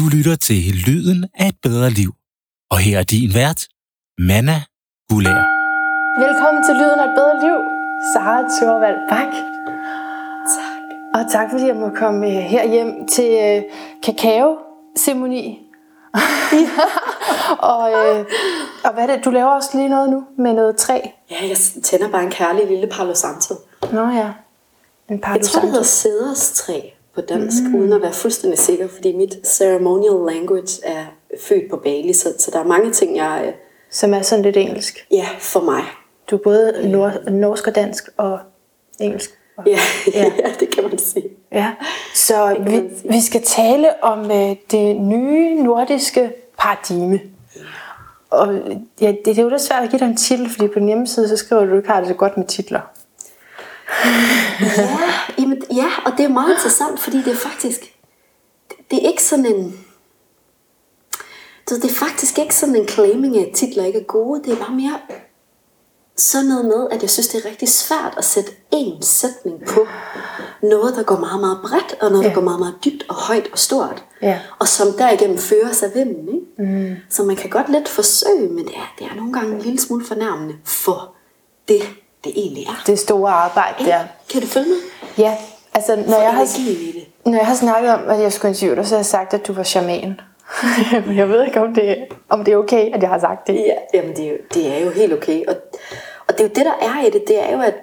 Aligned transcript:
Du 0.00 0.08
lytter 0.16 0.36
til 0.36 0.62
Lyden 0.86 1.26
af 1.34 1.48
et 1.48 1.58
bedre 1.62 1.90
liv. 1.90 2.10
Og 2.70 2.78
her 2.78 2.98
er 2.98 3.02
din 3.02 3.34
vært, 3.34 3.60
Manna 4.18 4.58
Gulær. 5.08 5.42
Velkommen 6.24 6.64
til 6.66 6.74
Lyden 6.74 7.00
af 7.00 7.08
et 7.10 7.14
bedre 7.18 7.36
liv, 7.46 7.58
Sara 8.12 8.38
Thorvald 8.54 9.00
Bak. 9.10 9.32
Tak. 10.56 10.82
Og 11.14 11.32
tak 11.32 11.50
fordi 11.50 11.66
jeg 11.66 11.76
må 11.76 11.88
komme 12.02 12.26
øh, 12.26 12.32
her 12.32 12.64
hjem 12.68 13.08
til 13.08 13.30
øh, 13.46 13.62
kakao-ceremoni. 14.02 15.44
og, 17.74 17.84
øh, 17.92 18.24
og 18.84 18.92
hvad 18.94 19.08
er 19.08 19.16
det? 19.16 19.24
Du 19.24 19.30
laver 19.30 19.50
også 19.50 19.70
lige 19.74 19.88
noget 19.88 20.10
nu 20.10 20.24
med 20.38 20.52
noget 20.52 20.76
træ. 20.76 20.98
Ja, 21.30 21.48
jeg 21.48 21.56
tænder 21.82 22.10
bare 22.10 22.24
en 22.24 22.30
kærlig 22.30 22.66
lille 22.68 22.86
Palo 22.86 23.14
Santo. 23.14 23.54
Nå 23.92 24.08
ja. 24.08 24.28
En 25.10 25.20
par 25.20 25.34
Jeg 25.34 25.44
tror, 25.44 25.60
det 25.60 25.70
hedder 25.70 25.84
sæderstræ 25.84 26.80
på 27.14 27.20
dansk, 27.20 27.62
mm. 27.62 27.74
uden 27.74 27.92
at 27.92 28.02
være 28.02 28.12
fuldstændig 28.12 28.58
sikker, 28.58 28.88
fordi 28.88 29.16
mit 29.16 29.38
ceremonial 29.46 30.34
language 30.34 30.80
er 30.84 31.04
født 31.40 31.70
på 31.70 31.76
Bali, 31.76 32.12
så, 32.12 32.28
så 32.38 32.50
der 32.52 32.58
er 32.60 32.64
mange 32.64 32.90
ting, 32.92 33.16
jeg... 33.16 33.42
øh, 33.46 33.52
Som 33.90 34.14
er 34.14 34.22
sådan 34.22 34.44
lidt 34.44 34.56
engelsk. 34.56 35.06
Ja, 35.10 35.26
for 35.38 35.60
mig. 35.60 35.82
Du 36.30 36.36
er 36.36 36.40
både 36.40 36.72
norsk 37.30 37.66
og 37.66 37.74
dansk 37.74 38.08
og 38.16 38.38
engelsk. 39.00 39.30
Og- 39.56 39.66
Ja, 39.66 39.78
Ja. 40.14 40.24
ja. 40.24 40.50
det 40.60 40.70
kan 40.74 40.84
man 40.84 40.98
sige. 40.98 41.28
Ja, 41.52 41.70
så 42.14 42.56
vi, 42.66 42.70
sige. 42.70 42.90
vi 43.04 43.20
skal 43.20 43.42
tale 43.42 44.02
om 44.02 44.30
øh, 44.30 44.56
det 44.70 44.96
nye 45.00 45.62
nordiske 45.62 46.32
paradigme. 46.58 47.20
Og 48.30 48.54
ja, 49.00 49.06
det, 49.06 49.18
det 49.24 49.38
er 49.38 49.42
jo 49.42 49.48
lidt 49.48 49.62
svært 49.62 49.82
at 49.82 49.90
give 49.90 49.98
dig 49.98 50.06
en 50.06 50.16
titel, 50.16 50.50
fordi 50.50 50.68
på 50.68 50.78
din 50.78 50.86
hjemmeside, 50.86 51.28
så 51.28 51.36
skriver 51.36 51.64
du 51.64 51.76
ikke 51.76 51.88
har 51.88 52.00
det 52.00 52.08
så 52.08 52.14
godt 52.14 52.36
med 52.36 52.46
titler. 52.46 52.80
Ja, 54.60 54.98
jamen, 55.38 55.62
ja, 55.74 55.88
og 56.06 56.12
det 56.16 56.24
er 56.24 56.28
meget 56.28 56.50
interessant, 56.54 57.00
fordi 57.00 57.16
det 57.16 57.32
er 57.32 57.36
faktisk... 57.36 57.80
Det 58.90 59.04
er 59.04 59.08
ikke 59.08 59.22
sådan 59.22 59.46
en... 59.46 59.84
Ved, 61.70 61.80
Det 61.80 61.90
er 61.90 61.94
faktisk 61.94 62.38
ikke 62.38 62.54
sådan 62.54 62.76
en 62.76 62.88
claiming 62.88 63.36
af, 63.36 63.42
at 63.48 63.54
titler 63.54 63.84
ikke 63.84 63.98
er 64.00 64.04
gode. 64.04 64.42
Det 64.44 64.52
er 64.52 64.56
bare 64.56 64.74
mere 64.74 64.98
sådan 66.16 66.46
noget 66.46 66.64
med, 66.64 66.86
at 66.90 67.02
jeg 67.02 67.10
synes, 67.10 67.28
det 67.28 67.44
er 67.44 67.48
rigtig 67.50 67.68
svært 67.68 68.14
at 68.16 68.24
sætte 68.24 68.50
én 68.74 69.00
sætning 69.02 69.62
på 69.66 69.86
noget, 70.62 70.96
der 70.96 71.02
går 71.02 71.16
meget, 71.18 71.40
meget 71.40 71.58
bredt, 71.62 71.94
og 72.02 72.10
noget, 72.10 72.24
Ja. 72.24 72.28
der 72.28 72.34
går 72.34 72.40
meget, 72.42 72.58
meget 72.60 72.74
dybt 72.84 73.04
og 73.08 73.14
højt 73.14 73.48
og 73.52 73.58
stort. 73.58 74.04
Ja. 74.22 74.40
Og 74.58 74.68
som 74.68 74.86
derigennem 74.98 75.38
fører 75.38 75.72
sig 75.72 75.90
vinden. 75.94 76.28
Ikke? 76.28 76.72
Mm. 76.72 76.96
Så 77.10 77.22
man 77.22 77.36
kan 77.36 77.50
godt 77.50 77.68
lidt 77.72 77.88
forsøge, 77.88 78.48
men 78.48 78.64
det 78.66 78.74
er, 78.76 78.94
det 78.98 79.06
er 79.10 79.14
nogle 79.14 79.32
gange 79.32 79.54
en 79.54 79.62
lille 79.62 79.80
smule 79.80 80.04
fornærmende 80.06 80.54
for 80.64 81.14
det, 81.68 81.82
det 82.24 82.32
egentlig 82.36 82.66
er. 82.66 82.82
Det 82.86 82.98
store 82.98 83.30
arbejde 83.32 83.84
der. 83.84 84.04
Kan 84.30 84.40
du 84.40 84.46
følge 84.46 84.68
mig? 84.68 84.78
Ja, 85.18 85.36
altså 85.74 85.96
når 85.96 86.02
For 86.04 86.20
jeg, 86.20 86.32
har, 86.34 86.46
når 87.30 87.36
jeg 87.36 87.46
har 87.46 87.54
snakket 87.54 87.90
om, 87.94 88.08
at 88.08 88.20
jeg 88.20 88.32
skulle 88.32 88.50
interviewe 88.50 88.76
dig, 88.76 88.86
så 88.86 88.94
har 88.94 88.98
jeg 88.98 89.06
sagt, 89.06 89.34
at 89.34 89.46
du 89.46 89.52
var 89.52 89.62
shaman. 89.62 90.20
Men 91.06 91.16
jeg 91.16 91.28
ved 91.28 91.44
ikke, 91.46 91.60
om 91.60 91.74
det, 91.74 91.96
om 92.28 92.44
det 92.44 92.52
er 92.54 92.56
okay, 92.56 92.94
at 92.94 93.02
jeg 93.02 93.08
har 93.10 93.18
sagt 93.20 93.46
det. 93.46 93.54
Ja, 93.54 93.74
jamen 93.94 94.16
det 94.16 94.24
er, 94.26 94.30
jo, 94.30 94.36
det 94.54 94.66
er 94.66 94.78
jo 94.84 94.90
helt 94.90 95.12
okay. 95.12 95.44
Og, 95.46 95.54
og 96.28 96.38
det 96.38 96.40
er 96.40 96.44
jo 96.44 96.50
det, 96.54 96.64
der 96.64 96.74
er 96.80 97.06
i 97.06 97.10
det, 97.10 97.24
det 97.28 97.42
er 97.42 97.52
jo, 97.52 97.60
at, 97.60 97.74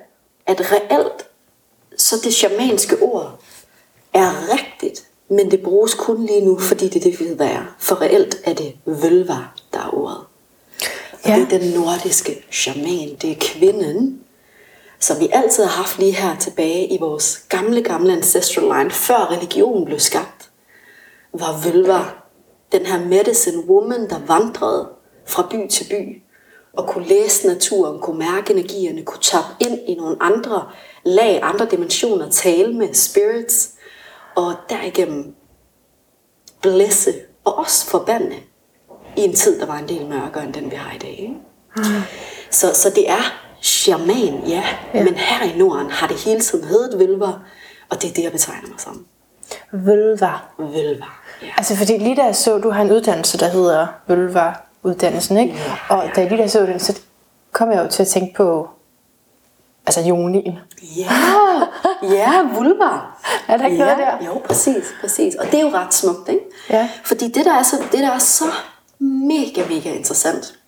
at 0.47 0.61
reelt, 0.71 1.25
så 1.97 2.15
det 2.23 2.33
shamanske 2.33 2.95
ord 3.01 3.39
er 4.13 4.31
rigtigt, 4.53 5.03
men 5.29 5.51
det 5.51 5.61
bruges 5.63 5.93
kun 5.93 6.25
lige 6.25 6.45
nu, 6.45 6.59
fordi 6.59 6.85
det 6.89 6.95
er 7.05 7.11
det, 7.11 7.19
vi 7.19 7.25
ved, 7.25 7.35
hvad 7.35 7.47
er. 7.47 7.75
For 7.79 8.01
reelt 8.01 8.35
er 8.43 8.53
det 8.53 8.73
vølva, 8.85 9.37
der 9.73 9.79
er 9.79 9.93
ordet. 9.93 10.17
Og 11.23 11.29
Ja. 11.29 11.35
det 11.35 11.53
er 11.53 11.59
den 11.59 11.71
nordiske 11.71 12.45
shaman, 12.51 13.15
det 13.21 13.31
er 13.31 13.35
kvinden, 13.41 14.19
som 14.99 15.19
vi 15.19 15.29
altid 15.33 15.63
har 15.63 15.71
haft 15.71 15.99
lige 15.99 16.11
her 16.11 16.35
tilbage 16.35 16.87
i 16.87 16.97
vores 16.99 17.45
gamle, 17.49 17.81
gamle 17.81 18.13
ancestral 18.13 18.63
line, 18.63 18.91
før 18.91 19.31
religionen 19.31 19.85
blev 19.85 19.99
skabt, 19.99 20.49
var 21.33 21.61
vølva 21.63 22.05
den 22.71 22.85
her 22.85 23.05
medicine 23.05 23.65
woman, 23.65 24.09
der 24.09 24.19
vandrede 24.27 24.89
fra 25.25 25.47
by 25.51 25.69
til 25.69 25.85
by, 25.89 26.21
og 26.73 26.87
kunne 26.87 27.07
læse 27.07 27.47
naturen, 27.47 27.99
kunne 27.99 28.19
mærke 28.19 28.53
energierne, 28.53 29.03
kunne 29.03 29.21
tappe 29.21 29.49
ind 29.59 29.79
i 29.87 29.95
nogle 29.95 30.17
andre 30.19 30.69
lag, 31.03 31.39
andre 31.43 31.65
dimensioner, 31.71 32.29
tale 32.29 32.73
med 32.73 32.93
spirits, 32.93 33.69
og 34.35 34.53
derigennem 34.69 35.35
blæsse 36.61 37.13
og 37.43 37.57
også 37.57 37.85
forbande 37.85 38.35
i 39.17 39.21
en 39.21 39.33
tid, 39.33 39.59
der 39.59 39.65
var 39.65 39.77
en 39.77 39.89
del 39.89 40.05
mørkere 40.05 40.43
end 40.43 40.53
den, 40.53 40.71
vi 40.71 40.75
har 40.75 40.95
i 40.95 40.97
dag. 40.97 41.19
Ikke? 41.19 41.35
Så, 42.51 42.73
så 42.73 42.89
det 42.89 43.09
er 43.09 43.46
shaman, 43.61 44.47
ja, 44.47 44.63
ja, 44.93 45.03
men 45.03 45.15
her 45.15 45.43
i 45.53 45.57
Norden 45.57 45.91
har 45.91 46.07
det 46.07 46.17
hele 46.17 46.39
tiden 46.41 46.67
heddet 46.67 46.99
vølver, 46.99 47.43
og 47.89 48.01
det 48.01 48.09
er 48.09 48.13
det, 48.13 48.23
jeg 48.23 48.31
betegner 48.31 48.67
mig 48.69 48.79
som. 48.79 49.05
Vølva. 49.71 50.31
Vølver. 50.57 51.19
Ja. 51.41 51.47
Altså 51.57 51.75
fordi 51.75 51.97
lige 51.97 52.15
da 52.15 52.23
jeg 52.23 52.35
så, 52.35 52.57
du 52.57 52.69
har 52.69 52.81
en 52.81 52.91
uddannelse, 52.91 53.37
der 53.37 53.47
hedder 53.47 53.87
Vølva 54.07 54.53
uddannelsen, 54.83 55.37
ikke? 55.37 55.53
Ja. 55.89 55.95
Og 55.95 56.09
da 56.15 56.21
jeg 56.21 56.29
lige 56.29 56.37
da 56.37 56.43
jeg 56.43 56.51
så 56.51 56.65
den, 56.65 56.79
så 56.79 56.99
kom 57.51 57.71
jeg 57.71 57.83
jo 57.83 57.89
til 57.89 58.03
at 58.03 58.07
tænke 58.07 58.33
på 58.37 58.69
altså 59.87 60.01
jonien. 60.01 60.59
Ja, 60.97 61.11
ja, 62.15 62.41
vulvar. 62.41 63.21
Er 63.47 63.57
der 63.57 63.65
ikke 63.65 63.77
ja, 63.77 63.95
noget 63.95 63.97
der? 63.97 64.25
Jo, 64.25 64.41
præcis, 64.45 64.85
præcis. 65.01 65.35
Og 65.35 65.45
det 65.45 65.53
er 65.53 65.61
jo 65.61 65.69
ret 65.69 65.93
smukt, 65.93 66.29
ikke? 66.29 66.41
Ja. 66.69 66.89
Fordi 67.03 67.31
det 67.31 67.45
der, 67.45 67.53
er 67.53 67.63
så, 67.63 67.75
det, 67.91 67.99
der 67.99 68.11
er 68.11 68.19
så 68.19 68.45
mega, 68.99 69.61
mega 69.69 69.89
interessant, 69.89 70.59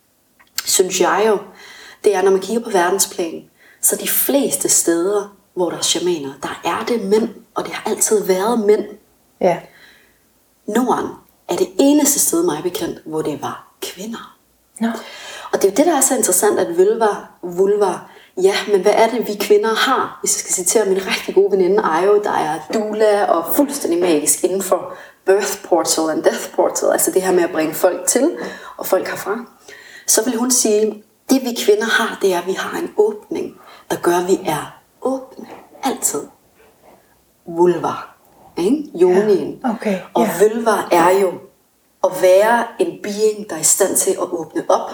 synes 0.64 1.00
jeg 1.00 1.24
jo, 1.26 1.38
det 2.04 2.14
er, 2.14 2.22
når 2.22 2.30
man 2.30 2.40
kigger 2.40 2.62
på 2.62 2.70
verdensplan, 2.70 3.44
så 3.80 3.96
de 3.96 4.08
fleste 4.08 4.68
steder, 4.68 5.36
hvor 5.54 5.70
der 5.70 5.78
er 5.78 5.82
shamaner, 5.82 6.32
der 6.42 6.60
er 6.64 6.84
det 6.88 7.04
mænd, 7.04 7.28
og 7.54 7.64
det 7.64 7.72
har 7.72 7.90
altid 7.90 8.24
været 8.24 8.60
mænd. 8.60 8.84
Ja. 9.40 9.58
Norden 10.66 11.10
er 11.48 11.56
det 11.56 11.68
eneste 11.78 12.20
sted, 12.20 12.44
mig 12.44 12.62
bekendt, 12.62 12.98
hvor 13.04 13.22
det 13.22 13.42
var 13.42 13.74
kvinder. 13.82 14.36
Nå. 14.80 14.88
Og 15.52 15.62
det 15.62 15.64
er 15.64 15.68
jo 15.68 15.76
det, 15.76 15.86
der 15.86 15.96
er 15.96 16.00
så 16.00 16.16
interessant, 16.16 16.58
at 16.58 16.78
vølver, 16.78 17.30
vulvar, 17.42 18.10
ja, 18.36 18.54
men 18.72 18.82
hvad 18.82 18.92
er 18.92 19.10
det, 19.10 19.28
vi 19.28 19.34
kvinder 19.40 19.74
har? 19.74 20.18
Hvis 20.20 20.36
jeg 20.36 20.40
skal 20.40 20.52
citere 20.52 20.86
min 20.86 21.06
rigtig 21.06 21.34
gode 21.34 21.52
veninde 21.52 21.82
Ayo, 21.82 22.22
der 22.22 22.32
er 22.32 22.58
doula 22.74 23.24
og 23.24 23.56
fuldstændig 23.56 24.00
magisk 24.00 24.44
inden 24.44 24.62
for 24.62 24.94
birth 25.26 25.62
portal 25.68 26.10
and 26.10 26.22
death 26.22 26.50
portal, 26.54 26.88
altså 26.92 27.10
det 27.10 27.22
her 27.22 27.32
med 27.32 27.42
at 27.42 27.50
bringe 27.50 27.74
folk 27.74 28.06
til 28.06 28.36
og 28.76 28.86
folk 28.86 29.08
herfra, 29.08 29.44
så 30.06 30.24
vil 30.24 30.36
hun 30.36 30.50
sige, 30.50 31.04
det 31.30 31.42
vi 31.42 31.56
kvinder 31.64 31.84
har, 31.84 32.18
det 32.22 32.34
er, 32.34 32.38
at 32.38 32.46
vi 32.46 32.52
har 32.52 32.78
en 32.78 32.90
åbning, 32.96 33.54
der 33.90 33.96
gør, 33.96 34.16
at 34.16 34.28
vi 34.28 34.40
er 34.46 34.80
åbne. 35.02 35.46
Altid. 35.82 36.20
Vulvar. 37.46 38.16
Ikke? 38.56 38.84
Jonien. 38.94 39.60
Ja, 39.64 39.70
okay, 39.70 39.98
Og 40.14 40.22
ja. 40.22 40.30
vølver 40.40 40.88
er 40.92 41.20
jo 41.20 41.32
at 42.04 42.10
være 42.22 42.64
en 42.78 42.98
being, 43.02 43.50
der 43.50 43.56
er 43.56 43.60
i 43.60 43.64
stand 43.64 43.96
til 43.96 44.10
at 44.10 44.32
åbne 44.32 44.62
op 44.68 44.90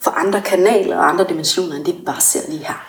for 0.00 0.10
andre 0.10 0.40
kanaler 0.40 0.96
og 0.96 1.08
andre 1.08 1.24
dimensioner, 1.28 1.76
end 1.76 1.84
det 1.84 1.94
vi 1.94 2.02
bare 2.06 2.20
ser 2.20 2.40
lige 2.48 2.64
her. 2.66 2.86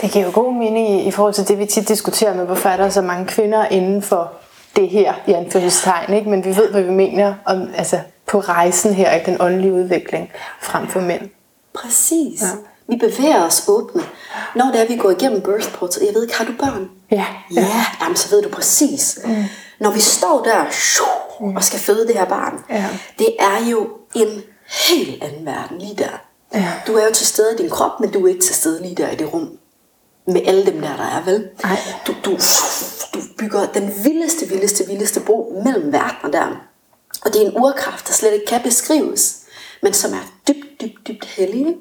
Det 0.00 0.10
giver 0.10 0.24
jo 0.24 0.30
god 0.34 0.52
mening 0.52 1.06
i, 1.06 1.10
forhold 1.10 1.34
til 1.34 1.48
det, 1.48 1.58
vi 1.58 1.66
tit 1.66 1.88
diskuterer 1.88 2.34
med, 2.34 2.46
hvorfor 2.46 2.68
er 2.68 2.76
der 2.76 2.88
så 2.88 3.02
mange 3.02 3.26
kvinder 3.26 3.66
inden 3.66 4.02
for 4.02 4.32
det 4.76 4.88
her, 4.88 5.14
i 5.26 5.32
anførselstegn, 5.32 6.14
ikke? 6.14 6.30
Men 6.30 6.44
vi 6.44 6.56
ved, 6.56 6.70
hvad 6.70 6.82
vi 6.82 6.90
mener 6.90 7.34
om, 7.44 7.68
altså, 7.76 8.00
på 8.26 8.40
rejsen 8.40 8.94
her, 8.94 9.14
i 9.14 9.20
den 9.26 9.36
åndelige 9.40 9.72
udvikling, 9.72 10.30
frem 10.60 10.86
for 10.86 11.00
mænd. 11.00 11.30
Præcis. 11.74 12.42
Ja. 12.42 12.46
Vi 12.88 12.96
bevæger 12.96 13.42
os 13.46 13.64
åbne. 13.68 14.02
Når 14.56 14.64
det 14.72 14.80
er, 14.80 14.86
vi 14.88 14.96
går 14.96 15.10
igennem 15.10 15.40
birth 15.42 15.72
portal, 15.72 16.04
jeg 16.04 16.14
ved 16.14 16.22
ikke, 16.22 16.34
har 16.34 16.44
du 16.44 16.52
børn? 16.58 16.90
Ja. 17.10 17.26
Ja, 17.54 17.84
jamen, 18.02 18.16
så 18.16 18.30
ved 18.30 18.42
du 18.42 18.48
præcis. 18.48 19.18
Mm. 19.24 19.44
Når 19.80 19.90
vi 19.90 20.00
står 20.00 20.42
der 20.44 20.64
shoo, 20.70 21.54
og 21.56 21.64
skal 21.64 21.78
føde 21.80 22.06
det 22.06 22.14
her 22.18 22.24
barn, 22.24 22.64
Ja. 22.70 22.86
det 23.18 23.28
er 23.38 23.66
jo 23.70 23.88
en 24.14 24.42
helt 24.88 25.22
anden 25.22 25.46
verden 25.46 25.78
lige 25.78 25.94
der. 25.96 26.20
Ja. 26.54 26.72
Du 26.86 26.96
er 26.96 27.04
jo 27.06 27.12
til 27.14 27.26
stede 27.26 27.54
i 27.54 27.62
din 27.62 27.70
krop, 27.70 28.00
men 28.00 28.10
du 28.10 28.24
er 28.24 28.28
ikke 28.28 28.40
til 28.40 28.54
stede 28.54 28.82
lige 28.82 28.94
der 28.94 29.10
i 29.10 29.16
det 29.16 29.32
rum. 29.32 29.58
Med 30.26 30.40
alle 30.46 30.66
dem 30.66 30.80
der, 30.80 30.96
der 30.96 31.04
er, 31.04 31.22
vel? 31.24 31.48
Du, 32.06 32.12
du, 32.24 32.30
du 33.14 33.20
bygger 33.38 33.66
den 33.66 33.92
vildeste, 34.04 34.48
vildeste, 34.48 34.86
vildeste 34.86 35.20
bro 35.20 35.62
mellem 35.64 35.92
verdener 35.92 36.30
der. 36.32 36.46
Og 37.24 37.32
det 37.32 37.42
er 37.42 37.46
en 37.46 37.56
urkraft, 37.58 38.06
der 38.08 38.12
slet 38.14 38.32
ikke 38.32 38.46
kan 38.46 38.60
beskrives, 38.62 39.36
men 39.82 39.92
som 39.92 40.12
er 40.12 40.32
dybt, 40.48 40.80
dybt, 40.80 41.08
dybt 41.08 41.24
hellig. 41.24 41.58
ikke? 41.58 41.74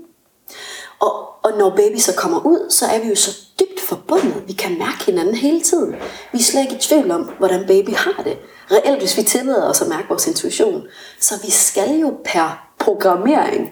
Og, 0.99 1.43
og 1.43 1.57
når 1.57 1.75
baby 1.75 1.97
så 1.97 2.13
kommer 2.17 2.45
ud, 2.45 2.69
så 2.69 2.85
er 2.85 2.99
vi 2.99 3.07
jo 3.07 3.15
så 3.15 3.31
dybt 3.59 3.79
forbundet. 3.79 4.43
Vi 4.47 4.53
kan 4.53 4.79
mærke 4.79 5.05
hinanden 5.05 5.35
hele 5.35 5.61
tiden. 5.61 5.95
Vi 6.31 6.39
er 6.39 6.43
slet 6.43 6.61
ikke 6.61 6.75
i 6.75 6.79
tvivl 6.79 7.11
om, 7.11 7.21
hvordan 7.37 7.67
baby 7.67 7.95
har 7.95 8.23
det. 8.23 8.37
Reelt, 8.71 8.99
hvis 8.99 9.17
vi 9.17 9.23
tillader 9.23 9.69
os 9.69 9.81
at 9.81 9.87
mærke 9.87 10.07
vores 10.09 10.27
intuition. 10.27 10.83
Så 11.19 11.35
vi 11.43 11.51
skal 11.51 11.99
jo 11.99 12.17
per 12.25 12.67
programmering 12.79 13.69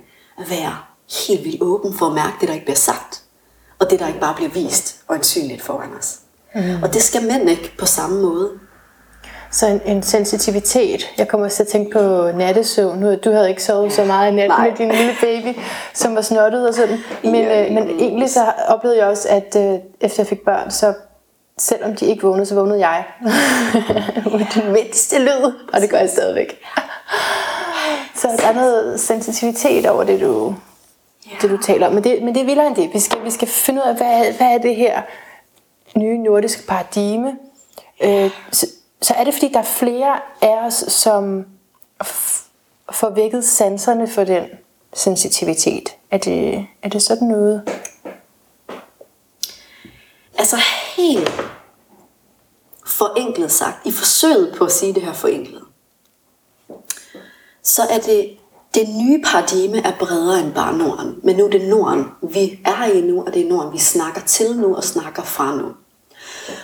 være 0.50 0.78
helt 1.28 1.44
vildt 1.44 1.62
åben 1.62 1.94
for 1.94 2.06
at 2.06 2.14
mærke 2.14 2.34
det, 2.40 2.48
der 2.48 2.54
ikke 2.54 2.66
bliver 2.66 2.78
sagt. 2.78 3.22
Og 3.80 3.90
det, 3.90 4.00
der 4.00 4.08
ikke 4.08 4.20
bare 4.20 4.36
bliver 4.36 4.52
vist 4.52 4.96
og 5.08 5.16
ansynligt 5.16 5.62
foran 5.62 5.90
os. 6.00 6.20
Mm. 6.56 6.84
Og 6.84 6.94
det 6.94 7.02
skal 7.02 7.24
mænd 7.28 7.50
ikke 7.50 7.74
på 7.78 7.86
samme 7.86 8.22
måde. 8.22 8.52
Så 9.52 9.68
en, 9.68 9.82
en 9.86 10.04
sensitivitet. 10.04 11.10
Jeg 11.18 11.28
kommer 11.28 11.46
også 11.46 11.56
til 11.58 11.64
at 11.64 11.68
tænke 11.68 11.92
på 11.92 12.32
nattesøvn. 12.32 13.00
Nu, 13.00 13.16
du 13.16 13.32
havde 13.32 13.50
ikke 13.50 13.64
sovet 13.64 13.94
så 13.94 14.06
meget 14.06 14.32
i 14.32 14.36
nat 14.36 14.50
med 14.50 14.72
din 14.78 14.92
lille 14.92 15.14
baby, 15.22 15.60
som 15.94 16.16
var 16.16 16.22
snottet 16.22 16.68
og 16.68 16.74
sådan. 16.74 16.98
Men, 17.24 17.36
Ja. 17.36 17.66
øh, 17.66 17.72
men 17.74 17.90
egentlig 18.00 18.30
så 18.30 18.52
oplevede 18.68 19.00
jeg 19.00 19.08
også, 19.08 19.30
at 19.30 19.56
øh, 19.56 19.80
efter 20.02 20.24
jeg 20.24 20.28
fik 20.28 20.42
børn, 20.46 20.72
så 20.72 20.94
selvom 21.58 21.96
de 21.96 22.06
ikke 22.06 22.24
vågnede, 22.24 22.46
så 22.46 22.56
vågnede 22.56 22.88
jeg. 22.88 23.04
Med 24.32 24.62
den 24.64 24.72
mindste 24.74 25.20
lyd. 25.20 25.54
Og 25.74 25.82
det 25.82 25.90
gør 25.90 25.98
jeg 25.98 26.10
stadigvæk. 26.10 26.62
Så 28.16 28.28
der 28.38 28.48
er 28.48 28.54
noget 28.54 29.00
sensitivitet 29.00 29.86
over 29.86 30.04
det, 30.04 30.22
du, 30.22 30.56
det, 31.42 31.50
du 31.50 31.58
taler 31.58 31.88
om. 31.88 31.94
Men 31.94 32.04
det, 32.04 32.24
men 32.24 32.34
det 32.36 32.42
er 32.42 32.46
vildere 32.46 32.68
end 32.68 32.76
det. 32.76 32.90
Vi 32.94 33.00
skal, 33.00 33.18
vi 33.24 33.32
skal 33.32 33.48
finde 33.48 33.82
ud 33.82 33.88
af, 33.90 33.96
hvad, 33.96 34.34
hvad 34.38 34.48
er 34.48 34.58
det 34.58 34.76
her 34.76 35.02
nye 35.96 36.18
nordiske 36.18 36.68
paradigme. 36.68 37.32
Øh, 38.04 38.30
så, 39.02 39.14
er 39.14 39.24
det, 39.24 39.34
fordi 39.34 39.48
der 39.54 39.60
er 39.60 39.64
flere 39.64 40.20
af 40.42 40.66
os, 40.66 40.74
som 40.74 41.46
f- 42.04 42.46
får 42.92 43.10
vækket 43.10 43.46
sanserne 43.46 44.08
for 44.08 44.24
den 44.24 44.44
sensitivitet. 44.94 45.90
Er 46.12 46.18
det, 46.18 46.68
er 46.82 46.90
det 46.90 47.02
sådan 47.02 47.28
noget? 47.28 47.70
Altså 50.38 50.58
helt 50.98 51.32
forenklet 52.88 53.52
sagt, 53.52 53.86
i 53.86 53.92
forsøget 53.92 54.56
på 54.58 54.66
at 54.66 54.72
sige 54.72 54.94
det 54.94 55.02
her 55.04 55.14
forenklet, 55.14 55.64
så 57.64 57.82
er 57.90 58.00
det, 58.00 58.38
det 58.74 58.90
nye 58.90 59.22
paradigme 59.26 59.78
er 59.78 59.98
bredere 60.00 60.40
end 60.40 60.54
bare 60.54 60.78
Norden. 60.78 61.20
Men 61.24 61.36
nu 61.36 61.46
er 61.46 61.50
det 61.50 61.70
Norden, 61.70 62.06
vi 62.34 62.60
er 62.66 62.84
i 62.86 63.02
nu, 63.02 63.24
og 63.26 63.34
det 63.34 63.46
er 63.46 63.50
Norden, 63.50 63.74
vi 63.74 63.78
snakker 63.78 64.22
til 64.22 64.58
nu 64.60 64.76
og 64.76 64.84
snakker 64.84 65.24
fra 65.24 65.56
nu. 65.56 65.72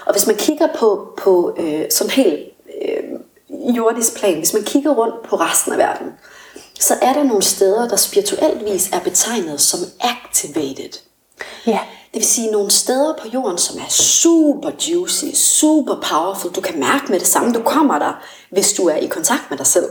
Og 0.06 0.14
hvis 0.14 0.28
man 0.28 0.36
kigger 0.36 0.68
på, 0.80 1.08
på 1.18 1.56
øh, 1.60 1.86
sådan 1.92 2.12
helt 2.12 2.40
øh, 2.82 3.04
jordisk 3.76 4.18
plan, 4.18 4.38
hvis 4.38 4.54
man 4.54 4.64
kigger 4.64 4.92
rundt 4.92 5.30
på 5.30 5.36
resten 5.36 5.72
af 5.72 5.78
verden, 5.78 6.08
så 6.80 6.94
er 7.02 7.14
der 7.14 7.24
nogle 7.24 7.44
steder, 7.44 7.88
der 7.88 7.96
spirituelt 7.96 8.66
vis 8.66 8.90
er 8.90 9.00
betegnet 9.00 9.62
som 9.62 9.80
activated. 10.00 11.00
Ja. 11.68 11.80
Det 12.14 12.22
vil 12.22 12.26
sige 12.26 12.52
nogle 12.52 12.72
steder 12.72 13.14
på 13.22 13.28
jorden, 13.34 13.58
som 13.58 13.78
er 13.78 13.90
super 13.90 14.72
juicy, 14.88 15.26
super 15.34 15.96
powerful. 16.10 16.52
Du 16.52 16.62
kan 16.62 16.80
mærke 16.80 17.06
med 17.10 17.20
det 17.20 17.28
samme, 17.28 17.54
du 17.54 17.62
kommer 17.64 18.00
der, 18.00 18.24
hvis 18.52 18.74
du 18.74 18.88
er 18.88 18.96
i 18.96 19.08
kontakt 19.08 19.44
med 19.50 19.58
dig 19.58 19.68
selv. 19.68 19.86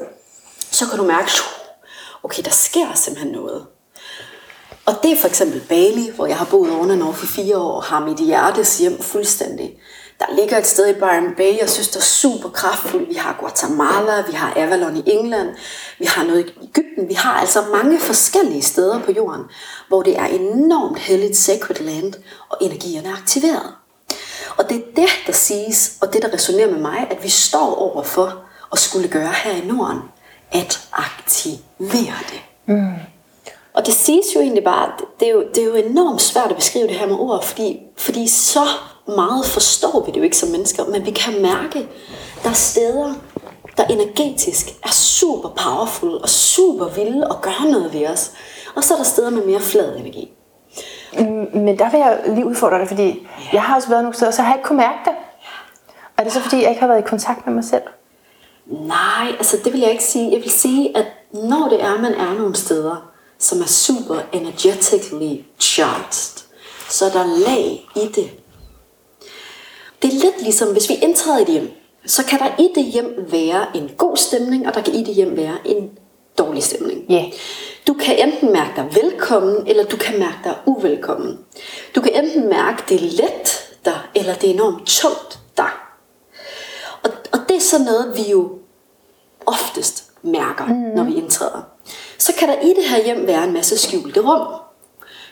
Så 0.70 0.86
kan 0.86 0.98
du 0.98 1.04
mærke, 1.04 1.30
okay, 2.22 2.42
der 2.44 2.50
sker 2.50 2.86
simpelthen 2.94 3.32
noget. 3.32 3.66
Og 4.86 4.94
det 5.02 5.12
er 5.12 5.16
for 5.16 5.28
eksempel 5.28 5.60
Bali, 5.68 6.10
hvor 6.16 6.26
jeg 6.26 6.36
har 6.36 6.44
boet 6.44 6.72
oven 6.72 7.02
over 7.02 7.12
for 7.12 7.26
fire 7.26 7.58
år, 7.58 7.72
og 7.72 7.82
har 7.82 8.00
mit 8.00 8.18
hjertes 8.18 8.78
hjem 8.78 9.02
fuldstændig. 9.02 9.78
Der 10.18 10.26
ligger 10.36 10.58
et 10.58 10.66
sted 10.66 10.88
i 10.88 10.98
Byron 10.98 11.34
Bay, 11.36 11.58
jeg 11.60 11.70
synes, 11.70 11.88
det 11.88 11.96
er 11.96 12.04
super 12.04 12.48
kraftfuldt. 12.48 13.08
Vi 13.08 13.14
har 13.14 13.36
Guatemala, 13.40 14.22
vi 14.26 14.32
har 14.32 14.52
Avalon 14.56 14.96
i 14.96 15.02
England, 15.06 15.48
vi 15.98 16.04
har 16.04 16.24
noget 16.24 16.46
i 16.46 16.64
Ægypten. 16.64 17.08
Vi 17.08 17.14
har 17.14 17.32
altså 17.40 17.64
mange 17.72 18.00
forskellige 18.00 18.62
steder 18.62 19.00
på 19.00 19.12
jorden, 19.12 19.44
hvor 19.88 20.02
det 20.02 20.18
er 20.18 20.24
enormt 20.24 20.98
helligt 20.98 21.36
sacred 21.36 21.80
land, 21.80 22.14
og 22.48 22.58
energierne 22.60 23.08
er 23.08 23.12
aktiveret. 23.12 23.74
Og 24.56 24.68
det 24.68 24.76
er 24.76 24.82
det, 24.96 25.08
der 25.26 25.32
siges, 25.32 25.92
og 26.00 26.12
det, 26.12 26.22
der 26.22 26.34
resonerer 26.34 26.70
med 26.70 26.78
mig, 26.78 27.06
at 27.10 27.22
vi 27.22 27.28
står 27.28 27.74
over 27.74 28.02
for 28.02 28.44
at 28.72 28.78
skulle 28.78 29.08
gøre 29.08 29.32
her 29.44 29.52
i 29.52 29.66
Norden, 29.66 29.98
at 30.52 30.88
aktivere 30.92 32.18
det. 32.30 32.42
Mm. 32.66 33.13
Og 33.74 33.86
det 33.86 33.94
siges 33.94 34.26
jo 34.34 34.40
egentlig 34.40 34.64
bare, 34.64 34.86
at 34.86 35.04
det 35.20 35.28
er 35.28 35.32
jo, 35.32 35.44
det 35.54 35.58
er 35.58 35.66
jo 35.66 35.74
enormt 35.74 36.22
svært 36.22 36.50
at 36.50 36.56
beskrive 36.56 36.86
det 36.86 36.96
her 36.96 37.06
med 37.06 37.16
ord, 37.16 37.44
fordi, 37.44 37.80
fordi 37.96 38.28
så 38.28 38.60
meget 39.06 39.46
forstår 39.46 40.04
vi 40.06 40.12
det 40.12 40.16
jo 40.18 40.22
ikke 40.22 40.36
som 40.36 40.48
mennesker, 40.48 40.84
men 40.84 41.06
vi 41.06 41.10
kan 41.10 41.42
mærke, 41.42 41.88
der 42.42 42.48
er 42.48 42.54
steder, 42.54 43.14
der 43.76 43.84
energetisk 43.84 44.66
er 44.84 44.92
super 44.92 45.48
powerful 45.48 46.14
og 46.22 46.28
super 46.28 46.88
vilde 46.88 47.28
og 47.28 47.42
gør 47.42 47.70
noget 47.70 47.92
ved 47.92 48.06
os. 48.06 48.32
Og 48.74 48.84
så 48.84 48.94
er 48.94 48.98
der 48.98 49.04
steder 49.04 49.30
med 49.30 49.44
mere 49.44 49.60
flad 49.60 49.96
energi. 49.96 50.32
Men 51.54 51.78
der 51.78 51.90
vil 51.90 51.98
jeg 51.98 52.20
lige 52.26 52.46
udfordre 52.46 52.78
dig, 52.78 52.88
fordi 52.88 53.26
jeg 53.52 53.62
har 53.62 53.76
også 53.76 53.88
været 53.88 54.02
nogle 54.02 54.16
steder, 54.16 54.30
så 54.30 54.42
har 54.42 54.50
jeg 54.52 54.58
ikke 54.58 54.66
kunne 54.66 54.78
mærke 54.78 54.98
det. 55.04 55.12
Og 56.16 56.18
er 56.18 56.24
det 56.24 56.32
så 56.32 56.40
fordi, 56.40 56.62
jeg 56.62 56.68
ikke 56.68 56.80
har 56.80 56.88
været 56.88 57.00
i 57.00 57.08
kontakt 57.08 57.46
med 57.46 57.54
mig 57.54 57.64
selv? 57.64 57.82
Nej, 58.66 59.28
altså 59.38 59.56
det 59.64 59.72
vil 59.72 59.80
jeg 59.80 59.90
ikke 59.90 60.04
sige. 60.04 60.32
Jeg 60.32 60.40
vil 60.40 60.50
sige, 60.50 60.96
at 60.96 61.06
når 61.32 61.68
det 61.68 61.82
er, 61.82 62.00
man 62.00 62.14
er 62.14 62.34
nogle 62.34 62.56
steder, 62.56 63.13
som 63.38 63.60
er 63.60 63.66
super 63.66 64.20
energetically 64.32 65.44
charged, 65.60 66.44
så 66.90 67.04
er 67.04 67.10
der 67.10 67.38
lag 67.38 67.88
i 67.96 68.08
det. 68.14 68.30
Det 70.02 70.14
er 70.14 70.20
lidt 70.20 70.42
ligesom, 70.42 70.72
hvis 70.72 70.88
vi 70.88 70.94
indtræder 70.94 71.38
i 71.38 71.42
et 71.42 71.48
hjem, 71.48 71.70
så 72.06 72.24
kan 72.24 72.38
der 72.38 72.50
i 72.58 72.68
det 72.74 72.84
hjem 72.84 73.26
være 73.30 73.76
en 73.76 73.90
god 73.98 74.16
stemning, 74.16 74.66
og 74.66 74.74
der 74.74 74.82
kan 74.82 74.94
i 74.94 75.04
det 75.04 75.14
hjem 75.14 75.36
være 75.36 75.56
en 75.64 75.90
dårlig 76.38 76.62
stemning. 76.62 77.04
Ja. 77.08 77.24
Du 77.86 77.94
kan 77.94 78.28
enten 78.28 78.52
mærke 78.52 78.72
dig 78.76 78.88
velkommen, 79.02 79.66
eller 79.66 79.84
du 79.84 79.96
kan 79.96 80.18
mærke 80.18 80.38
dig 80.44 80.56
uvelkommen. 80.66 81.38
Du 81.94 82.00
kan 82.00 82.24
enten 82.24 82.48
mærke, 82.48 82.82
det 82.88 82.96
er 82.96 83.10
let 83.10 83.74
der, 83.84 84.08
eller 84.14 84.34
det 84.34 84.50
er 84.50 84.54
enormt 84.54 84.86
tungt 84.86 85.38
der. 85.56 85.94
Og, 87.02 87.10
og 87.32 87.38
det 87.48 87.56
er 87.56 87.60
sådan 87.60 87.86
noget, 87.86 88.16
vi 88.16 88.30
jo 88.30 88.58
oftest 89.46 90.04
mærker, 90.22 90.66
mm. 90.66 90.74
når 90.74 91.04
vi 91.04 91.14
indtræder. 91.14 91.73
Så 92.18 92.32
kan 92.38 92.48
der 92.48 92.60
i 92.60 92.68
det 92.68 92.84
her 92.84 93.04
hjem 93.04 93.26
være 93.26 93.44
en 93.44 93.52
masse 93.52 93.78
skjulte 93.78 94.20
rum. 94.20 94.46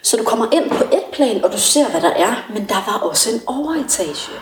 Så 0.02 0.17
du 0.17 0.25
kommer 0.25 0.46
ind 0.52 0.70
på 0.70 0.84
et 0.84 1.05
plan, 1.12 1.44
og 1.44 1.52
du 1.52 1.58
ser, 1.58 1.88
hvad 1.88 2.00
der 2.00 2.11
er, 2.11 2.50
men 2.55 2.69
der 2.69 2.84
var 2.87 2.99
også 3.08 3.31
en 3.31 3.40
overetage. 3.46 4.32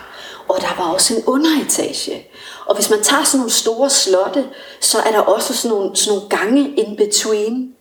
Og 0.47 0.57
der 0.61 0.83
var 0.83 0.93
også 0.93 1.15
en 1.15 1.23
underetage. 1.27 2.27
Og 2.65 2.75
hvis 2.75 2.89
man 2.89 3.01
tager 3.01 3.23
sådan 3.23 3.39
nogle 3.39 3.51
store 3.51 3.89
slotte, 3.89 4.49
så 4.79 4.97
er 4.99 5.11
der 5.11 5.19
også 5.19 5.53
sådan 5.53 5.77
nogle, 5.77 5.95
sådan 5.95 6.17
nogle 6.17 6.29
gange 6.29 6.69
in 6.69 6.97
between. 6.97 7.73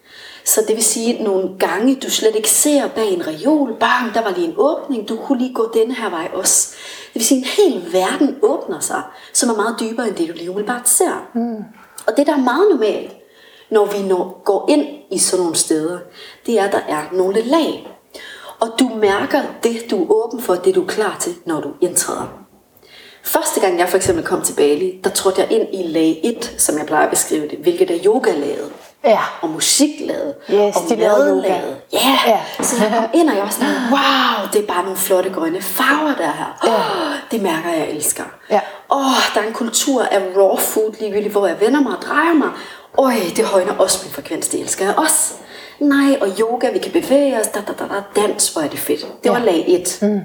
Så 0.45 0.65
det 0.69 0.77
vil 0.77 0.85
sige 0.85 1.23
nogle 1.23 1.59
gange, 1.59 1.95
du 1.95 2.11
slet 2.11 2.37
ikke 2.37 2.51
ser 2.51 2.89
bag 2.89 3.13
en 3.13 3.27
reol. 3.27 3.77
Bang, 3.81 4.15
der 4.15 4.23
var 4.23 4.31
lige 4.31 4.47
en 4.47 4.55
åbning. 4.57 5.09
Du 5.09 5.17
kunne 5.17 5.39
lige 5.39 5.55
gå 5.55 5.71
denne 5.75 5.95
her 5.95 6.11
vej 6.11 6.29
også. 6.35 6.75
Det 7.07 7.15
vil 7.15 7.25
sige, 7.25 7.41
at 7.41 7.47
en 7.47 7.73
hel 7.73 7.93
verden 7.93 8.37
åbner 8.43 8.81
sig, 8.81 9.03
som 9.33 9.51
er 9.51 9.57
meget 9.57 9.77
dybere 9.81 10.09
end 10.09 10.17
det, 10.17 10.29
du 10.29 10.33
lige 10.33 10.51
umiddelbart 10.51 10.89
ser. 10.89 11.29
Mm. 11.35 11.65
Og 12.07 12.17
det, 12.17 12.27
der 12.27 12.33
er 12.33 12.45
meget 12.45 12.67
normalt, 12.71 13.20
når 13.71 13.87
vi 13.87 14.03
når, 14.03 14.43
går 14.45 14.67
ind 14.69 14.87
i 15.11 15.19
sådan 15.19 15.43
nogle 15.43 15.57
steder, 15.57 15.99
det 16.47 16.61
er, 16.61 16.65
at 16.65 16.73
der 16.73 16.81
er 16.89 17.03
nogle 17.13 17.43
lag. 17.43 17.87
Og 18.61 18.69
du 18.79 18.89
mærker 18.89 19.43
det, 19.63 19.91
du 19.91 20.03
er 20.05 20.11
åben 20.11 20.41
for, 20.43 20.55
det 20.55 20.75
du 20.75 20.83
er 20.83 20.87
klar 20.87 21.17
til, 21.21 21.35
når 21.47 21.61
du 21.61 21.69
indtræder. 21.81 22.41
Første 23.23 23.61
gang 23.61 23.79
jeg 23.79 23.89
for 23.89 23.97
eksempel 23.97 24.25
kom 24.25 24.43
til 24.43 24.55
Bali, 24.55 25.01
der 25.05 25.11
trådte 25.11 25.41
jeg 25.41 25.53
ind 25.53 25.69
i 25.73 25.83
lag 25.83 26.21
1, 26.25 26.55
som 26.59 26.79
jeg 26.79 26.87
plejer 26.87 27.05
at 27.05 27.11
beskrive 27.11 27.49
det, 27.49 27.59
hvilket 27.59 27.91
er 27.91 27.99
yoga-laget. 28.07 28.73
Ja. 29.05 29.19
Og 29.41 29.51
musiklaget. 29.51 30.35
Yes, 30.51 30.77
og 30.77 30.83
de 30.89 30.97
lavede. 30.97 31.45
Ja. 31.93 32.19
Ja. 32.27 32.41
Så 32.63 32.85
jeg 32.85 32.93
kom 32.97 33.21
ind, 33.21 33.31
og 33.31 33.37
jeg 33.37 33.45
var 33.45 33.51
sådan, 33.51 33.75
wow, 33.95 34.49
det 34.53 34.63
er 34.63 34.67
bare 34.67 34.83
nogle 34.83 34.97
flotte 34.97 35.31
grønne 35.31 35.63
farver, 35.63 36.15
der 36.15 36.25
er 36.25 36.33
her. 36.33 36.59
Ja. 36.65 36.75
Oh, 36.75 37.17
det 37.31 37.43
mærker 37.43 37.71
jeg 37.71 37.91
elsker. 37.91 38.25
Ja. 38.51 38.61
Åh, 38.91 39.07
oh, 39.07 39.35
der 39.35 39.41
er 39.41 39.47
en 39.47 39.53
kultur 39.53 40.03
af 40.03 40.21
raw 40.37 40.57
food 40.57 40.93
ligegyldigt, 41.01 41.33
hvor 41.33 41.47
jeg 41.47 41.61
vender 41.61 41.81
mig 41.81 41.97
og 41.97 42.03
drejer 42.03 42.35
mig. 42.35 42.49
Øj, 42.99 43.15
det 43.37 43.45
højner 43.45 43.73
også 43.79 43.99
min 44.05 44.13
frekvens, 44.13 44.49
det 44.49 44.61
elsker 44.61 44.85
jeg 44.85 44.95
også. 44.99 45.35
Nej, 45.81 46.19
og 46.21 46.29
yoga, 46.41 46.71
vi 46.73 46.79
kan 46.79 46.93
bevæge 46.93 47.41
os, 47.41 47.47
da, 47.47 47.61
da, 47.61 47.73
da, 47.79 47.85
da, 47.95 48.21
dans, 48.23 48.49
hvor 48.49 48.63
er 48.63 48.69
det 48.69 48.79
fedt. 48.79 49.07
Det 49.25 49.33
var 49.33 49.39
Ja. 49.39 49.45
lag 49.45 49.65
1. 49.69 49.99
Mm. 50.03 50.21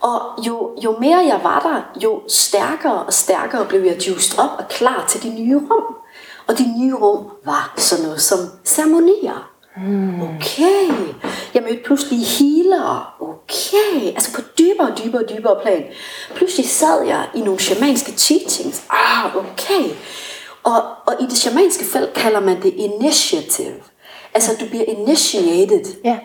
Og 0.00 0.20
jo, 0.46 0.70
jo 0.84 0.96
mere 1.00 1.18
jeg 1.18 1.40
var 1.42 1.60
der, 1.60 2.00
jo 2.04 2.20
stærkere 2.28 3.02
og 3.02 3.12
stærkere 3.12 3.64
blev 3.64 3.80
jeg 3.82 4.08
juiced 4.08 4.38
op 4.38 4.50
og 4.58 4.68
klar 4.68 5.04
til 5.08 5.22
de 5.22 5.28
nye 5.42 5.56
rum. 5.56 5.94
Og 6.46 6.58
de 6.58 6.80
nye 6.80 6.94
rum 6.94 7.24
var 7.44 7.74
sådan 7.76 8.04
noget 8.04 8.20
som 8.20 8.38
ceremonier. 8.64 9.50
Mm. 9.76 10.22
Okay. 10.22 10.88
Jeg 11.54 11.62
mødte 11.62 11.82
pludselig 11.84 12.18
healer. 12.26 13.14
Okay. 13.20 14.06
Altså 14.14 14.32
på 14.34 14.40
dybere 14.58 14.88
og 14.88 14.98
dybere 15.04 15.22
og 15.22 15.28
dybere 15.28 15.56
plan. 15.62 15.84
Pludselig 16.34 16.68
sad 16.68 17.02
jeg 17.06 17.28
i 17.34 17.40
nogle 17.40 17.60
shamanske 17.60 18.12
teachings. 18.12 18.82
Ah, 18.90 19.36
okay. 19.36 19.84
Og, 20.68 20.82
og 21.06 21.14
i 21.20 21.24
det 21.24 21.36
shamanske 21.38 21.84
felt 21.84 22.14
kalder 22.14 22.40
man 22.40 22.62
det 22.62 22.74
initiative. 22.76 23.74
Altså 24.34 24.52
du 24.60 24.66
bliver 24.66 24.84
initiated 24.84 25.84
Ja. 26.04 26.18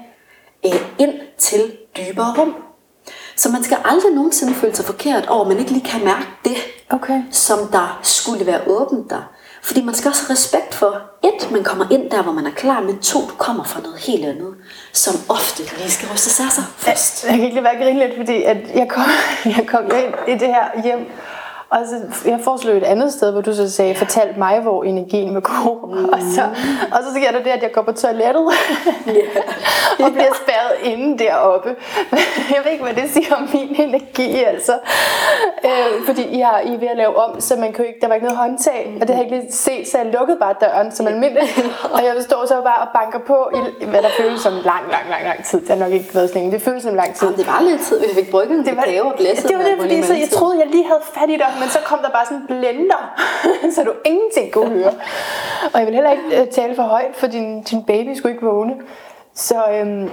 øh, 0.66 0.82
ind 1.00 1.14
til 1.38 1.72
dybere 1.98 2.34
rum. 2.38 2.56
Så 3.36 3.50
man 3.50 3.64
skal 3.64 3.78
aldrig 3.86 4.12
nogensinde 4.14 4.54
føle 4.54 4.76
sig 4.76 4.86
forkert 4.86 5.26
over, 5.28 5.42
at 5.42 5.48
man 5.48 5.60
ikke 5.60 5.72
lige 5.72 5.86
kan 5.86 6.04
mærke 6.06 6.26
det, 6.46 6.58
Okay. 6.90 7.22
som 7.32 7.60
der 7.72 8.00
skulle 8.04 8.46
være 8.46 8.62
åbent 8.68 9.10
der. 9.10 9.22
Fordi 9.64 9.82
man 9.84 9.94
skal 9.96 10.10
også 10.10 10.22
have 10.28 10.32
respekt 10.34 10.74
for, 10.74 11.02
et, 11.24 11.52
man 11.52 11.64
kommer 11.64 11.86
ind 11.92 12.12
der, 12.12 12.22
hvor 12.24 12.32
man 12.32 12.46
er 12.46 12.52
klar, 12.52 12.82
men 12.82 13.00
to, 13.00 13.20
du 13.22 13.36
kommer 13.38 13.64
fra 13.64 13.82
noget 13.82 14.00
helt 14.00 14.26
andet, 14.26 14.54
som 14.94 15.14
ofte 15.30 15.64
lige 15.78 15.92
skal 15.92 16.08
rystes 16.14 16.40
af 16.40 16.52
sig 16.52 16.64
først. 16.78 17.24
Jeg 17.24 17.34
kan 17.36 17.44
ikke 17.44 17.56
lade 17.56 17.64
være 17.64 17.84
grine 17.84 18.00
lidt, 18.00 18.18
fordi 18.18 18.44
at 18.44 18.58
jeg, 18.76 18.88
kom, 18.90 19.04
jeg 19.58 19.66
kom 19.68 19.84
ind 19.86 20.14
i 20.28 20.32
det 20.32 20.48
her 20.48 20.82
hjem, 20.84 21.00
og 21.70 21.80
så, 21.90 22.28
jeg 22.30 22.40
foreslog 22.44 22.78
et 22.78 22.84
andet 22.84 23.14
sted, 23.14 23.32
hvor 23.32 23.42
du 23.42 23.56
så 23.56 23.72
sagde, 23.72 23.96
fortal 23.96 24.34
mig, 24.38 24.60
hvor 24.60 24.84
energien 24.84 25.34
vil 25.34 25.42
gå. 25.42 25.92
Mm. 25.94 26.06
Og, 26.06 26.20
så, 26.36 26.42
og 26.92 27.00
så 27.04 27.14
sker 27.16 27.32
der 27.32 27.44
det, 27.44 27.50
at 27.50 27.64
jeg 27.64 27.72
går 27.72 27.82
på 27.82 27.92
toilettet 27.92 28.46
og 30.04 30.12
bliver 30.12 30.34
spærret 30.44 30.76
inde 30.94 31.24
deroppe. 31.24 31.76
Jeg 32.56 32.62
ved 32.64 32.72
ikke, 32.72 32.84
hvad 32.84 32.94
det 32.94 33.10
siger 33.14 33.36
om 33.36 33.50
min 33.54 33.76
energi, 33.80 34.44
altså. 34.44 34.74
Øh, 35.66 36.06
fordi 36.06 36.24
I, 36.24 36.40
har, 36.40 36.60
I 36.60 36.74
er 36.74 36.80
ved 36.80 36.88
at 36.88 36.98
lave 36.98 37.16
om, 37.18 37.42
så 37.42 37.56
man 37.56 37.76
jo 37.80 37.84
ikke, 37.84 38.00
der 38.02 38.08
var 38.08 38.16
ikke 38.16 38.28
noget 38.28 38.38
håndtag, 38.38 38.98
og 39.02 39.08
det 39.08 39.16
har 39.16 39.24
jeg 39.24 39.32
ikke 39.32 39.44
lige 39.44 39.52
set, 39.54 39.88
så 39.92 39.98
jeg 39.98 40.08
lukkede 40.14 40.38
bare 40.40 40.56
døren 40.62 40.92
som 40.92 41.08
almindeligt. 41.08 41.54
Og 41.96 42.02
jeg 42.06 42.14
står 42.20 42.46
så 42.46 42.56
bare 42.70 42.82
og 42.86 42.90
banker 43.00 43.20
på 43.20 43.38
i, 43.58 43.86
hvad 43.86 44.02
der 44.02 44.10
føles 44.18 44.42
som 44.42 44.54
lang, 44.54 44.84
lang, 44.96 45.06
lang, 45.14 45.24
lang 45.30 45.46
tid. 45.46 45.60
Det 45.62 45.70
har 45.70 45.76
nok 45.76 45.92
ikke 45.92 46.16
været 46.16 46.30
så 46.30 46.36
længe. 46.36 46.52
Det 46.52 46.62
føles 46.62 46.84
som 46.84 46.96
lang 46.96 47.16
tid. 47.16 47.28
Jamen, 47.28 47.40
det 47.40 47.48
var 47.48 47.62
lidt 47.70 47.82
tid, 47.82 48.00
vi 48.00 48.08
fik 48.20 48.32
brygget 48.32 48.66
Det 48.66 48.76
var, 48.78 48.86
og 49.12 49.14
blæsset. 49.18 49.50
det 49.50 49.58
var 49.58 49.64
det, 49.64 49.76
fordi 49.80 50.04
så 50.04 50.14
jeg 50.14 50.30
troede, 50.30 50.56
jeg 50.60 50.68
lige 50.68 50.86
havde 50.92 51.04
fat 51.14 51.30
i 51.30 51.38
dig, 51.44 51.52
men 51.64 51.72
så 51.72 51.80
kom 51.86 52.00
der 52.00 52.10
bare 52.10 52.26
sådan 52.26 52.38
en 52.38 52.48
blender, 52.48 53.02
så 53.76 53.84
du 53.84 53.94
ingenting 54.06 54.52
kunne 54.54 54.70
høre. 54.70 54.94
Og 55.74 55.80
jeg 55.80 55.86
vil 55.86 55.94
heller 55.94 56.12
ikke 56.12 56.42
øh, 56.42 56.48
tale 56.48 56.76
for 56.76 56.84
højt, 56.84 57.16
for 57.16 57.28
din, 57.28 57.64
din 57.64 57.84
baby 57.84 58.14
skulle 58.16 58.34
ikke 58.34 58.46
vågne. 58.46 58.74
Så, 59.36 59.56
øhm, 59.74 60.10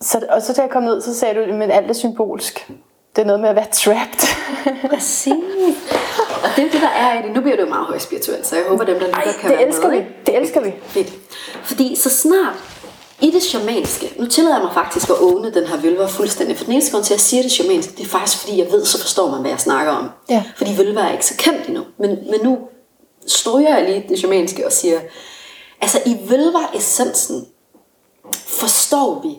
så, 0.00 0.26
og 0.28 0.42
så 0.42 0.52
da 0.52 0.62
jeg 0.62 0.70
kom 0.70 0.82
ned, 0.82 1.00
så 1.00 1.14
sagde 1.18 1.34
du, 1.34 1.62
at 1.62 1.70
alt 1.70 1.90
er 1.90 1.94
symbolsk. 1.94 2.70
Det 3.16 3.22
er 3.22 3.26
noget 3.26 3.40
med 3.40 3.48
at 3.48 3.56
være 3.56 3.66
trapped. 3.72 4.26
Præcis. 4.94 5.34
Og 6.44 6.48
det 6.56 6.66
er 6.66 6.70
det, 6.70 6.80
der 6.80 6.88
er 6.88 7.20
i 7.20 7.26
det. 7.26 7.34
Nu 7.34 7.40
bliver 7.40 7.56
det 7.56 7.62
jo 7.62 7.68
meget 7.68 7.86
højt 7.86 8.02
spirituelt, 8.02 8.46
så 8.46 8.56
jeg 8.56 8.64
håber, 8.68 8.84
dem, 8.84 8.98
der 8.98 9.06
lytter, 9.06 9.20
Ej, 9.20 9.32
kan 9.40 9.50
det 9.50 9.66
elsker 9.66 9.88
med. 9.88 9.98
vi. 9.98 10.04
Det 10.26 10.36
elsker 10.36 10.60
vi. 10.60 10.74
Fedt. 10.82 11.12
Fordi 11.62 11.96
så 11.96 12.10
snart 12.10 12.69
i 13.22 13.30
det 13.30 13.42
shamanske, 13.42 14.14
nu 14.18 14.26
tillader 14.26 14.56
jeg 14.56 14.64
mig 14.64 14.74
faktisk 14.74 15.10
at 15.10 15.16
åbne 15.20 15.54
den 15.54 15.66
her 15.66 15.76
vølver 15.76 16.08
fuldstændig, 16.08 16.56
for 16.56 16.64
den 16.64 16.72
eneste 16.72 16.92
grund 16.92 17.04
til, 17.04 17.14
at 17.14 17.18
jeg 17.18 17.20
siger 17.20 17.42
det 17.42 17.52
shamanske, 17.52 17.92
det 17.96 18.04
er 18.04 18.08
faktisk 18.08 18.38
fordi, 18.38 18.58
jeg 18.58 18.72
ved, 18.72 18.84
så 18.84 19.00
forstår 19.00 19.30
man, 19.30 19.40
hvad 19.40 19.50
jeg 19.50 19.60
snakker 19.60 19.92
om. 19.92 20.08
Ja. 20.28 20.44
Fordi 20.56 20.76
vølver 20.78 21.02
er 21.02 21.12
ikke 21.12 21.26
så 21.26 21.34
kendt 21.38 21.66
endnu. 21.68 21.82
Men, 21.98 22.10
men 22.10 22.40
nu 22.42 22.58
stryger 23.26 23.76
jeg 23.76 23.88
lige 23.88 24.06
det 24.08 24.18
shamanske 24.18 24.66
og 24.66 24.72
siger, 24.72 25.00
altså 25.80 26.00
i 26.06 26.16
vølver 26.28 26.70
essensen 26.74 27.46
forstår 28.34 29.20
vi 29.22 29.36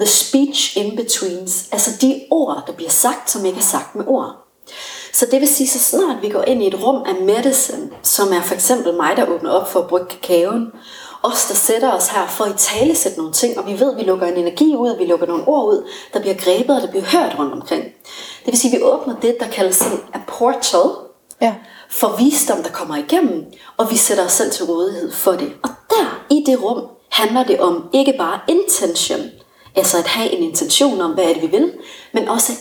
the 0.00 0.06
speech 0.06 0.76
in 0.76 0.96
betweens, 0.96 1.68
altså 1.72 1.90
de 2.00 2.24
ord, 2.30 2.62
der 2.66 2.72
bliver 2.72 2.90
sagt, 2.90 3.30
som 3.30 3.44
ikke 3.44 3.58
er 3.58 3.62
sagt 3.62 3.94
med 3.94 4.04
ord. 4.06 4.44
Så 5.12 5.26
det 5.30 5.40
vil 5.40 5.48
sige, 5.48 5.68
så 5.68 5.78
snart 5.78 6.22
vi 6.22 6.28
går 6.28 6.42
ind 6.42 6.62
i 6.62 6.66
et 6.66 6.82
rum 6.82 7.02
af 7.06 7.14
medicine, 7.14 7.90
som 8.02 8.32
er 8.32 8.40
for 8.40 8.54
eksempel 8.54 8.94
mig, 8.94 9.16
der 9.16 9.26
åbner 9.26 9.50
op 9.50 9.70
for 9.70 9.80
at 9.80 9.88
brygge 9.88 10.06
kakaoen, 10.06 10.72
os, 11.24 11.46
der 11.48 11.54
sætter 11.54 11.92
os 11.92 12.08
her 12.08 12.26
for 12.26 12.44
at 12.44 12.56
tale 12.56 12.94
sætte 12.96 13.18
nogle 13.18 13.32
ting, 13.32 13.58
og 13.58 13.66
vi 13.66 13.80
ved, 13.80 13.92
at 13.92 13.98
vi 13.98 14.02
lukker 14.02 14.26
en 14.26 14.36
energi 14.36 14.76
ud, 14.76 14.98
vi 14.98 15.04
lukker 15.04 15.26
nogle 15.26 15.48
ord 15.48 15.64
ud, 15.64 15.88
der 16.12 16.20
bliver 16.20 16.34
grebet 16.34 16.76
og 16.76 16.82
der 16.82 16.90
bliver 16.90 17.04
hørt 17.04 17.38
rundt 17.38 17.52
omkring. 17.52 17.84
Det 18.44 18.46
vil 18.52 18.58
sige, 18.58 18.74
at 18.74 18.78
vi 18.80 18.84
åbner 18.84 19.14
det, 19.22 19.36
der 19.40 19.48
kaldes 19.48 19.82
en 19.86 20.20
portal, 20.26 20.90
Ja. 21.40 21.54
for 21.90 22.16
visdom, 22.18 22.62
der 22.62 22.70
kommer 22.70 22.96
igennem, 22.96 23.44
og 23.76 23.90
vi 23.90 23.96
sætter 23.96 24.24
os 24.24 24.32
selv 24.32 24.50
til 24.50 24.64
rådighed 24.64 25.12
for 25.12 25.32
det. 25.32 25.52
Og 25.62 25.70
der, 25.90 26.24
i 26.30 26.44
det 26.46 26.62
rum, 26.62 26.82
handler 27.10 27.44
det 27.44 27.60
om 27.60 27.88
ikke 27.92 28.14
bare 28.18 28.40
intention, 28.48 29.20
altså 29.74 29.98
at 29.98 30.06
have 30.06 30.30
en 30.30 30.42
intention 30.42 31.00
om, 31.00 31.10
hvad 31.10 31.24
er 31.24 31.32
det, 31.32 31.42
vi 31.42 31.46
vil, 31.46 31.72
men 32.12 32.28
også 32.28 32.52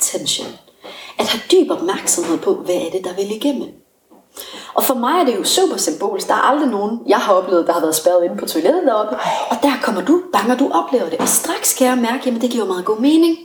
attention. 0.00 0.48
At 1.18 1.26
have 1.26 1.42
dyb 1.52 1.70
opmærksomhed 1.70 2.38
på, 2.38 2.54
hvad 2.54 2.74
er 2.74 2.90
det, 2.92 3.04
der 3.04 3.14
vil 3.14 3.36
igennem. 3.36 3.68
Og 4.74 4.84
for 4.84 4.94
mig 4.94 5.20
er 5.20 5.24
det 5.24 5.36
jo 5.36 5.44
super 5.44 5.76
symbolisk. 5.76 6.28
Der 6.28 6.34
er 6.34 6.48
aldrig 6.50 6.68
nogen, 6.68 7.00
jeg 7.06 7.18
har 7.18 7.34
oplevet, 7.34 7.66
der 7.66 7.72
har 7.72 7.80
været 7.80 7.94
spærret 7.94 8.24
inde 8.24 8.36
på 8.36 8.46
toilettet 8.46 8.82
deroppe. 8.86 9.16
Og 9.50 9.56
der 9.62 9.72
kommer 9.82 10.02
du, 10.02 10.22
bange 10.32 10.56
du 10.56 10.70
oplever 10.72 11.08
det. 11.08 11.18
Og 11.18 11.28
straks 11.28 11.74
kan 11.74 11.86
jeg 11.86 11.98
mærke, 11.98 12.30
at 12.30 12.42
det 12.42 12.50
giver 12.50 12.64
meget 12.64 12.84
god 12.84 12.98
mening. 12.98 13.38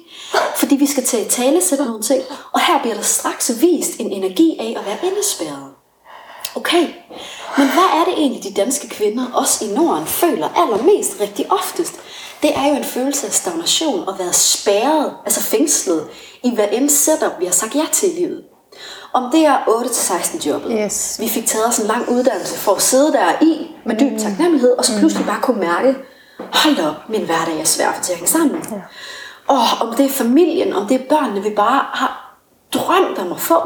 Fordi 0.56 0.75
vi 0.75 0.86
skal 0.86 1.03
til 1.03 1.29
tale 1.29 1.62
sætte 1.62 1.86
nogle 1.86 2.01
ting. 2.01 2.24
Og 2.53 2.60
her 2.60 2.82
bliver 2.82 2.96
der 2.96 3.01
straks 3.01 3.51
vist 3.62 4.00
en 4.00 4.12
energi 4.12 4.58
af 4.60 4.75
at 4.79 4.86
være 4.86 4.98
indespærret. 5.12 5.72
Okay, 6.56 6.88
men 7.58 7.67
hvad 7.67 7.89
er 8.00 8.06
det 8.06 8.13
egentlig, 8.13 8.44
de 8.44 8.62
danske 8.62 8.89
kvinder, 8.89 9.25
også 9.34 9.65
i 9.65 9.67
Norden, 9.67 10.06
føler 10.06 10.50
allermest 10.56 11.22
rigtig 11.22 11.51
oftest? 11.51 11.94
Det 12.41 12.58
er 12.58 12.67
jo 12.67 12.75
en 12.75 12.84
følelse 12.84 13.27
af 13.27 13.34
stagnation 13.34 14.08
og 14.08 14.20
være 14.20 14.34
spærret, 14.34 15.13
altså 15.25 15.41
fængslet, 15.41 16.08
i 16.44 16.56
hvad 16.56 16.67
end 16.72 16.89
setup, 16.89 17.32
vi 17.39 17.46
har 17.46 17.51
sagt 17.51 17.75
ja 17.75 17.86
til 17.91 18.17
i 18.17 18.20
livet. 18.20 18.44
Om 19.14 19.32
det 19.32 19.46
er 19.46 19.58
8-16 19.58 20.48
jobbet. 20.48 20.78
Yes. 20.86 21.18
Vi 21.20 21.30
fik 21.30 21.46
taget 21.46 21.68
os 21.68 21.80
en 21.80 21.88
lang 21.88 22.10
uddannelse 22.10 22.58
for 22.58 22.72
at 22.76 22.82
sidde 22.82 23.12
der 23.12 23.32
i 23.42 23.76
med 23.86 23.96
dyb 24.00 24.20
taknemmelighed, 24.20 24.72
og 24.78 24.86
så 24.86 25.00
pludselig 25.00 25.26
bare 25.26 25.42
kunne 25.42 25.60
mærke, 25.60 25.96
hold 26.40 26.80
op, 26.80 27.10
min 27.10 27.26
hverdag 27.26 27.60
er 27.60 27.66
svær 27.66 27.94
for 27.94 28.04
til 28.04 28.12
at 28.12 28.18
hænge 28.18 28.32
sammen. 28.32 28.66
Ja. 28.72 28.82
Og 29.48 29.88
om 29.88 29.96
det 29.96 30.06
er 30.06 30.10
familien, 30.10 30.74
om 30.74 30.88
det 30.88 31.02
er 31.02 31.06
børnene, 31.10 31.44
vi 31.44 31.50
bare 31.50 31.86
har 31.94 32.28
drømt 32.74 33.18
om 33.18 33.32
at 33.32 33.40
få. 33.40 33.60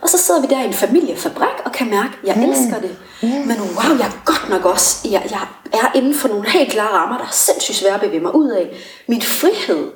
Og 0.00 0.08
så 0.08 0.18
sidder 0.18 0.40
vi 0.40 0.46
der 0.46 0.62
i 0.62 0.66
en 0.66 0.72
familiefabrik 0.72 1.64
og 1.64 1.72
kan 1.72 1.90
mærke, 1.90 2.12
at 2.22 2.28
jeg 2.28 2.36
mm. 2.36 2.42
elsker 2.42 2.80
det. 2.80 2.96
Mm. 3.22 3.28
Men 3.28 3.56
wow, 3.60 3.98
jeg 3.98 4.06
er 4.06 4.24
godt 4.24 4.48
nok 4.48 4.64
også, 4.64 5.08
jeg, 5.10 5.28
jeg 5.30 5.46
er 5.72 5.92
inden 5.94 6.14
for 6.14 6.28
nogle 6.28 6.50
helt 6.50 6.72
klare 6.72 6.92
rammer, 6.92 7.18
der 7.18 7.24
er 7.24 7.32
sindssygt 7.32 7.78
svære 7.78 7.94
at 7.94 8.00
bevæge 8.00 8.20
mig 8.20 8.34
ud 8.34 8.50
af. 8.50 8.70
Min 9.08 9.22
frihed 9.22 9.90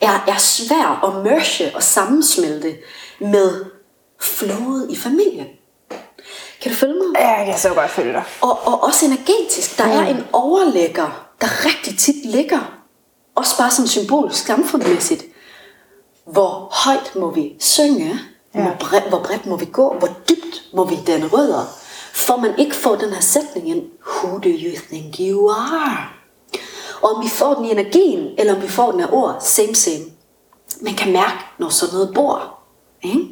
er, 0.00 0.24
er 0.28 0.36
svær 0.38 1.04
at 1.04 1.24
merge 1.24 1.76
og 1.76 1.82
sammensmelte 1.82 2.76
med 3.20 3.64
flowet 4.24 4.86
i 4.90 4.96
familien. 4.96 5.46
Kan 6.62 6.72
du 6.72 6.76
følge 6.76 6.94
mig? 6.94 7.20
Ja, 7.20 7.30
jeg 7.30 7.46
kan 7.46 7.58
så 7.58 7.74
godt 7.74 7.90
følge 7.90 8.12
dig. 8.12 8.22
Og, 8.40 8.66
og 8.66 8.82
også 8.82 9.06
energetisk. 9.06 9.78
Der 9.78 9.84
er 9.84 10.06
en 10.06 10.24
overlægger, 10.32 11.26
der 11.40 11.64
rigtig 11.64 11.98
tit 11.98 12.24
ligger, 12.24 12.80
også 13.34 13.58
bare 13.58 13.70
sådan 13.70 13.88
symbolisk 13.88 14.46
samfundsmæssigt. 14.46 15.24
Hvor 16.24 16.68
højt 16.84 17.16
må 17.16 17.30
vi 17.30 17.56
synge? 17.58 18.20
Ja. 18.54 18.60
Hvor, 18.60 18.76
bredt, 18.80 19.08
hvor 19.08 19.22
bredt 19.22 19.46
må 19.46 19.56
vi 19.56 19.64
gå? 19.72 19.94
Hvor 19.98 20.08
dybt 20.28 20.62
må 20.74 20.84
vi 20.84 20.96
danne 21.06 21.26
rødder? 21.26 21.64
For 22.12 22.36
man 22.36 22.58
ikke 22.58 22.74
får 22.74 22.94
den 22.94 23.12
her 23.12 23.20
sætning 23.20 23.68
ind. 23.68 23.82
Who 24.06 24.38
do 24.38 24.48
you 24.48 24.76
think 24.90 25.14
you 25.20 25.50
are? 25.50 26.08
Og 27.02 27.14
om 27.14 27.24
vi 27.24 27.28
får 27.28 27.54
den 27.54 27.64
i 27.64 27.70
energien, 27.70 28.34
eller 28.38 28.54
om 28.54 28.62
vi 28.62 28.68
får 28.68 28.90
den 28.90 29.00
af 29.00 29.08
ord, 29.12 29.36
same 29.40 29.74
same. 29.74 30.04
Man 30.80 30.94
kan 30.94 31.12
mærke, 31.12 31.38
når 31.58 31.68
sådan 31.68 31.92
noget 31.92 32.14
bor. 32.14 32.58
Ikke? 33.02 33.28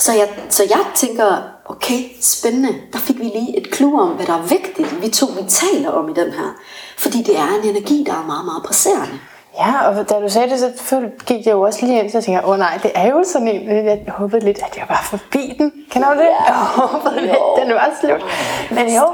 Så 0.00 0.12
jeg, 0.12 0.28
så 0.48 0.62
jeg 0.62 0.80
tænker, 0.94 1.26
okay, 1.64 2.00
spændende. 2.20 2.68
Der 2.92 2.98
fik 2.98 3.18
vi 3.18 3.24
lige 3.24 3.56
et 3.56 3.74
clue 3.74 4.02
om, 4.02 4.08
hvad 4.08 4.26
der 4.26 4.32
er 4.32 4.42
vigtigt. 4.42 5.02
Vi 5.02 5.08
to, 5.08 5.26
vi 5.26 5.48
taler 5.48 5.90
om 5.90 6.08
i 6.08 6.12
den 6.12 6.32
her. 6.32 6.56
Fordi 6.98 7.22
det 7.22 7.38
er 7.38 7.48
en 7.62 7.68
energi, 7.68 8.04
der 8.06 8.12
er 8.12 8.26
meget, 8.26 8.44
meget 8.44 8.62
presserende. 8.62 9.18
Ja, 9.58 9.88
og 9.88 10.08
da 10.08 10.20
du 10.20 10.28
sagde 10.28 10.50
det, 10.50 10.58
så 10.58 11.10
gik 11.26 11.46
jeg 11.46 11.52
jo 11.52 11.60
også 11.60 11.86
lige 11.86 12.02
ind, 12.02 12.10
så 12.10 12.12
tænkte 12.12 12.32
jeg, 12.32 12.44
åh 12.44 12.50
oh, 12.50 12.58
nej, 12.58 12.78
det 12.82 12.90
er 12.94 13.08
jo 13.08 13.24
sådan 13.26 13.48
en, 13.48 13.86
jeg 13.86 14.02
håbede 14.08 14.44
lidt, 14.44 14.58
at 14.58 14.76
jeg 14.76 14.84
var 14.88 15.00
forbi 15.10 15.56
den. 15.58 15.72
Kan 15.90 16.02
du 16.02 16.10
det? 16.10 16.28
Jeg 16.46 16.54
håbede 16.54 17.20
lidt, 17.20 17.38
den 17.62 17.74
var 17.74 17.90
slut. 18.00 18.24
Men 18.70 18.96
jo, 18.96 19.06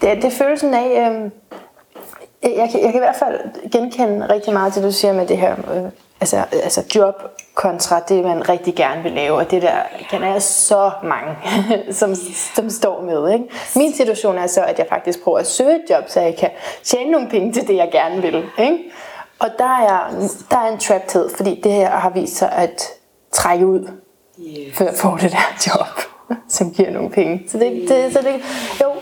det, 0.00 0.22
det 0.22 0.32
følelsen 0.32 0.74
af, 0.74 1.06
øhm, 1.06 1.32
jeg, 2.42 2.68
kan, 2.70 2.82
jeg 2.82 2.92
kan 2.92 2.94
i 2.94 3.04
hvert 3.06 3.16
fald 3.16 3.40
genkende 3.70 4.26
rigtig 4.30 4.52
meget 4.52 4.74
det, 4.74 4.82
du 4.82 4.92
siger 4.92 5.12
med 5.12 5.26
det 5.26 5.38
her, 5.38 5.52
øh, 5.74 5.90
altså, 6.24 6.58
altså 6.62 6.82
job 6.94 7.22
kontra 7.54 8.00
det, 8.00 8.24
man 8.24 8.48
rigtig 8.48 8.74
gerne 8.74 9.02
vil 9.02 9.12
lave, 9.12 9.36
og 9.36 9.50
det 9.50 9.62
der 9.62 9.78
kender 10.10 10.28
jeg 10.32 10.42
så 10.42 10.90
mange, 11.02 11.36
som, 12.00 12.14
som 12.54 12.70
står 12.70 13.02
med. 13.02 13.32
Ikke? 13.32 13.44
Min 13.76 13.94
situation 13.94 14.38
er 14.38 14.46
så, 14.46 14.62
at 14.62 14.78
jeg 14.78 14.86
faktisk 14.88 15.22
prøver 15.22 15.38
at 15.38 15.46
søge 15.46 15.74
et 15.74 15.90
job, 15.90 16.04
så 16.08 16.20
jeg 16.20 16.36
kan 16.36 16.50
tjene 16.82 17.10
nogle 17.10 17.28
penge 17.28 17.52
til 17.52 17.68
det, 17.68 17.76
jeg 17.76 17.88
gerne 17.92 18.22
vil. 18.22 18.44
Ikke? 18.58 18.78
Og 19.38 19.48
der 19.58 19.78
er, 19.78 20.28
der 20.50 20.58
er 20.58 20.72
en 20.72 20.78
trapthed, 20.78 21.30
fordi 21.36 21.60
det 21.64 21.72
her 21.72 21.90
har 21.90 22.10
vist 22.10 22.36
sig 22.36 22.52
at 22.52 22.82
trække 23.32 23.66
ud, 23.66 23.88
Yeah. 24.38 24.74
før 24.74 24.84
jeg 24.84 24.94
får 24.94 25.16
det 25.16 25.32
der 25.32 25.66
job, 25.66 26.00
som 26.48 26.70
giver 26.70 26.90
nogle 26.90 27.10
penge. 27.10 27.44
Så 27.48 27.58
det, 27.58 27.88
det, 27.88 28.12
så 28.12 28.18
det 28.22 28.42
jo, 28.82 28.92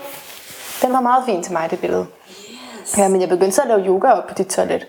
den 0.81 0.93
var 0.93 1.01
meget 1.01 1.23
fin 1.25 1.43
til 1.43 1.53
mig, 1.53 1.71
det 1.71 1.79
billede. 1.79 2.05
Yes. 2.29 2.97
Ja, 2.97 3.07
men 3.07 3.21
jeg 3.21 3.29
begyndte 3.29 3.51
så 3.51 3.61
at 3.61 3.67
lave 3.67 3.87
yoga 3.87 4.09
op 4.11 4.27
på 4.27 4.33
dit 4.33 4.47
toilet. 4.47 4.87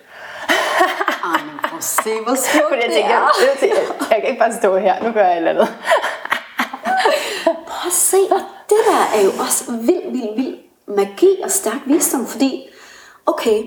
Ej, 1.25 1.41
men 1.45 1.59
prøv 1.64 1.74
at 1.74 1.74
se, 1.85 2.11
hvor 2.26 2.35
smukt 2.35 2.64
Fordi 2.69 2.83
jeg 2.83 2.91
det 2.91 3.05
er. 3.05 3.09
jeg, 3.09 3.29
jeg, 3.41 3.57
tænkte, 3.61 3.81
jeg 4.11 4.19
kan 4.21 4.29
ikke 4.29 4.38
bare 4.38 4.53
stå 4.61 4.76
her, 4.76 5.03
nu 5.03 5.12
gør 5.12 5.21
jeg 5.25 5.33
et 5.33 5.37
eller 5.37 5.50
andet. 5.50 5.69
Prøv 7.69 7.87
at 7.87 7.93
se, 7.93 8.17
og 8.31 8.41
det 8.69 8.76
der 8.88 9.19
er 9.19 9.25
jo 9.25 9.31
også 9.41 9.64
vild, 9.73 10.12
vild, 10.12 10.37
vild 10.37 10.57
magi 10.88 11.41
og 11.45 11.50
stærk 11.50 11.79
visdom, 11.87 12.26
fordi, 12.26 12.69
okay, 13.26 13.62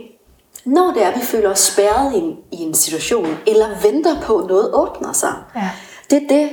når 0.66 0.92
det 0.94 1.04
er, 1.04 1.12
vi 1.14 1.22
føler 1.22 1.50
os 1.52 1.60
spærret 1.60 2.14
i 2.14 2.18
en, 2.18 2.38
i 2.52 2.56
en 2.62 2.74
situation, 2.74 3.38
eller 3.48 3.68
venter 3.82 4.22
på, 4.22 4.38
at 4.38 4.46
noget 4.48 4.74
åbner 4.74 5.14
sig, 5.14 5.34
Ja. 5.56 5.70
det 6.10 6.24
er 6.24 6.28
det, 6.28 6.50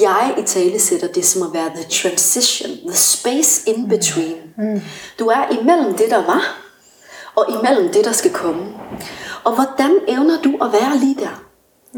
jeg 0.00 0.34
i 0.38 0.42
tale 0.42 0.80
sætter 0.80 1.08
det 1.08 1.24
som 1.24 1.42
at 1.42 1.48
være 1.54 1.70
the 1.74 1.84
transition, 1.90 2.70
the 2.88 2.96
space 2.96 3.70
in 3.70 3.88
between. 3.88 4.36
Mm. 4.58 4.80
Du 5.18 5.26
er 5.26 5.58
imellem 5.60 5.94
det, 5.94 6.10
der 6.10 6.26
var, 6.26 6.56
og 7.34 7.46
imellem 7.60 7.92
det, 7.92 8.04
der 8.04 8.12
skal 8.12 8.32
komme. 8.32 8.66
Og 9.44 9.54
hvordan 9.54 9.98
evner 10.08 10.42
du 10.44 10.50
at 10.64 10.72
være 10.72 10.96
lige 10.96 11.14
der? 11.14 11.42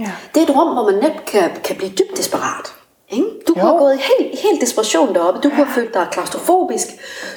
Ja. 0.01 0.11
Det 0.35 0.43
er 0.43 0.47
et 0.47 0.57
rum, 0.57 0.73
hvor 0.73 0.91
man 0.91 0.95
nemt 1.03 1.25
kan, 1.27 1.51
kan 1.65 1.77
blive 1.77 1.91
dybt 1.91 2.17
desperat. 2.17 2.75
Ikke? 3.09 3.27
Du 3.49 3.55
kunne 3.55 3.63
Jo. 3.63 3.67
have 3.69 3.79
gået 3.79 3.95
i 3.95 3.99
helt, 4.19 4.41
helt 4.41 4.61
desperation 4.61 5.15
deroppe. 5.15 5.41
Du 5.41 5.49
kunne 5.49 5.65
have 5.65 5.75
følt 5.75 5.95
dig 5.95 6.09
klaustrofobisk. 6.11 6.87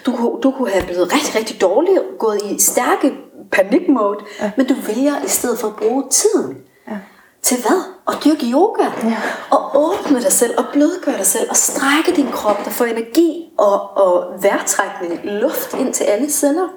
Du 0.05 0.11
kunne, 0.15 0.41
du 0.41 0.51
kunne 0.51 0.69
have 0.69 0.85
blevet 0.85 1.13
rigtig, 1.13 1.35
rigtig 1.35 1.61
dårlig, 1.61 1.97
gået 2.19 2.41
i 2.43 2.61
stærke 2.61 3.13
panikmode. 3.51 4.17
Ja. 4.41 4.51
Men 4.57 4.67
du 4.67 4.73
vælger 4.87 5.23
i 5.25 5.27
stedet 5.27 5.59
for 5.59 5.67
at 5.67 5.75
bruge 5.75 6.03
tiden. 6.09 6.57
Ja. 6.87 6.97
Til 7.41 7.57
hvad? 7.61 7.81
At 8.07 8.13
dyrke 8.25 8.45
yoga. 8.51 8.83
Ja. 9.03 9.17
Og 9.49 9.71
åbne 9.75 10.21
dig 10.21 10.31
selv, 10.31 10.53
og 10.57 10.65
blødgøre 10.73 11.17
dig 11.17 11.25
selv, 11.25 11.49
og 11.49 11.55
strække 11.57 12.11
din 12.15 12.27
krop, 12.31 12.65
der 12.65 12.71
får 12.71 12.85
energi 12.85 13.49
og, 13.57 13.97
og 13.97 14.43
vejrtrækning, 14.43 15.19
luft 15.23 15.73
ind 15.73 15.93
til 15.93 16.03
alle 16.03 16.29
celler. 16.31 16.67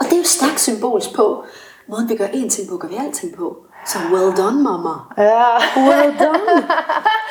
Og 0.00 0.04
det 0.04 0.12
er 0.12 0.16
jo 0.16 0.24
stærkt 0.24 0.60
symbolsk 0.60 1.14
på, 1.14 1.44
måden 1.88 2.08
vi 2.08 2.16
gør 2.16 2.26
én 2.26 2.48
ting 2.48 2.68
på, 2.68 2.76
gør 2.76 2.88
vi 2.88 2.96
alting 2.96 3.36
på. 3.36 3.56
Så 3.86 3.98
well 4.12 4.36
done, 4.36 4.62
mamma. 4.62 4.90
Ja. 5.18 5.56
Well 5.76 6.18
done. 6.18 6.66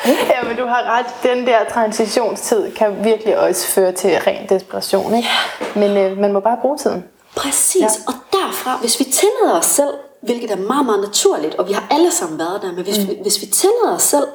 ja, 0.31 0.43
men 0.47 0.57
du 0.57 0.65
har 0.65 0.97
ret. 0.97 1.05
Den 1.23 1.47
der 1.47 1.59
transitionstid 1.73 2.71
kan 2.71 3.03
virkelig 3.03 3.39
også 3.39 3.67
føre 3.67 3.91
til 3.91 4.09
ren 4.27 4.49
desperation. 4.49 5.15
Ikke? 5.15 5.29
Men 5.75 5.97
øh, 5.97 6.17
man 6.17 6.33
må 6.33 6.39
bare 6.39 6.57
bruge 6.61 6.77
tiden. 6.77 7.03
Præcis. 7.35 7.81
Ja. 7.81 7.87
Og 8.07 8.13
derfra, 8.31 8.77
hvis 8.77 8.99
vi 8.99 9.03
tillader 9.03 9.57
os 9.57 9.65
selv, 9.65 9.93
hvilket 10.21 10.51
er 10.51 10.55
meget, 10.55 10.85
meget 10.85 11.01
naturligt, 11.01 11.55
og 11.55 11.67
vi 11.67 11.73
har 11.73 11.87
alle 11.91 12.11
sammen 12.11 12.39
været 12.39 12.61
der, 12.61 12.71
men 12.71 12.83
hvis, 12.83 12.99
mm. 12.99 13.07
vi, 13.07 13.17
hvis 13.21 13.41
vi 13.41 13.45
tillader 13.45 13.95
os 13.95 14.03
selv 14.03 14.27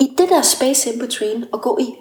i 0.00 0.14
det 0.18 0.28
der 0.28 0.42
space 0.42 0.92
in 0.92 0.98
between 0.98 1.44
og 1.52 1.60
gå 1.60 1.78
i 1.80 1.94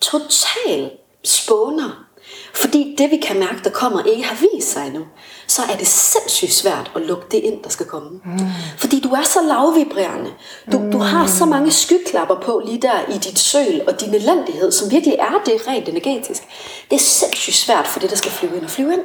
total 0.00 0.90
spåner, 1.24 2.06
fordi 2.54 2.94
det 2.98 3.10
vi 3.10 3.16
kan 3.16 3.38
mærke, 3.38 3.60
der 3.64 3.70
kommer, 3.70 4.04
ikke 4.04 4.24
har 4.24 4.46
vist 4.54 4.72
sig 4.72 4.86
endnu, 4.86 5.04
så 5.46 5.62
er 5.72 5.76
det 5.76 5.86
sindssygt 5.86 6.52
svært 6.52 6.92
at 6.96 7.02
lukke 7.02 7.26
det 7.30 7.38
ind, 7.38 7.62
der 7.62 7.70
skal 7.70 7.86
komme. 7.86 8.10
Mm. 8.24 8.38
Fordi 8.78 9.00
du 9.00 9.08
er 9.08 9.22
så 9.22 9.42
lavvibrerende. 9.42 10.30
Du, 10.72 10.78
mm. 10.78 10.90
du 10.90 10.98
har 10.98 11.26
så 11.26 11.44
mange 11.44 11.70
skyklapper 11.70 12.40
på 12.40 12.62
lige 12.66 12.82
der 12.82 13.14
i 13.14 13.18
dit 13.18 13.38
søl 13.38 13.82
og 13.88 14.00
din 14.00 14.14
elendighed, 14.14 14.72
som 14.72 14.90
virkelig 14.90 15.14
er 15.14 15.42
det 15.46 15.68
rent 15.68 15.88
energetisk. 15.88 16.42
Det 16.90 16.96
er 16.96 17.00
sindssygt 17.00 17.56
svært 17.56 17.86
for 17.86 18.00
det, 18.00 18.10
der 18.10 18.16
skal 18.16 18.30
flyve 18.30 18.56
ind 18.56 18.64
og 18.64 18.70
flyve 18.70 18.92
ind. 18.92 19.04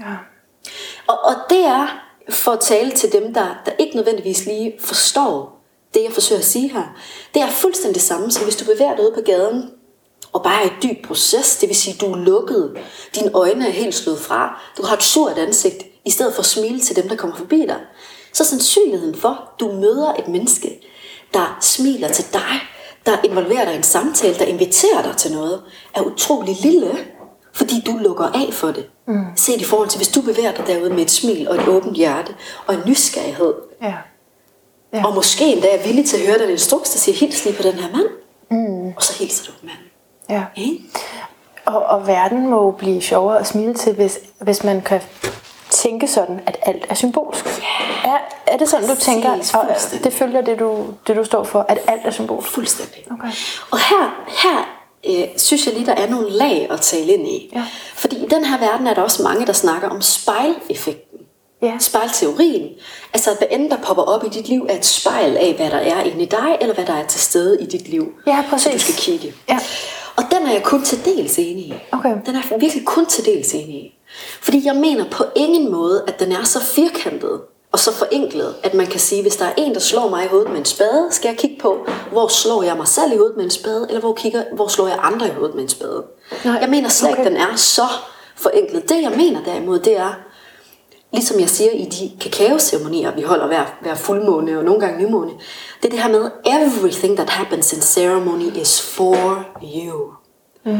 Ja. 0.00 0.14
Og, 1.06 1.18
og 1.24 1.34
det 1.50 1.64
er 1.64 1.86
for 2.30 2.52
at 2.52 2.60
tale 2.60 2.90
til 2.90 3.12
dem, 3.12 3.34
der, 3.34 3.46
der 3.66 3.72
ikke 3.78 3.96
nødvendigvis 3.96 4.46
lige 4.46 4.74
forstår 4.80 5.62
det, 5.94 6.02
jeg 6.04 6.12
forsøger 6.12 6.38
at 6.38 6.46
sige 6.46 6.72
her. 6.72 6.96
Det 7.34 7.42
er 7.42 7.50
fuldstændig 7.50 7.94
det 7.94 8.02
samme, 8.02 8.30
som 8.30 8.44
hvis 8.44 8.56
du 8.56 8.64
bevæger 8.64 8.96
dig 8.96 9.04
ud 9.04 9.12
på 9.14 9.20
gaden, 9.20 9.70
og 10.32 10.42
bare 10.42 10.62
er 10.62 10.66
et 10.66 10.82
dyb 10.82 11.06
proces, 11.06 11.56
det 11.56 11.68
vil 11.68 11.76
sige, 11.76 11.96
du 12.00 12.12
er 12.12 12.16
lukket, 12.16 12.76
dine 13.14 13.30
øjne 13.34 13.66
er 13.66 13.70
helt 13.70 13.94
slået 13.94 14.18
fra, 14.18 14.60
du 14.76 14.82
har 14.82 14.96
et 14.96 15.02
surt 15.02 15.38
ansigt, 15.38 15.82
i 16.04 16.10
stedet 16.10 16.34
for 16.34 16.40
at 16.40 16.46
smile 16.46 16.80
til 16.80 16.96
dem, 16.96 17.08
der 17.08 17.16
kommer 17.16 17.36
forbi 17.36 17.60
dig, 17.60 17.80
så 18.32 18.44
sandsynligheden 18.44 19.14
for, 19.14 19.28
at 19.28 19.60
du 19.60 19.72
møder 19.72 20.14
et 20.14 20.28
menneske, 20.28 20.80
der 21.34 21.58
smiler 21.60 22.08
til 22.08 22.24
dig, 22.32 22.60
der 23.06 23.16
involverer 23.24 23.64
dig 23.64 23.74
i 23.74 23.76
en 23.76 23.82
samtale, 23.82 24.38
der 24.38 24.44
inviterer 24.44 25.02
dig 25.02 25.16
til 25.16 25.32
noget, 25.32 25.62
er 25.94 26.02
utrolig 26.02 26.56
lille, 26.60 26.98
fordi 27.52 27.82
du 27.86 27.92
lukker 27.96 28.24
af 28.24 28.54
for 28.54 28.68
det. 28.68 28.86
Mm. 29.06 29.24
Set 29.36 29.60
i 29.60 29.64
forhold 29.64 29.88
til, 29.88 29.98
hvis 29.98 30.08
du 30.08 30.20
bevæger 30.20 30.52
dig 30.52 30.66
derude 30.66 30.90
med 30.90 31.02
et 31.02 31.10
smil 31.10 31.48
og 31.48 31.54
et 31.54 31.68
åbent 31.68 31.96
hjerte 31.96 32.34
og 32.66 32.74
en 32.74 32.80
nysgerrighed. 32.86 33.54
Ja. 33.82 33.94
Ja. 34.92 35.06
Og 35.06 35.14
måske 35.14 35.44
endda 35.44 35.68
er 35.68 35.86
villig 35.86 36.06
til 36.06 36.16
at 36.16 36.26
høre 36.26 36.38
den 36.38 36.50
instruks, 36.50 36.90
der 36.90 36.98
siger, 36.98 37.16
hils 37.16 37.44
lige 37.44 37.56
på 37.56 37.62
den 37.62 37.72
her 37.72 37.96
mand. 37.96 38.08
Mm. 38.50 38.92
Og 38.96 39.02
så 39.02 39.18
hilser 39.18 39.44
du 39.44 39.52
på 39.52 39.66
manden. 39.66 39.85
Ja. 40.30 40.44
Og, 41.64 41.82
og 41.82 42.06
verden 42.06 42.50
må 42.50 42.70
blive 42.70 43.02
sjovere 43.02 43.38
at 43.38 43.46
smile 43.46 43.74
til, 43.74 43.94
hvis, 43.94 44.18
hvis 44.40 44.64
man 44.64 44.82
kan 44.82 45.00
tænke 45.70 46.08
sådan, 46.08 46.40
at 46.46 46.58
alt 46.62 46.86
er 46.88 46.94
symbolsk. 46.94 47.46
Yeah. 47.46 48.14
Er, 48.14 48.18
er 48.46 48.56
det 48.56 48.68
sådan, 48.68 48.88
du 48.88 48.96
tænker, 48.96 49.30
og 49.30 49.68
det 50.04 50.12
følger 50.12 50.40
det 50.40 50.58
du, 50.58 50.86
det, 51.06 51.16
du 51.16 51.24
står 51.24 51.44
for, 51.44 51.66
at 51.68 51.78
alt 51.86 52.06
er 52.06 52.10
symbolsk? 52.10 52.50
Fuldstændig. 52.50 53.06
Okay. 53.10 53.28
Og 53.70 53.78
her, 53.78 54.24
her 54.28 54.76
øh, 55.06 55.28
synes 55.36 55.66
jeg 55.66 55.74
lige, 55.74 55.86
der 55.86 55.94
er 55.94 56.10
nogle 56.10 56.30
lag 56.30 56.66
at 56.70 56.80
tale 56.80 57.12
ind 57.12 57.28
i. 57.28 57.50
Ja. 57.54 57.64
Fordi 57.94 58.16
i 58.16 58.28
den 58.28 58.44
her 58.44 58.58
verden 58.58 58.86
er 58.86 58.94
der 58.94 59.02
også 59.02 59.22
mange, 59.22 59.46
der 59.46 59.52
snakker 59.52 59.88
om 59.88 60.02
spejleffekten. 60.02 61.18
Ja. 61.62 61.72
Spejlteorien. 61.80 62.68
Altså 63.14 63.30
hvad 63.38 63.48
end 63.50 63.70
der 63.70 63.76
popper 63.76 64.02
op 64.02 64.24
i 64.24 64.28
dit 64.28 64.48
liv 64.48 64.66
er 64.68 64.76
et 64.76 64.84
spejl 64.84 65.36
af, 65.36 65.54
hvad 65.56 65.70
der 65.70 65.76
er 65.76 66.02
inde 66.02 66.22
i 66.22 66.26
dig, 66.26 66.56
eller 66.60 66.74
hvad 66.74 66.86
der 66.86 66.94
er 66.94 67.06
til 67.06 67.20
stede 67.20 67.62
i 67.62 67.66
dit 67.66 67.88
liv. 67.88 68.12
Ja, 68.26 68.44
præcis. 68.50 68.64
Så 68.64 68.72
du 68.72 68.78
skal 68.78 68.94
kigge. 68.94 69.34
Ja. 69.48 69.58
Og 70.16 70.24
den 70.30 70.46
er 70.46 70.52
jeg 70.52 70.62
kun 70.62 70.82
til 70.84 71.04
dels 71.04 71.38
enig 71.38 71.64
i. 71.64 71.74
Okay. 71.92 72.16
Den 72.26 72.36
er 72.36 72.42
jeg 72.50 72.60
virkelig 72.60 72.84
kun 72.84 73.06
til 73.06 73.24
dels 73.24 73.54
enig 73.54 73.74
i. 73.74 73.98
Fordi 74.40 74.66
jeg 74.66 74.76
mener 74.76 75.04
på 75.10 75.24
ingen 75.36 75.72
måde, 75.72 76.04
at 76.06 76.20
den 76.20 76.32
er 76.32 76.44
så 76.44 76.60
firkantet 76.60 77.40
og 77.72 77.78
så 77.78 77.92
forenklet, 77.92 78.54
at 78.62 78.74
man 78.74 78.86
kan 78.86 79.00
sige, 79.00 79.22
hvis 79.22 79.36
der 79.36 79.44
er 79.44 79.52
en, 79.58 79.74
der 79.74 79.80
slår 79.80 80.08
mig 80.08 80.24
i 80.24 80.28
hovedet 80.28 80.50
med 80.50 80.58
en 80.58 80.64
spade, 80.64 81.08
skal 81.10 81.28
jeg 81.28 81.36
kigge 81.36 81.56
på, 81.60 81.86
hvor 82.12 82.28
slår 82.28 82.62
jeg 82.62 82.76
mig 82.76 82.88
selv 82.88 83.12
i 83.12 83.16
hovedet 83.16 83.36
med 83.36 83.44
en 83.44 83.50
spade, 83.50 83.86
eller 83.88 84.00
hvor, 84.00 84.14
kigger, 84.14 84.42
hvor 84.52 84.68
slår 84.68 84.88
jeg 84.88 84.98
andre 85.02 85.26
i 85.26 85.30
hovedet 85.30 85.54
med 85.54 85.62
en 85.62 85.68
spade. 85.68 86.04
Nej. 86.44 86.58
Jeg 86.60 86.68
mener 86.68 86.88
slet 86.88 87.08
ikke, 87.08 87.20
okay. 87.20 87.30
den 87.30 87.40
er 87.40 87.56
så 87.56 87.86
forenklet. 88.36 88.88
Det 88.88 89.02
jeg 89.02 89.12
mener 89.16 89.44
derimod, 89.44 89.78
det 89.78 89.96
er, 89.96 90.12
ligesom 91.12 91.40
jeg 91.40 91.50
siger 91.50 91.70
i 91.70 91.84
de 91.84 92.10
kakaoceremonier, 92.20 93.14
vi 93.14 93.22
holder 93.22 93.46
hver, 93.46 93.64
hver 93.82 93.94
fuldmåne 93.94 94.58
og 94.58 94.64
nogle 94.64 94.80
gange 94.80 94.98
nymåne, 95.04 95.30
det 95.82 95.88
er 95.88 95.90
det 95.90 96.02
her 96.02 96.10
med, 96.10 96.30
everything 96.44 97.16
that 97.16 97.30
happens 97.30 97.72
in 97.72 97.80
ceremony 97.80 98.56
is 98.56 98.82
for 98.82 99.44
you. 99.62 100.12
Mm. 100.64 100.72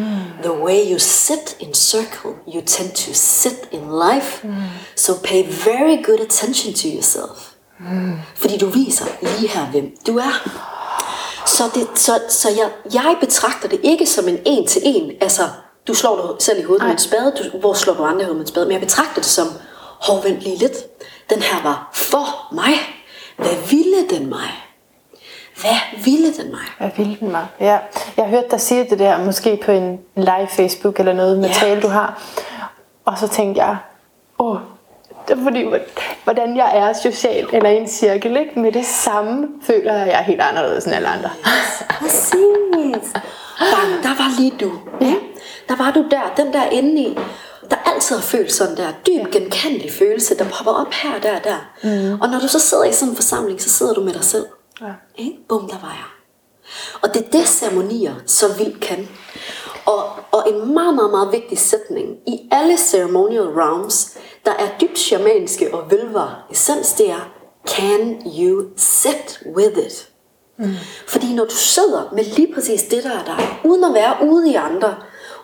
The 0.42 0.52
way 0.52 0.92
you 0.92 0.99
sit 0.99 1.56
in 1.61 1.75
circle, 1.75 2.30
you 2.54 2.62
tend 2.66 2.90
to 2.90 3.11
sit 3.14 3.68
in 3.73 3.80
life. 3.80 4.47
Mm. 4.47 4.54
So 4.97 5.12
pay 5.25 5.45
very 5.45 6.04
good 6.04 6.21
attention 6.21 6.75
to 6.75 6.89
yourself. 6.89 7.52
Mm. 7.80 8.19
Fordi 8.36 8.58
du 8.58 8.67
viser 8.67 9.04
lige 9.23 9.49
her, 9.49 9.67
hvem 9.67 9.97
du 10.06 10.19
er. 10.19 10.49
Så, 11.47 11.62
det, 11.75 11.89
så, 11.95 12.21
så 12.28 12.49
jeg, 12.49 12.71
jeg 12.95 13.17
betragter 13.21 13.69
det 13.69 13.80
ikke 13.82 14.06
som 14.06 14.28
en 14.28 14.39
en 14.45 14.67
til 14.67 14.82
en, 14.84 15.12
altså 15.21 15.43
du 15.89 15.95
slår 15.95 16.17
dig 16.17 16.45
selv 16.45 16.58
i 16.58 16.62
hovedet 16.62 16.82
Ej. 16.82 16.86
med 16.86 16.95
en 16.95 16.99
spade, 16.99 17.32
du, 17.39 17.58
hvor 17.58 17.73
slår 17.73 17.95
du 17.95 18.02
andre 18.02 18.23
i 18.23 18.25
hovedet 18.25 18.36
med 18.36 18.47
en 18.47 18.49
spade, 18.49 18.67
men 18.67 18.73
jeg 18.73 18.80
betragter 18.80 19.15
det 19.15 19.25
som, 19.25 19.47
hov, 20.00 20.25
vent 20.25 20.41
lige 20.41 20.56
lidt. 20.56 20.76
Den 21.30 21.43
her 21.43 21.63
var 21.63 21.91
for 21.93 22.54
mig. 22.54 22.73
Hvad 23.37 23.69
ville 23.71 24.09
den 24.11 24.28
mig? 24.28 24.67
Hvad 25.61 26.04
ville 26.04 26.32
den 26.32 26.50
mig? 26.50 26.67
Hvad 26.78 26.91
ville 26.97 27.17
den 27.21 27.32
mig? 27.32 27.47
Ja. 27.61 27.78
Jeg 28.17 28.25
hørt 28.25 28.50
dig 28.50 28.61
sige 28.61 28.87
det 28.91 28.99
der, 28.99 29.25
måske 29.25 29.61
på 29.65 29.73
en 29.73 30.00
live 30.17 30.49
Facebook 30.50 30.99
eller 30.99 31.13
noget 31.13 31.39
materiale, 31.39 31.75
ja. 31.75 31.80
du 31.80 31.89
har. 31.89 32.23
Og 33.04 33.19
så 33.19 33.28
tænkte 33.28 33.63
jeg, 33.65 33.76
åh, 34.39 34.59
det 35.28 35.39
er 35.39 35.43
fordi, 35.43 35.65
hvordan 36.25 36.56
jeg 36.56 36.78
er 36.78 36.93
socialt 36.93 37.54
eller 37.54 37.71
i 37.71 37.76
en 37.76 37.89
cirkel, 37.89 38.37
ikke? 38.37 38.61
med 38.61 38.73
det 38.73 38.87
samme 38.87 39.49
føler 39.63 39.93
jeg, 39.93 40.02
at 40.02 40.09
jeg 40.09 40.19
er 40.19 40.23
helt 40.23 40.41
anderledes 40.41 40.85
end 40.85 40.95
alle 40.95 41.09
andre. 41.09 41.30
Præcis. 42.00 43.13
Bang, 43.59 44.02
der 44.02 44.09
var 44.09 44.41
lige 44.41 44.52
du. 44.61 44.73
Ja. 45.00 45.15
Der 45.69 45.76
var 45.76 45.91
du 45.91 46.04
der, 46.11 46.32
den 46.37 46.52
der 46.52 46.65
inde 46.65 47.02
i 47.02 47.19
altid 47.86 48.16
har 48.16 48.22
følt 48.22 48.52
sådan 48.52 48.76
der 48.76 48.92
dyb 49.06 49.32
genkendelig 49.32 49.92
følelse, 49.92 50.38
der 50.38 50.44
popper 50.44 50.72
op 50.72 50.92
her, 50.92 51.20
der, 51.20 51.38
der. 51.38 51.56
Mm. 51.82 52.20
Og 52.20 52.28
når 52.28 52.40
du 52.40 52.49
så 52.49 52.58
sidder 52.58 52.84
i 52.84 52.92
sådan 52.92 53.10
en 53.10 53.16
forsamling, 53.16 53.62
så 53.62 53.70
sidder 53.70 53.94
du 53.94 54.00
med 54.00 54.12
dig 54.12 54.25
selv. 54.25 54.46
Ja. 54.80 54.92
Ikke? 55.16 55.38
Bum, 55.49 55.68
der 55.68 55.78
var 55.82 55.90
jeg. 55.90 56.16
Og 57.02 57.14
det 57.14 57.25
er 57.26 57.30
det, 57.30 57.49
ceremonier 57.49 58.14
så 58.26 58.54
vildt 58.58 58.80
kan. 58.80 59.08
Og, 59.86 60.04
og 60.32 60.44
en 60.49 60.75
meget, 60.75 60.94
meget, 60.94 61.10
meget 61.10 61.32
vigtig 61.32 61.58
sætning 61.58 62.16
i 62.26 62.49
alle 62.50 62.78
ceremonial 62.78 63.42
realms, 63.42 64.18
der 64.44 64.50
er 64.50 64.68
dybt 64.80 64.99
shamaniske 64.99 65.75
og 65.75 65.90
vølver 65.90 66.46
essens, 66.50 66.92
det 66.92 67.10
er, 67.10 67.32
can 67.68 68.22
you 68.38 68.64
sit 68.76 69.42
with 69.56 69.78
it? 69.78 70.08
Mm. 70.58 70.75
Fordi 71.06 71.34
når 71.34 71.44
du 71.44 71.54
sidder 71.54 72.08
med 72.12 72.25
lige 72.25 72.54
præcis 72.54 72.82
det, 72.82 73.04
der 73.04 73.10
er 73.10 73.25
dig, 73.25 73.58
uden 73.64 73.84
at 73.84 73.94
være 73.94 74.16
ude 74.28 74.50
i 74.50 74.54
andre, 74.54 74.96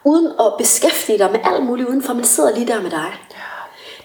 uden 0.04 0.26
at 0.40 0.52
beskæftige 0.58 1.18
dig 1.18 1.32
med 1.32 1.40
alt 1.44 1.64
muligt 1.64 1.88
udenfor, 1.88 2.12
men 2.12 2.24
sidder 2.24 2.54
lige 2.54 2.66
der 2.66 2.80
med 2.80 2.90
dig, 2.90 3.12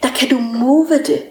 der 0.03 0.09
kan 0.19 0.29
du 0.29 0.39
move 0.39 0.97
det. 1.05 1.23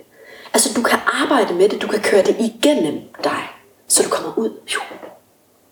Altså 0.55 0.73
du 0.77 0.83
kan 0.83 0.99
arbejde 1.23 1.55
med 1.55 1.69
det, 1.69 1.83
du 1.83 1.87
kan 1.87 2.01
køre 2.01 2.23
det 2.23 2.37
igennem 2.39 3.01
dig 3.25 3.49
så 3.89 4.03
du 4.03 4.09
kommer 4.09 4.39
ud. 4.39 4.51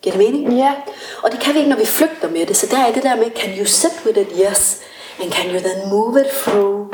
Giver 0.01 0.15
det 0.15 0.25
mening? 0.25 0.57
Ja. 0.57 0.73
Og 1.23 1.31
det 1.31 1.39
kan 1.39 1.53
vi 1.53 1.59
ikke, 1.59 1.69
når 1.69 1.77
vi 1.77 1.85
flygter 1.85 2.29
med 2.29 2.45
det. 2.45 2.57
Så 2.57 2.67
der 2.71 2.77
er 2.77 2.93
det 2.93 3.03
der 3.03 3.15
med, 3.15 3.31
can 3.35 3.59
you 3.59 3.65
sit 3.65 4.05
with 4.05 4.19
it? 4.19 4.27
Yes. 4.41 4.81
And 5.21 5.31
can 5.31 5.55
you 5.55 5.59
then 5.59 5.89
move 5.89 6.21
it 6.21 6.27
through 6.27 6.93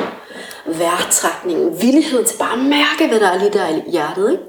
vejrtrækningen, 0.65 1.81
villigheden 1.81 2.25
til 2.25 2.37
bare 2.37 2.53
at 2.53 2.59
mærke, 2.59 3.07
hvad 3.07 3.19
der 3.19 3.27
er 3.27 3.37
lige 3.37 3.49
der 3.49 3.67
i 3.67 3.91
hjertet, 3.91 4.31
ikke? 4.31 4.43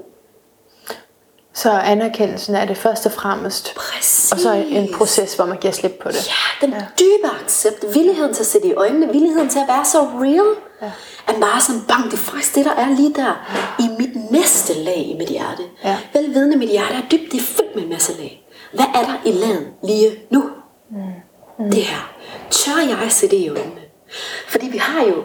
Så 1.53 1.71
anerkendelsen 1.71 2.55
er 2.55 2.65
det 2.65 2.77
først 2.77 3.05
og 3.05 3.11
fremmest. 3.11 3.75
Præcis. 3.75 4.31
Og 4.31 4.39
så 4.39 4.53
en 4.53 4.93
proces, 4.93 5.35
hvor 5.35 5.45
man 5.45 5.57
giver 5.57 5.73
slip 5.73 5.91
på 6.01 6.09
det. 6.09 6.27
Ja, 6.27 6.65
den 6.65 6.73
ja. 6.73 6.85
dybe 6.99 7.33
accept, 7.43 7.85
villigheden 7.93 8.33
til 8.33 8.41
at 8.41 8.47
sætte 8.47 8.67
i 8.67 8.73
øjnene, 8.73 9.07
villigheden 9.11 9.49
til 9.49 9.59
at 9.59 9.67
være 9.67 9.85
så 9.85 9.99
real, 9.99 10.55
ja. 10.81 10.91
er 11.27 11.39
bare 11.39 11.61
sådan, 11.61 11.81
bang, 11.87 12.03
det 12.03 12.13
er 12.13 12.17
faktisk 12.17 12.55
det, 12.55 12.65
der 12.65 12.71
er 12.71 12.89
lige 12.89 13.13
der 13.13 13.45
ja. 13.79 13.83
i 13.85 13.87
mit 13.99 14.31
næste 14.31 14.73
lag 14.73 14.97
i 14.97 15.15
mit 15.17 15.29
hjerte. 15.29 15.63
Ja. 15.83 15.97
Velvidende, 16.13 16.57
mit 16.57 16.69
hjerte 16.69 16.93
er 16.93 17.01
dybt, 17.11 17.31
det 17.31 17.39
er 17.39 17.43
fyldt 17.43 17.75
med 17.75 17.83
en 17.83 17.89
masse 17.89 18.17
lag. 18.17 18.47
Hvad 18.73 18.85
er 18.95 19.01
der 19.01 19.15
i 19.25 19.31
laget 19.31 19.67
lige 19.83 20.19
nu? 20.29 20.43
Mm. 20.89 20.97
Mm. 21.59 21.71
Det 21.71 21.83
her. 21.83 22.13
Tør 22.51 22.79
jeg 22.89 22.97
det 23.21 23.33
i 23.33 23.49
øjnene? 23.49 23.81
Fordi 24.47 24.67
vi 24.67 24.77
har 24.77 25.03
jo 25.03 25.23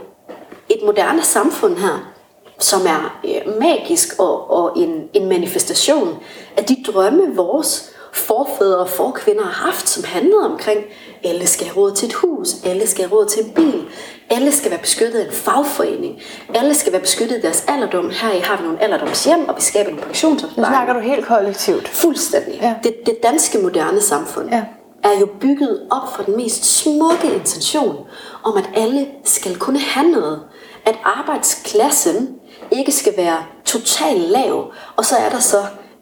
et 0.68 0.80
moderne 0.84 1.22
samfund 1.22 1.76
her, 1.76 2.12
som 2.58 2.80
er 2.86 3.20
øh, 3.24 3.58
magisk 3.60 4.18
og, 4.18 4.50
og 4.50 4.78
en, 4.78 5.08
en 5.12 5.28
manifestation 5.28 6.18
af 6.56 6.64
de 6.64 6.76
drømme, 6.86 7.36
vores 7.36 7.90
forfædre 8.12 8.78
og 8.78 8.88
forkvinder 8.88 9.42
har 9.42 9.66
haft, 9.66 9.88
som 9.88 10.04
handlede 10.04 10.44
omkring, 10.44 10.80
alle 11.24 11.46
skal 11.46 11.66
have 11.66 11.76
råd 11.76 11.92
til 11.94 12.08
et 12.08 12.14
hus, 12.14 12.48
alle 12.64 12.86
skal 12.86 13.04
have 13.04 13.18
råd 13.18 13.26
til 13.26 13.44
en 13.44 13.50
bil, 13.50 13.84
alle 14.30 14.52
skal 14.52 14.70
være 14.70 14.80
beskyttet 14.80 15.18
af 15.18 15.26
en 15.26 15.32
fagforening, 15.32 16.20
alle 16.54 16.74
skal 16.74 16.92
være 16.92 17.00
beskyttet 17.00 17.36
af 17.36 17.42
deres 17.42 17.64
alderdom. 17.68 18.10
Her 18.10 18.42
har 18.42 18.56
vi 18.56 18.62
nogle 18.62 18.82
alderdomshjem, 18.82 19.48
og 19.48 19.56
vi 19.56 19.62
skaber 19.62 19.90
nogle 19.90 20.02
pensionsopsparinger. 20.02 20.70
Nu 20.70 20.74
snakker 20.74 20.92
du 20.92 21.00
helt 21.00 21.26
kollektivt. 21.26 21.88
Fuldstændig. 21.88 22.58
Ja. 22.62 22.74
Det, 22.82 22.94
det 23.06 23.22
danske 23.22 23.58
moderne 23.58 24.00
samfund 24.00 24.50
ja. 24.50 24.64
er 25.04 25.18
jo 25.20 25.28
bygget 25.40 25.86
op 25.90 26.16
for 26.16 26.22
den 26.22 26.36
mest 26.36 26.64
smukke 26.64 27.34
intention 27.34 27.96
om, 28.42 28.56
at 28.56 28.70
alle 28.74 29.06
skal 29.24 29.56
kunne 29.56 29.78
have 29.78 30.08
noget. 30.10 30.40
At 30.86 30.94
arbejdsklassen 31.04 32.28
ikke 32.70 32.92
skal 32.92 33.16
være 33.16 33.38
totalt 33.64 34.30
lav, 34.30 34.72
og 34.96 35.04
så 35.04 35.16
er 35.16 35.28
der 35.28 35.38
så 35.38 35.58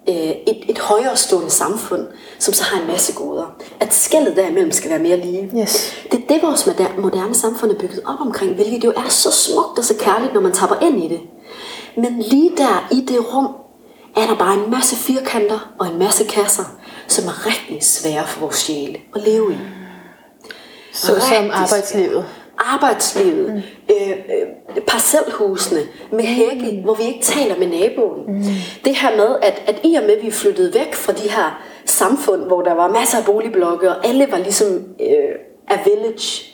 øh, 0.08 0.14
et, 0.14 0.64
et 0.68 0.78
højere 0.78 1.16
stående 1.16 1.50
samfund, 1.50 2.06
som 2.38 2.54
så 2.54 2.64
har 2.64 2.80
en 2.80 2.86
masse 2.86 3.12
goder. 3.12 3.56
At 3.80 3.94
skældet 3.94 4.36
derimellem 4.36 4.72
skal 4.72 4.90
være 4.90 4.98
mere 4.98 5.16
lige. 5.16 5.50
Yes. 5.62 5.94
Det 6.12 6.22
er 6.22 6.26
det, 6.34 6.42
vores 6.42 6.68
moderne 6.98 7.34
samfund 7.34 7.70
er 7.70 7.78
bygget 7.78 8.00
op 8.04 8.20
omkring, 8.20 8.54
hvilket 8.54 8.84
jo 8.84 8.92
er 8.96 9.08
så 9.08 9.30
smukt 9.30 9.78
og 9.78 9.84
så 9.84 9.94
kærligt, 9.98 10.34
når 10.34 10.40
man 10.40 10.52
tapper 10.52 10.76
ind 10.82 11.04
i 11.04 11.08
det. 11.08 11.20
Men 11.96 12.22
lige 12.22 12.50
der 12.56 12.88
i 12.92 13.00
det 13.00 13.34
rum, 13.34 13.48
er 14.16 14.26
der 14.26 14.34
bare 14.34 14.54
en 14.54 14.70
masse 14.70 14.96
firkanter 14.96 15.72
og 15.78 15.86
en 15.86 15.98
masse 15.98 16.24
kasser, 16.24 16.64
som 17.08 17.24
er 17.24 17.46
rigtig 17.46 17.82
svære 17.82 18.26
for 18.26 18.40
vores 18.40 18.56
sjæle 18.56 18.98
at 19.14 19.22
leve 19.22 19.52
i. 19.52 19.56
Så 20.92 21.06
som 21.06 21.16
Rigtig 21.16 21.50
arbejdslivet. 21.52 22.26
Arbejdslivet, 22.58 23.54
mm. 23.54 23.62
øh, 23.94 24.10
øh, 24.10 24.82
parcelhusene 24.82 25.80
med 26.12 26.24
hække, 26.24 26.80
hvor 26.84 26.94
vi 26.94 27.02
ikke 27.02 27.22
taler 27.22 27.58
med 27.58 27.66
naboen. 27.66 28.26
Mm. 28.26 28.42
Det 28.84 28.96
her 28.96 29.16
med, 29.16 29.36
at, 29.42 29.62
at 29.66 29.80
i 29.84 29.94
og 29.94 30.02
med, 30.02 30.16
at 30.16 30.24
vi 30.24 30.30
flyttet 30.30 30.74
væk 30.74 30.94
fra 30.94 31.12
de 31.12 31.30
her 31.30 31.62
samfund, 31.84 32.42
hvor 32.42 32.62
der 32.62 32.74
var 32.74 32.88
masser 32.88 33.18
af 33.18 33.24
boligblokke, 33.24 33.90
og 33.90 34.06
alle 34.06 34.26
var 34.30 34.38
ligesom 34.38 34.68
øh, 35.00 35.34
a 35.68 35.78
village, 35.84 36.52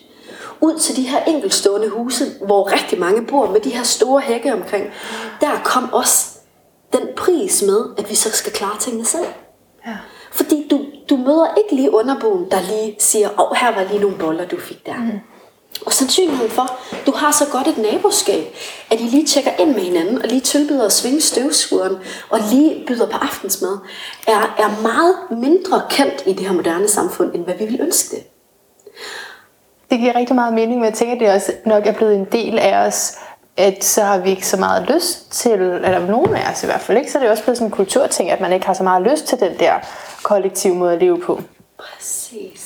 ud 0.61 0.79
til 0.79 0.97
de 0.97 1.03
her 1.03 1.25
enkeltstående 1.25 1.89
huse, 1.89 2.25
hvor 2.47 2.73
rigtig 2.73 3.01
mange 3.01 3.27
bor 3.27 3.51
med 3.51 3.61
de 3.61 3.71
her 3.71 3.83
store 3.83 4.21
hække 4.21 4.53
omkring, 4.53 4.87
der 5.41 5.51
kom 5.65 5.93
også 5.93 6.39
den 6.93 7.09
pris 7.17 7.63
med, 7.63 7.85
at 7.99 8.11
vi 8.11 8.15
så 8.15 8.31
skal 8.31 8.53
klare 8.53 8.79
tingene 8.81 9.05
selv. 9.05 9.27
Ja. 9.87 9.97
Fordi 10.33 10.67
du, 10.71 10.81
du 11.11 11.17
møder 11.17 11.55
ikke 11.59 11.75
lige 11.75 11.95
underboen, 11.95 12.51
der 12.51 12.61
lige 12.61 12.97
siger, 12.99 13.29
åh, 13.29 13.51
oh, 13.51 13.57
her 13.57 13.75
var 13.75 13.85
lige 13.91 14.01
nogle 14.01 14.17
boller, 14.19 14.47
du 14.47 14.57
fik 14.61 14.87
der. 14.87 14.97
Mm. 14.97 15.21
Og 15.87 15.93
sandsynligheden 15.93 16.51
for, 16.51 16.79
du 17.07 17.13
har 17.13 17.33
så 17.33 17.45
godt 17.53 17.67
et 17.67 17.79
naboskab, 17.79 18.45
at 18.91 19.01
I 19.01 19.03
lige 19.03 19.27
tjekker 19.27 19.51
ind 19.59 19.75
med 19.75 19.81
hinanden, 19.81 20.23
og 20.23 20.29
lige 20.29 20.41
tilbyder 20.41 20.87
at 20.87 20.93
svinge 20.93 21.21
støvsugeren, 21.21 21.97
og 22.31 22.39
lige 22.53 22.85
byder 22.87 23.07
på 23.07 23.17
aftensmad, 23.17 23.79
er, 24.27 24.55
er 24.59 24.83
meget 24.83 25.17
mindre 25.31 25.83
kendt 25.91 26.23
i 26.27 26.33
det 26.33 26.47
her 26.47 26.53
moderne 26.53 26.89
samfund, 26.89 27.35
end 27.35 27.45
hvad 27.45 27.55
vi 27.55 27.65
vil 27.65 27.81
ønske 27.81 28.17
det. 28.17 28.25
Det 29.91 30.01
giver 30.01 30.17
rigtig 30.17 30.35
meget 30.35 30.55
mening, 30.55 30.81
men 30.81 30.85
jeg 30.85 30.95
tænker, 30.95 31.15
at 31.15 31.21
det 31.21 31.31
også 31.31 31.53
nok 31.67 31.87
er 31.87 31.93
blevet 31.93 32.15
en 32.15 32.27
del 32.33 32.59
af 32.59 32.87
os, 32.87 33.15
at 33.57 33.85
så 33.85 34.03
har 34.03 34.19
vi 34.19 34.31
ikke 34.31 34.47
så 34.47 34.57
meget 34.57 34.91
lyst 34.95 35.33
til, 35.33 35.53
eller 35.53 36.07
nogen 36.07 36.35
af 36.37 36.53
os 36.53 36.63
i 36.63 36.67
hvert 36.67 36.81
fald 36.81 36.99
ikke, 36.99 37.13
så 37.13 37.19
er 37.19 37.23
det 37.23 37.31
også 37.31 37.43
blevet 37.43 37.59
sådan 37.59 37.67
en 37.67 37.73
kulturting, 37.77 38.31
at 38.31 38.41
man 38.41 38.53
ikke 38.53 38.67
har 38.67 38.75
så 38.75 38.83
meget 38.83 39.03
lyst 39.03 39.27
til 39.27 39.41
den 39.41 39.59
der 39.59 39.73
kollektive 40.23 40.75
måde 40.75 40.93
at 40.93 41.01
leve 41.01 41.21
på. 41.21 41.41
Præcis. 41.79 42.62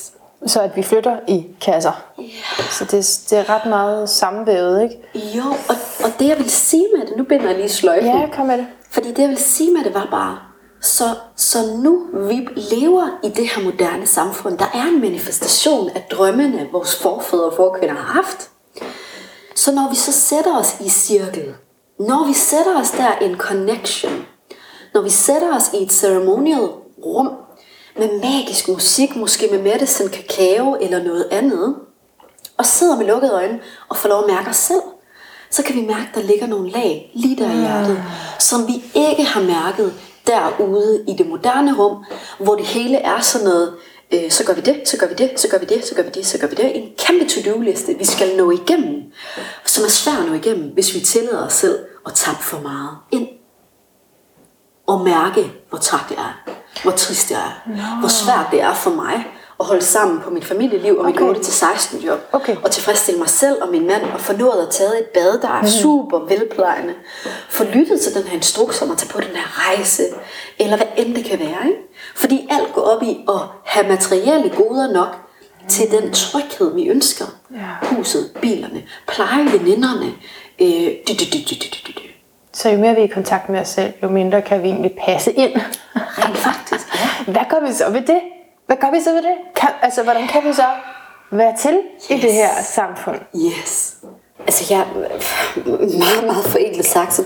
Så 0.46 0.60
at 0.60 0.76
vi 0.76 0.82
flytter 0.82 1.16
i 1.28 1.46
kasser. 1.60 2.04
Yeah. 2.20 2.70
Så 2.70 2.84
det, 2.84 3.20
det 3.30 3.38
er 3.38 3.54
ret 3.54 3.66
meget 3.66 4.08
sammenvævet, 4.10 4.82
ikke? 4.82 5.36
Jo, 5.36 5.44
og, 5.68 5.76
og 6.04 6.10
det 6.18 6.28
jeg 6.28 6.38
vil 6.38 6.50
sige 6.50 6.86
med 6.96 7.06
det, 7.06 7.16
nu 7.16 7.24
binder 7.24 7.46
jeg 7.46 7.56
lige 7.56 7.68
sløjfen. 7.68 8.06
Ja, 8.06 8.28
kom 8.32 8.46
med 8.46 8.58
det. 8.58 8.66
Fordi 8.90 9.08
det 9.08 9.18
jeg 9.18 9.28
vil 9.28 9.38
sige 9.38 9.72
med 9.72 9.84
det 9.84 9.94
var 9.94 10.08
bare, 10.10 10.38
så, 10.80 11.04
så 11.36 11.58
nu 11.82 12.06
vi 12.12 12.48
lever 12.56 13.18
i 13.24 13.28
det 13.28 13.48
her 13.48 13.62
moderne 13.62 14.06
samfund, 14.06 14.58
der 14.58 14.70
er 14.74 14.82
en 14.82 15.00
manifestation 15.00 15.90
af 15.90 16.06
drømmene, 16.10 16.68
vores 16.72 16.96
forfædre 17.02 17.44
og 17.44 17.54
forkvinder 17.56 17.94
har 17.94 18.12
haft. 18.12 18.50
Så 19.54 19.72
når 19.72 19.88
vi 19.90 19.96
så 19.96 20.12
sætter 20.12 20.58
os 20.58 20.76
i 20.80 20.88
cirkel, 20.88 21.54
når 21.98 22.26
vi 22.26 22.32
sætter 22.32 22.80
os 22.80 22.90
der 22.90 23.22
i 23.22 23.24
en 23.24 23.36
connection, 23.36 24.26
når 24.94 25.02
vi 25.02 25.10
sætter 25.10 25.56
os 25.56 25.70
i 25.74 25.82
et 25.82 25.92
ceremonial 25.92 26.68
rum 27.04 27.30
med 27.98 28.20
magisk 28.20 28.68
musik, 28.68 29.16
måske 29.16 29.48
med 29.50 29.62
medicine 29.62 30.08
kakao 30.08 30.76
eller 30.80 31.02
noget 31.02 31.28
andet, 31.30 31.76
og 32.56 32.66
sidder 32.66 32.96
med 32.96 33.06
lukkede 33.06 33.32
øjne 33.32 33.60
og 33.88 33.96
får 33.96 34.08
lov 34.08 34.24
at 34.24 34.30
mærke 34.30 34.50
os 34.50 34.56
selv, 34.56 34.82
så 35.50 35.62
kan 35.62 35.74
vi 35.74 35.80
mærke, 35.80 36.08
at 36.08 36.14
der 36.14 36.22
ligger 36.22 36.46
nogle 36.46 36.70
lag 36.70 37.10
lige 37.14 37.36
der 37.36 37.50
i 37.52 37.56
hjertet, 37.60 38.02
som 38.38 38.68
vi 38.68 38.84
ikke 38.94 39.24
har 39.24 39.42
mærket 39.42 39.94
derude 40.26 41.04
i 41.08 41.12
det 41.12 41.26
moderne 41.26 41.76
rum, 41.76 42.04
hvor 42.38 42.54
det 42.54 42.66
hele 42.66 42.96
er 42.96 43.20
sådan 43.20 43.44
noget, 43.46 43.74
øh, 44.14 44.30
så 44.30 44.44
gør 44.44 44.54
vi 44.54 44.60
det, 44.60 44.88
så 44.88 44.98
gør 44.98 45.08
vi 45.08 45.14
det, 45.14 45.40
så 45.40 45.48
gør 45.48 45.58
vi 45.58 45.64
det, 45.64 45.84
så 45.84 45.94
gør 45.94 46.02
vi 46.02 46.10
det, 46.14 46.26
så 46.26 46.38
gør 46.38 46.46
vi 46.46 46.54
det. 46.54 46.76
En 46.76 46.88
kæmpe 46.98 47.28
to-do-liste, 47.28 47.98
vi 47.98 48.04
skal 48.04 48.36
nå 48.36 48.50
igennem, 48.50 49.12
som 49.64 49.84
er 49.84 49.88
svær 49.88 50.12
at 50.12 50.28
nå 50.28 50.34
igennem, 50.34 50.70
hvis 50.74 50.94
vi 50.94 51.00
tillader 51.00 51.46
os 51.46 51.52
selv 51.52 51.78
at 52.06 52.14
tabe 52.14 52.38
for 52.40 52.60
meget 52.60 52.90
ind. 53.12 53.28
Og 54.86 55.04
mærke, 55.04 55.52
hvor 55.68 55.78
træt 55.78 56.10
jeg 56.10 56.18
er, 56.18 56.52
hvor 56.82 56.90
trist 56.92 57.30
jeg 57.30 57.38
er, 57.38 57.70
no. 57.70 58.00
hvor 58.00 58.08
svært 58.08 58.46
det 58.50 58.60
er 58.62 58.74
for 58.74 58.90
mig 58.90 59.26
at 59.60 59.66
holde 59.66 59.82
sammen 59.84 60.20
på 60.20 60.30
mit 60.30 60.44
familieliv 60.44 60.98
og 60.98 61.04
mit 61.04 61.20
Okay. 61.20 61.40
8-16 61.40 62.06
job, 62.06 62.18
Okay. 62.32 62.56
og 62.64 62.70
tilfredsstille 62.70 63.18
mig 63.18 63.28
selv 63.28 63.62
og 63.62 63.68
min 63.68 63.86
mand, 63.86 64.02
og 64.14 64.20
få 64.20 64.32
nået 64.32 64.62
at 64.66 64.70
tage 64.70 64.98
et 64.98 65.04
bad, 65.14 65.38
der 65.40 65.48
er 65.48 65.58
Mhm. 65.60 65.66
super 65.70 66.18
velplejende. 66.18 66.94
Få 67.48 67.64
lyttet 67.64 68.00
til 68.00 68.14
den 68.14 68.22
her 68.22 68.36
instruks 68.36 68.82
om 68.82 68.90
at 68.90 68.98
tage 68.98 69.08
på 69.08 69.20
den 69.20 69.36
her 69.36 69.68
rejse, 69.68 70.02
eller 70.58 70.76
hvad 70.76 70.86
end 70.96 71.14
det 71.14 71.24
kan 71.24 71.38
være. 71.38 71.66
Ikke? 71.66 71.78
Fordi 72.16 72.48
alt 72.50 72.72
går 72.74 72.82
op 72.82 73.02
i 73.02 73.18
at 73.28 73.40
have 73.64 73.88
materielle 73.88 74.52
goder 74.56 74.92
nok 74.92 75.16
til 75.68 75.90
den 75.90 76.12
tryghed, 76.12 76.74
vi 76.74 76.86
ønsker. 76.88 77.24
Ja. 77.54 77.86
Huset, 77.96 78.30
bilerne, 78.42 78.82
pleje 79.08 79.44
veninderne. 79.52 80.06
Øh, 80.60 80.68
dy, 81.08 81.12
dy, 81.12 81.24
dy, 81.32 81.38
dy, 81.50 81.54
dy, 81.54 81.68
dy, 81.86 81.92
dy. 81.98 82.10
Så 82.56 82.70
jo 82.70 82.78
mere 82.78 82.94
vi 82.94 83.00
er 83.00 83.04
i 83.04 83.08
kontakt 83.08 83.48
med 83.48 83.60
os 83.60 83.68
selv, 83.68 83.92
jo 84.02 84.08
mindre 84.08 84.42
kan 84.42 84.62
vi 84.62 84.68
egentlig 84.68 84.96
passe 85.06 85.32
ind. 85.32 85.52
Rent 86.18 86.36
faktisk, 86.36 86.86
ja. 86.94 87.32
Hvad 87.32 87.42
gør 87.50 87.66
vi 87.66 87.72
så 87.72 87.90
ved 87.90 88.00
det? 88.00 88.20
Hvad 88.66 88.76
gør 88.76 88.90
vi 88.90 89.00
så 89.00 89.10
ved 89.10 89.22
det? 89.22 89.34
Kan, 89.56 89.68
altså, 89.82 90.02
hvordan 90.02 90.26
kan 90.28 90.44
vi 90.44 90.52
så 90.52 90.66
være 91.30 91.56
til 91.60 91.80
yes. 92.12 92.18
i 92.18 92.26
det 92.26 92.32
her 92.32 92.48
samfund? 92.62 93.16
Yes. 93.36 93.96
Altså 94.38 94.74
jeg, 94.74 94.86
meget, 95.76 96.24
meget 96.26 96.44
forenklet 96.44 96.86
sagt, 96.86 97.14
så, 97.14 97.24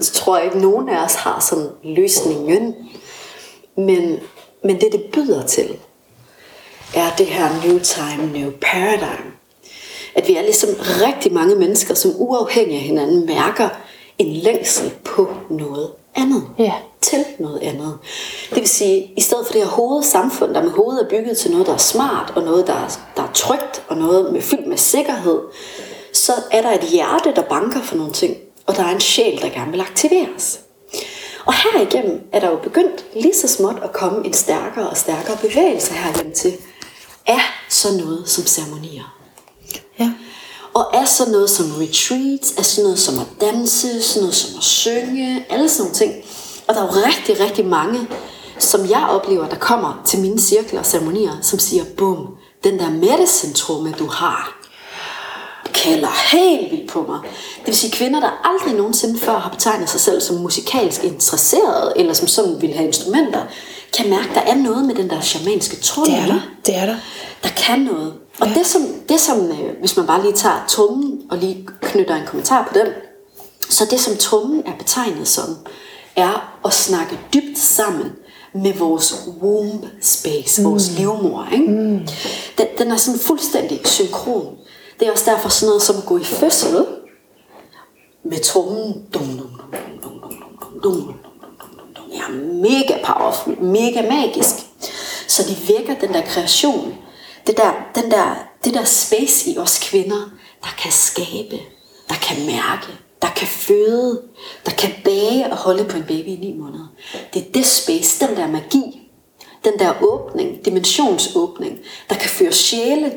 så 0.00 0.12
tror 0.12 0.36
jeg 0.36 0.44
ikke, 0.44 0.58
nogen 0.58 0.88
af 0.88 1.04
os 1.04 1.14
har 1.14 1.40
sådan 1.40 1.68
løsningen. 1.84 2.74
Men, 3.76 4.18
men 4.64 4.80
det, 4.80 4.88
det 4.92 5.04
byder 5.12 5.46
til, 5.46 5.76
er 6.94 7.10
det 7.18 7.26
her 7.26 7.48
new 7.66 7.78
time, 7.78 8.32
new 8.32 8.50
paradigm. 8.60 9.32
At 10.14 10.28
vi 10.28 10.36
er 10.36 10.42
ligesom 10.42 10.70
rigtig 10.80 11.32
mange 11.32 11.54
mennesker, 11.54 11.94
som 11.94 12.10
uafhængig 12.16 12.76
af 12.76 12.82
hinanden 12.82 13.26
mærker 13.26 13.68
en 14.18 14.32
længsel 14.32 14.92
på 15.04 15.28
noget 15.50 15.90
andet. 16.14 16.48
Ja. 16.58 16.72
Til 17.00 17.24
noget 17.38 17.58
andet. 17.58 17.98
Det 18.50 18.58
vil 18.58 18.68
sige, 18.68 19.12
i 19.16 19.20
stedet 19.20 19.46
for 19.46 19.52
det 19.52 19.62
her 19.62 19.68
hovedsamfund, 19.68 20.54
der 20.54 20.62
med 20.62 20.70
hovedet 20.70 21.04
er 21.04 21.08
bygget 21.08 21.38
til 21.38 21.50
noget, 21.50 21.66
der 21.66 21.72
er 21.72 21.76
smart, 21.76 22.32
og 22.36 22.42
noget, 22.42 22.66
der 22.66 22.74
er, 22.74 22.98
der 23.16 23.22
er 23.22 23.32
trygt, 23.34 23.84
og 23.88 23.96
noget 23.96 24.32
med 24.32 24.42
fyldt 24.42 24.66
med 24.66 24.76
sikkerhed, 24.76 25.40
så 26.12 26.32
er 26.50 26.62
der 26.62 26.72
et 26.72 26.88
hjerte, 26.88 27.34
der 27.36 27.42
banker 27.42 27.82
for 27.82 27.96
nogle 27.96 28.12
ting, 28.12 28.36
og 28.66 28.76
der 28.76 28.82
er 28.84 28.94
en 28.94 29.00
sjæl, 29.00 29.40
der 29.42 29.48
gerne 29.48 29.70
vil 29.70 29.80
aktiveres. 29.80 30.60
Og 31.44 31.54
herigennem 31.54 32.20
er 32.32 32.40
der 32.40 32.50
jo 32.50 32.56
begyndt 32.56 33.04
lige 33.14 33.34
så 33.34 33.48
småt 33.48 33.80
at 33.82 33.92
komme 33.92 34.26
en 34.26 34.32
stærkere 34.32 34.90
og 34.90 34.96
stærkere 34.96 35.36
bevægelse 35.36 35.92
herhjem 35.92 36.32
til, 36.32 36.52
af 37.26 37.40
sådan 37.68 37.98
noget 37.98 38.28
som 38.28 38.44
ceremonier. 38.44 39.18
Ja. 39.98 40.12
Og 40.74 40.90
er 40.92 41.04
sådan 41.04 41.32
noget 41.32 41.50
som 41.50 41.66
retreats, 41.80 42.54
er 42.58 42.62
sådan 42.62 42.84
noget 42.84 42.98
som 42.98 43.18
at 43.18 43.26
danse, 43.40 44.02
sådan 44.02 44.22
noget 44.22 44.34
som 44.34 44.58
at 44.58 44.64
synge, 44.64 45.46
alle 45.50 45.68
sådan 45.68 45.82
nogle 45.82 45.94
ting. 45.94 46.12
Og 46.68 46.74
der 46.74 46.80
er 46.80 46.84
jo 46.84 46.92
rigtig, 47.06 47.40
rigtig 47.40 47.66
mange, 47.66 48.08
som 48.58 48.90
jeg 48.90 49.06
oplever, 49.10 49.48
der 49.48 49.56
kommer 49.56 50.02
til 50.06 50.20
mine 50.20 50.40
cirkler 50.40 50.80
og 50.80 50.86
ceremonier, 50.86 51.32
som 51.42 51.58
siger, 51.58 51.84
bum, 51.96 52.26
den 52.64 52.78
der 52.78 52.90
medicine 52.90 53.92
du 53.98 54.06
har, 54.06 54.62
kalder 55.74 56.36
helt 56.36 56.70
vildt 56.70 56.90
på 56.90 57.04
mig. 57.08 57.18
Det 57.58 57.66
vil 57.66 57.76
sige 57.76 57.92
kvinder, 57.92 58.20
der 58.20 58.30
aldrig 58.44 58.74
nogensinde 58.74 59.20
før 59.20 59.38
har 59.38 59.50
betegnet 59.50 59.88
sig 59.88 60.00
selv 60.00 60.20
som 60.20 60.36
musikalsk 60.36 61.04
interesserede, 61.04 61.92
eller 61.96 62.12
som 62.12 62.28
sådan 62.28 62.62
vil 62.62 62.72
have 62.74 62.86
instrumenter, 62.86 63.42
kan 63.96 64.10
mærke, 64.10 64.28
at 64.28 64.34
der 64.34 64.40
er 64.40 64.54
noget 64.54 64.84
med 64.84 64.94
den 64.94 65.10
der 65.10 65.20
shamanske 65.20 65.76
tråd. 65.76 66.06
Det 66.06 66.14
er 66.14 66.26
der. 66.26 66.40
Det 66.66 66.76
er 66.76 66.86
der. 66.86 66.96
Der 67.42 67.48
kan 67.48 67.78
noget. 67.80 68.14
Og 68.42 68.48
det 68.48 68.66
som, 68.66 68.82
det 69.08 69.20
som 69.20 69.50
øh, 69.50 69.78
hvis 69.80 69.96
man 69.96 70.06
bare 70.06 70.22
lige 70.22 70.32
tager 70.32 70.64
trummen 70.68 71.20
og 71.30 71.38
lige 71.38 71.68
knytter 71.80 72.14
en 72.14 72.26
kommentar 72.26 72.68
på 72.68 72.78
den, 72.78 72.86
så 73.70 73.84
det 73.90 74.00
som 74.00 74.16
trummen 74.16 74.62
er 74.66 74.72
betegnet 74.78 75.28
som, 75.28 75.56
er 76.16 76.58
at 76.64 76.72
snakke 76.72 77.18
dybt 77.34 77.58
sammen 77.58 78.12
med 78.54 78.72
vores 78.74 79.28
womb 79.42 79.84
space, 80.00 80.62
mm. 80.62 80.70
vores 80.70 80.90
livmor. 80.98 81.48
Ikke? 81.52 81.66
Mm. 81.66 82.06
Den, 82.58 82.66
den 82.78 82.90
er 82.90 82.96
sådan 82.96 83.20
fuldstændig 83.20 83.80
synkron. 83.84 84.56
Det 85.00 85.08
er 85.08 85.12
også 85.12 85.30
derfor 85.30 85.48
sådan 85.48 85.68
noget 85.68 85.82
som 85.82 85.96
at 85.96 86.06
gå 86.06 86.18
i 86.18 86.24
fødsel 86.24 86.86
med 88.24 88.40
trummen. 88.40 89.06
Dum, 89.14 89.22
dum, 89.22 89.38
dum, 89.38 90.00
dum, 90.02 90.20
dum, 90.20 90.20
dum, 90.20 90.30
dum, 90.30 90.70
dum, 90.72 90.80
dum, 90.82 91.10
dum, 91.12 91.40
dum, 91.40 91.54
dum, 91.58 91.94
dum, 91.94 91.94
dum. 91.94 92.12
Ja, 92.12 92.28
mega 92.42 92.94
powerful, 93.04 93.62
mega 93.62 94.02
magisk. 94.02 94.54
Så 95.28 95.42
de 95.42 95.74
vækker 95.74 95.94
den 96.00 96.14
der 96.14 96.22
kreation. 96.22 96.94
Det 97.46 97.56
der, 97.56 97.72
den 97.94 98.10
der, 98.10 98.34
det 98.64 98.74
der 98.74 98.84
space 98.84 99.50
i 99.50 99.58
os 99.58 99.78
kvinder, 99.90 100.30
der 100.62 100.68
kan 100.82 100.92
skabe, 100.92 101.60
der 102.08 102.14
kan 102.14 102.46
mærke, 102.46 102.86
der 103.22 103.28
kan 103.36 103.48
føde, 103.48 104.22
der 104.66 104.70
kan 104.72 104.90
bage 105.04 105.50
og 105.50 105.56
holde 105.56 105.84
på 105.84 105.96
en 105.96 106.02
baby 106.02 106.28
i 106.28 106.36
ni 106.40 106.56
måneder. 106.58 106.86
Det 107.34 107.46
er 107.46 107.52
det 107.54 107.66
space, 107.66 108.26
den 108.26 108.36
der 108.36 108.46
magi, 108.46 109.10
den 109.64 109.78
der 109.78 109.92
åbning, 110.02 110.64
dimensionsåbning, 110.64 111.78
der 112.10 112.14
kan 112.14 112.30
føre 112.30 112.52
sjæle 112.52 113.12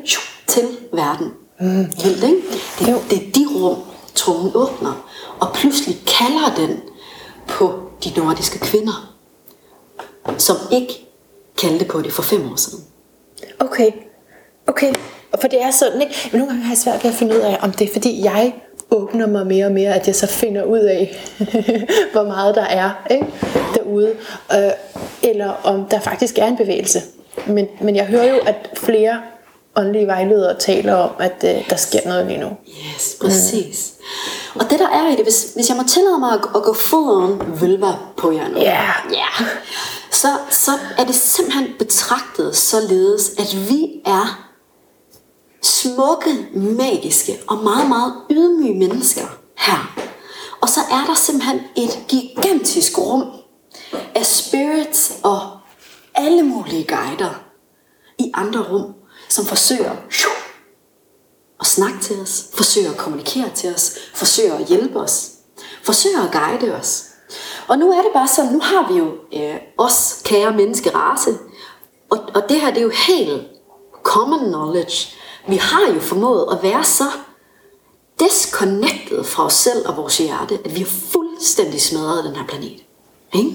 til 0.46 0.68
verden. 0.92 1.32
Mm. 1.60 1.86
Vildt, 2.04 2.24
ikke? 2.24 2.42
Det, 2.78 2.88
Jo. 2.88 2.98
det 3.10 3.26
er 3.26 3.30
de 3.32 3.46
rum, 3.54 3.78
trummen 4.14 4.50
åbner. 4.54 5.08
Og 5.40 5.52
pludselig 5.54 5.96
kalder 6.06 6.54
den 6.56 6.80
på 7.46 7.80
de 8.04 8.12
nordiske 8.16 8.58
kvinder, 8.58 9.14
som 10.38 10.56
ikke 10.72 11.08
kaldte 11.58 11.84
på 11.84 12.02
det 12.02 12.12
for 12.12 12.22
fem 12.22 12.52
år 12.52 12.56
siden. 12.56 12.84
Okay. 13.60 13.92
Okay. 14.66 14.92
Og 15.32 15.38
For 15.40 15.48
det 15.48 15.62
er 15.62 15.70
sådan, 15.70 16.02
ikke? 16.02 16.14
Men 16.32 16.38
nogle 16.38 16.52
gange 16.52 16.64
har 16.64 16.70
jeg 16.72 16.78
svært 16.78 17.04
ved 17.04 17.10
at 17.10 17.16
finde 17.16 17.34
ud 17.36 17.40
af, 17.40 17.58
om 17.62 17.70
det 17.72 17.88
er 17.88 17.92
fordi 17.92 18.24
jeg 18.24 18.54
åbner 18.90 19.26
mig 19.26 19.46
mere 19.46 19.66
og 19.66 19.72
mere, 19.72 19.94
at 19.94 20.06
jeg 20.06 20.14
så 20.14 20.26
finder 20.26 20.62
ud 20.62 20.78
af, 20.78 21.16
hvor 22.12 22.22
meget 22.24 22.54
der 22.54 22.64
er 22.64 22.90
ikke? 23.10 23.26
derude. 23.74 24.14
Øh, 24.52 24.70
eller 25.22 25.52
om 25.64 25.84
der 25.84 26.00
faktisk 26.00 26.38
er 26.38 26.46
en 26.46 26.56
bevægelse. 26.56 27.02
Men, 27.46 27.66
men 27.80 27.96
jeg 27.96 28.04
hører 28.06 28.24
jo, 28.34 28.38
at 28.46 28.70
flere 28.76 29.20
åndelige 29.76 30.06
vejledere 30.06 30.58
taler 30.58 30.94
om, 30.94 31.10
at 31.18 31.44
øh, 31.44 31.70
der 31.70 31.76
sker 31.76 32.00
noget 32.04 32.26
lige 32.26 32.40
nu. 32.40 32.48
Yes, 32.68 33.16
præcis. 33.20 33.92
Mm. 34.54 34.60
Og 34.60 34.70
det 34.70 34.78
der 34.78 34.88
er 34.88 35.08
i 35.12 35.16
det, 35.16 35.24
hvis, 35.24 35.52
hvis 35.54 35.68
jeg 35.68 35.76
må 35.76 35.82
tillade 35.88 36.18
mig 36.18 36.32
at, 36.32 36.40
at 36.54 36.62
gå 36.62 36.72
full 36.74 37.10
on 37.10 37.60
vulva 37.60 37.92
på 38.16 38.32
jer 38.32 38.48
nu, 38.48 38.58
Ja. 38.60 38.82
ja. 39.12 39.44
Så, 40.10 40.28
så 40.50 40.70
er 40.98 41.04
det 41.04 41.14
simpelthen 41.14 41.66
betragtet 41.78 42.56
således, 42.56 43.30
at 43.38 43.56
vi 43.70 43.86
er 44.06 44.45
smukke, 45.66 46.48
magiske 46.54 47.38
og 47.46 47.64
meget, 47.64 47.88
meget 47.88 48.14
ydmyge 48.30 48.78
mennesker 48.78 49.26
her. 49.58 49.98
Og 50.60 50.68
så 50.68 50.80
er 50.90 51.04
der 51.06 51.14
simpelthen 51.14 51.60
et 51.76 52.04
gigantisk 52.08 52.98
rum 52.98 53.24
af 54.14 54.26
spirits 54.26 55.12
og 55.22 55.40
alle 56.14 56.42
mulige 56.42 56.84
guider 56.84 57.42
i 58.18 58.30
andre 58.34 58.62
rum, 58.62 58.94
som 59.28 59.44
forsøger 59.44 59.96
at 61.60 61.66
snakke 61.66 61.98
til 62.00 62.20
os, 62.20 62.44
forsøger 62.54 62.90
at 62.90 62.96
kommunikere 62.96 63.50
til 63.54 63.74
os, 63.74 63.98
forsøger 64.14 64.54
at 64.54 64.66
hjælpe 64.66 65.00
os, 65.00 65.30
forsøger 65.82 66.22
at 66.22 66.32
guide 66.32 66.74
os. 66.74 67.04
Og 67.68 67.78
nu 67.78 67.90
er 67.90 68.02
det 68.02 68.10
bare 68.14 68.28
sådan, 68.28 68.52
nu 68.52 68.60
har 68.60 68.92
vi 68.92 68.98
jo 68.98 69.14
øh, 69.32 69.56
os 69.78 70.22
kære 70.24 70.52
menneskerace, 70.52 71.38
og, 72.10 72.18
og 72.34 72.42
det 72.48 72.60
her 72.60 72.68
det 72.68 72.78
er 72.78 72.82
jo 72.82 72.92
helt 73.06 73.46
common 74.02 74.38
knowledge. 74.38 75.16
Vi 75.48 75.56
har 75.56 75.92
jo 75.94 76.00
formået 76.00 76.48
at 76.52 76.62
være 76.62 76.84
så 76.84 77.04
disconnected 78.20 79.24
fra 79.24 79.44
os 79.44 79.54
selv 79.54 79.88
og 79.88 79.96
vores 79.96 80.18
hjerte, 80.18 80.58
at 80.64 80.74
vi 80.74 80.80
har 80.80 80.86
fuldstændig 81.12 81.82
smadret 81.82 82.24
den 82.24 82.36
her 82.36 82.46
planet. 82.46 82.82
Ikke? 83.34 83.54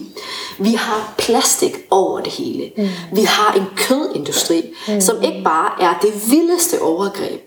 Vi 0.60 0.74
har 0.74 1.14
plastik 1.18 1.78
over 1.90 2.20
det 2.22 2.32
hele. 2.32 2.72
Mm. 2.78 2.88
Vi 3.14 3.22
har 3.22 3.54
en 3.54 3.66
kødindustri, 3.76 4.74
mm. 4.88 5.02
som 5.02 5.24
ikke 5.24 5.42
bare 5.44 5.82
er 5.82 6.00
det 6.02 6.32
vildeste 6.32 6.82
overgreb 6.82 7.42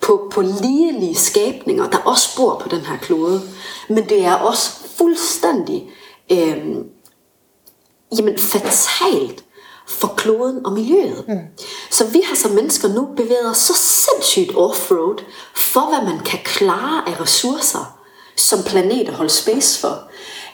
på, 0.00 0.30
på 0.32 0.42
ligelige 0.42 1.14
skabninger, 1.14 1.90
der 1.90 1.98
også 1.98 2.36
bor 2.36 2.58
på 2.62 2.68
den 2.68 2.80
her 2.80 2.96
klode, 2.96 3.42
men 3.88 4.08
det 4.08 4.24
er 4.24 4.34
også 4.34 4.70
fuldstændig 4.96 5.90
øh, 6.32 6.76
jamen, 8.18 8.38
fatalt 8.38 9.44
for 9.88 10.14
kloden 10.16 10.66
og 10.66 10.72
miljøet. 10.72 11.24
Mm. 11.28 11.38
Så 11.90 12.06
vi 12.06 12.22
har 12.24 12.36
som 12.36 12.50
mennesker 12.50 12.88
nu 12.88 13.08
bevæget 13.16 13.50
os 13.50 13.58
så 13.58 13.74
sindssygt 13.74 14.56
offroad 14.56 15.24
for, 15.54 15.88
hvad 15.88 16.12
man 16.14 16.24
kan 16.24 16.38
klare 16.44 17.08
af 17.08 17.20
ressourcer, 17.20 17.98
som 18.36 18.58
planeter 18.62 19.12
holder 19.12 19.32
space 19.32 19.80
for, 19.80 20.02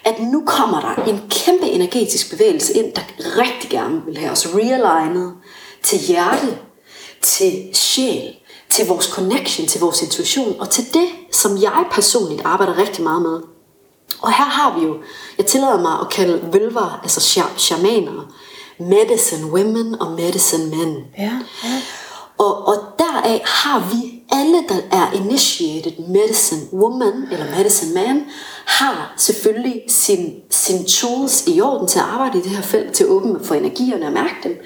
at 0.04 0.14
nu 0.20 0.42
kommer 0.46 0.80
der 0.80 1.04
en 1.04 1.22
kæmpe 1.30 1.66
energetisk 1.66 2.30
bevægelse 2.30 2.72
ind, 2.72 2.92
der 2.94 3.02
rigtig 3.18 3.70
gerne 3.70 4.02
vil 4.06 4.18
have 4.18 4.32
os 4.32 4.46
realignet 4.54 5.34
til 5.82 5.98
hjerte, 5.98 6.58
til 7.22 7.68
sjæl, 7.72 8.34
til 8.70 8.86
vores 8.88 9.04
connection, 9.04 9.66
til 9.66 9.80
vores 9.80 10.02
intuition, 10.02 10.60
og 10.60 10.70
til 10.70 10.94
det, 10.94 11.08
som 11.32 11.62
jeg 11.62 11.84
personligt 11.90 12.42
arbejder 12.44 12.78
rigtig 12.78 13.04
meget 13.04 13.22
med. 13.22 13.40
Og 14.20 14.28
her 14.32 14.44
har 14.44 14.78
vi 14.78 14.84
jo, 14.86 14.96
jeg 15.38 15.46
tillader 15.46 15.80
mig 15.80 16.00
at 16.00 16.08
kalde 16.10 16.48
vølver, 16.52 17.00
altså 17.02 17.20
sha- 17.20 17.58
shamaner, 17.58 18.34
medicine 18.78 19.46
women 19.46 20.00
og 20.00 20.10
medicine 20.10 20.76
men. 20.76 20.96
Ja, 21.18 21.32
ja. 21.64 21.80
Og, 22.38 22.68
og 22.68 22.76
deraf 22.98 23.42
har 23.44 23.78
vi 23.92 24.22
alle, 24.32 24.64
der 24.68 24.96
er 24.98 25.12
initiated 25.12 25.92
medicine 26.08 26.60
woman 26.72 27.28
eller 27.32 27.46
medicine 27.56 27.94
man, 27.94 28.24
har 28.66 29.14
selvfølgelig 29.16 29.82
sin, 29.88 30.34
sin 30.50 30.84
tools 30.84 31.44
i 31.46 31.60
orden 31.60 31.88
til 31.88 31.98
at 31.98 32.04
arbejde 32.04 32.38
i 32.38 32.42
det 32.42 32.50
her 32.50 32.62
felt, 32.62 32.92
til 32.92 33.04
at 33.04 33.10
åbne 33.10 33.44
for 33.44 33.54
energierne 33.54 34.06
og 34.06 34.12
mærke 34.12 34.34
dem. 34.42 34.60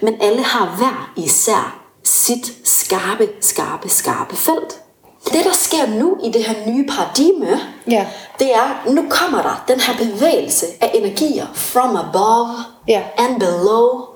Men 0.00 0.14
alle 0.20 0.42
har 0.42 0.76
hver 0.78 1.12
især 1.16 1.80
sit 2.04 2.52
skarpe, 2.64 3.28
skarpe, 3.40 3.88
skarpe 3.88 4.36
felt. 4.36 4.80
Det, 5.24 5.44
der 5.44 5.52
sker 5.52 5.86
nu 5.86 6.16
i 6.24 6.30
det 6.30 6.44
her 6.44 6.54
nye 6.72 6.86
paradigme, 6.86 7.60
Ja. 7.86 8.06
det 8.38 8.54
er, 8.54 8.90
nu 8.90 9.04
kommer 9.10 9.42
der 9.42 9.64
den 9.68 9.80
her 9.80 9.96
bevægelse 9.96 10.66
af 10.80 10.90
energier 10.94 11.46
from 11.54 11.96
above 11.96 12.48
yeah. 12.90 13.04
and 13.18 13.40
below, 13.40 14.06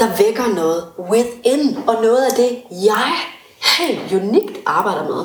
der 0.00 0.16
vækker 0.16 0.46
noget 0.46 0.84
within, 1.10 1.78
og 1.86 2.02
noget 2.02 2.24
af 2.24 2.32
det, 2.36 2.62
jeg 2.84 3.12
helt 3.78 4.12
unikt 4.12 4.58
arbejder 4.66 5.04
med, 5.04 5.24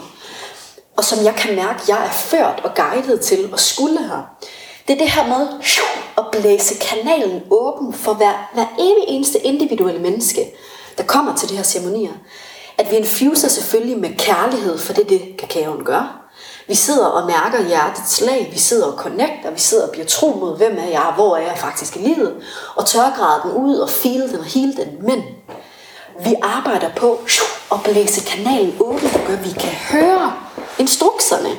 og 0.97 1.03
som 1.03 1.25
jeg 1.25 1.35
kan 1.35 1.55
mærke, 1.55 1.79
jeg 1.87 2.05
er 2.05 2.11
ført 2.11 2.61
og 2.63 2.71
guidet 2.75 3.21
til 3.21 3.49
at 3.53 3.59
skulle 3.59 3.99
her. 3.99 4.21
Det 4.87 4.93
er 4.93 4.97
det 4.97 5.11
her 5.11 5.27
med 5.27 5.47
at 6.17 6.25
blæse 6.31 6.75
kanalen 6.81 7.43
åben 7.51 7.93
for 7.93 8.13
hver, 8.13 8.49
hver 8.53 8.65
evig 8.79 9.03
eneste 9.07 9.39
individuelle 9.39 10.01
menneske, 10.01 10.51
der 10.97 11.03
kommer 11.03 11.35
til 11.35 11.49
de 11.49 11.55
her 11.55 11.63
ceremonier. 11.63 12.13
At 12.77 12.91
vi 12.91 12.95
infuser 12.95 13.47
selvfølgelig 13.47 13.97
med 13.97 14.09
kærlighed, 14.17 14.77
for 14.77 14.93
det 14.93 15.03
er 15.03 15.07
det, 15.07 15.37
kakaoen 15.37 15.83
gør. 15.83 16.24
Vi 16.67 16.75
sidder 16.75 17.05
og 17.05 17.27
mærker 17.27 17.67
hjertets 17.67 18.11
slag, 18.11 18.49
vi 18.53 18.59
sidder 18.59 18.85
og 18.85 18.97
connecter, 18.97 19.51
vi 19.51 19.59
sidder 19.59 19.85
og 19.85 19.91
bliver 19.91 20.05
tro 20.05 20.37
mod, 20.39 20.57
hvem 20.57 20.77
er 20.77 20.87
jeg, 20.87 21.11
hvor 21.15 21.37
er 21.37 21.41
jeg 21.41 21.57
faktisk 21.57 21.95
i 21.95 21.99
livet, 21.99 22.35
og 22.75 22.85
tørgræde 22.85 23.41
den 23.43 23.51
ud 23.51 23.75
og 23.75 23.89
feel 23.89 24.29
den 24.31 24.39
og 24.39 24.45
heal 24.45 24.77
den. 24.77 24.87
Men 25.01 25.23
vi 26.25 26.35
arbejder 26.41 26.89
på 26.95 27.19
at 27.71 27.83
blæse 27.83 28.25
kanalen 28.25 28.75
åben, 28.79 29.09
der 29.09 29.27
gør, 29.27 29.33
at 29.33 29.45
vi 29.45 29.49
kan 29.49 29.71
høre 29.91 30.33
instrukserne, 30.79 31.49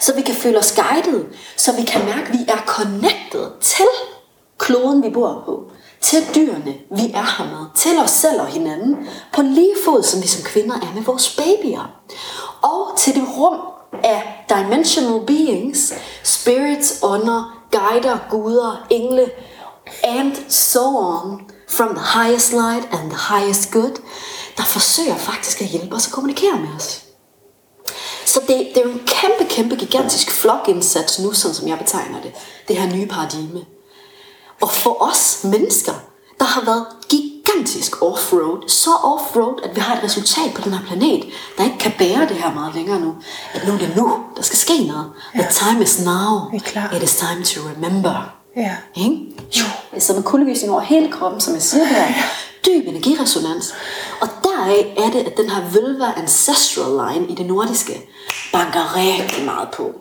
så 0.00 0.14
vi 0.14 0.22
kan 0.22 0.34
føle 0.34 0.58
os 0.58 0.74
guidet, 0.76 1.26
så 1.56 1.72
vi 1.72 1.82
kan 1.82 2.04
mærke, 2.04 2.22
at 2.22 2.32
vi 2.32 2.38
er 2.48 2.58
connected 2.66 3.60
til 3.60 3.88
kloden, 4.58 5.02
vi 5.02 5.10
bor 5.10 5.42
på, 5.46 5.62
til 6.00 6.18
dyrene, 6.34 6.74
vi 6.90 7.12
er 7.14 7.36
her 7.38 7.44
med, 7.44 7.66
til 7.74 7.98
os 7.98 8.10
selv 8.10 8.40
og 8.40 8.46
hinanden, 8.46 9.08
på 9.32 9.42
lige 9.42 9.74
fod, 9.84 10.02
som 10.02 10.22
vi 10.22 10.26
som 10.26 10.44
kvinder 10.44 10.74
er 10.74 10.94
med 10.94 11.02
vores 11.02 11.36
babyer. 11.36 11.90
Og 12.62 12.98
til 12.98 13.14
det 13.14 13.24
rum 13.38 13.77
af 13.92 14.44
dimensional 14.48 15.26
beings, 15.26 15.92
spirits, 16.22 16.98
ånder, 17.02 17.64
guider, 17.70 18.18
guder, 18.30 18.86
engle, 18.90 19.30
and 20.02 20.32
so 20.48 20.96
on, 20.98 21.50
from 21.68 21.94
the 21.94 22.04
highest 22.04 22.52
light 22.52 22.88
and 22.92 23.10
the 23.10 23.36
highest 23.36 23.72
good, 23.72 24.02
der 24.56 24.64
forsøger 24.64 25.16
faktisk 25.16 25.60
at 25.60 25.66
hjælpe 25.66 25.94
os 25.94 26.06
at 26.06 26.12
kommunikere 26.12 26.56
med 26.56 26.68
os. 26.76 27.02
Så 28.26 28.40
det, 28.40 28.68
det 28.74 28.76
er 28.76 28.84
jo 28.84 28.90
en 28.90 29.06
kæmpe, 29.06 29.44
kæmpe, 29.54 29.76
gigantisk 29.76 30.30
flokindsats 30.30 31.18
nu, 31.18 31.32
sådan 31.32 31.54
som 31.54 31.68
jeg 31.68 31.78
betegner 31.78 32.22
det. 32.22 32.32
Det 32.68 32.76
her 32.76 32.96
nye 32.96 33.06
paradigme. 33.06 33.64
Og 34.60 34.70
for 34.70 35.02
os 35.02 35.44
mennesker, 35.44 35.92
der 36.40 36.44
har 36.44 36.64
været 36.64 36.86
gigantisk 37.08 38.02
offroad, 38.02 38.68
så 38.68 38.90
offroad, 38.90 39.60
at 39.64 39.76
vi 39.76 39.80
har 39.80 39.96
et 39.96 40.04
resultat 40.04 40.54
på 40.54 40.62
den 40.62 40.72
her 40.72 40.86
planet, 40.86 41.24
der 41.58 41.64
ikke 41.64 41.78
kan 41.78 41.92
bære 41.98 42.28
det 42.28 42.36
her 42.36 42.54
meget 42.54 42.74
længere 42.74 43.00
nu. 43.00 43.14
At 43.54 43.66
nu 43.66 43.72
er 43.74 43.78
det 43.78 43.96
nu, 43.96 44.24
der 44.36 44.42
skal 44.42 44.58
ske 44.58 44.84
noget. 44.86 45.10
The 45.34 45.46
time 45.50 45.82
is 45.82 46.04
now. 46.04 46.50
It 46.96 47.02
is 47.02 47.16
time 47.16 47.44
to 47.44 47.60
remember. 47.70 48.34
Ja. 48.56 48.76
Ikke? 48.96 49.16
Jo, 49.58 49.64
det 49.90 49.96
er 49.96 50.00
som 50.00 50.16
en 50.16 50.22
kuldevisning 50.22 50.72
over 50.72 50.80
hele 50.80 51.12
kroppen, 51.12 51.40
som 51.40 51.54
jeg 51.54 51.62
siger 51.62 51.84
her. 51.84 52.06
Dyb 52.66 52.88
energiresonans. 52.88 53.74
Og 54.20 54.28
deraf 54.42 54.94
er 54.98 55.10
det, 55.10 55.20
at 55.20 55.36
den 55.36 55.50
her 55.50 55.62
Vølva 55.74 56.12
Ancestral 56.16 56.86
Line 56.90 57.26
i 57.28 57.34
det 57.34 57.46
nordiske 57.46 58.10
banker 58.52 58.96
rigtig 58.96 59.44
meget 59.44 59.68
på. 59.76 59.92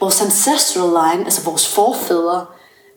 Vores 0.00 0.20
Ancestral 0.20 0.88
Line, 0.88 1.24
altså 1.24 1.44
vores 1.44 1.68
forfædre, 1.68 2.46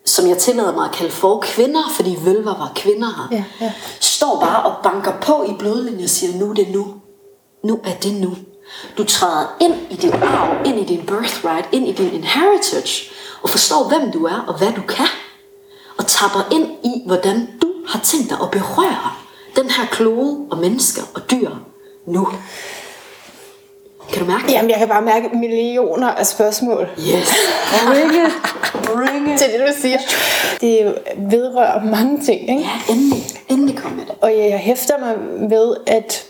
som 0.06 0.28
jeg 0.28 0.38
tillader 0.38 0.74
mig 0.74 0.86
at 0.86 0.92
kalde 0.92 1.12
for 1.12 1.40
kvinder, 1.40 1.82
fordi 1.96 2.18
Vølva 2.26 2.50
var 2.52 2.72
kvinder 2.76 3.28
Ja, 3.32 3.44
ja. 3.62 3.74
står 4.00 4.40
bare 4.40 4.64
og 4.64 4.84
banker 4.84 5.14
på 5.22 5.44
i 5.44 5.54
blodlinjen 5.60 6.04
og 6.04 6.10
siger, 6.10 6.38
nu 6.40 6.50
er 6.50 6.54
det 6.54 6.70
nu. 6.70 6.94
Nu 7.64 7.80
er 7.84 7.94
det 7.94 8.14
nu. 8.14 8.36
Du 8.98 9.04
træder 9.04 9.56
ind 9.62 9.74
i 9.90 9.96
din 9.96 10.14
arv, 10.14 10.66
ind 10.68 10.80
i 10.80 10.84
din 10.84 11.06
birthright, 11.06 11.68
ind 11.72 11.88
i 11.88 11.92
din 11.92 12.14
inheritage, 12.14 13.12
og 13.42 13.50
forstår, 13.50 13.88
hvem 13.88 14.12
du 14.12 14.26
er 14.26 14.44
og 14.48 14.58
hvad 14.58 14.72
du 14.76 14.82
kan. 14.82 15.08
Og 15.98 16.08
tapper 16.08 16.42
ind 16.52 16.68
i, 16.84 17.04
hvordan 17.06 17.48
du 17.62 17.68
har 17.88 18.00
tænkt 18.00 18.30
dig 18.30 18.38
at 18.42 18.52
berøre 18.52 19.12
den 19.56 19.70
her 19.70 19.86
klode 19.86 20.38
og 20.52 20.58
mennesker 20.58 21.02
og 21.16 21.32
dyr 21.32 21.50
nu. 22.06 22.28
Kan 24.14 24.20
du 24.26 24.32
mærke 24.32 24.48
det? 24.48 24.52
Jamen, 24.54 24.70
jeg 24.72 24.80
kan 24.80 24.88
bare 24.88 25.02
mærke 25.02 25.30
millioner 25.34 26.08
af 26.08 26.26
spørgsmål 26.26 26.88
Yes. 27.00 27.34
Bring 27.88 28.12
it. 28.12 28.34
Bring 28.86 29.34
it. 29.34 29.40
til 29.40 29.48
det, 29.54 29.60
du 29.68 29.74
siger. 29.82 29.98
Det 30.62 30.96
vedrører 31.18 31.84
mange 31.84 32.22
ting, 32.26 32.42
ikke? 32.42 32.62
Ja, 32.62 32.94
endelig. 32.94 33.24
Endelig 33.50 33.78
kom 33.78 33.92
det. 33.92 34.16
Og 34.22 34.38
jeg 34.38 34.60
hæfter 34.60 34.98
mig 35.00 35.16
ved, 35.50 35.76
at 35.88 36.26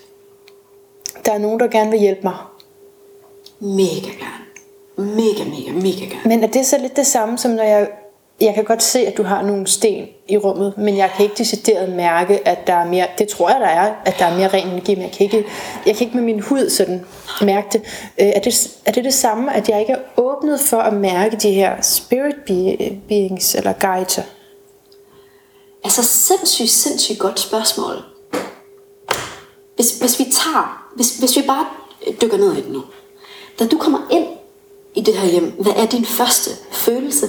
der 1.25 1.31
er 1.33 1.37
nogen, 1.37 1.59
der 1.59 1.67
gerne 1.67 1.91
vil 1.91 1.99
hjælpe 1.99 2.21
mig. 2.23 2.35
Mega 3.59 3.91
gerne. 4.07 4.45
Mega, 5.15 5.43
mega, 5.43 5.71
mega 5.71 6.05
gerne. 6.05 6.21
Men 6.25 6.43
er 6.43 6.47
det 6.47 6.65
så 6.65 6.77
lidt 6.77 6.95
det 6.95 7.07
samme, 7.07 7.37
som 7.37 7.51
når 7.51 7.63
jeg 7.63 7.87
jeg 8.41 8.53
kan 8.55 8.63
godt 8.63 8.83
se, 8.83 8.99
at 8.99 9.17
du 9.17 9.23
har 9.23 9.41
nogle 9.41 9.67
sten 9.67 10.07
i 10.27 10.37
rummet, 10.37 10.73
men 10.77 10.97
jeg 10.97 11.11
kan 11.15 11.23
ikke 11.23 11.35
decideret 11.37 11.89
mærke, 11.89 12.47
at 12.47 12.67
der 12.67 12.73
er 12.73 12.85
mere, 12.85 13.07
det 13.17 13.27
tror 13.27 13.49
jeg, 13.49 13.59
der 13.59 13.67
er, 13.67 13.93
at 14.05 14.15
der 14.19 14.25
er 14.25 14.37
mere 14.37 14.47
ren 14.47 14.67
energi, 14.67 14.95
men 14.95 15.03
jeg 15.03 15.11
kan 15.11 15.23
ikke, 15.23 15.45
jeg 15.85 15.95
kan 15.95 16.07
ikke 16.07 16.17
med 16.17 16.25
min 16.25 16.39
hud 16.39 16.69
sådan 16.69 17.05
mærke 17.41 17.67
det. 17.73 17.81
Øh, 18.19 18.27
er 18.27 18.39
det. 18.39 18.77
Er 18.85 18.91
det 18.91 19.03
det 19.03 19.13
samme, 19.13 19.53
at 19.53 19.69
jeg 19.69 19.79
ikke 19.79 19.93
er 19.93 19.99
åbnet 20.17 20.59
for 20.59 20.77
at 20.77 20.93
mærke 20.93 21.35
de 21.35 21.51
her 21.51 21.81
spirit 21.81 22.35
be- 22.47 22.99
beings 23.07 23.55
eller 23.55 23.73
guider? 23.73 24.21
Altså 25.83 26.03
sindssygt, 26.03 26.69
sindssygt 26.69 27.19
godt 27.19 27.39
spørgsmål. 27.39 27.95
Hvis, 29.75 29.99
hvis 29.99 30.19
vi 30.19 30.23
tager, 30.23 30.91
hvis, 30.95 31.17
hvis 31.19 31.37
vi 31.37 31.41
bare 31.47 31.65
dykker 32.21 32.37
ned 32.37 32.53
i 32.53 32.61
det 32.61 32.71
nu. 32.71 32.83
Da 33.59 33.67
du 33.67 33.77
kommer 33.77 33.99
ind 34.11 34.27
i 34.95 35.01
det 35.01 35.15
her 35.17 35.31
hjem, 35.31 35.51
hvad 35.59 35.73
er 35.75 35.85
din 35.85 36.05
første 36.05 36.49
følelse? 36.71 37.27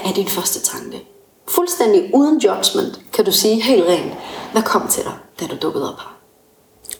Hvad 0.00 0.10
er 0.10 0.14
din 0.14 0.28
første 0.28 0.60
tanke? 0.60 1.04
Fuldstændig 1.48 2.10
uden 2.14 2.38
judgment, 2.38 3.00
kan 3.12 3.24
du 3.24 3.32
sige 3.32 3.62
helt 3.62 3.84
rent, 3.86 4.12
hvad 4.52 4.62
kom 4.62 4.88
til 4.88 5.02
dig, 5.04 5.12
da 5.40 5.46
du 5.46 5.56
dukkede 5.62 5.88
op 5.92 5.98
her? 5.98 6.16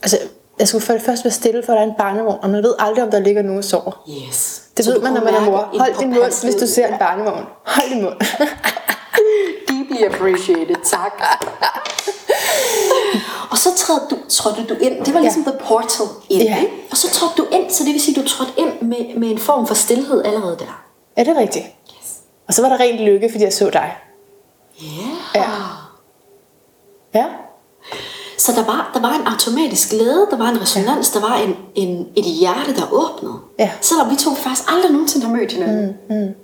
Altså, 0.02 0.18
jeg 0.58 0.68
skulle 0.68 0.84
for 0.84 0.92
det 0.92 1.02
første 1.02 1.24
være 1.24 1.32
stille, 1.32 1.62
for 1.66 1.72
der 1.72 1.80
er 1.80 1.84
en 1.84 1.94
barnevogn, 1.98 2.38
og 2.42 2.50
man 2.50 2.62
ved 2.62 2.74
aldrig, 2.78 3.04
om 3.04 3.10
der 3.10 3.18
ligger 3.18 3.42
nogen 3.42 3.58
og 3.58 3.64
sover. 3.64 4.04
Yes. 4.28 4.62
Det 4.76 4.84
Så 4.84 4.92
ved 4.92 5.00
man, 5.00 5.12
når 5.12 5.24
man 5.24 5.34
er 5.34 5.40
mor. 5.44 5.68
Hold 5.78 5.98
din 6.00 6.08
mund, 6.10 6.44
hvis 6.44 6.54
du 6.54 6.66
ser 6.66 6.86
en 6.86 6.98
barnevogn. 6.98 7.44
Hold 7.66 7.90
din 7.94 8.02
mund. 8.02 8.14
Deeply 9.68 10.14
appreciated, 10.14 10.76
tak. 10.84 11.12
og 13.50 13.58
så 13.58 13.68
trådte 13.76 14.06
du, 14.10 14.16
trådte 14.28 14.64
du 14.68 14.74
ind, 14.80 15.04
det 15.04 15.14
var 15.14 15.20
ligesom 15.20 15.42
Ja. 15.46 15.50
the 15.50 15.58
portal 15.60 16.06
ind, 16.28 16.42
Ja. 16.42 16.56
ikke? 16.60 16.72
Og 16.90 16.96
så 16.96 17.10
trådte 17.10 17.34
du 17.36 17.46
ind, 17.52 17.70
så 17.70 17.84
det 17.84 17.92
vil 17.92 18.00
sige, 18.00 18.22
du 18.22 18.28
trådte 18.28 18.52
ind 18.56 18.82
med, 18.82 19.18
med 19.18 19.30
en 19.30 19.38
form 19.38 19.66
for 19.66 19.74
stillhed 19.74 20.24
allerede 20.24 20.56
der. 20.58 20.82
er 21.16 21.24
det 21.24 21.36
rigtigt? 21.36 21.64
Og 22.48 22.54
så 22.54 22.62
var 22.62 22.68
der 22.68 22.80
rent 22.80 23.00
lykke, 23.00 23.28
fordi 23.30 23.44
jeg 23.44 23.52
så 23.52 23.70
dig. 23.70 23.96
Yeah. 24.84 25.16
Ja. 25.34 25.50
Ja. 27.14 27.26
Så 28.38 28.52
der 28.52 28.64
var, 28.64 28.90
der 28.94 29.00
var 29.00 29.14
en 29.14 29.26
automatisk 29.26 29.90
glæde, 29.90 30.26
der 30.30 30.36
var 30.36 30.48
en 30.48 30.60
resonans, 30.62 31.10
der 31.10 31.20
var 31.20 31.36
en, 31.36 31.56
en, 31.74 32.08
et 32.16 32.24
hjerte, 32.24 32.76
der 32.76 32.92
åbnede. 32.92 33.34
Ja. 33.58 33.70
Selvom 33.80 34.10
vi 34.10 34.16
to 34.16 34.34
faktisk 34.34 34.70
aldrig 34.72 34.92
nogensinde 34.92 35.26
har 35.26 35.32
mødt 35.34 35.52
hinanden. 35.52 35.96
Mm, 36.08 36.16
mm. 36.16 36.34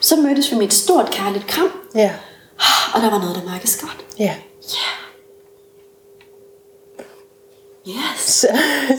Så 0.00 0.16
mødtes 0.16 0.50
vi 0.52 0.56
med 0.56 0.66
et 0.66 0.72
stort 0.74 1.10
kærligt 1.10 1.46
kram, 1.46 1.70
Ja. 1.94 2.10
og 2.94 3.00
der 3.00 3.10
var 3.10 3.18
noget, 3.18 3.36
der 3.36 3.50
mærkes 3.50 3.76
godt. 3.82 4.04
Ja. 4.18 4.34
Yes. 7.88 8.20
Så, 8.20 8.48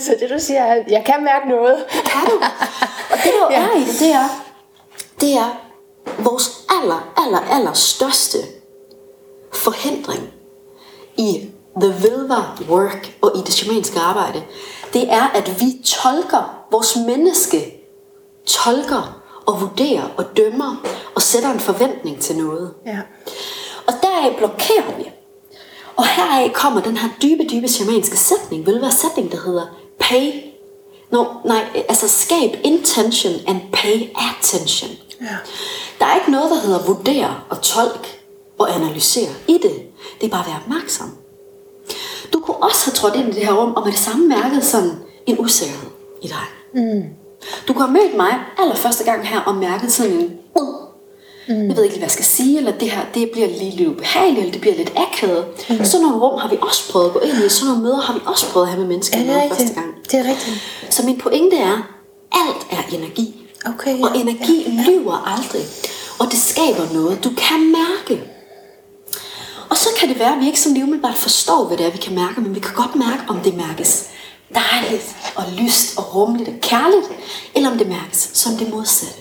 så 0.06 0.16
det 0.20 0.30
du 0.30 0.40
siger 0.40 0.62
er, 0.64 0.84
jeg 0.88 1.04
kan 1.06 1.24
mærke 1.24 1.50
noget. 1.50 1.86
kan 1.90 2.22
du. 2.26 2.36
Og 3.12 3.18
det 3.24 3.32
jo 3.42 3.48
Ja. 3.52 3.62
er 3.62 3.76
i 3.78 3.80
det, 3.80 4.00
det 4.00 4.12
er, 4.12 4.46
det 5.22 5.34
er 5.34 5.67
vores 6.20 6.66
aller, 6.70 7.14
aller, 7.18 7.40
aller 7.40 7.74
største 7.74 8.38
forhindring 9.54 10.30
i 11.18 11.50
the 11.82 11.94
Vilva 12.02 12.44
work 12.70 13.18
og 13.22 13.32
i 13.36 13.40
det 13.40 13.54
shamanske 13.54 14.00
arbejde, 14.00 14.44
det 14.94 15.12
er, 15.12 15.28
at 15.28 15.60
vi 15.60 15.82
tolker, 15.86 16.66
vores 16.72 16.96
menneske 17.08 17.84
tolker 18.46 19.22
og 19.46 19.62
vurderer 19.62 20.04
og 20.18 20.38
dømmer 20.38 20.76
og 21.16 21.22
sætter 21.22 21.52
en 21.52 21.60
forventning 21.60 22.20
til 22.20 22.38
noget. 22.38 22.74
Ja. 22.86 23.00
Og 23.88 23.94
deraf 24.02 24.36
blokerer 24.38 24.98
vi. 24.98 25.12
Og 25.96 26.08
heraf 26.08 26.52
kommer 26.54 26.82
den 26.82 26.98
her 26.98 27.10
dybe, 27.22 27.44
dybe 27.52 27.68
shamanske 27.68 28.18
sætning, 28.18 28.66
vil 28.66 28.82
være 28.82 28.92
sætning, 28.92 29.32
der 29.32 29.38
hedder 29.46 29.66
pay. 30.00 30.32
No, 31.12 31.26
nej, 31.46 31.84
altså 31.90 32.08
skab 32.08 32.60
intention 32.64 33.34
and 33.48 33.62
pay 33.74 34.10
attention. 34.30 34.90
Ja. 35.22 35.38
Der 36.00 36.06
er 36.06 36.16
ikke 36.16 36.32
noget, 36.32 36.50
der 36.52 36.60
hedder 36.60 36.86
vurdere 36.86 37.36
og 37.50 37.62
tolk 37.62 38.08
og 38.60 38.76
analysere 38.76 39.30
i 39.48 39.54
det. 39.54 39.74
Det 40.22 40.28
er 40.28 40.32
bare 40.32 40.42
at 40.42 40.48
være 40.48 40.60
opmærksom. 40.66 41.18
Du 42.34 42.40
kunne 42.40 42.58
også 42.58 42.86
have 42.86 42.94
trådt 42.94 43.16
ind 43.16 43.28
i 43.30 43.32
det 43.32 43.46
her 43.46 43.54
rum, 43.54 43.74
og 43.74 43.84
med 43.86 43.92
det 43.92 44.00
samme 44.00 44.28
mærket 44.28 44.66
sådan 44.66 44.92
en 45.26 45.40
usikkerhed 45.40 45.90
i 46.22 46.28
dig. 46.28 46.46
Mm. 46.74 47.04
Du 47.68 47.74
kunne 47.74 47.86
have 47.86 47.94
mødt 47.94 48.18
mig 48.18 48.40
allerførste 48.58 49.04
gang 49.04 49.28
her 49.28 49.40
og 49.40 49.56
mærket 49.56 49.92
sådan 49.92 50.12
en 50.12 50.38
Mm. 51.50 51.68
Jeg 51.68 51.76
ved 51.78 51.84
ikke 51.84 51.96
hvad 51.96 52.06
jeg 52.06 52.12
skal 52.12 52.26
sige, 52.26 52.58
eller 52.58 52.72
det 52.72 52.92
her 52.92 53.02
det 53.14 53.30
bliver 53.32 53.48
lige 53.48 53.72
lidt 53.72 53.90
ubehageligt, 53.90 54.40
eller 54.40 54.52
det 54.52 54.62
bliver 54.62 54.76
lidt 54.76 54.94
akavet. 54.96 55.46
Mm. 55.70 55.86
Sådan 55.86 56.06
nogle 56.06 56.22
rum 56.22 56.40
har 56.40 56.50
vi 56.50 56.58
også 56.62 56.92
prøvet 56.92 57.08
at 57.08 57.14
gå 57.14 57.20
ind 57.20 57.34
i, 57.46 57.50
sådan 57.50 57.68
nogle 57.68 57.84
møder 57.84 58.02
har 58.02 58.14
vi 58.14 58.20
også 58.26 58.50
prøvet 58.52 58.66
at 58.66 58.72
have 58.72 58.80
med 58.80 58.88
mennesker 58.88 59.18
Er 59.18 59.24
det 59.24 59.36
rigtigt? 59.36 59.54
første 59.60 59.74
gang. 59.74 59.96
Det 60.12 60.14
er 60.20 60.24
rigtigt. 60.24 60.62
Så 60.90 61.06
min 61.06 61.18
pointe 61.18 61.58
er, 61.58 61.78
alt 62.32 62.68
er 62.72 62.96
energi. 62.96 63.47
Okay, 63.66 64.00
ja, 64.00 64.06
og 64.06 64.18
energi 64.18 64.64
ja, 64.64 64.72
ja. 64.72 64.90
lyver 64.90 65.34
aldrig. 65.36 65.62
Og 66.20 66.26
det 66.32 66.40
skaber 66.40 66.94
noget, 66.94 67.24
du 67.24 67.30
kan 67.38 67.72
mærke. 67.72 68.24
Og 69.70 69.78
så 69.78 69.90
kan 70.00 70.10
det 70.10 70.20
være, 70.20 70.34
at 70.34 70.40
vi 70.42 70.46
ikke 70.46 70.60
som 70.60 70.74
lige 70.74 70.84
umiddelbart 70.84 71.16
forstår, 71.16 71.68
hvad 71.68 71.78
det 71.78 71.86
er, 71.86 71.92
vi 71.92 71.98
kan 71.98 72.16
mærke, 72.16 72.42
men 72.42 72.56
vi 72.56 72.60
kan 72.60 72.74
godt 72.76 72.96
mærke, 72.96 73.24
om 73.28 73.40
det 73.40 73.56
mærkes 73.58 74.10
dejligt 74.54 75.16
og 75.36 75.44
lyst 75.58 75.98
og 75.98 76.16
rummeligt 76.16 76.50
og 76.50 76.56
kærligt, 76.62 77.06
eller 77.56 77.72
om 77.72 77.78
det 77.78 77.88
mærkes 77.88 78.30
som 78.34 78.54
det 78.54 78.70
modsatte. 78.70 79.20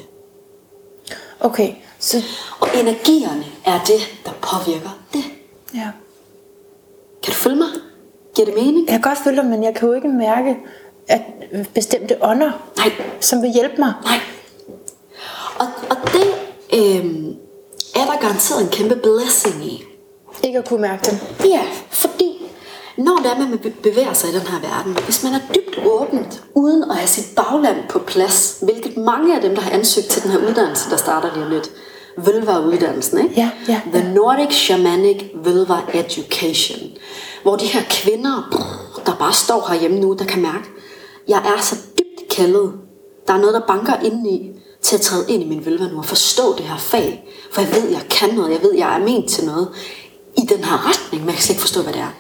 Okay, 1.41 1.75
så 1.99 2.23
Og 2.61 2.69
energierne 2.81 3.45
er 3.65 3.79
det, 3.87 4.01
der 4.25 4.33
påvirker 4.33 4.99
det. 5.13 5.25
ja. 5.75 5.91
Kan 7.23 7.33
du 7.33 7.39
følge 7.39 7.57
mig? 7.57 7.69
Giver 8.35 8.47
det 8.47 8.55
mening? 8.55 8.87
Jeg 8.87 8.93
kan 8.93 9.01
godt 9.01 9.19
følge 9.19 9.37
dig, 9.37 9.47
men 9.51 9.63
jeg 9.65 9.75
kan 9.75 9.89
jo 9.89 9.95
ikke 9.95 10.09
mærke, 10.09 10.57
at 11.09 11.21
bestemte 11.75 12.17
ånder, 12.25 12.53
Nej, 12.77 12.93
som 13.21 13.43
vil 13.43 13.51
hjælpe 13.51 13.75
mig. 13.79 13.93
nej. 14.05 14.21
Og, 15.59 15.67
og 15.91 15.97
det 16.13 16.27
øhm, 16.75 17.37
er 17.95 18.05
der 18.05 18.21
garanteret 18.21 18.63
en 18.63 18.69
kæmpe 18.69 18.97
blessing 18.97 19.65
i. 19.65 19.85
Ikke 20.45 20.59
at 20.59 20.69
kunne 20.69 20.81
mærke 20.83 21.11
dem. 21.11 21.19
Ja, 21.51 21.63
fordi 21.91 22.43
når 22.97 23.17
det 23.17 23.27
er, 23.27 23.39
man 23.39 23.59
be- 23.59 23.71
bevæger 23.83 24.13
sig 24.13 24.31
i 24.31 24.33
den 24.33 24.41
her 24.47 24.61
verden, 24.61 25.05
hvis 25.05 25.23
man 25.23 25.33
er 25.35 25.41
dybt 25.55 25.87
åbent, 25.87 26.43
uden 26.55 26.91
at 26.91 26.97
have 26.97 27.09
sit 27.09 27.25
bagland 27.37 27.77
på 27.89 27.99
plads, 27.99 28.59
hvilket 28.63 28.97
mange 28.97 29.37
af 29.37 29.43
dem, 29.43 29.55
der 29.55 29.63
har 29.63 29.71
ansøgt 29.71 30.07
til 30.07 30.23
den 30.23 30.31
her 30.31 30.39
uddannelse, 30.39 30.91
der 30.91 30.97
starter 30.97 31.35
lige 31.35 31.45
om 31.45 31.51
lidt, 31.51 31.71
vil 32.17 32.47
være 32.47 32.67
uddannelsen, 32.67 33.19
ikke? 33.19 33.35
Ja, 33.41 33.51
ja, 33.69 33.81
The 33.93 34.15
Nordic 34.15 34.55
Shamanic 34.55 35.25
Vilva 35.45 35.77
Education. 35.95 36.81
Hvor 37.43 37.57
de 37.57 37.67
her 37.67 37.83
kvinder, 37.91 38.67
der 39.07 39.15
bare 39.15 39.33
står 39.33 39.67
herhjemme 39.69 40.01
nu, 40.01 40.17
der 40.19 40.25
kan 40.25 40.43
mærke, 40.43 40.65
jeg 41.29 41.39
er 41.39 41.63
så 41.63 41.77
dybt 41.99 42.29
kældet. 42.31 42.73
Der 43.27 43.35
er 43.35 43.39
noget, 43.39 43.55
der 43.55 43.67
banker 43.67 44.01
indeni 44.05 44.51
til 44.83 44.97
at 44.97 45.01
træde 45.01 45.25
ind 45.29 45.43
i 45.43 45.47
min 45.47 45.67
vilva 45.67 45.89
nu 45.89 45.99
og 45.99 46.05
forstå 46.05 46.57
det 46.57 46.67
her 46.67 46.77
fag. 46.77 47.29
For 47.53 47.61
jeg 47.61 47.71
ved, 47.73 47.91
jeg 47.91 48.03
kan 48.11 48.35
noget. 48.35 48.53
Jeg 48.53 48.63
ved, 48.63 48.75
jeg 48.75 48.95
er 48.95 49.05
ment 49.05 49.31
til 49.31 49.45
noget 49.45 49.69
i 50.37 50.41
den 50.41 50.65
her 50.65 50.91
retning, 50.91 51.23
men 51.23 51.29
jeg 51.29 51.35
kan 51.35 51.43
slet 51.43 51.55
ikke 51.55 51.61
forstå, 51.61 51.83
hvad 51.83 51.93
det 51.93 52.01
er. 52.01 52.13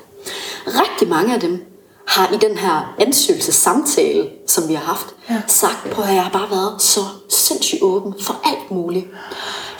Rigtig 0.66 1.08
mange 1.08 1.34
af 1.34 1.40
dem 1.40 1.75
har 2.06 2.32
i 2.34 2.36
den 2.36 2.58
her 2.58 2.94
ansøgelsessamtale, 2.98 4.28
som 4.46 4.68
vi 4.68 4.74
har 4.74 4.84
haft, 4.84 5.06
ja. 5.30 5.42
sagt 5.46 5.90
på, 5.90 6.02
at 6.02 6.14
jeg 6.14 6.22
har 6.22 6.30
bare 6.30 6.50
været 6.50 6.82
så 6.82 7.00
sindssygt 7.28 7.82
åben 7.82 8.14
for 8.20 8.40
alt 8.44 8.70
muligt. 8.70 9.06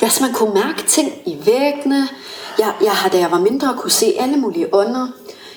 Jeg 0.00 0.12
simpelthen 0.12 0.34
kunne 0.34 0.54
mærke 0.54 0.82
ting 0.86 1.12
i 1.26 1.36
væggene. 1.46 2.08
Jeg, 2.58 2.72
jeg 2.82 2.92
har, 2.92 3.08
da 3.08 3.18
jeg 3.18 3.30
var 3.30 3.40
mindre, 3.40 3.74
kunne 3.78 3.90
se 3.90 4.14
alle 4.18 4.36
mulige 4.36 4.74
ånder. 4.74 5.08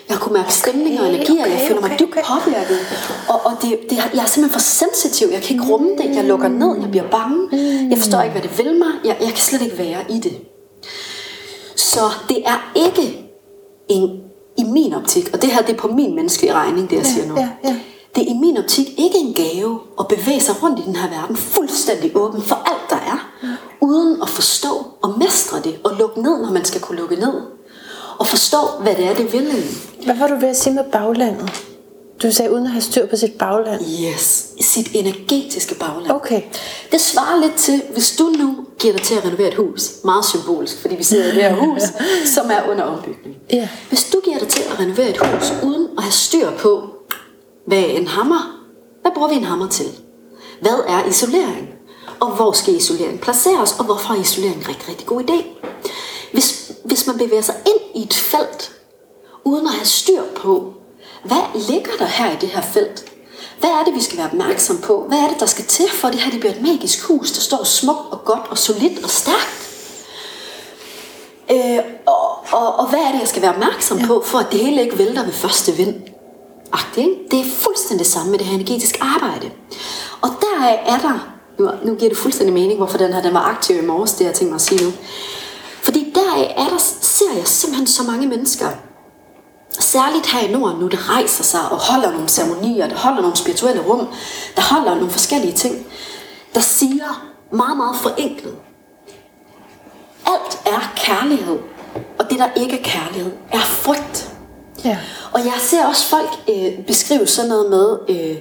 Jeg 0.09 0.17
kunne 0.17 0.33
mærke 0.33 0.53
stemninger 0.53 1.01
og 1.01 1.07
Okay, 1.07 1.15
energier. 1.15 1.45
jeg 1.45 1.55
okay, 1.55 1.67
føler 1.67 1.81
mig 1.81 1.91
okay, 1.91 2.05
dybt 2.05 2.17
påvirket. 2.25 2.79
Og, 3.29 3.45
og 3.45 3.51
det, 3.61 3.79
det, 3.89 3.97
jeg 4.13 4.21
er 4.21 4.25
simpelthen 4.25 4.49
for 4.49 4.59
sensitiv. 4.59 5.27
Jeg 5.31 5.41
kan 5.41 5.55
ikke 5.55 5.71
rumme 5.73 5.89
det. 5.97 6.15
Jeg 6.15 6.23
lukker 6.25 6.47
ned. 6.47 6.81
Jeg 6.81 6.91
bliver 6.91 7.09
bange. 7.09 7.49
Jeg 7.89 7.97
forstår 7.97 8.21
ikke, 8.21 8.31
hvad 8.31 8.41
det 8.41 8.57
vil 8.57 8.77
mig. 8.77 8.91
Jeg, 9.05 9.17
jeg 9.19 9.29
kan 9.29 9.37
slet 9.37 9.61
ikke 9.61 9.77
være 9.77 10.01
i 10.09 10.19
det. 10.19 10.37
Så 11.75 11.99
det 12.29 12.37
er 12.45 12.71
ikke 12.75 13.25
en, 13.89 14.19
i 14.59 14.63
min 14.63 14.93
optik, 14.93 15.29
og 15.33 15.41
det 15.41 15.51
her 15.51 15.61
det 15.61 15.73
er 15.75 15.77
på 15.77 15.87
min 15.87 16.15
menneskelige 16.15 16.53
regning, 16.53 16.89
det 16.89 16.95
jeg 16.95 17.05
siger 17.05 17.27
nu. 17.27 17.35
ja, 17.37 17.49
ja. 17.63 17.75
Det 18.15 18.23
er 18.23 18.31
i 18.35 18.37
min 18.37 18.57
optik 18.57 18.87
ikke 18.87 19.17
en 19.17 19.33
gave 19.33 19.79
at 19.99 20.07
bevæge 20.07 20.41
sig 20.41 20.63
rundt 20.63 20.79
i 20.79 20.81
den 20.81 20.95
her 20.95 21.09
verden 21.09 21.35
fuldstændig 21.35 22.11
åben 22.15 22.41
for 22.41 22.55
alt, 22.55 22.89
der 22.89 22.95
er, 22.95 23.29
uden 23.81 24.21
at 24.21 24.29
forstå 24.29 24.85
og 25.01 25.19
mestre 25.19 25.57
det, 25.63 25.79
og 25.83 25.91
lukke 25.99 26.21
ned, 26.21 26.41
når 26.41 26.51
man 26.51 26.65
skal 26.65 26.81
kunne 26.81 26.97
lukke 26.97 27.15
ned. 27.15 27.33
Og 28.17 28.27
forstå, 28.27 28.57
hvad 28.81 28.95
det 28.95 29.05
er, 29.07 29.13
det 29.13 29.33
vil. 29.33 29.51
Hvad 30.05 30.15
var 30.15 30.27
du 30.27 30.35
ved 30.35 30.47
at 30.47 30.57
sige 30.57 30.73
med 30.73 30.83
baglandet? 30.91 31.51
Du 32.23 32.31
sagde 32.31 32.51
uden 32.51 32.65
at 32.65 32.71
have 32.71 32.81
styr 32.81 33.05
på 33.05 33.15
sit 33.15 33.31
bagland. 33.31 33.81
Yes, 33.81 34.47
sit 34.61 34.87
energetiske 34.93 35.75
bagland. 35.75 36.11
Okay. 36.11 36.41
Det 36.91 37.01
svarer 37.01 37.41
lidt 37.41 37.55
til, 37.55 37.81
hvis 37.93 38.15
du 38.15 38.23
nu 38.23 38.65
giver 38.79 38.93
dig 38.93 39.03
til 39.03 39.15
at 39.15 39.25
renovere 39.25 39.47
et 39.47 39.53
hus, 39.53 39.91
meget 40.03 40.25
symbolisk, 40.25 40.81
fordi 40.81 40.95
vi 40.95 41.03
sidder 41.03 41.31
i 41.31 41.35
det 41.35 41.43
her 41.43 41.55
hus, 41.55 41.81
som 42.35 42.51
er 42.51 42.71
under 42.71 42.83
ombygning. 42.83 43.35
Ja. 43.53 43.69
Hvis 43.89 44.09
du 44.13 44.19
giver 44.23 44.39
dig 44.39 44.47
til 44.47 44.63
at 44.71 44.79
renovere 44.79 45.09
et 45.09 45.17
hus, 45.17 45.53
uden 45.63 45.87
at 45.97 46.03
have 46.03 46.11
styr 46.11 46.51
på, 46.57 46.89
hvad 47.65 47.83
en 47.87 48.07
hammer? 48.07 48.65
Hvad 49.01 49.11
bruger 49.15 49.29
vi 49.29 49.35
en 49.35 49.43
hammer 49.43 49.69
til? 49.69 49.87
Hvad 50.61 50.83
er 50.87 51.05
isolering? 51.05 51.69
Og 52.19 52.35
hvor 52.35 52.51
skal 52.51 52.75
isolering 52.75 53.21
placeres? 53.21 53.75
Og 53.79 53.85
hvorfor 53.85 54.13
er 54.13 54.21
isolering 54.21 54.55
en 54.55 54.69
rigtig, 54.69 54.89
rigtig 54.89 55.07
god 55.07 55.21
idé? 55.21 55.67
Hvis, 56.31 56.71
hvis 56.85 57.07
man 57.07 57.17
bevæger 57.17 57.41
sig 57.41 57.55
ind 57.65 58.03
i 58.03 58.05
et 58.05 58.13
felt, 58.13 58.71
uden 59.43 59.67
at 59.67 59.73
have 59.73 59.85
styr 59.85 60.21
på, 60.35 60.73
hvad 61.23 61.61
ligger 61.69 61.91
der 61.99 62.05
her 62.05 62.31
i 62.31 62.35
det 62.41 62.49
her 62.49 62.61
felt? 62.61 63.05
Hvad 63.59 63.69
er 63.69 63.83
det, 63.83 63.95
vi 63.95 64.01
skal 64.01 64.17
være 64.17 64.27
opmærksom 64.27 64.77
på? 64.77 65.05
Hvad 65.07 65.17
er 65.17 65.27
det, 65.27 65.39
der 65.39 65.45
skal 65.45 65.65
til 65.65 65.89
for, 65.89 66.07
at 66.07 66.13
det 66.13 66.21
her 66.21 66.31
det 66.31 66.39
bliver 66.39 66.53
et 66.53 66.61
magisk 66.61 67.03
hus, 67.03 67.31
der 67.31 67.41
står 67.41 67.63
smukt 67.63 68.11
og 68.11 68.25
godt 68.25 68.47
og 68.49 68.57
solidt 68.57 69.03
og 69.03 69.09
stærkt? 69.09 69.69
Øh, 71.51 71.79
og, 72.05 72.53
og, 72.53 72.75
og 72.79 72.89
hvad 72.89 72.99
er 72.99 73.11
det, 73.11 73.19
jeg 73.19 73.27
skal 73.27 73.41
være 73.41 73.53
opmærksom 73.53 73.97
ja. 73.99 74.07
på, 74.07 74.23
for 74.25 74.37
at 74.37 74.51
det 74.51 74.59
hele 74.59 74.81
ikke 74.81 74.97
vælter 74.97 75.23
ved 75.23 75.33
første 75.33 75.71
vind? 75.71 75.95
Agtigt, 76.71 77.07
ikke? 77.07 77.15
Det 77.31 77.39
er 77.39 77.51
fuldstændig 77.51 78.05
det 78.05 78.13
samme 78.13 78.31
med 78.31 78.39
det 78.39 78.47
her 78.47 78.55
energetiske 78.55 79.03
arbejde. 79.03 79.51
Og 80.21 80.29
der 80.41 80.65
er 80.67 80.97
der, 80.97 81.35
nu, 81.59 81.71
nu 81.83 81.95
giver 81.95 82.09
det 82.09 82.17
fuldstændig 82.17 82.53
mening, 82.53 82.77
hvorfor 82.77 82.97
den 82.97 83.13
her 83.13 83.21
den 83.21 83.33
var 83.33 83.43
aktiv 83.43 83.77
i 83.77 83.85
morges, 83.85 84.13
det 84.13 84.25
jeg 84.25 84.33
tænker 84.33 84.51
mig 84.51 84.55
at 84.55 84.61
sige 84.61 84.83
nu. 84.83 84.91
Fordi 85.81 86.13
der 86.15 86.43
er 86.57 86.69
der, 86.69 86.77
ser 87.01 87.33
jeg 87.37 87.47
simpelthen 87.47 87.87
så 87.87 88.03
mange 88.03 88.27
mennesker, 88.27 88.67
særligt 89.71 90.27
her 90.27 90.39
i 90.47 90.51
Norden 90.51 90.79
nu, 90.79 90.87
der 90.87 91.09
rejser 91.09 91.43
sig 91.43 91.61
og 91.71 91.77
holder 91.77 92.11
nogle 92.11 92.29
ceremonier, 92.29 92.87
der 92.87 92.95
holder 92.95 93.21
nogle 93.21 93.35
spirituelle 93.35 93.81
rum, 93.81 94.07
der 94.55 94.61
holder 94.61 94.95
nogle 94.95 95.09
forskellige 95.09 95.53
ting, 95.53 95.85
der 96.53 96.59
siger 96.59 97.29
meget, 97.51 97.77
meget 97.77 97.95
forenklet, 97.95 98.55
alt 100.25 100.59
er 100.65 100.93
kærlighed, 100.95 101.59
og 102.19 102.29
det 102.29 102.39
der 102.39 102.61
ikke 102.61 102.79
er 102.79 102.83
kærlighed, 102.83 103.31
er 103.51 103.59
frygt. 103.59 104.31
Ja. 104.85 104.97
Og 105.31 105.39
jeg 105.39 105.53
ser 105.59 105.85
også 105.85 106.05
folk 106.07 106.29
øh, 106.49 106.85
beskrive 106.85 107.27
sådan 107.27 107.49
noget 107.49 107.69
med, 107.69 107.97
øh, 108.09 108.37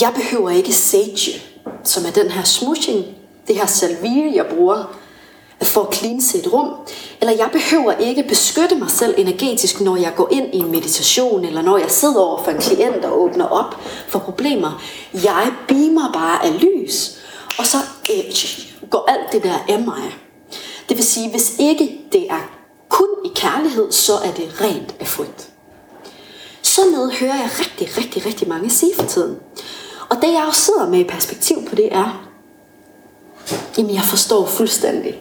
jeg 0.00 0.12
behøver 0.14 0.50
ikke 0.50 0.72
sage, 0.72 1.42
som 1.84 2.06
er 2.06 2.10
den 2.10 2.30
her 2.30 2.42
smooshing, 2.42 3.04
det 3.48 3.56
her 3.56 3.66
salvie, 3.66 4.36
jeg 4.36 4.46
bruger, 4.46 4.96
for 5.66 5.82
at 5.82 5.94
cleanse 5.94 6.38
et 6.38 6.52
rum. 6.52 6.70
Eller 7.20 7.34
jeg 7.34 7.48
behøver 7.52 7.92
ikke 7.92 8.22
beskytte 8.22 8.74
mig 8.74 8.90
selv 8.90 9.14
energetisk, 9.18 9.80
når 9.80 9.96
jeg 9.96 10.12
går 10.16 10.28
ind 10.32 10.54
i 10.54 10.58
en 10.58 10.70
meditation, 10.70 11.44
eller 11.44 11.62
når 11.62 11.78
jeg 11.78 11.90
sidder 11.90 12.20
over 12.20 12.42
for 12.42 12.50
en 12.50 12.58
klient 12.58 13.04
og 13.04 13.22
åbner 13.22 13.46
op 13.46 13.80
for 14.08 14.18
problemer. 14.18 14.82
Jeg 15.14 15.52
beamer 15.68 16.12
bare 16.12 16.44
af 16.44 16.60
lys, 16.60 17.16
og 17.58 17.66
så 17.66 17.76
øh, 18.10 18.24
går 18.90 19.04
alt 19.08 19.32
det 19.32 19.42
der 19.42 19.64
af 19.68 19.80
mig. 19.80 20.16
Det 20.88 20.96
vil 20.96 21.04
sige, 21.04 21.30
hvis 21.30 21.56
ikke 21.58 22.00
det 22.12 22.30
er 22.30 22.50
kun 22.88 23.08
i 23.24 23.28
kærlighed, 23.34 23.92
så 23.92 24.12
er 24.14 24.32
det 24.32 24.60
rent 24.60 24.94
af 25.00 25.06
frygt. 25.06 25.48
Sådan 26.62 26.92
noget 26.92 27.14
hører 27.14 27.34
jeg 27.34 27.50
rigtig, 27.58 27.98
rigtig, 27.98 28.26
rigtig 28.26 28.48
mange 28.48 28.70
sige 28.70 28.92
for 28.96 29.06
tiden. 29.06 29.36
Og 30.08 30.16
det 30.16 30.32
jeg 30.32 30.44
også 30.48 30.60
sidder 30.60 30.88
med 30.88 30.98
i 30.98 31.04
perspektiv 31.04 31.64
på 31.68 31.74
det 31.74 31.94
er, 31.94 32.28
jamen 33.78 33.94
jeg 33.94 34.02
forstår 34.02 34.46
fuldstændig. 34.46 35.20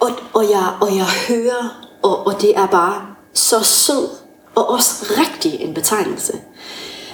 Og, 0.00 0.10
og, 0.34 0.50
jeg, 0.50 0.72
og 0.80 0.96
jeg 0.96 1.06
hører, 1.28 1.88
og, 2.02 2.26
og 2.26 2.40
det 2.40 2.56
er 2.56 2.66
bare 2.66 3.06
så 3.34 3.62
sød, 3.62 4.08
og 4.54 4.70
også 4.70 5.14
rigtig 5.18 5.60
en 5.60 5.74
betegnelse. 5.74 6.40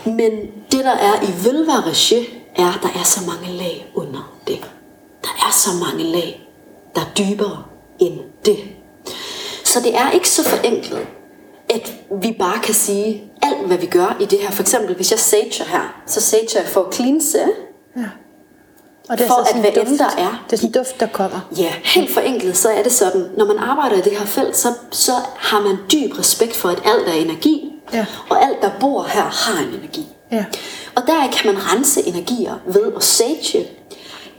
Men 0.05 0.32
det 0.72 0.84
der 0.84 0.91
er 0.91 1.22
i 1.22 1.45
velvære 1.45 1.95
er, 2.57 2.68
at 2.68 2.78
der 2.82 3.01
er 3.01 3.05
så 3.05 3.20
mange 3.26 3.59
lag 3.59 3.93
under 3.95 4.39
det. 4.47 4.70
Der 5.22 5.47
er 5.47 5.53
så 5.53 5.70
mange 5.84 6.05
lag, 6.12 6.49
der 6.95 7.01
er 7.01 7.14
dybere 7.18 7.64
end 7.99 8.20
det. 8.45 8.59
Så 9.64 9.80
det 9.80 9.97
er 9.97 10.11
ikke 10.11 10.28
så 10.28 10.45
forenklet, 10.45 11.07
at 11.70 11.95
vi 12.22 12.37
bare 12.39 12.59
kan 12.62 12.74
sige 12.74 13.32
alt, 13.43 13.66
hvad 13.66 13.78
vi 13.78 13.87
gør 13.87 14.16
i 14.20 14.24
det 14.24 14.39
her. 14.39 14.51
For 14.51 14.62
eksempel, 14.62 14.97
hvis 14.97 15.11
jeg 15.11 15.18
sager 15.18 15.64
her, 15.64 16.03
så 16.07 16.20
sager 16.20 16.61
jeg 16.61 16.68
for 16.68 16.84
at 16.84 16.95
cleanse. 16.95 17.39
Ja. 17.97 18.03
Og 19.09 19.18
det 19.18 19.24
er 19.24 19.28
for 19.28 19.34
at 19.34 19.61
hvad 19.61 19.86
end 19.86 19.98
der 19.98 20.11
er. 20.18 20.44
Det 20.44 20.52
er 20.52 20.57
sådan 20.57 20.68
en 20.68 20.72
duft, 20.72 21.00
der 21.00 21.07
kommer. 21.07 21.40
Ja, 21.57 21.72
helt 21.84 22.14
forenklet, 22.14 22.57
så 22.57 22.68
er 22.68 22.82
det 22.82 22.92
sådan, 22.92 23.26
når 23.36 23.44
man 23.44 23.59
arbejder 23.59 23.96
i 23.96 24.00
det 24.00 24.12
her 24.12 24.26
felt, 24.26 24.57
så, 24.57 24.72
så 24.90 25.12
har 25.36 25.61
man 25.61 25.76
dyb 25.92 26.18
respekt 26.18 26.57
for, 26.57 26.68
at 26.68 26.82
alt 26.84 27.09
er 27.09 27.12
energi. 27.12 27.72
Ja. 27.92 28.07
Og 28.28 28.44
alt, 28.44 28.62
der 28.62 28.70
bor 28.80 29.02
her, 29.02 29.22
har 29.22 29.62
en 29.62 29.74
energi. 29.74 30.07
Ja. 30.32 30.44
Og 30.94 31.02
der 31.07 31.30
kan 31.32 31.54
man 31.54 31.62
rense 31.72 32.07
energier 32.07 32.54
ved 32.66 32.92
at 32.96 33.04
sage, 33.04 33.68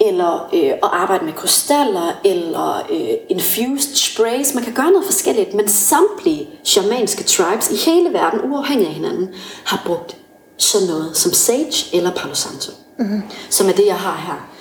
eller 0.02 0.50
øh, 0.54 0.70
at 0.70 0.80
arbejde 0.84 1.26
med 1.26 1.34
krystaller, 1.34 2.12
eller 2.26 2.88
øh, 2.92 3.14
infused 3.30 3.96
sprays. 3.96 4.54
Man 4.54 4.64
kan 4.64 4.74
gøre 4.74 4.92
noget 4.92 5.06
forskelligt, 5.06 5.54
men 5.54 5.68
samtlige 5.68 6.50
shamanske 6.64 7.24
tribes 7.24 7.72
i 7.72 7.76
hele 7.92 8.14
verden, 8.14 8.52
uafhængig 8.52 8.88
af 8.88 8.94
hinanden, 8.94 9.30
har 9.64 9.84
brugt 9.86 10.18
sådan 10.58 10.88
noget 10.88 11.18
som 11.18 11.34
sage 11.34 11.96
eller 11.98 12.12
palo 12.12 12.34
santo, 12.34 12.72
mm-hmm. 13.00 13.24
som 13.50 13.70
er 13.70 13.74
det, 13.74 13.86
jeg 13.86 13.96
har 13.96 14.24
her. 14.26 14.57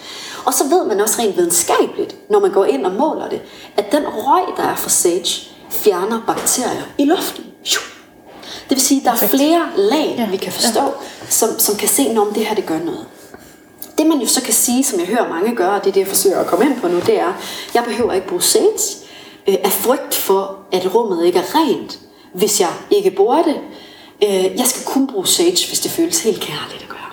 Og 0.46 0.54
så 0.54 0.64
ved 0.64 0.84
man 0.84 1.00
også 1.00 1.22
rent 1.22 1.36
videnskabeligt, 1.36 2.16
når 2.30 2.40
man 2.40 2.52
går 2.52 2.64
ind 2.64 2.86
og 2.86 2.92
måler 2.92 3.28
det, 3.28 3.40
at 3.76 3.92
den 3.92 4.02
røg, 4.06 4.56
der 4.56 4.62
er 4.62 4.76
fra 4.76 4.90
sage, 4.90 5.50
fjerner 5.70 6.22
bakterier 6.26 6.82
i 6.98 7.04
luften. 7.04 7.44
Det 8.68 8.76
vil 8.76 8.80
sige, 8.80 9.00
at 9.00 9.04
der 9.04 9.12
er 9.12 9.28
flere 9.28 9.68
lag, 9.76 10.14
ja. 10.18 10.30
vi 10.30 10.36
kan 10.36 10.52
forstå, 10.52 10.80
ja. 10.80 10.90
som, 11.28 11.48
som 11.58 11.76
kan 11.76 11.88
se, 11.88 12.14
om 12.18 12.34
det 12.34 12.46
her 12.46 12.54
det 12.54 12.66
gør 12.66 12.78
noget. 12.78 13.06
Det 13.98 14.06
man 14.06 14.18
jo 14.18 14.26
så 14.26 14.42
kan 14.42 14.54
sige, 14.54 14.84
som 14.84 15.00
jeg 15.00 15.06
hører 15.08 15.28
mange 15.28 15.56
gøre, 15.56 15.74
og 15.74 15.84
det 15.84 15.90
er 15.90 15.92
det, 15.92 16.00
jeg 16.00 16.08
forsøger 16.08 16.40
at 16.40 16.46
komme 16.46 16.64
ind 16.64 16.80
på 16.80 16.88
nu, 16.88 17.00
det 17.00 17.20
er, 17.20 17.32
jeg 17.74 17.84
behøver 17.84 18.12
ikke 18.12 18.28
bruge 18.28 18.42
sage 18.42 18.96
øh, 19.48 19.54
af 19.64 19.72
frygt 19.72 20.14
for, 20.14 20.58
at 20.72 20.94
rummet 20.94 21.24
ikke 21.26 21.38
er 21.38 21.54
rent, 21.54 21.98
hvis 22.34 22.60
jeg 22.60 22.70
ikke 22.90 23.10
bruger 23.10 23.42
det. 23.42 23.56
Øh, 24.22 24.58
jeg 24.58 24.66
skal 24.66 24.84
kun 24.86 25.06
bruge 25.06 25.26
sage, 25.26 25.68
hvis 25.68 25.80
det 25.80 25.90
føles 25.90 26.22
helt 26.22 26.40
kærligt 26.40 26.82
at 26.82 26.88
gøre. 26.88 27.12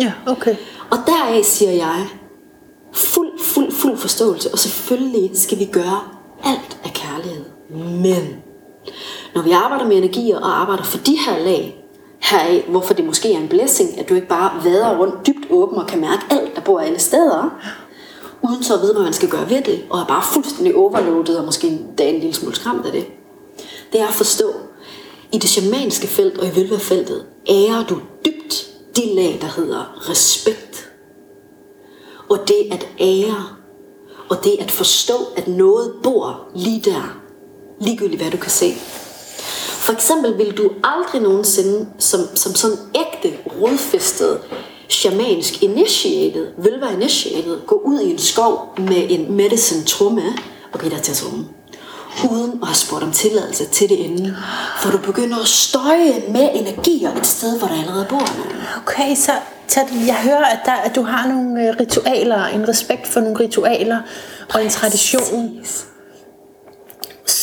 Ja, 0.00 0.12
okay. 0.32 0.56
Og 0.90 0.98
deraf 1.06 1.44
siger 1.44 1.72
jeg, 1.72 2.06
fuld, 2.96 3.40
fuld, 3.40 3.72
fuld 3.72 3.96
forståelse, 3.96 4.52
og 4.52 4.58
selvfølgelig 4.58 5.30
skal 5.34 5.58
vi 5.58 5.64
gøre 5.64 6.00
alt 6.44 6.78
af 6.84 6.92
kærlighed. 6.92 7.44
Men 8.02 8.42
når 9.34 9.42
vi 9.42 9.50
arbejder 9.50 9.86
med 9.86 9.96
energier 9.96 10.38
og 10.38 10.60
arbejder 10.60 10.84
for 10.84 10.98
de 10.98 11.18
her 11.26 11.38
lag, 11.38 11.84
heraf, 12.18 12.64
hvorfor 12.68 12.94
det 12.94 13.04
måske 13.04 13.32
er 13.32 13.38
en 13.38 13.48
blessing, 13.48 13.98
at 13.98 14.08
du 14.08 14.14
ikke 14.14 14.28
bare 14.28 14.64
vader 14.64 14.98
rundt 14.98 15.26
dybt 15.26 15.46
åben 15.50 15.78
og 15.78 15.86
kan 15.86 16.00
mærke 16.00 16.22
alt, 16.30 16.56
der 16.56 16.60
bor 16.60 16.80
alle 16.80 16.98
steder, 16.98 17.50
uden 18.42 18.62
så 18.62 18.74
at 18.74 18.80
vide, 18.80 18.92
hvad 18.92 19.02
man 19.02 19.12
skal 19.12 19.28
gøre 19.28 19.50
ved 19.50 19.62
det, 19.62 19.82
og 19.90 20.00
er 20.00 20.06
bare 20.06 20.22
fuldstændig 20.22 20.76
overloadet 20.76 21.38
og 21.38 21.44
måske 21.44 21.66
endda 21.66 22.08
en 22.08 22.20
lille 22.20 22.34
smule 22.34 22.54
skræmt 22.54 22.86
af 22.86 22.92
det. 22.92 23.06
Det 23.92 24.00
er 24.00 24.06
at 24.06 24.14
forstå, 24.14 24.52
i 25.32 25.38
det 25.38 25.50
shamanske 25.50 26.06
felt 26.06 26.38
og 26.38 26.46
i 26.46 26.60
velværefeltet 26.60 27.24
ærer 27.48 27.84
du 27.86 28.00
dybt 28.24 28.66
de 28.96 29.14
lag, 29.14 29.38
der 29.40 29.60
hedder 29.60 30.10
respekt. 30.10 30.85
Og 32.28 32.38
det 32.48 32.68
at 32.72 32.88
ære, 33.00 33.46
og 34.28 34.44
det 34.44 34.56
at 34.60 34.70
forstå, 34.70 35.14
at 35.36 35.48
noget 35.48 35.92
bor 36.02 36.40
lige 36.54 36.80
der, 36.80 37.20
ligegyldigt 37.80 38.22
hvad 38.22 38.30
du 38.30 38.36
kan 38.36 38.50
se. 38.50 38.74
For 39.86 39.92
eksempel 39.92 40.38
vil 40.38 40.56
du 40.56 40.70
aldrig 40.84 41.22
nogensinde 41.22 41.88
som, 41.98 42.20
som 42.34 42.54
sådan 42.54 42.76
ægte 42.94 43.38
rodfæstet 43.62 44.40
shamanisk 44.88 45.62
initiated, 45.62 46.46
vil 46.58 46.80
være 46.80 46.92
initiated, 46.92 47.60
gå 47.66 47.82
ud 47.84 48.00
i 48.00 48.10
en 48.10 48.18
skov 48.18 48.74
med 48.78 49.06
en 49.10 49.32
medicine 49.36 49.84
tromme 49.84 50.22
og 50.72 50.80
give 50.80 50.90
dig 50.90 51.02
til 51.02 51.12
at 51.12 51.18
trumme 51.18 51.48
uden 52.30 52.58
at 52.62 52.68
have 52.68 52.76
spurgt 52.76 53.02
om 53.02 53.12
tilladelse 53.12 53.64
til 53.64 53.88
det 53.88 53.96
inden. 53.96 54.36
For 54.78 54.90
du 54.90 54.98
begynder 54.98 55.38
at 55.38 55.48
støje 55.48 56.22
med 56.28 56.48
energier 56.54 57.16
et 57.16 57.26
sted, 57.26 57.58
hvor 57.58 57.68
der 57.68 57.74
allerede 57.80 58.06
bor 58.08 58.18
nogen. 58.18 58.62
Okay, 58.82 59.14
så, 59.16 59.32
så 59.68 59.80
jeg 60.06 60.14
hører, 60.14 60.44
at, 60.44 60.58
der, 60.64 60.72
at 60.72 60.96
du 60.96 61.02
har 61.02 61.28
nogle 61.28 61.68
øh, 61.68 61.74
ritualer, 61.80 62.44
en 62.44 62.68
respekt 62.68 63.06
for 63.06 63.20
nogle 63.20 63.40
ritualer 63.40 63.98
og 64.54 64.64
en 64.64 64.70
tradition. 64.70 65.58
Præcis 65.60 65.86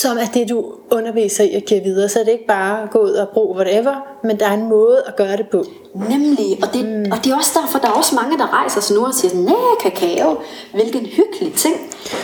som 0.03 0.17
er 0.17 0.25
det, 0.33 0.49
du 0.49 0.65
underviser 0.91 1.43
i 1.43 1.53
at 1.53 1.65
give 1.65 1.83
videre. 1.83 2.09
Så 2.09 2.19
er 2.19 2.23
det 2.23 2.31
ikke 2.31 2.47
bare 2.47 2.83
at 2.83 2.89
gå 2.89 2.99
ud 2.99 3.11
og 3.11 3.27
bruge 3.33 3.55
whatever, 3.55 3.95
men 4.23 4.39
der 4.39 4.47
er 4.47 4.53
en 4.53 4.69
måde 4.69 5.03
at 5.07 5.15
gøre 5.15 5.37
det 5.37 5.47
på. 5.51 5.63
Nemlig, 6.09 6.59
og 6.63 6.73
det, 6.73 6.85
mm. 6.85 7.11
og 7.11 7.17
det 7.23 7.31
er 7.31 7.35
også 7.35 7.59
derfor, 7.61 7.79
der 7.79 7.87
er 7.87 7.91
også 7.91 8.15
mange, 8.15 8.37
der 8.37 8.53
rejser 8.59 8.81
sig 8.81 8.95
nu 8.95 9.05
og 9.05 9.13
siger, 9.13 9.35
nej, 9.35 9.73
kakao, 9.81 10.37
hvilken 10.73 11.05
hyggelig 11.05 11.53
ting. 11.53 11.75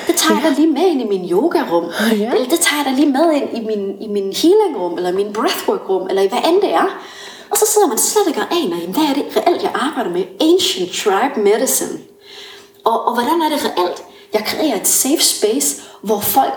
Det 0.08 0.16
tager 0.16 0.40
ja. 0.40 0.44
jeg 0.44 0.52
da 0.52 0.62
lige 0.62 0.74
med 0.74 0.86
ind 0.92 1.02
i 1.02 1.08
min 1.08 1.30
yogarum. 1.32 1.86
Ja. 2.12 2.32
Eller 2.34 2.50
det 2.50 2.60
tager 2.60 2.78
jeg 2.80 2.86
da 2.86 2.92
lige 3.02 3.12
med 3.12 3.28
ind 3.34 3.50
i 3.58 3.66
min, 3.70 4.02
i 4.02 4.08
min 4.08 4.34
healingrum, 4.42 4.98
eller 4.98 5.12
min 5.12 5.34
breathworkrum, 5.34 6.08
eller 6.10 6.22
i 6.22 6.28
hvad 6.28 6.40
end 6.50 6.62
det 6.62 6.74
er. 6.74 6.90
Og 7.52 7.58
så 7.58 7.66
sidder 7.74 7.88
man 7.88 7.98
slet 7.98 8.28
ikke 8.28 8.40
og 8.40 8.52
aner, 8.52 8.88
hvad 8.88 9.04
er 9.04 9.14
det 9.14 9.26
reelt, 9.38 9.64
jeg 9.64 9.72
arbejder 9.74 10.10
med? 10.10 10.24
Ancient 10.42 10.92
Tribe 10.92 11.40
Medicine. 11.40 12.00
Og, 12.86 13.08
og 13.08 13.14
hvordan 13.14 13.42
er 13.42 13.50
det 13.50 13.66
reelt? 13.66 14.04
Jeg 14.34 14.44
kreerer 14.46 14.82
et 14.82 14.88
safe 14.88 15.24
space, 15.24 15.82
hvor 16.02 16.20
folk 16.20 16.54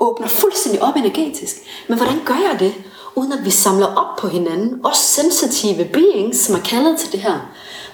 åbner 0.00 0.26
fuldstændig 0.26 0.82
op 0.82 0.96
energetisk. 0.96 1.56
Men 1.88 1.98
hvordan 1.98 2.20
gør 2.24 2.34
jeg 2.50 2.60
det, 2.60 2.74
uden 3.14 3.32
at 3.32 3.44
vi 3.44 3.50
samler 3.50 3.86
op 3.86 4.16
på 4.16 4.28
hinanden? 4.28 4.80
Også 4.84 5.02
sensitive 5.02 5.84
beings, 5.84 6.38
som 6.38 6.54
er 6.54 6.60
kaldet 6.60 6.98
til 6.98 7.12
det 7.12 7.20
her. 7.20 7.40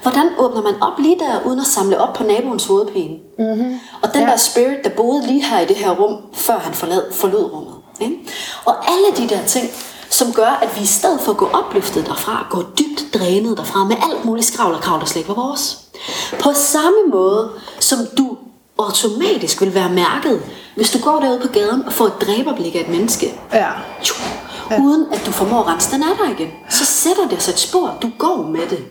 Hvordan 0.02 0.30
åbner 0.38 0.62
man 0.62 0.82
op 0.82 0.98
lige 0.98 1.18
der, 1.18 1.46
uden 1.46 1.60
at 1.60 1.66
samle 1.66 1.98
op 1.98 2.14
på 2.14 2.22
naboens 2.24 2.66
hovedpine? 2.66 3.16
Mm-hmm. 3.38 3.80
Og 4.02 4.14
den 4.14 4.22
ja. 4.22 4.26
der 4.26 4.36
spirit, 4.36 4.84
der 4.84 4.90
boede 4.90 5.26
lige 5.26 5.44
her 5.44 5.60
i 5.60 5.66
det 5.66 5.76
her 5.76 5.90
rum, 5.90 6.16
før 6.32 6.58
han 6.58 6.74
forlod, 6.74 7.12
forlod 7.12 7.52
rummet. 7.52 7.74
Ikke? 8.00 8.18
Og 8.64 8.74
alle 8.90 9.06
de 9.16 9.34
der 9.34 9.46
ting, 9.46 9.70
som 10.12 10.32
gør, 10.32 10.58
at 10.62 10.76
vi 10.76 10.82
i 10.82 10.86
stedet 10.86 11.20
for 11.20 11.32
at 11.32 11.38
gå 11.38 11.48
opløftet 11.52 12.06
derfra, 12.06 12.46
går 12.50 12.62
dybt 12.78 13.14
drænet 13.14 13.56
derfra 13.56 13.84
med 13.84 13.96
alt 14.10 14.24
muligt 14.24 14.46
skravl 14.46 14.74
og 14.74 14.80
kravl, 14.80 15.00
der 15.00 15.06
slet 15.06 15.20
ikke 15.20 15.28
var 15.28 15.42
vores. 15.42 15.78
På 16.40 16.50
samme 16.54 16.98
måde, 17.10 17.50
som 17.80 17.98
du 18.18 18.36
automatisk 18.78 19.60
vil 19.60 19.74
være 19.74 19.90
mærket, 19.90 20.42
hvis 20.76 20.90
du 20.90 20.98
går 20.98 21.20
derude 21.20 21.40
på 21.40 21.48
gaden 21.48 21.82
og 21.86 21.92
får 21.92 22.06
et 22.06 22.20
dræberblik 22.20 22.74
af 22.74 22.80
et 22.80 22.88
menneske, 22.88 23.40
ja. 23.52 23.70
Tju, 24.02 24.14
ja. 24.70 24.80
uden 24.80 25.06
at 25.12 25.22
du 25.26 25.30
formår 25.30 25.60
at 25.60 25.66
rense 25.66 25.90
den 25.90 26.02
af 26.02 26.16
dig 26.24 26.30
igen, 26.38 26.52
så 26.70 26.84
sætter 26.84 27.28
det 27.28 27.42
sig 27.42 27.52
et 27.52 27.58
spor. 27.58 27.98
Du 28.02 28.10
går 28.18 28.36
med 28.42 28.66
det. 28.70 28.84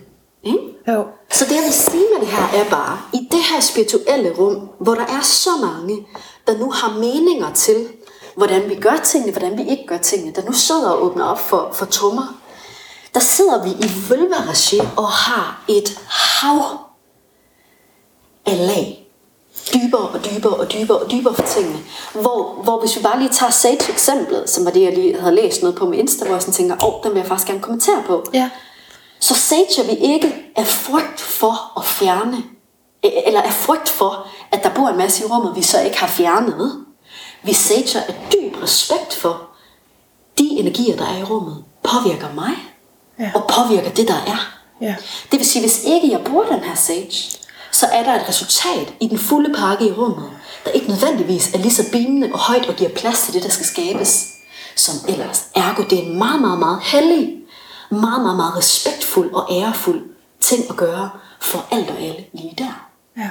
Ikke? 0.44 0.58
Jo. 0.88 1.04
Så 1.30 1.44
det 1.44 1.54
jeg 1.54 1.62
vil 1.64 1.72
sige 1.72 2.04
med 2.12 2.20
det 2.26 2.28
her 2.28 2.60
er 2.60 2.70
bare, 2.70 2.98
i 3.12 3.28
det 3.30 3.40
her 3.52 3.60
spirituelle 3.60 4.32
rum, 4.38 4.68
hvor 4.80 4.94
der 4.94 5.02
er 5.02 5.20
så 5.22 5.50
mange, 5.62 6.06
der 6.46 6.58
nu 6.58 6.70
har 6.70 6.98
meninger 6.98 7.52
til, 7.52 7.86
hvordan 8.36 8.70
vi 8.70 8.74
gør 8.74 8.96
tingene, 9.04 9.32
hvordan 9.32 9.58
vi 9.58 9.70
ikke 9.70 9.86
gør 9.86 9.96
tingene, 9.98 10.32
der 10.32 10.42
nu 10.44 10.52
sidder 10.52 10.90
og 10.90 11.04
åbner 11.04 11.24
op 11.24 11.38
for, 11.38 11.70
for 11.72 11.86
trummer, 11.86 12.42
der 13.14 13.20
sidder 13.20 13.64
vi 13.64 13.70
i 13.70 13.90
vølveregi 14.10 14.80
og 14.96 15.08
har 15.08 15.64
et 15.68 16.00
hav 16.08 16.64
af 18.46 18.66
lag. 18.66 18.98
Dybere 19.74 20.08
og 20.08 20.24
dybere 20.24 20.54
og 20.54 20.72
dybere 20.72 20.98
og 20.98 21.10
dybere 21.10 21.34
for 21.34 21.42
tingene. 21.42 21.78
Hvor, 22.12 22.62
hvor 22.62 22.80
hvis 22.80 22.96
vi 22.96 23.02
bare 23.02 23.18
lige 23.18 23.28
tager 23.28 23.52
Sage 23.52 23.90
eksemplet, 23.90 24.50
som 24.50 24.64
var 24.64 24.70
det, 24.70 24.82
jeg 24.82 24.94
lige 24.94 25.20
havde 25.20 25.34
læst 25.34 25.62
noget 25.62 25.76
på 25.76 25.86
med 25.86 25.98
Insta, 25.98 26.24
hvor 26.24 26.34
jeg 26.34 26.42
sådan 26.42 26.54
tænker, 26.54 26.74
åh, 26.84 26.94
oh, 26.94 27.02
den 27.04 27.12
vil 27.12 27.18
jeg 27.18 27.28
faktisk 27.28 27.48
gerne 27.48 27.60
kommentere 27.60 28.02
på. 28.06 28.24
Ja. 28.34 28.50
Så 29.20 29.34
sager 29.34 29.84
vi 29.84 29.92
ikke 29.92 30.34
af 30.56 30.66
frygt 30.66 31.20
for 31.20 31.78
at 31.78 31.84
fjerne, 31.84 32.42
eller 33.02 33.42
af 33.42 33.52
frygt 33.52 33.88
for, 33.88 34.26
at 34.52 34.62
der 34.62 34.70
bor 34.74 34.88
en 34.88 34.96
masse 34.96 35.24
i 35.24 35.26
rummet, 35.26 35.56
vi 35.56 35.62
så 35.62 35.80
ikke 35.80 35.98
har 35.98 36.06
fjernet. 36.06 36.84
Vi 37.44 37.52
sager 37.52 38.00
af 38.08 38.14
dyb 38.32 38.62
respekt 38.62 39.14
for, 39.14 39.42
de 40.38 40.44
energier, 40.50 40.96
der 40.96 41.06
er 41.06 41.18
i 41.18 41.22
rummet, 41.24 41.64
påvirker 41.82 42.32
mig, 42.34 42.52
Ja. 43.18 43.30
og 43.34 43.48
påvirker 43.48 43.90
det, 43.90 44.08
der 44.08 44.14
er. 44.26 44.58
Ja. 44.80 44.94
Det 45.32 45.38
vil 45.38 45.46
sige, 45.46 45.62
hvis 45.62 45.84
ikke 45.84 46.10
jeg 46.10 46.24
bruger 46.24 46.44
den 46.46 46.60
her 46.60 46.74
sage, 46.74 47.38
så 47.72 47.86
er 47.86 48.02
der 48.02 48.14
et 48.20 48.28
resultat 48.28 48.94
i 49.00 49.08
den 49.08 49.18
fulde 49.18 49.54
pakke 49.54 49.88
i 49.88 49.92
rummet, 49.92 50.30
der 50.64 50.70
ikke 50.70 50.88
nødvendigvis 50.88 51.54
er 51.54 51.58
lige 51.58 51.72
så 51.72 51.82
beamende 51.92 52.30
og 52.32 52.38
højt 52.38 52.66
og 52.68 52.74
giver 52.74 52.90
plads 52.90 53.22
til 53.22 53.34
det, 53.34 53.42
der 53.42 53.48
skal 53.48 53.66
skabes, 53.66 54.28
som 54.76 54.94
ellers. 55.08 55.44
Ergo, 55.54 55.82
det 55.82 55.98
er 55.98 56.02
en 56.02 56.18
meget, 56.18 56.40
meget, 56.40 56.58
meget 56.58 56.80
hellig, 56.82 57.36
meget, 57.90 58.22
meget, 58.22 58.36
meget 58.36 58.56
respektfuld 58.56 59.34
og 59.34 59.48
ærefuld 59.50 60.10
ting 60.40 60.64
at 60.70 60.76
gøre 60.76 61.10
for 61.40 61.64
alt 61.70 61.90
og 61.90 61.96
alle 61.98 62.24
lige 62.32 62.54
der. 62.58 62.88
ja. 63.16 63.30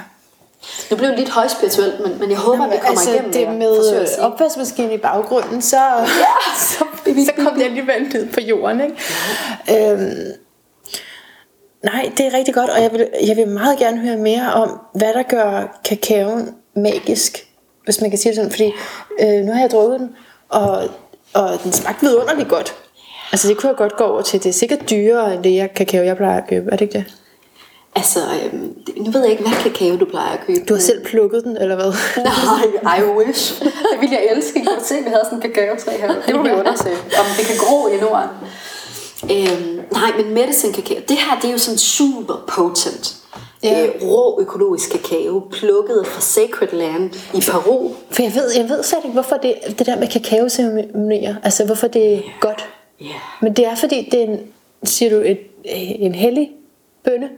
Det 0.92 1.00
blev 1.00 1.10
lidt 1.16 1.28
højspirituelt, 1.28 2.00
men, 2.00 2.18
men 2.18 2.30
jeg 2.30 2.38
håber, 2.38 2.62
Jamen, 2.62 2.72
det 2.72 2.80
kommer 2.80 3.00
altså, 3.00 3.12
igennem, 3.12 3.32
det 3.32 3.40
jeg 3.40 3.52
med 3.52 4.06
opvaskemaskinen 4.20 4.92
i 4.92 4.98
baggrunden, 4.98 5.62
så, 5.62 5.76
ja, 5.76 6.54
så, 6.68 6.84
så 7.04 7.32
kom 7.44 7.54
det 7.54 7.64
alligevel 7.64 8.02
ned 8.02 8.32
på 8.32 8.40
jorden. 8.40 8.80
Ikke? 8.80 9.90
Øhm, 9.90 10.32
nej, 11.84 12.12
det 12.16 12.26
er 12.26 12.34
rigtig 12.34 12.54
godt, 12.54 12.70
og 12.70 12.82
jeg 12.82 12.92
vil, 12.92 13.08
jeg 13.26 13.36
vil 13.36 13.48
meget 13.48 13.78
gerne 13.78 13.98
høre 13.98 14.16
mere 14.16 14.52
om, 14.52 14.80
hvad 14.94 15.14
der 15.14 15.22
gør 15.22 15.80
kakaoen 15.84 16.54
magisk, 16.76 17.46
hvis 17.84 18.00
man 18.00 18.10
kan 18.10 18.18
sige 18.18 18.30
det 18.30 18.36
sådan. 18.36 18.50
Fordi 18.50 18.72
øh, 19.20 19.44
nu 19.44 19.52
har 19.52 19.60
jeg 19.60 19.70
drukket 19.70 20.00
den, 20.00 20.08
og, 20.48 20.82
og 21.34 21.62
den 21.64 21.72
smagte 21.72 22.06
vidunderligt 22.06 22.48
godt. 22.48 22.74
Altså 23.32 23.48
det 23.48 23.56
kunne 23.56 23.68
jeg 23.68 23.76
godt 23.76 23.96
gå 23.96 24.04
over 24.04 24.22
til. 24.22 24.42
Det 24.42 24.48
er 24.48 24.52
sikkert 24.52 24.90
dyrere 24.90 25.34
end 25.34 25.44
det 25.44 25.54
jeg 25.54 25.74
kakao, 25.74 26.04
jeg 26.04 26.16
plejer 26.16 26.42
at 26.42 26.48
købe. 26.48 26.70
Er 26.70 26.76
det 26.76 26.80
ikke 26.80 26.98
det? 26.98 27.21
Altså, 27.94 28.20
øhm, 28.44 28.76
nu 28.96 29.10
ved 29.10 29.20
jeg 29.20 29.30
ikke, 29.30 29.42
hvad 29.42 29.52
kakao 29.62 29.96
du 29.96 30.04
plejer 30.04 30.32
at 30.32 30.40
købe. 30.46 30.60
Du 30.68 30.74
har 30.74 30.80
selv 30.80 31.04
plukket 31.04 31.44
den, 31.44 31.56
eller 31.56 31.74
hvad? 31.74 31.92
Nej, 32.82 32.98
I 32.98 33.02
wish. 33.02 33.62
Det 33.62 33.72
ville 34.00 34.14
jeg 34.14 34.28
elske. 34.36 34.64
Kunne 34.64 34.76
du 34.76 34.84
se, 34.84 34.94
at 34.94 35.04
vi 35.04 35.08
havde 35.08 35.24
sådan 35.24 35.38
en 35.38 35.42
kakaotræ 35.42 35.96
her? 35.98 36.14
Det 36.26 36.34
må 36.34 36.42
vi 36.42 36.50
undersøge, 36.50 36.96
om 36.96 37.26
det 37.36 37.46
kan 37.46 37.56
gro 37.58 37.86
i 37.88 38.00
Norden. 38.00 38.28
Øhm, 39.30 39.80
nej, 39.92 40.12
men 40.16 40.34
medicine 40.34 40.72
kakao, 40.72 40.96
det 41.08 41.16
her 41.16 41.40
det 41.40 41.48
er 41.48 41.52
jo 41.52 41.58
sådan 41.58 41.78
super 41.78 42.44
potent. 42.48 43.16
Ja. 43.62 43.86
Øh, 43.86 43.90
rå 44.02 44.40
økologisk 44.40 44.90
kakao, 44.90 45.48
plukket 45.50 46.06
fra 46.06 46.20
Sacred 46.20 46.72
Land 46.72 47.10
i 47.34 47.40
Peru. 47.50 47.90
For 48.10 48.22
jeg 48.22 48.34
ved, 48.34 48.50
jeg 48.56 48.68
ved 48.68 48.82
slet 48.82 48.98
ikke, 49.04 49.12
hvorfor 49.12 49.36
det, 49.36 49.54
det 49.78 49.86
der 49.86 49.98
med 49.98 50.08
kakaoceremonier, 50.08 51.34
altså 51.42 51.64
hvorfor 51.64 51.86
det 51.86 52.14
er 52.14 52.20
godt. 52.40 52.68
Ja. 53.00 53.06
Men 53.42 53.52
det 53.52 53.66
er 53.66 53.74
fordi, 53.74 54.08
det 54.12 54.20
er 54.20 54.24
en, 54.24 54.40
siger 54.84 55.10
du, 55.10 55.16
et, 55.16 55.38
en 55.64 56.14
hellig 56.14 56.50
bønne. 57.04 57.28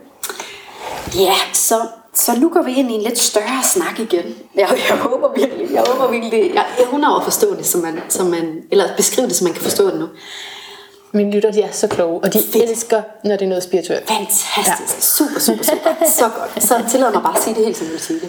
Ja, 1.15 1.35
så, 1.53 1.87
så 2.15 2.33
nu 2.41 2.49
går 2.49 2.63
vi 2.63 2.75
ind 2.75 2.91
i 2.91 2.95
en 2.95 3.01
lidt 3.03 3.19
større 3.19 3.63
snak 3.75 3.99
igen. 4.01 4.35
Jeg, 4.55 4.69
jeg 4.89 4.99
håber 4.99 5.33
virkelig, 5.37 5.71
jeg 5.73 5.85
håber 5.87 6.11
virkelig, 6.13 6.55
jeg 6.55 6.67
evner 6.79 7.17
at 7.19 7.25
forstå 7.25 7.55
det, 7.55 7.67
som 7.67 7.81
man, 7.81 8.01
som 8.09 8.27
man, 8.27 8.63
eller 8.71 8.97
beskrive 8.97 9.27
det, 9.29 9.37
så 9.37 9.45
man 9.45 9.53
kan 9.53 9.63
forstå 9.63 9.91
det 9.91 9.99
nu. 10.01 10.09
Mine 11.13 11.31
lytter, 11.31 11.53
de 11.53 11.63
er 11.63 11.73
så 11.73 11.89
kloge, 11.89 12.21
og 12.23 12.33
de 12.33 12.39
Fedt. 12.53 12.71
elsker, 12.71 13.03
når 13.25 13.37
det 13.37 13.45
er 13.45 13.49
noget 13.49 13.63
spirituelt. 13.63 14.09
Fantastisk. 14.09 14.97
Ja. 14.97 15.01
Super, 15.01 15.41
super, 15.41 15.65
super. 15.65 16.07
Så 16.17 16.31
godt. 16.39 16.63
Så 16.63 16.85
tillad 16.91 17.13
mig 17.13 17.23
bare 17.23 17.37
at 17.37 17.43
sige 17.43 17.55
det 17.55 17.65
helt 17.65 17.77
som 17.77 17.87
jeg 17.87 17.93
vil 17.93 18.01
sige 18.01 18.21
det. 18.21 18.29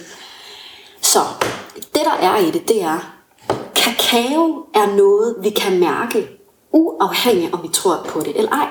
Så 1.01 1.19
det 1.75 2.01
der 2.05 2.27
er 2.27 2.37
i 2.37 2.51
det, 2.51 2.67
det 2.67 2.81
er, 2.81 3.13
kakao 3.75 4.65
er 4.75 4.95
noget, 4.95 5.35
vi 5.41 5.49
kan 5.49 5.79
mærke, 5.79 6.27
uafhængig 6.71 7.53
om 7.53 7.63
vi 7.63 7.67
tror 7.73 8.05
på 8.09 8.19
det 8.19 8.37
eller 8.37 8.51
ej. 8.51 8.67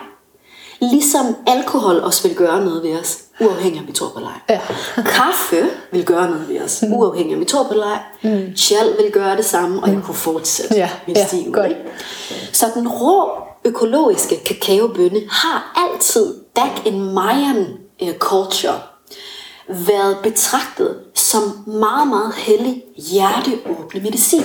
Ligesom 0.90 1.36
alkohol 1.46 2.00
også 2.00 2.28
vil 2.28 2.36
gøre 2.36 2.64
noget 2.64 2.82
ved 2.82 2.98
os, 3.00 3.18
uafhængig 3.40 3.80
om 3.80 3.86
vi 3.86 3.92
tror 3.92 4.08
på 4.08 4.20
ej. 4.20 4.32
Ja. 4.56 4.60
Kaffe 5.06 5.70
vil 5.92 6.04
gøre 6.04 6.30
noget 6.30 6.48
ved 6.48 6.60
os, 6.60 6.84
uafhængig 6.92 7.34
om 7.34 7.40
vi 7.40 7.44
tror 7.44 7.62
på 7.62 7.74
ej. 7.74 7.98
Mm. 8.22 8.56
Chal 8.56 8.86
vil 9.02 9.10
gøre 9.12 9.36
det 9.36 9.44
samme, 9.44 9.82
og 9.82 9.88
jeg 9.88 10.00
kunne 10.04 10.14
fortsætte 10.14 10.74
Ja, 10.74 10.90
min 11.06 11.16
ja, 11.16 11.26
stil. 11.26 11.52
godt. 11.52 11.72
Så 12.52 12.66
den 12.74 12.88
rå 12.88 13.30
økologiske 13.64 14.36
kakaobønne 14.44 15.20
har 15.30 15.72
altid 15.76 16.34
back 16.54 16.86
in 16.86 17.00
Mayan 17.14 17.66
uh, 18.02 18.08
culture 18.18 18.78
været 19.68 20.16
betragtet 20.22 20.96
som 21.14 21.42
meget, 21.66 22.08
meget 22.08 22.34
hellig 22.34 22.82
hjerteåbne 22.96 24.00
medicin. 24.00 24.42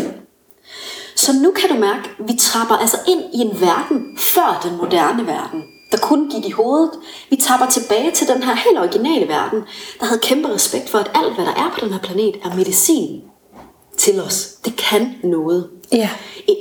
Så 1.16 1.34
nu 1.34 1.52
kan 1.52 1.70
du 1.70 1.76
mærke, 1.76 2.10
at 2.20 2.28
vi 2.28 2.38
trapper 2.40 2.76
altså 2.76 2.98
ind 3.08 3.22
i 3.34 3.38
en 3.38 3.62
verden 3.62 4.18
før 4.18 4.60
den 4.64 4.78
moderne 4.78 5.28
verden, 5.28 5.64
der 5.92 5.98
kun 5.98 6.30
gik 6.30 6.46
i 6.46 6.52
hovedet. 6.52 6.92
Vi 7.30 7.36
tapper 7.36 7.66
tilbage 7.66 8.12
til 8.12 8.28
den 8.28 8.44
her 8.44 8.56
helt 8.56 8.80
originale 8.80 9.28
verden, 9.28 9.64
der 10.00 10.06
havde 10.06 10.20
kæmpe 10.20 10.54
respekt 10.54 10.90
for, 10.90 10.98
at 10.98 11.12
alt, 11.16 11.36
hvad 11.36 11.46
der 11.46 11.52
er 11.52 11.72
på 11.74 11.86
den 11.86 11.94
her 11.94 12.00
planet, 12.00 12.36
er 12.44 12.56
medicin 12.56 13.22
til 13.98 14.22
os. 14.22 14.48
Det 14.66 14.76
kan 14.76 15.16
noget. 15.24 15.70
Ja. 15.92 16.10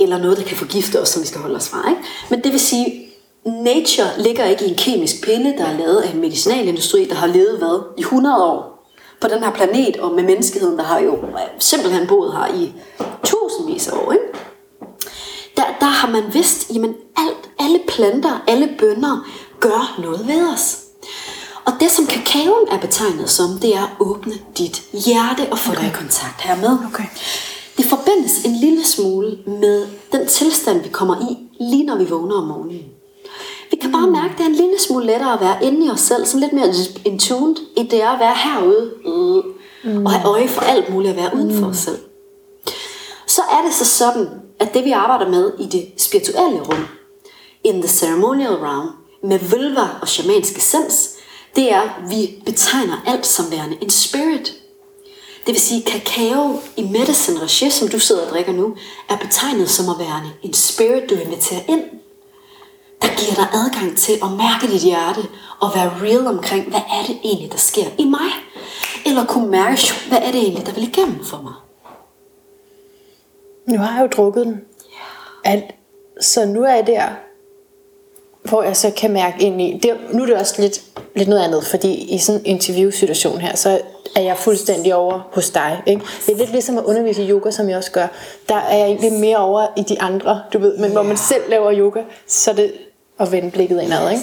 Eller 0.01 0.19
noget, 0.19 0.37
der 0.37 0.45
kan 0.45 0.57
forgifte 0.57 1.01
os, 1.03 1.09
som 1.09 1.23
vi 1.23 1.27
skal 1.27 1.41
holde 1.41 1.57
os 1.57 1.69
fra. 1.69 1.89
Ikke? 1.89 2.03
Men 2.31 2.45
det 2.45 2.53
vil 2.53 2.61
sige, 2.61 3.09
nature 3.45 4.09
ligger 4.19 4.45
ikke 4.45 4.67
i 4.67 4.69
en 4.69 4.75
kemisk 4.75 5.25
pille, 5.25 5.55
der 5.59 5.65
er 5.65 5.79
lavet 5.79 6.01
af 6.01 6.13
en 6.15 6.21
medicinalindustri, 6.21 7.05
der 7.05 7.15
har 7.15 7.27
levet 7.27 7.59
hvad? 7.59 7.95
I 7.99 8.01
100 8.01 8.45
år 8.45 8.89
på 9.21 9.29
den 9.29 9.43
her 9.43 9.51
planet, 9.51 9.97
og 9.97 10.15
med 10.15 10.23
menneskeheden, 10.23 10.79
der 10.79 10.85
har 10.85 11.01
jo 11.01 11.19
simpelthen 11.59 12.07
boet 12.07 12.33
her 12.33 12.55
i 12.55 12.73
tusindvis 13.25 13.89
af 13.89 13.93
år. 13.93 14.13
Ikke? 14.13 14.25
Der, 15.59 15.65
der 15.81 15.87
har 16.01 16.11
man 16.11 16.25
vidst, 16.33 16.71
jamen 16.75 16.95
alt, 17.17 17.51
alle 17.59 17.81
planter, 17.89 18.45
alle 18.47 18.69
bønder 18.79 19.27
gør 19.61 20.01
noget 20.03 20.29
ved 20.29 20.53
os. 20.55 20.79
Og 21.67 21.73
det, 21.81 21.91
som 21.91 22.07
kakaoen 22.07 22.69
er 22.71 22.79
betegnet 22.79 23.31
som, 23.31 23.59
det 23.63 23.75
er 23.77 23.83
at 23.83 23.91
åbne 24.01 24.33
dit 24.59 24.83
hjerte 24.93 25.53
og 25.53 25.59
få 25.59 25.73
okay. 25.73 25.81
dig 25.81 25.89
i 25.89 25.93
kontakt 25.95 26.41
hermed. 26.41 26.79
Okay. 26.87 27.05
Det 27.77 27.85
forbindes 27.85 28.45
en 28.45 28.55
lille 28.61 28.85
smule 28.87 29.39
med 29.47 29.87
den 30.13 30.27
tilstand, 30.27 30.83
vi 30.83 30.89
kommer 30.89 31.31
i, 31.31 31.37
lige 31.61 31.85
når 31.85 31.97
vi 31.97 32.05
vågner 32.05 32.35
om 32.35 32.47
morgenen. 32.47 32.85
Vi 33.71 33.77
kan 33.77 33.93
bare 33.93 34.11
mærke, 34.11 34.33
at 34.33 34.39
det 34.39 34.45
er 34.45 34.49
en 34.49 34.55
lille 34.55 34.81
smule 34.81 35.07
lettere 35.07 35.33
at 35.33 35.41
være 35.41 35.65
inde 35.65 35.87
i 35.87 35.91
os 35.91 36.01
selv, 36.01 36.27
sådan 36.27 36.41
lidt 36.41 36.53
mere 36.53 36.75
in 37.05 37.19
tuned, 37.19 37.57
end 37.77 37.89
det 37.89 38.03
er 38.03 38.11
at 38.11 38.21
være 38.21 38.35
herude 38.45 38.93
mm. 39.85 40.07
og 40.07 40.13
have 40.13 40.29
øje 40.29 40.49
for 40.49 40.61
alt 40.61 40.93
muligt 40.93 41.11
at 41.11 41.17
være 41.17 41.35
uden 41.35 41.59
for 41.61 41.67
os 41.67 41.77
selv. 41.77 41.99
Så 43.39 43.45
er 43.51 43.63
det 43.63 43.75
så 43.75 43.85
sådan, 43.85 44.29
at 44.61 44.75
det 44.75 44.85
vi 44.85 44.91
arbejder 44.91 45.29
med 45.29 45.53
i 45.59 45.67
det 45.67 45.93
spirituelle 45.97 46.61
rum, 46.61 46.87
in 47.65 47.83
the 47.83 47.89
ceremonial 47.89 48.55
realm, 48.55 48.89
med 49.23 49.39
vulva 49.39 49.89
og 50.01 50.09
shamansk 50.09 50.57
essens, 50.57 51.11
det 51.57 51.73
er, 51.73 51.81
at 51.81 52.11
vi 52.11 52.43
betegner 52.47 53.03
alt 53.07 53.27
som 53.27 53.51
værende 53.51 53.77
en 53.81 53.91
spirit. 53.91 54.55
Det 55.47 55.55
vil 55.55 55.61
sige, 55.61 55.83
kakao 55.83 56.61
i 56.77 56.83
medicine 56.83 57.41
regi, 57.43 57.71
som 57.71 57.89
du 57.89 57.99
sidder 57.99 58.27
og 58.27 58.31
drikker 58.31 58.53
nu, 58.53 58.77
er 59.09 59.17
betegnet 59.17 59.71
som 59.71 59.89
at 59.89 59.99
være 59.99 60.23
en 60.43 60.55
spirit, 60.55 61.11
du 61.11 61.15
inviterer 61.15 61.63
ind, 61.69 61.85
der 63.03 63.09
giver 63.09 63.35
dig 63.35 63.49
adgang 63.53 63.97
til 63.97 64.13
at 64.13 64.31
mærke 64.31 64.73
dit 64.73 64.83
hjerte 64.83 65.21
og 65.61 65.71
være 65.75 65.93
real 66.03 66.27
omkring, 66.27 66.69
hvad 66.69 66.83
er 66.91 67.07
det 67.07 67.19
egentlig, 67.25 67.53
der 67.53 67.59
sker 67.59 67.87
i 67.99 68.05
mig? 68.05 68.31
Eller 69.07 69.27
kunne 69.27 69.51
mærke, 69.51 69.81
hvad 70.09 70.19
er 70.19 70.33
det 70.33 70.41
egentlig, 70.41 70.67
der 70.67 70.73
vil 70.73 70.89
igennem 70.89 71.25
for 71.25 71.43
mig? 71.43 71.68
Nu 73.69 73.79
har 73.79 73.97
jeg 73.97 74.03
jo 74.03 74.23
drukket 74.23 74.47
den. 74.47 74.61
Alt. 75.45 75.65
Så 76.21 76.47
nu 76.47 76.65
er 76.65 76.75
jeg 76.75 76.87
der, 76.87 77.03
hvor 78.43 78.63
jeg 78.63 78.77
så 78.77 78.91
kan 78.97 79.13
mærke 79.13 79.43
ind 79.43 79.61
i. 79.61 79.81
Det, 79.83 79.97
nu 80.13 80.23
er 80.23 80.27
det 80.27 80.37
også 80.37 80.63
lidt, 80.63 80.83
lidt 81.15 81.29
noget 81.29 81.43
andet, 81.43 81.65
fordi 81.65 81.95
i 81.95 82.19
sådan 82.19 82.41
en 82.41 82.47
interviewsituation 82.47 83.39
her, 83.41 83.57
så 83.57 83.81
er 84.17 84.21
jeg 84.21 84.37
fuldstændig 84.37 84.95
over 84.95 85.29
hos 85.33 85.51
dig. 85.51 85.83
Ikke? 85.87 86.03
Det 86.27 86.35
er 86.35 86.39
lidt 86.39 86.51
ligesom 86.51 86.79
at 86.79 86.85
undervise 86.85 87.23
i 87.23 87.31
yoga, 87.31 87.51
som 87.51 87.69
jeg 87.69 87.77
også 87.77 87.93
gør. 87.93 88.07
Der 88.49 88.55
er 88.55 88.77
jeg 88.77 88.87
egentlig 88.87 89.13
mere 89.13 89.37
over 89.37 89.67
i 89.77 89.83
de 89.83 90.01
andre, 90.01 90.43
du 90.53 90.59
ved. 90.59 90.79
Men 90.79 90.93
hvor 90.93 91.03
man 91.03 91.17
selv 91.17 91.43
laver 91.49 91.73
yoga, 91.79 92.03
så 92.27 92.51
er 92.51 92.55
det 92.55 92.73
at 93.21 93.33
vende 93.33 93.51
blikket 93.51 93.83
indad. 93.83 94.11
Ikke? 94.11 94.23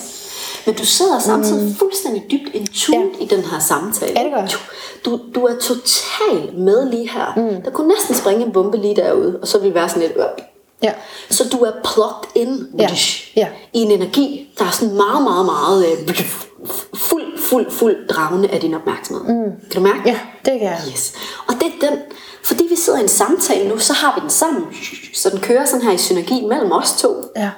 Men 0.66 0.76
du 0.76 0.86
sidder 0.86 1.20
samtidig 1.20 1.64
mm. 1.68 1.76
fuldstændig 1.76 2.24
dybt 2.32 2.56
intuit 2.56 2.96
ja. 3.20 3.24
i 3.24 3.28
den 3.28 3.42
her 3.44 3.60
samtale. 3.60 4.20
Ja, 4.20 4.24
det 4.24 4.34
gør. 4.34 4.48
Du, 5.06 5.20
du 5.36 5.46
er 5.46 5.56
totalt 5.56 6.58
med 6.58 6.90
lige 6.90 7.10
her. 7.10 7.34
Mm. 7.36 7.62
Der 7.62 7.72
kunne 7.72 7.88
næsten 7.88 8.16
springe 8.16 8.46
en 8.46 8.52
bombe 8.52 8.78
lige 8.78 8.96
derude, 8.96 9.40
og 9.42 9.48
så 9.48 9.58
ville 9.58 9.74
vi 9.74 9.76
være 9.76 9.90
sådan 9.90 10.02
lidt 10.02 10.18
op. 10.18 10.42
Ja. 10.84 10.94
Så 11.30 11.50
du 11.52 11.58
er 11.58 11.72
plugged 11.84 12.30
in 12.36 12.68
Ja. 12.80 12.90
Ja. 13.36 13.48
i 13.74 13.80
en 13.80 13.92
energi, 13.92 14.54
der 14.60 14.66
er 14.66 14.72
sådan 14.72 14.96
meget, 14.96 15.24
meget, 15.24 15.46
meget 15.46 15.86
øh, 15.92 16.16
fuld, 16.96 16.96
fuld 16.96 17.36
fuld, 17.50 17.72
fuld 17.72 18.08
dragende 18.08 18.50
af 18.50 18.60
din 18.60 18.74
opmærksomhed. 18.74 19.34
Mm. 19.34 19.52
Kan 19.72 19.76
du 19.76 19.80
mærke? 19.80 20.02
Ja, 20.06 20.20
det 20.46 20.60
kan 20.60 20.64
jeg. 20.64 20.82
Yes. 20.92 21.14
Og 21.48 21.54
det 21.54 21.64
er 21.64 21.90
den, 21.90 22.00
fordi 22.44 22.64
vi 22.70 22.76
sidder 22.76 23.00
i 23.00 23.02
en 23.02 23.08
samtale 23.08 23.70
nu, 23.70 23.78
så 23.78 23.94
har 23.94 24.16
vi 24.16 24.22
den 24.22 24.30
sammen, 24.30 24.64
så 25.14 25.30
den 25.30 25.40
kører 25.40 25.66
sådan 25.66 25.82
her 25.82 25.92
i 25.92 25.98
synergi 25.98 26.46
mellem 26.46 26.72
os 26.72 26.94
to. 27.02 27.24
Ja. 27.36 27.50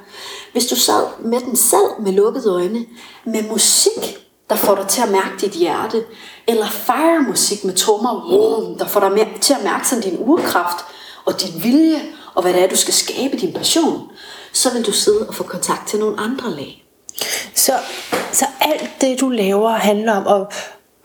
Hvis 0.51 0.65
du 0.65 0.75
sad 0.75 1.03
med 1.19 1.39
den 1.39 1.55
selv 1.55 2.01
med 2.01 2.11
lukkede 2.11 2.51
øjne, 2.51 2.85
med 3.25 3.43
musik, 3.49 4.17
der 4.49 4.55
får 4.55 4.75
dig 4.75 4.87
til 4.87 5.01
at 5.01 5.11
mærke 5.11 5.37
dit 5.41 5.51
hjerte, 5.51 6.03
eller 6.47 6.67
fire 6.69 7.21
musik 7.27 7.63
med 7.63 7.73
trommer, 7.73 8.75
der 8.79 8.85
får 8.85 8.99
dig 8.99 9.37
til 9.41 9.53
at 9.53 9.63
mærke 9.63 9.87
sådan 9.87 10.03
din 10.03 10.17
urkraft 10.19 10.85
og 11.25 11.41
din 11.41 11.63
vilje, 11.63 12.01
og 12.35 12.41
hvad 12.41 12.53
det 12.53 12.63
er, 12.63 12.67
du 12.67 12.75
skal 12.75 12.93
skabe 12.93 13.37
din 13.37 13.53
passion, 13.53 14.11
så 14.53 14.73
vil 14.73 14.85
du 14.85 14.91
sidde 14.91 15.27
og 15.27 15.35
få 15.35 15.43
kontakt 15.43 15.87
til 15.87 15.99
nogle 15.99 16.19
andre 16.19 16.51
lag. 16.51 16.83
Så, 17.53 17.73
så 18.31 18.45
alt 18.61 18.89
det, 19.01 19.19
du 19.19 19.29
laver, 19.29 19.69
handler 19.69 20.13
om 20.13 20.41
at, 20.41 20.55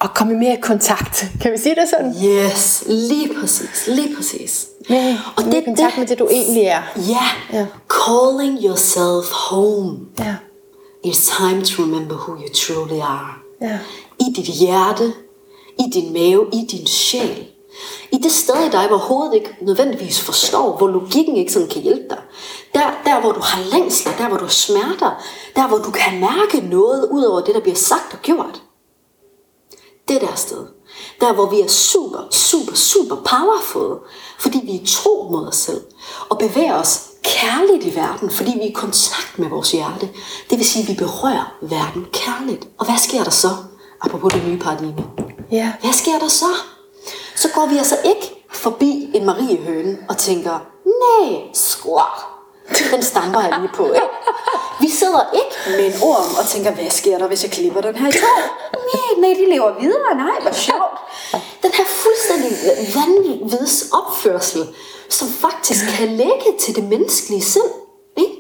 at 0.01 0.15
komme 0.15 0.35
mere 0.35 0.59
i 0.59 0.61
kontakt. 0.61 1.27
Kan 1.41 1.53
vi 1.53 1.59
sige 1.59 1.75
det 1.75 1.89
sådan? 1.91 2.15
Yes, 2.25 2.85
lige 2.87 3.35
præcis, 3.41 3.87
lige 3.87 4.17
præcis. 4.17 4.67
Med, 4.93 5.19
og 5.37 5.45
det, 5.45 5.65
kontakt 5.65 5.99
med 5.99 6.07
det, 6.07 6.19
du 6.19 6.29
egentlig 6.31 6.63
er. 6.63 6.83
Ja, 6.97 7.27
Ja. 7.53 7.67
calling 8.07 8.65
yourself 8.65 9.33
home. 9.33 9.99
Ja. 10.19 10.37
It's 11.07 11.37
time 11.39 11.65
to 11.65 11.83
remember 11.83 12.15
who 12.15 12.33
you 12.37 12.49
truly 12.55 13.01
are. 13.01 13.35
Ja. 13.61 13.79
I 14.21 14.33
dit 14.37 14.47
hjerte, 14.47 15.13
i 15.79 15.91
din 15.95 16.13
mave, 16.13 16.47
i 16.53 16.67
din 16.71 16.87
sjæl. 16.87 17.47
I 18.13 18.17
det 18.17 18.33
sted 18.33 18.67
i 18.67 18.71
dig, 18.71 18.87
hvor 18.89 18.97
hovedet 18.97 19.35
ikke 19.35 19.57
nødvendigvis 19.63 20.21
forstår, 20.21 20.77
hvor 20.77 20.89
logikken 20.89 21.37
ikke 21.37 21.53
sådan 21.53 21.69
kan 21.69 21.83
hjælpe 21.83 22.05
dig. 22.11 22.19
Der, 22.75 22.91
der 23.05 23.21
hvor 23.21 23.33
du 23.33 23.41
har 23.41 23.79
længsler, 23.79 24.13
der 24.19 24.29
hvor 24.29 24.37
du 24.37 24.45
har 24.45 24.51
smerter, 24.51 25.23
der 25.57 25.69
hvor 25.69 25.79
du 25.79 25.91
kan 25.91 26.21
mærke 26.21 26.69
noget 26.71 27.09
ud 27.13 27.23
over 27.23 27.41
det, 27.41 27.55
der 27.55 27.61
bliver 27.61 27.77
sagt 27.77 28.13
og 28.13 28.19
gjort. 28.23 28.63
Det 30.09 30.21
der 30.21 30.35
sted. 30.35 30.67
Der 31.21 31.33
hvor 31.33 31.47
vi 31.47 31.61
er 31.61 31.69
super, 31.69 32.19
super, 32.31 32.75
super 32.75 33.17
powerful, 33.17 33.99
fordi 34.39 34.61
vi 34.65 34.77
er 34.77 34.87
tro 34.87 35.29
mod 35.33 35.47
os 35.49 35.57
selv. 35.57 35.81
Og 36.29 36.39
bevæger 36.39 36.75
os 36.75 37.01
kærligt 37.23 37.85
i 37.85 37.97
verden, 37.97 38.31
fordi 38.31 38.51
vi 38.51 38.61
er 38.61 38.71
i 38.71 38.73
kontakt 38.73 39.39
med 39.39 39.49
vores 39.49 39.73
hjerte. 39.73 40.09
Det 40.51 40.59
vil 40.59 40.69
sige, 40.69 40.83
at 40.83 40.89
vi 40.89 40.95
berører 40.95 41.55
verden 41.61 42.07
kærligt. 42.13 42.69
Og 42.79 42.87
hvad 42.87 42.99
sker 42.99 43.25
der 43.25 43.31
så? 43.31 43.49
Apropos 44.01 44.33
det 44.33 44.45
nye 44.47 44.59
paradigme. 44.59 45.05
Ja. 45.51 45.73
Hvad 45.81 45.93
sker 45.93 46.19
der 46.19 46.29
så? 46.29 46.47
Så 47.37 47.49
går 47.55 47.67
vi 47.67 47.77
altså 47.77 47.97
ikke 48.05 48.47
forbi 48.51 49.11
en 49.15 49.27
Mariehøne 49.27 49.99
og 50.09 50.19
tænker, 50.19 50.59
nej, 50.85 51.41
squat. 51.55 52.19
Den 52.93 53.03
stamper 53.03 53.41
jeg 53.41 53.59
lige 53.61 53.71
på, 53.75 53.85
ikke? 53.87 54.07
Vi 54.81 54.89
sidder 54.89 55.23
ikke 55.35 55.55
med 55.79 55.95
en 55.95 56.03
orm 56.03 56.35
og 56.41 56.45
tænker, 56.49 56.71
hvad 56.71 56.91
sker 56.91 57.19
der, 57.19 57.27
hvis 57.27 57.43
jeg 57.43 57.51
klipper 57.51 57.81
den 57.81 57.97
her 57.97 58.09
i 58.09 58.13
to? 58.13 58.27
Nej, 58.95 59.11
nej, 59.19 59.35
de 59.41 59.51
lever 59.55 59.81
videre. 59.81 60.15
Nej, 60.17 60.41
hvor 60.43 60.53
sjovt. 60.53 60.99
Den 61.63 61.71
her 61.75 61.85
fuldstændig 61.85 62.51
vanvids 62.95 63.85
opførsel, 63.93 64.69
som 65.09 65.29
faktisk 65.29 65.85
kan 65.99 66.09
lægge 66.09 66.51
til 66.61 66.77
det 66.77 66.85
menneskelige 66.85 67.43
sind. 67.43 67.71
Ikke? 68.17 68.33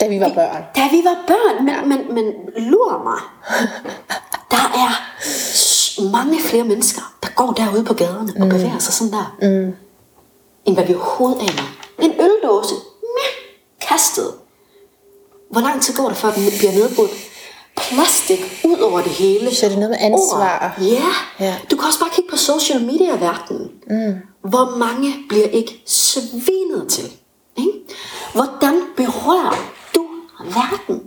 Da 0.00 0.08
vi 0.08 0.20
var 0.20 0.28
børn. 0.28 0.62
Da 0.76 0.88
vi 0.90 1.00
var 1.04 1.16
børn, 1.26 1.64
men, 1.64 1.88
men, 1.88 2.14
men 2.14 2.34
lur 2.56 3.02
mig. 3.04 3.20
Der 4.50 4.64
er 4.84 4.90
mange 6.12 6.40
flere 6.40 6.64
mennesker, 6.64 7.02
der 7.22 7.28
går 7.36 7.52
derude 7.52 7.84
på 7.84 7.94
gaderne 7.94 8.32
og 8.40 8.48
bevæger 8.48 8.78
sig 8.78 8.94
sådan 8.94 9.12
der. 9.12 9.36
Mm. 9.42 9.76
End 10.64 10.74
hvad 10.74 10.84
vi 10.84 10.94
overhovedet 10.94 11.40
aner. 11.40 11.68
En 11.98 12.12
øldåse, 12.20 12.74
meh, 13.02 13.34
kastet. 13.88 14.34
Hvor 15.50 15.60
lang 15.60 15.82
tid 15.82 15.94
går 15.96 16.08
det, 16.08 16.16
før 16.16 16.32
den 16.32 16.42
bliver 16.58 16.72
nedbrudt? 16.72 17.10
Plastik 17.76 18.60
ud 18.64 18.78
over 18.78 19.00
det 19.00 19.10
hele. 19.12 19.54
Så 19.54 19.66
det 19.66 19.72
er 19.74 19.78
noget 19.78 19.90
med 19.90 19.98
ansvar. 20.00 20.76
Ja. 20.80 21.04
Ja. 21.40 21.56
Du 21.70 21.76
kan 21.76 21.86
også 21.86 22.00
bare 22.00 22.10
kigge 22.12 22.30
på 22.30 22.36
social 22.36 22.84
media-verdenen. 22.84 23.70
Mm. 23.90 24.14
Hvor 24.50 24.76
mange 24.76 25.14
bliver 25.28 25.46
ikke 25.46 25.82
svinet 25.86 26.86
til? 26.88 27.12
Ikke? 27.56 27.72
Hvordan 28.32 28.82
berører 28.96 29.56
du 29.94 30.06
verden? 30.40 31.02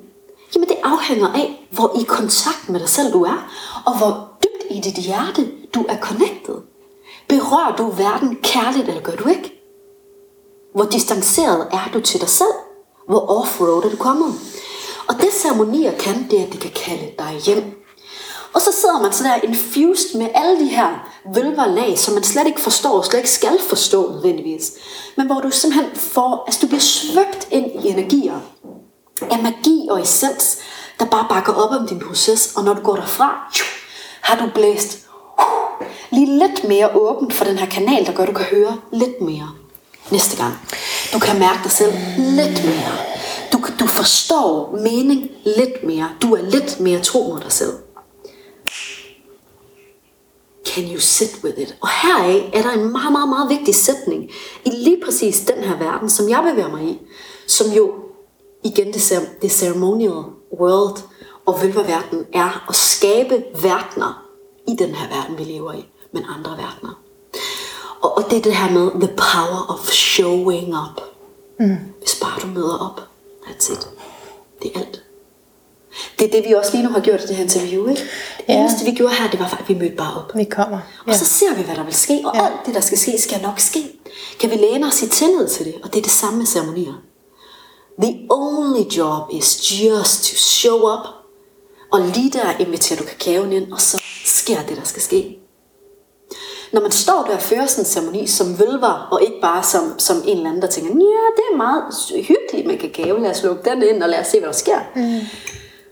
Jamen 0.55 0.69
det 0.69 0.77
afhænger 0.83 1.27
af, 1.27 1.67
hvor 1.71 1.99
i 2.01 2.03
kontakt 2.03 2.69
med 2.69 2.79
dig 2.79 2.89
selv 2.89 3.13
du 3.13 3.23
er, 3.23 3.49
og 3.85 3.97
hvor 3.97 4.29
dybt 4.43 4.71
i 4.71 4.79
dit 4.79 5.03
hjerte 5.05 5.51
du 5.75 5.85
er 5.89 5.97
connected. 5.97 6.55
Berører 7.27 7.75
du 7.75 7.89
verden 7.89 8.38
kærligt, 8.43 8.88
eller 8.89 9.01
gør 9.01 9.15
du 9.15 9.29
ikke? 9.29 9.53
Hvor 10.75 10.85
distanceret 10.85 11.67
er 11.71 11.89
du 11.93 12.01
til 12.01 12.19
dig 12.19 12.29
selv? 12.29 12.53
Hvor 13.08 13.39
offroad 13.39 13.84
er 13.84 13.89
du 13.89 13.95
kommet? 13.95 14.34
Og 15.08 15.16
det 15.16 15.30
ceremonier 15.34 15.97
kan, 15.97 16.28
det 16.32 16.39
er, 16.39 16.45
at 16.45 16.51
det 16.51 16.60
kan 16.60 16.72
kalde 16.72 17.12
dig 17.20 17.41
hjem. 17.45 17.64
Og 18.53 18.62
så 18.62 18.72
sidder 18.82 19.01
man 19.01 19.14
sådan 19.14 19.32
der 19.32 19.47
infused 19.47 20.20
med 20.20 20.28
alle 20.36 20.60
de 20.60 20.66
her 20.66 21.10
vølverlag, 21.34 21.99
som 21.99 22.14
man 22.14 22.24
slet 22.24 22.47
ikke 22.47 22.62
forstår, 22.62 23.01
slet 23.01 23.20
ikke 23.20 23.30
skal 23.30 23.60
forstå 23.70 24.12
nødvendigvis. 24.12 24.72
Men 25.18 25.26
hvor 25.26 25.41
du 25.41 25.51
simpelthen 25.51 25.95
får, 25.95 26.43
altså 26.47 26.60
du 26.62 26.68
bliver 26.68 26.82
svøbt 26.82 27.47
ind 27.51 27.66
i 27.66 27.88
energier 27.88 28.39
af 29.22 29.43
magi 29.43 29.88
og 29.89 30.01
essens, 30.01 30.58
der 30.99 31.05
bare 31.05 31.26
bakker 31.30 31.53
op 31.53 31.82
om 31.82 31.88
din 31.88 31.99
proces. 31.99 32.53
Og 32.55 32.64
når 32.64 32.74
du 32.74 32.82
går 32.82 32.95
derfra, 32.95 33.53
har 34.22 34.45
du 34.45 34.51
blæst 34.55 35.08
lige 36.10 36.39
lidt 36.39 36.64
mere 36.64 36.95
åbent 36.95 37.34
for 37.34 37.45
den 37.45 37.58
her 37.58 37.66
kanal, 37.68 38.05
der 38.05 38.14
gør, 38.14 38.24
at 38.24 38.30
du 38.30 38.34
kan 38.34 38.45
høre 38.45 38.78
lidt 38.91 39.22
mere 39.22 39.49
næste 40.12 40.38
gang. 40.38 40.53
Du 41.14 41.20
kan 41.20 41.39
mærke 41.39 41.60
dig 41.64 41.72
selv 41.72 41.93
lidt 42.18 42.66
mere. 42.66 42.97
Du, 43.53 43.60
du 43.80 43.88
forstår 43.88 44.78
mening 44.84 45.32
lidt 45.45 45.84
mere. 45.84 46.10
Du 46.22 46.36
er 46.36 46.41
lidt 46.41 46.80
mere 46.80 46.99
tro 46.99 47.24
mod 47.34 47.39
dig 47.39 47.51
selv. 47.51 47.74
Can 50.66 50.93
you 50.93 50.99
sit 50.99 51.39
with 51.43 51.60
it? 51.60 51.76
Og 51.82 51.89
heraf 51.89 52.49
er 52.53 52.62
der 52.62 52.72
en 52.72 52.91
meget, 52.91 53.12
meget, 53.12 53.30
meget 53.30 53.49
vigtig 53.49 53.76
sætning 53.76 54.30
i 54.66 54.70
lige 54.70 55.01
præcis 55.05 55.39
den 55.39 55.64
her 55.64 55.78
verden, 55.78 56.10
som 56.10 56.30
jeg 56.30 56.47
bevæger 56.51 56.70
mig 56.70 56.84
i, 56.84 56.99
som 57.47 57.68
jo 57.72 57.93
igen 58.64 58.88
det, 58.88 59.12
cer- 59.12 59.39
det 59.41 59.51
ceremonial 59.51 60.24
world 60.60 60.97
og 61.45 61.62
verden 61.64 62.26
er 62.34 62.66
at 62.70 62.76
skabe 62.76 63.43
verdener 63.62 64.28
i 64.68 64.76
den 64.76 64.95
her 64.95 65.08
verden, 65.18 65.38
vi 65.38 65.43
lever 65.43 65.74
i, 65.74 65.86
men 66.12 66.24
andre 66.38 66.51
verdener. 66.51 67.01
Og, 68.08 68.18
og 68.18 68.30
det 68.32 68.38
er 68.38 68.41
det 68.41 68.55
her 68.55 68.70
med 68.72 68.91
the 69.08 69.16
power 69.18 69.66
of 69.74 69.89
showing 69.91 70.68
up. 70.68 71.01
Mm. 71.60 71.76
Hvis 71.99 72.20
bare 72.22 72.39
du 72.41 72.47
møder 72.47 72.78
op, 72.78 73.01
that's 73.45 73.72
it. 73.74 73.88
Det 74.62 74.72
er 74.76 74.80
alt. 74.80 75.03
Det 76.20 76.28
er 76.28 76.32
det, 76.32 76.49
vi 76.49 76.53
også 76.53 76.72
lige 76.74 76.84
nu 76.84 76.89
har 76.89 76.99
gjort 76.99 77.24
i 77.24 77.28
det 77.28 77.36
her 77.36 77.43
interview, 77.43 77.88
ikke? 77.89 78.01
Det 78.38 78.43
Ja. 78.49 78.53
eneste, 78.60 78.86
vi 78.86 78.91
gjorde 78.91 79.14
her, 79.16 79.30
det 79.32 79.39
var 79.39 79.47
faktisk, 79.47 79.70
at 79.70 79.76
vi 79.76 79.80
mødte 79.84 79.95
bare 79.95 80.18
op. 80.18 80.32
Vi 80.36 80.43
kommer. 80.43 80.80
Og 81.08 81.16
så 81.16 81.26
ser 81.26 81.53
vi, 81.55 81.62
hvad 81.64 81.76
der 81.76 81.84
vil 81.84 81.93
ske, 81.93 82.22
og 82.26 82.36
Ja. 82.36 82.45
alt 82.45 82.55
det, 82.66 82.76
der 82.76 82.82
skal 82.82 82.97
ske, 82.97 83.22
skal 83.22 83.41
nok 83.41 83.60
ske. 83.60 83.84
Kan 84.39 84.49
vi 84.51 84.55
læne 84.55 84.88
os 84.88 85.01
i 85.01 85.10
tillid 85.10 85.47
til 85.49 85.66
det, 85.66 85.76
og 85.84 85.93
det 85.93 85.99
er 85.99 86.03
det 86.03 86.12
samme 86.12 86.38
med 86.38 86.45
ceremonier. 86.45 86.93
The 88.01 88.28
only 88.30 88.82
job 88.97 89.22
is 89.32 89.72
just 89.84 90.24
to 90.30 90.36
show 90.36 90.78
up, 90.93 91.05
og 91.91 92.01
lige 92.01 92.32
der 92.32 92.58
inviterer 92.60 92.99
du 92.99 93.05
kakaoen 93.05 93.53
ind, 93.53 93.72
og 93.72 93.82
så 93.82 94.01
sker 94.26 94.62
det, 94.64 94.78
der 94.78 94.84
skal 94.84 95.01
ske. 95.01 95.39
Når 96.74 96.82
man 96.82 96.91
står 96.91 97.24
der 97.28 97.36
og 97.36 97.41
fører 97.41 97.65
sådan 97.65 97.82
en 97.82 97.86
ceremoni 97.86 98.28
som 98.28 98.59
vølver, 98.59 99.07
og 99.11 99.22
ikke 99.22 99.41
bare 99.41 99.63
som, 99.63 99.99
som 99.99 100.18
en 100.26 100.38
eller 100.38 100.49
anden, 100.49 100.61
der 100.61 100.68
tænker, 100.68 100.89
ja, 100.89 101.26
det 101.38 101.43
er 101.53 101.57
meget 101.57 101.84
hyggeligt 102.28 102.68
med 102.68 102.78
kakao, 102.78 103.18
lad 103.18 103.32
os 103.32 103.43
lukke 103.43 103.70
den 103.70 103.84
ind, 103.84 104.03
og 104.03 104.09
lad 104.09 104.20
os 104.20 104.28
se, 104.28 104.39
hvad 104.39 104.47
der 104.47 104.55
sker. 104.55 104.80
Mm. 104.95 105.20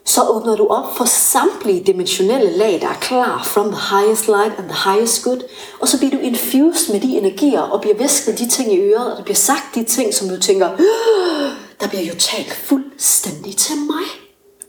Så 0.08 0.22
åbner 0.30 0.56
du 0.56 0.68
op 0.68 0.98
for 0.98 1.06
samtlige 1.06 1.84
dimensionelle 1.84 2.58
lag, 2.58 2.80
der 2.82 2.88
er 2.88 3.00
klar 3.02 3.44
from 3.44 3.72
the 3.72 3.98
highest 3.98 4.28
light 4.28 4.54
and 4.60 4.70
the 4.70 4.92
highest 4.92 5.24
good. 5.24 5.40
Og 5.80 5.88
så 5.88 5.98
bliver 5.98 6.12
du 6.12 6.18
infused 6.18 6.94
med 6.94 7.02
de 7.02 7.18
energier, 7.18 7.62
og 7.62 7.82
bliver 7.82 7.98
visket 7.98 8.40
de 8.40 8.50
ting 8.50 8.74
i 8.74 8.80
øret, 8.80 9.12
og 9.12 9.18
der 9.18 9.24
bliver 9.24 9.36
sagt 9.36 9.76
de 9.76 9.84
ting, 9.84 10.14
som 10.14 10.30
du 10.30 10.40
tænker, 10.40 10.70
"Øh, 10.74 11.50
der 11.82 11.88
bliver 11.88 12.04
jo 12.04 12.16
talt 12.20 12.54
fuldstændig 12.54 13.58
til 13.58 13.76
mig. 13.76 14.06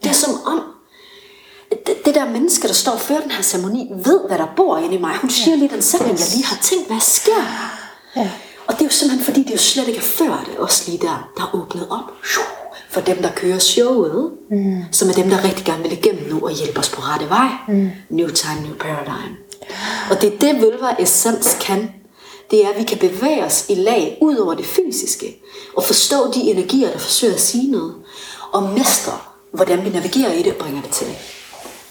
Det 0.03 0.11
er 0.11 0.15
som 0.15 0.35
om, 0.47 0.61
det, 2.07 2.15
der 2.15 2.31
menneske, 2.31 2.69
der 2.69 2.75
står 2.75 2.93
og 2.93 3.01
fører 3.01 3.21
den 3.21 3.31
her 3.31 3.43
ceremoni, 3.43 3.91
ved, 4.05 4.21
hvad 4.29 4.39
der 4.39 4.47
bor 4.57 4.79
inde 4.79 4.95
i 4.95 4.99
mig. 4.99 5.17
Hun 5.17 5.31
siger 5.31 5.57
lige 5.57 5.69
den 5.69 5.83
sætning, 5.83 6.19
jeg 6.19 6.29
lige 6.35 6.45
har 6.45 6.59
tænkt, 6.63 6.87
hvad 6.87 7.01
sker? 7.01 7.43
Ja. 8.17 8.31
Og 8.67 8.75
det 8.75 8.81
er 8.81 8.85
jo 8.85 8.91
simpelthen, 8.91 9.25
fordi 9.25 9.43
det 9.43 9.53
jo 9.53 9.59
slet 9.59 9.89
ikke 9.89 9.99
er 9.99 10.03
før 10.03 10.45
det, 10.47 10.57
også 10.59 10.83
lige 10.87 10.99
der, 10.99 11.31
der 11.37 11.43
er 11.43 11.55
åbnet 11.55 11.87
op 11.91 12.13
for 12.91 13.01
dem, 13.01 13.23
der 13.23 13.31
kører 13.31 13.59
showet, 13.59 14.31
mm. 14.51 14.83
som 14.93 15.09
er 15.09 15.13
dem, 15.13 15.31
der 15.31 15.45
rigtig 15.45 15.65
gerne 15.65 15.83
vil 15.83 15.93
igennem 15.93 16.29
nu 16.31 16.41
og 16.45 16.51
hjælpe 16.51 16.79
os 16.79 16.89
på 16.89 17.01
rette 17.01 17.29
vej. 17.29 17.49
Mm. 17.69 17.91
New 18.11 18.29
time, 18.29 18.61
new 18.63 18.75
paradigm. 18.75 19.35
Og 20.11 20.21
det 20.21 20.35
er 20.35 20.39
det, 20.39 20.63
vølver 20.63 20.95
essens 20.99 21.57
kan. 21.61 21.91
Det 22.51 22.65
er, 22.65 22.69
at 22.69 22.79
vi 22.79 22.83
kan 22.83 22.99
bevæge 22.99 23.45
os 23.45 23.67
i 23.69 23.75
lag 23.75 24.19
ud 24.21 24.37
over 24.37 24.55
det 24.55 24.67
fysiske, 24.67 25.43
og 25.77 25.85
forstå 25.85 26.33
de 26.35 26.41
energier, 26.41 26.91
der 26.91 26.99
forsøger 26.99 27.35
at 27.35 27.41
sige 27.41 27.71
noget, 27.71 27.95
og 28.53 28.63
mestre, 28.63 29.13
hvordan 29.53 29.85
vi 29.85 29.89
navigerer 29.89 30.33
i 30.33 30.43
det 30.43 30.53
og 30.53 30.59
bringer 30.59 30.83
det 30.83 30.91
til. 30.91 31.07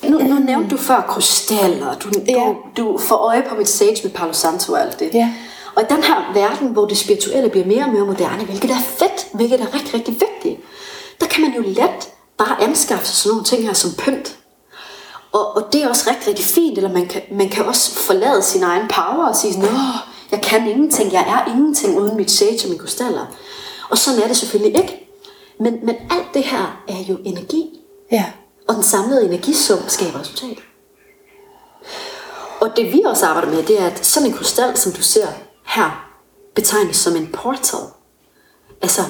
Nu, 0.09 0.17
nu 0.19 0.39
nævnte 0.39 0.69
du 0.75 0.77
før 0.81 1.01
krystaller, 1.01 1.95
du, 1.95 2.09
Ja. 2.27 2.33
du, 2.33 2.55
du 2.77 2.97
får 2.97 3.15
øje 3.15 3.43
på 3.49 3.55
mit 3.55 3.69
stage 3.69 3.97
med 4.03 4.11
Palo 4.11 4.33
Santo 4.33 4.73
og 4.73 4.81
alt 4.81 4.99
det. 4.99 5.09
Ja. 5.13 5.33
Og 5.75 5.81
i 5.81 5.85
den 5.89 6.03
her 6.03 6.31
verden, 6.33 6.67
hvor 6.67 6.85
det 6.85 6.97
spirituelle 6.97 7.49
bliver 7.49 7.65
mere 7.65 7.83
og 7.83 7.89
mere 7.91 8.05
moderne, 8.05 8.43
hvilket 8.43 8.71
er 8.71 8.79
fedt, 8.97 9.27
hvilket 9.33 9.61
er 9.61 9.73
rigtig, 9.73 9.93
rigtig 9.93 10.13
vigtigt, 10.13 10.59
der 11.19 11.25
kan 11.27 11.41
man 11.41 11.53
jo 11.53 11.61
let 11.61 12.09
bare 12.37 12.63
anskaffe 12.63 13.05
sig 13.05 13.15
sådan 13.15 13.29
nogle 13.31 13.45
ting 13.45 13.63
her 13.63 13.73
som 13.73 13.91
pynt. 13.97 14.35
Og, 15.31 15.55
og 15.55 15.73
det 15.73 15.83
er 15.83 15.89
også 15.89 16.09
rigtig, 16.09 16.27
rigtig 16.27 16.45
fint, 16.45 16.77
eller 16.77 16.93
man 16.93 17.07
kan, 17.07 17.21
man 17.31 17.49
kan 17.49 17.65
også 17.65 17.91
forlade 17.91 18.41
sin 18.41 18.63
egen 18.63 18.87
power 18.87 19.25
og 19.27 19.35
sige 19.35 19.53
sådan, 19.53 19.69
Åh, 19.69 19.95
jeg 20.31 20.41
kan 20.41 20.69
ingenting, 20.69 21.13
jeg 21.13 21.25
er 21.27 21.51
ingenting 21.51 21.97
uden 21.97 22.17
mit 22.17 22.31
sage 22.31 22.59
og 22.63 22.69
mine 22.69 22.79
krystaller. 22.79 23.25
Og 23.89 23.97
sådan 23.97 24.21
er 24.21 24.27
det 24.27 24.37
selvfølgelig 24.37 24.81
ikke. 24.81 25.07
Men, 25.59 25.79
men 25.83 25.95
alt 26.09 26.33
det 26.33 26.43
her 26.43 26.83
er 26.87 27.03
jo 27.09 27.17
energi. 27.25 27.79
Ja. 28.11 28.25
Og 28.67 28.75
den 28.75 28.83
samlede 28.83 29.25
energisum 29.25 29.79
skaber 29.87 30.19
resultat. 30.19 30.57
Og 32.61 32.71
det 32.75 32.93
vi 32.93 33.01
også 33.05 33.25
arbejder 33.25 33.51
med, 33.51 33.63
det 33.63 33.81
er, 33.81 33.87
at 33.87 34.05
sådan 34.05 34.29
en 34.29 34.35
krystal, 34.35 34.77
som 34.77 34.91
du 34.91 35.01
ser 35.01 35.27
her, 35.65 36.11
betegnes 36.55 36.97
som 36.97 37.15
en 37.15 37.27
portal. 37.33 37.79
Altså, 38.81 39.01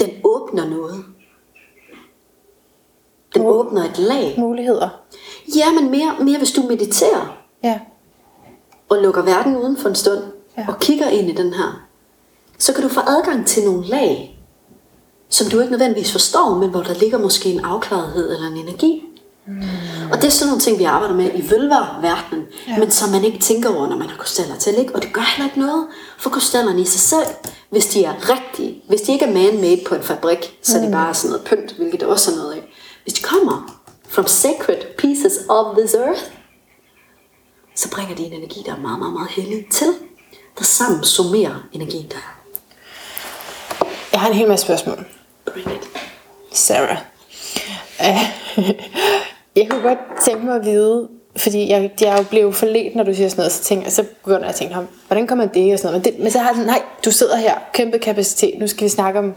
den 0.00 0.10
åbner 0.24 0.68
noget. 0.70 1.04
Den 3.34 3.42
åbner 3.46 3.84
et 3.84 3.98
lag. 3.98 4.34
Muligheder. 4.38 4.88
Ja, 5.56 5.72
men 5.72 5.90
mere, 5.90 6.16
mere 6.20 6.38
hvis 6.38 6.52
du 6.52 6.62
mediterer 6.62 7.36
Ja. 7.64 7.80
og 8.88 8.98
lukker 9.02 9.22
verden 9.22 9.56
uden 9.56 9.76
for 9.76 9.88
en 9.88 9.94
stund, 9.94 10.22
ja. 10.58 10.66
og 10.68 10.78
kigger 10.80 11.08
ind 11.08 11.28
i 11.30 11.34
den 11.34 11.52
her, 11.54 11.86
så 12.58 12.72
kan 12.72 12.82
du 12.82 12.88
få 12.88 13.00
adgang 13.00 13.46
til 13.46 13.64
nogle 13.64 13.86
lag, 13.86 14.35
som 15.28 15.50
du 15.50 15.60
ikke 15.60 15.70
nødvendigvis 15.70 16.12
forstår, 16.12 16.58
men 16.58 16.70
hvor 16.70 16.82
der 16.82 16.94
ligger 16.94 17.18
måske 17.18 17.48
en 17.48 17.64
afklarethed 17.64 18.34
eller 18.34 18.46
en 18.46 18.56
energi. 18.56 19.02
Mm. 19.46 19.62
Og 20.12 20.16
det 20.16 20.24
er 20.24 20.30
sådan 20.30 20.48
nogle 20.48 20.60
ting, 20.60 20.78
vi 20.78 20.84
arbejder 20.84 21.14
med 21.14 21.30
i 21.34 21.50
vølververdenen, 21.50 22.46
ja. 22.68 22.78
men 22.78 22.90
som 22.90 23.10
man 23.10 23.24
ikke 23.24 23.38
tænker 23.38 23.74
over, 23.76 23.88
når 23.88 23.96
man 23.96 24.08
har 24.08 24.16
krystaller 24.16 24.56
til, 24.56 24.78
ikke? 24.78 24.94
Og 24.94 25.02
det 25.02 25.12
gør 25.12 25.20
heller 25.36 25.50
ikke 25.50 25.60
noget 25.60 25.86
for 26.18 26.30
krystallerne 26.30 26.80
i 26.80 26.84
sig 26.84 27.00
selv, 27.00 27.26
hvis 27.70 27.86
de 27.86 28.04
er 28.04 28.14
rigtige. 28.30 28.82
Hvis 28.88 29.00
de 29.00 29.12
ikke 29.12 29.24
er 29.24 29.32
man-made 29.32 29.80
på 29.86 29.94
en 29.94 30.02
fabrik, 30.02 30.58
så 30.62 30.78
er 30.78 30.82
det 30.82 30.92
bare 30.92 31.14
sådan 31.14 31.30
noget 31.30 31.46
pynt, 31.46 31.72
hvilket 31.72 32.00
der 32.00 32.06
også 32.06 32.30
er 32.30 32.36
noget 32.36 32.52
af. 32.52 32.62
Hvis 33.02 33.14
de 33.14 33.22
kommer 33.22 33.80
from 34.08 34.26
sacred 34.26 34.96
pieces 34.98 35.38
of 35.48 35.76
this 35.78 35.94
earth, 35.94 36.22
så 37.74 37.90
bringer 37.90 38.14
de 38.14 38.22
en 38.22 38.32
energi, 38.32 38.62
der 38.66 38.72
er 38.72 38.80
meget, 38.80 38.98
meget, 38.98 39.12
meget 39.12 39.30
hellig 39.30 39.66
til, 39.72 39.94
der 40.58 40.64
sammen 40.64 41.04
summerer 41.04 41.54
energien 41.72 42.08
der. 42.08 42.16
er. 42.16 42.36
Jeg 44.12 44.20
har 44.20 44.28
en 44.28 44.34
hel 44.34 44.48
masse 44.48 44.64
spørgsmål. 44.64 45.06
It. 45.58 45.88
Sarah. 46.52 46.96
Uh, 48.00 48.06
jeg 49.56 49.66
kunne 49.70 49.82
godt 49.82 49.98
tænke 50.24 50.46
mig 50.46 50.56
at 50.56 50.64
vide, 50.64 51.08
fordi 51.36 51.70
jeg, 51.70 51.90
jeg 52.00 52.18
jo 52.18 52.22
blevet 52.22 52.54
forledt, 52.54 52.96
når 52.96 53.04
du 53.04 53.14
siger 53.14 53.28
sådan 53.28 53.40
noget, 53.40 53.52
så, 53.52 53.62
tænker, 53.62 53.90
så 53.90 54.02
begynder 54.24 54.40
jeg 54.40 54.48
at 54.48 54.54
tænke, 54.54 54.74
"Ham, 54.74 54.86
hvordan 55.06 55.26
kommer 55.26 55.46
det 55.46 55.72
og 55.72 55.78
sådan 55.78 55.92
noget. 55.92 56.06
Men, 56.06 56.12
det, 56.14 56.22
men 56.22 56.32
så 56.32 56.38
har 56.38 56.52
sådan, 56.52 56.66
nej, 56.66 56.82
du 57.04 57.10
sidder 57.10 57.36
her, 57.36 57.54
kæmpe 57.74 57.98
kapacitet, 57.98 58.54
nu 58.58 58.66
skal 58.66 58.84
vi 58.84 58.88
snakke 58.88 59.18
om, 59.18 59.34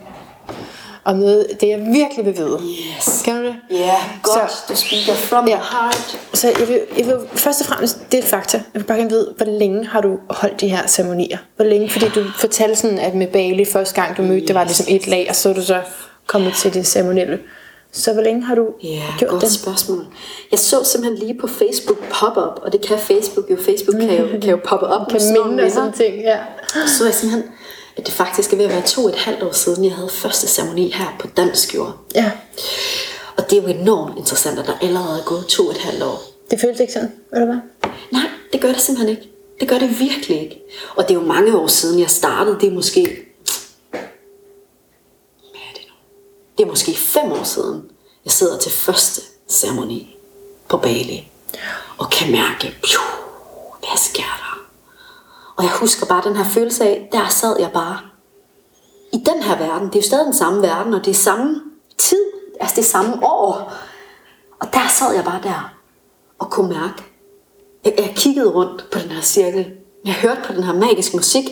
om 1.06 1.16
noget, 1.16 1.48
det 1.62 1.70
jeg 1.70 1.80
virkelig 1.80 2.26
vil 2.26 2.38
vide. 2.38 2.60
Yes. 2.98 3.22
Kan 3.26 3.36
du 3.36 3.44
det? 3.46 3.56
Ja, 3.72 3.76
yeah, 3.78 4.00
godt. 4.24 4.52
Så- 4.52 4.64
du 4.70 4.76
speaker 4.76 5.14
from 5.14 5.48
Ja. 5.48 5.56
the 5.56 5.64
heart. 5.72 6.20
Så 6.34 6.48
jeg 6.60 6.68
vil, 6.68 6.80
jeg 6.98 7.06
vil 7.06 7.16
først 7.34 7.62
og 7.62 7.68
fremmest, 7.68 8.12
det 8.12 8.18
er 8.18 8.22
et 8.24 8.28
fakta. 8.30 8.58
Jeg 8.74 8.82
vil 8.82 8.88
bare 8.88 8.98
gerne 8.98 9.10
vide, 9.10 9.34
hvor 9.38 9.46
længe 9.46 9.86
har 9.88 10.02
du 10.02 10.18
holdt 10.30 10.62
de 10.62 10.68
her 10.70 10.88
ceremonier? 10.88 11.38
Hvor 11.56 11.66
længe? 11.66 11.90
Fordi 11.90 12.06
du 12.10 12.24
fortalte 12.40 12.76
sådan, 12.76 13.00
at 13.00 13.16
med 13.16 13.28
Bali 13.28 13.66
første 13.66 14.02
gang 14.02 14.18
du 14.18 14.22
mødte, 14.22 14.48
det 14.48 14.56
var 14.56 14.64
ligesom 14.64 14.86
et 14.90 15.08
lag, 15.08 15.26
og 15.30 15.36
så 15.36 15.54
du 15.54 15.62
så 15.64 15.82
kommet 16.30 16.54
til 16.54 16.74
det 16.74 16.88
ceremonielle. 16.88 17.40
Så 17.92 18.14
hvor 18.14 18.22
længe 18.22 18.44
har 18.44 18.56
du 18.56 18.68
Ja, 18.84 19.04
gjort 19.18 19.32
godt 19.32 19.42
det? 19.42 19.52
spørgsmål. 19.52 20.06
Jeg 20.52 20.60
så 20.60 20.84
simpelthen 20.84 21.28
lige 21.28 21.40
på 21.42 21.48
Facebook 21.48 21.98
pop-up, 22.12 22.60
og 22.64 22.72
det 22.74 22.82
kan 22.82 23.00
Facebook 23.00 23.50
jo. 23.52 23.58
Facebook 23.66 24.00
kan 24.02 24.18
jo, 24.20 24.28
kan 24.42 24.50
jo 24.50 24.60
poppe 24.66 24.88
op 24.88 25.02
med 25.12 25.20
Kan 25.20 25.20
sådan 25.20 25.48
minde 25.48 25.64
og 25.64 25.72
sådan 25.72 25.94
ting, 25.94 26.16
ja. 26.22 26.38
Så 26.88 27.06
jeg 27.06 27.14
simpelthen, 27.14 27.52
at 27.98 28.06
det 28.06 28.14
faktisk 28.14 28.54
er 28.54 28.58
ved 28.58 28.66
at 28.66 28.72
være 28.72 28.82
to 28.82 29.04
og 29.04 29.10
et 29.10 29.16
halvt 29.16 29.44
år 29.44 29.52
siden, 29.52 29.86
jeg 29.86 29.94
havde 29.94 30.10
første 30.10 30.48
ceremoni 30.48 30.92
her 30.96 31.16
på 31.20 31.28
dansk 31.38 31.76
jord. 31.76 31.98
Ja, 32.16 32.32
Og 33.38 33.50
det 33.50 33.58
er 33.58 33.62
jo 33.62 33.68
enormt 33.68 34.18
interessant, 34.18 34.60
at 34.60 34.66
der 34.66 34.78
allerede 34.82 35.20
er 35.20 35.24
gået 35.24 35.46
to 35.48 35.64
og 35.66 35.72
et 35.72 35.78
halvt 35.78 36.04
år. 36.04 36.22
det 36.52 36.60
føles 36.62 36.80
ikke 36.80 36.94
sådan, 36.94 37.12
eller 37.34 37.46
hvad? 37.46 37.58
Nej, 38.12 38.24
det 38.54 38.62
gør 38.62 38.68
det 38.72 38.82
simpelthen 38.82 39.18
ikke. 39.18 39.30
Det 39.60 39.68
gør 39.70 39.78
det 39.78 40.00
virkelig 40.00 40.42
ikke. 40.42 40.62
Og 40.96 41.04
det 41.04 41.10
er 41.16 41.20
jo 41.20 41.26
mange 41.26 41.58
år 41.58 41.68
siden, 41.68 42.00
jeg 42.00 42.10
startede. 42.10 42.58
Det 42.62 42.68
er 42.70 42.74
måske... 42.74 43.26
Hvad 43.92 44.00
er 45.70 45.74
det 45.74 45.82
nu? 45.88 45.94
Det 46.60 46.66
er 46.66 46.70
måske 46.70 46.96
fem 46.96 47.32
år 47.32 47.44
siden, 47.44 47.92
jeg 48.26 48.32
sidder 48.32 48.58
til 48.58 48.72
første 48.72 49.22
ceremoni 49.48 50.18
på 50.68 50.78
Bali. 50.78 51.32
Og 51.98 52.10
kan 52.10 52.32
mærke, 52.32 52.78
pju, 52.84 53.02
hvad 53.80 53.98
sker 53.98 54.22
der? 54.24 54.60
Og 55.58 55.64
jeg 55.64 55.72
husker 55.72 56.06
bare 56.06 56.24
den 56.24 56.36
her 56.36 56.44
følelse 56.44 56.84
af, 56.84 57.10
der 57.12 57.28
sad 57.28 57.60
jeg 57.60 57.72
bare 57.72 58.00
i 59.14 59.18
den 59.18 59.44
her 59.44 59.58
verden. 59.58 59.88
Det 59.88 59.96
er 59.96 60.00
jo 60.00 60.06
stadig 60.06 60.26
den 60.26 60.34
samme 60.34 60.62
verden, 60.62 60.94
og 60.94 61.06
det 61.06 61.12
er 61.12 61.16
samme 61.16 61.62
tid. 61.98 62.26
Altså 62.60 62.76
det 62.76 62.82
er 62.82 62.90
samme 62.90 63.26
år. 63.26 63.74
Og 64.60 64.74
der 64.74 64.88
sad 65.00 65.14
jeg 65.16 65.24
bare 65.24 65.42
der 65.44 65.74
og 66.40 66.52
kunne 66.52 66.70
mærke, 66.70 67.04
jeg, 67.86 67.94
jeg 67.98 68.14
kiggede 68.16 68.50
rundt 68.50 68.90
på 68.92 69.00
den 69.00 69.12
her 69.12 69.22
cirkel. 69.22 69.72
Jeg 70.06 70.14
hørte 70.14 70.42
på 70.46 70.54
den 70.54 70.64
her 70.64 70.74
magiske 70.74 71.18
musik. 71.18 71.46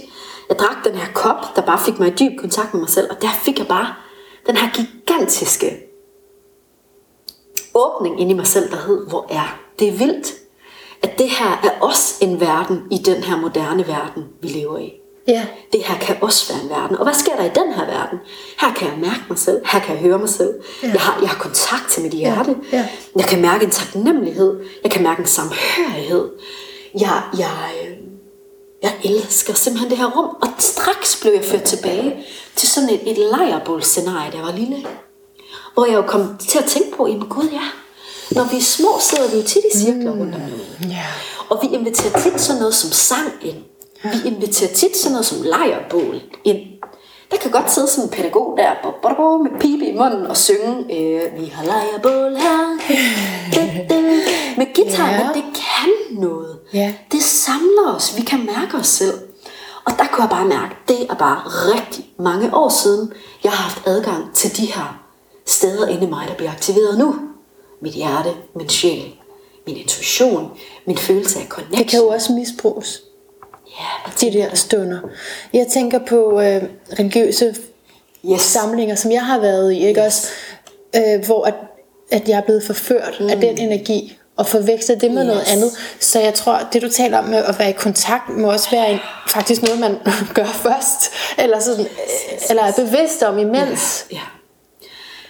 Jeg 0.49 0.59
drak 0.59 0.83
den 0.83 0.95
her 0.95 1.13
kop, 1.13 1.55
der 1.55 1.61
bare 1.61 1.79
fik 1.79 1.99
mig 1.99 2.07
i 2.07 2.15
dyb 2.15 2.39
kontakt 2.39 2.73
med 2.73 2.81
mig 2.81 2.89
selv. 2.89 3.07
Og 3.11 3.21
der 3.21 3.29
fik 3.43 3.59
jeg 3.59 3.67
bare 3.67 3.93
den 4.47 4.57
her 4.57 4.69
gigantiske 4.73 5.83
åbning 7.73 8.21
ind 8.21 8.31
i 8.31 8.33
mig 8.33 8.47
selv, 8.47 8.71
der 8.71 8.77
hed, 8.87 9.07
hvor 9.09 9.25
er 9.29 9.59
det 9.79 9.99
vildt, 9.99 10.33
at 11.03 11.17
det 11.17 11.29
her 11.29 11.61
er 11.63 11.79
også 11.81 12.15
en 12.21 12.41
verden 12.41 12.81
i 12.91 12.97
den 12.97 13.23
her 13.23 13.37
moderne 13.37 13.87
verden, 13.87 14.23
vi 14.41 14.47
lever 14.47 14.77
i. 14.77 14.93
Ja. 15.27 15.45
Det 15.71 15.83
her 15.83 15.97
kan 15.97 16.15
også 16.21 16.53
være 16.53 16.63
en 16.63 16.69
verden. 16.69 16.97
Og 16.97 17.03
hvad 17.03 17.13
sker 17.13 17.35
der 17.35 17.43
i 17.43 17.51
den 17.55 17.73
her 17.73 17.85
verden? 17.85 18.19
Her 18.61 18.73
kan 18.73 18.87
jeg 18.87 18.97
mærke 18.97 19.21
mig 19.29 19.39
selv. 19.39 19.61
Her 19.65 19.79
kan 19.79 19.95
jeg 19.95 20.03
høre 20.03 20.19
mig 20.19 20.29
selv. 20.29 20.53
Ja. 20.83 20.87
Jeg, 20.87 21.01
har, 21.01 21.19
jeg 21.21 21.29
har 21.29 21.37
kontakt 21.37 21.89
til 21.89 22.03
mit 22.03 22.11
hjerte. 22.11 22.55
Ja. 22.71 22.87
Jeg 23.15 23.25
kan 23.25 23.41
mærke 23.41 23.65
en 23.65 23.71
taknemmelighed. 23.71 24.59
Jeg 24.83 24.91
kan 24.91 25.03
mærke 25.03 25.19
en 25.19 25.27
samhørighed. 25.27 26.29
Jeg, 26.99 27.21
jeg, 27.37 27.71
øh, 27.83 27.96
jeg 28.83 28.93
elsker 29.03 29.53
simpelthen 29.53 29.89
det 29.89 29.97
her 29.97 30.11
rum. 30.17 30.25
Og 30.41 30.47
straks 30.59 31.19
blev 31.21 31.33
jeg 31.33 31.45
ført 31.45 31.63
tilbage 31.63 32.25
til 32.55 32.69
sådan 32.69 32.89
et, 32.89 33.11
et 33.11 33.17
lejrbålscenarie, 33.17 34.31
da 34.31 34.37
jeg 34.37 34.45
var 34.45 34.51
lille. 34.51 34.87
Hvor 35.73 35.85
jeg 35.85 35.95
jo 35.95 36.01
kom 36.01 36.37
til 36.37 36.57
at 36.57 36.65
tænke 36.65 36.97
på, 36.97 37.07
jamen 37.07 37.29
gud 37.29 37.49
ja, 37.51 37.63
når 38.31 38.43
vi 38.43 38.57
er 38.57 38.61
små, 38.61 38.89
sidder 38.99 39.29
vi 39.31 39.37
jo 39.37 39.43
tit 39.43 39.63
i 39.73 39.77
cirkler 39.77 40.11
rundt 40.11 40.35
om 40.35 40.41
noget. 40.41 40.77
Ja. 40.89 41.05
Og 41.49 41.59
vi 41.61 41.75
inviterer 41.75 42.21
tit 42.21 42.41
sådan 42.41 42.59
noget 42.59 42.75
som 42.75 42.91
sang 42.91 43.31
ind. 43.41 43.63
Vi 44.03 44.27
inviterer 44.29 44.73
tit 44.73 44.97
sådan 44.97 45.11
noget 45.11 45.25
som 45.25 45.41
lejrbål 45.41 46.21
ind. 46.43 46.76
Der 47.31 47.37
kan 47.37 47.51
godt 47.51 47.71
sidde 47.71 47.87
sådan 47.87 48.03
en 48.03 48.09
pædagog 48.09 48.57
der 48.57 48.71
bo, 48.83 48.89
bo, 49.01 49.09
bo, 49.17 49.37
med 49.37 49.51
pibe 49.59 49.85
i 49.85 49.97
munden 49.97 50.27
og 50.27 50.37
synge, 50.37 50.75
øh, 50.99 51.41
vi 51.41 51.45
har 51.45 51.65
lejrbål 51.65 52.35
her. 52.35 52.77
Du, 53.55 53.61
du, 53.95 54.01
med 54.57 54.73
guitar, 54.75 55.09
Ja. 55.09 55.17
men 55.23 55.33
det 55.35 55.43
kan 55.55 56.19
noget. 56.19 56.59
Ja. 56.73 56.93
Det 57.11 57.23
samler 57.23 57.93
os. 57.95 58.17
Vi 58.17 58.21
kan 58.21 58.45
mærke 58.45 58.77
os 58.77 58.87
selv. 58.87 59.13
Og 59.85 59.91
der 59.97 60.05
kunne 60.11 60.23
jeg 60.23 60.29
bare 60.29 60.45
mærke, 60.45 60.75
det 60.87 61.01
er 61.09 61.13
bare 61.15 61.41
rigtig 61.45 62.05
mange 62.19 62.55
år 62.55 62.69
siden, 62.69 63.13
jeg 63.43 63.51
har 63.51 63.63
haft 63.63 63.87
adgang 63.87 64.33
til 64.33 64.57
de 64.57 64.65
her 64.65 64.99
steder 65.45 65.87
inde 65.87 66.03
i 66.07 66.09
mig, 66.09 66.27
der 66.27 66.33
bliver 66.33 66.51
aktiveret 66.51 66.97
nu. 66.99 67.15
Mit 67.81 67.93
hjerte, 67.93 68.29
min 68.55 68.69
sjæl, 68.69 69.13
min 69.67 69.77
intuition, 69.77 70.51
min 70.85 70.97
følelse 70.97 71.39
af 71.39 71.45
connection. 71.47 71.79
Det 71.83 71.89
kan 71.91 71.99
jo 71.99 72.07
også 72.07 72.33
misbruges, 72.33 73.01
Ja, 73.79 74.11
de 74.21 74.33
der 74.37 74.55
stunder. 74.55 74.99
Jeg 75.53 75.67
tænker 75.67 75.99
på 75.99 76.41
øh, 76.41 76.63
religiøse 76.99 77.55
Yes. 78.31 78.41
samlinger, 78.41 78.95
som 78.95 79.11
jeg 79.11 79.25
har 79.25 79.39
været 79.39 79.73
i, 79.73 79.87
ikke 79.87 80.03
også? 80.03 80.27
Øh, 80.95 81.25
hvor 81.25 81.45
at, 81.45 81.53
at 82.11 82.29
jeg 82.29 82.37
er 82.37 82.41
blevet 82.41 82.63
forført 82.63 83.17
mm. 83.19 83.29
af 83.29 83.37
den 83.37 83.57
energi, 83.57 84.17
og 84.37 84.47
forvekslet 84.47 85.01
det 85.01 85.11
med 85.11 85.21
yes. 85.23 85.27
noget 85.27 85.41
Yes. 85.47 85.53
andet. 85.53 85.71
Så 85.99 86.19
jeg 86.19 86.33
tror, 86.33 86.59
det 86.73 86.81
du 86.81 86.89
taler 86.89 87.17
om 87.17 87.23
med 87.23 87.37
at 87.45 87.59
være 87.59 87.69
i 87.69 87.73
kontakt, 87.73 88.29
må 88.29 88.51
også 88.51 88.71
være 88.71 88.91
en, 88.91 88.99
faktisk 89.27 89.61
noget, 89.61 89.79
man 89.79 89.97
gør 90.33 90.45
først, 90.45 91.11
eller, 91.37 91.59
sådan, 91.59 91.85
øh, 91.85 92.37
eller 92.49 92.63
er 92.63 92.71
bevidst 92.73 93.23
om 93.23 93.37
imens. 93.39 94.05
Ja. 94.11 94.21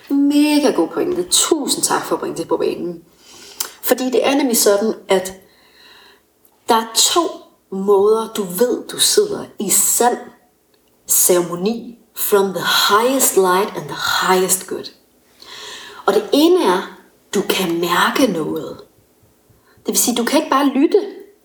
Mega 0.09 0.71
god 0.71 0.87
pointe. 0.87 1.23
Tusind 1.31 1.83
tak 1.83 2.05
for 2.05 2.15
at 2.15 2.19
bringe 2.19 2.37
det 2.37 2.47
på 2.47 2.57
banen. 2.57 3.01
Fordi 3.81 4.05
det 4.05 4.27
er 4.27 4.35
nemlig 4.35 4.57
sådan, 4.57 4.93
at 5.09 5.33
der 6.69 6.75
er 6.75 6.91
to 6.95 7.21
måder, 7.71 8.27
du 8.37 8.43
ved, 8.43 8.87
du 8.87 8.99
sidder 8.99 9.45
i 9.59 9.69
sand 9.69 10.17
ceremoni 11.07 11.99
from 12.15 12.53
the 12.53 12.63
highest 12.89 13.35
light 13.37 13.69
and 13.77 13.85
the 13.87 14.27
highest 14.27 14.67
good. 14.67 14.91
Og 16.05 16.13
det 16.13 16.23
ene 16.33 16.63
er, 16.63 16.97
du 17.35 17.41
kan 17.49 17.79
mærke 17.81 18.31
noget. 18.31 18.77
Det 19.77 19.87
vil 19.87 19.97
sige, 19.97 20.15
du 20.15 20.23
kan 20.23 20.39
ikke 20.39 20.49
bare 20.49 20.65
lytte 20.65 20.97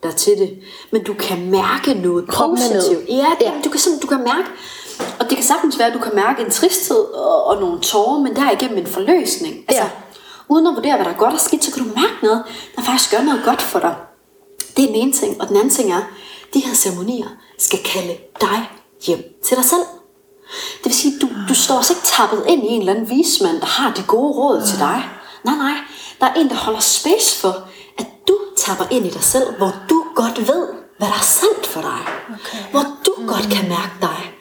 dig 0.03 0.17
til 0.17 0.39
det, 0.39 0.59
men 0.93 1.05
du 1.05 1.15
kan 1.15 1.51
mærke 1.51 1.95
noget 1.95 2.29
Kroppen 2.29 2.59
positivt. 2.59 3.09
Ja, 3.09 3.27
det, 3.39 3.45
Ja. 3.47 3.53
Du, 3.65 3.69
kan 3.71 3.81
du 4.03 4.07
kan 4.07 4.19
mærke, 4.19 4.49
og 5.21 5.29
det 5.31 5.37
kan 5.37 5.45
sagtens 5.47 5.79
være, 5.79 5.89
at 5.89 5.95
du 5.95 5.99
kan 5.99 6.15
mærke 6.15 6.43
en 6.43 6.51
tristhed 6.51 7.05
og, 7.15 7.45
og 7.45 7.61
nogle 7.61 7.81
tårer, 7.81 8.19
men 8.21 8.37
der 8.37 8.43
er 8.43 8.51
igennem 8.51 8.79
en 8.79 8.87
forløsning. 8.87 9.55
Altså, 9.69 9.83
Ja. 9.85 9.91
uden 10.49 10.67
at 10.67 10.75
vurdere, 10.75 10.97
hvad 10.97 11.05
der 11.05 11.11
er 11.13 11.17
godt 11.19 11.35
og 11.35 11.41
skidt, 11.41 11.65
så 11.65 11.73
kan 11.73 11.83
du 11.85 11.89
mærke 11.95 12.15
noget, 12.23 12.43
der 12.77 12.83
faktisk 12.83 13.11
gør 13.11 13.23
noget 13.23 13.43
godt 13.45 13.63
for 13.63 13.79
dig. 13.79 13.95
Det 14.77 14.83
er 14.83 14.87
den 14.87 14.97
ene 14.97 15.13
ting. 15.13 15.41
Og 15.41 15.49
den 15.49 15.57
anden 15.57 15.71
ting 15.71 15.93
er, 15.93 16.03
de 16.55 16.61
her 16.61 16.75
ceremonier 16.75 17.29
skal 17.59 17.79
kalde 17.85 18.17
dig 18.41 18.71
hjem 19.07 19.23
til 19.45 19.57
dig 19.57 19.65
selv. 19.65 19.83
Det 20.79 20.85
vil 20.85 20.95
sige, 20.95 21.19
du, 21.21 21.29
du 21.49 21.55
står 21.55 21.75
også 21.75 21.93
ikke 21.93 22.07
tappet 22.07 22.45
ind 22.49 22.65
i 22.65 22.69
en 22.69 22.81
eller 22.81 22.93
anden 22.93 23.09
vismand, 23.09 23.61
der 23.61 23.67
har 23.67 23.95
de 23.95 24.03
gode 24.03 24.33
råd 24.33 24.67
til 24.67 24.79
dig. 24.79 25.05
Nej, 25.45 25.57
nej. 25.57 25.75
Der 26.21 26.27
er 26.27 26.35
en, 26.35 26.49
der 26.49 26.55
holder 26.55 26.81
space 26.81 27.41
for, 27.41 27.69
at 27.99 28.07
du 28.29 28.39
tapper 28.57 28.85
ind 28.91 29.07
i 29.07 29.11
dig 29.11 29.23
selv, 29.23 29.57
hvor 29.57 29.73
du 29.91 30.05
godt 30.15 30.49
ved, 30.49 30.69
hvad 30.99 31.09
der 31.09 31.15
er 31.15 31.31
sandt 31.41 31.67
for 31.67 31.81
dig. 31.81 32.01
Okay. 32.29 32.71
Hvor 32.71 32.85
du 33.07 33.15
mm. 33.19 33.27
godt 33.29 33.49
kan 33.51 33.69
mærke 33.69 33.95
dig. 34.01 34.33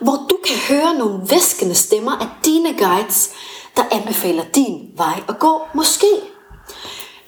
Hvor 0.00 0.26
du 0.30 0.38
kan 0.46 0.56
høre 0.68 0.94
nogle 0.94 1.20
væskende 1.30 1.74
stemmer 1.74 2.12
af 2.12 2.28
dine 2.44 2.78
guides, 2.78 3.30
der 3.76 3.82
anbefaler 3.90 4.44
din 4.54 4.90
vej 4.96 5.22
at 5.28 5.38
gå, 5.38 5.62
måske. 5.74 6.06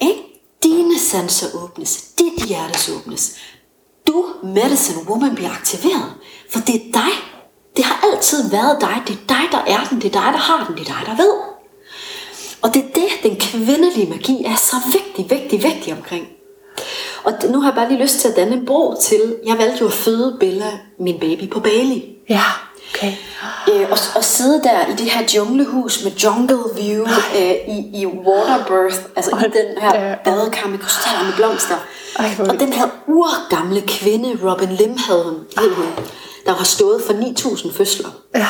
Ikke? 0.00 0.35
Dine 0.66 0.98
sanser 0.98 1.46
åbnes, 1.64 2.02
dit 2.18 2.44
hjertes 2.48 2.88
åbnes. 2.88 3.36
Du, 4.06 4.24
medicine 4.42 5.08
woman, 5.08 5.34
bliver 5.34 5.50
aktiveret, 5.50 6.14
for 6.50 6.60
det 6.60 6.74
er 6.74 6.92
dig. 6.92 7.12
Det 7.76 7.84
har 7.84 8.08
altid 8.08 8.50
været 8.50 8.80
dig. 8.80 9.02
Det 9.06 9.14
er 9.14 9.26
dig, 9.28 9.44
der 9.52 9.58
er 9.58 9.84
den. 9.90 10.00
Det 10.00 10.08
er 10.08 10.20
dig, 10.20 10.32
der 10.32 10.38
har 10.38 10.66
den. 10.66 10.76
Det 10.76 10.88
er 10.88 10.94
dig, 10.94 11.02
der 11.06 11.16
ved. 11.16 11.34
Og 12.62 12.74
det 12.74 12.84
er 12.84 12.88
det, 12.94 13.08
den 13.22 13.36
kvindelige 13.40 14.10
magi 14.10 14.44
er 14.44 14.56
så 14.56 14.76
vigtig, 14.92 15.38
vigtig, 15.38 15.62
vigtig 15.62 15.92
omkring. 15.92 16.26
Og 17.24 17.32
nu 17.50 17.60
har 17.60 17.70
jeg 17.70 17.74
bare 17.74 17.88
lige 17.88 18.02
lyst 18.02 18.20
til 18.20 18.28
at 18.28 18.36
danne 18.36 18.56
en 18.56 18.66
bro 18.66 18.94
til, 19.00 19.36
jeg 19.46 19.58
valgte 19.58 19.80
jo 19.80 19.86
at 19.86 19.92
føde 19.92 20.36
Bella, 20.40 20.78
min 20.98 21.20
baby, 21.20 21.50
på 21.50 21.60
Bali. 21.60 22.16
Ja, 22.28 22.42
okay. 22.94 23.12
Øh, 23.68 23.90
og, 23.90 23.98
og 24.16 24.24
sidde 24.24 24.62
der 24.62 24.86
i 24.86 24.92
det 24.92 25.10
her 25.10 25.22
junglehus 25.36 26.04
med 26.04 26.12
jungle 26.12 26.58
view 26.76 27.06
øh, 27.36 27.74
i, 27.76 27.90
i 28.00 28.06
waterbirth, 28.06 29.00
altså 29.16 29.30
i 29.30 29.50
den 29.58 29.82
her 29.82 30.08
ja. 30.08 30.14
badekar 30.24 30.68
med 30.68 30.78
krystaller 30.78 31.24
med 31.24 31.32
blomster. 31.36 31.76
Ej, 32.18 32.30
og 32.38 32.60
den 32.60 32.72
her 32.72 32.86
urgamle 33.06 33.80
kvinde, 33.80 34.38
Robin 34.44 34.68
Lim 34.68 34.96
havde 34.96 35.24
hun, 35.24 35.34
hed 35.58 35.74
hun, 35.74 35.86
der 36.46 36.52
har 36.52 36.64
stået 36.64 37.02
for 37.06 37.12
9.000 37.12 37.76
fødsler. 37.76 38.08
Ja. 38.34 38.46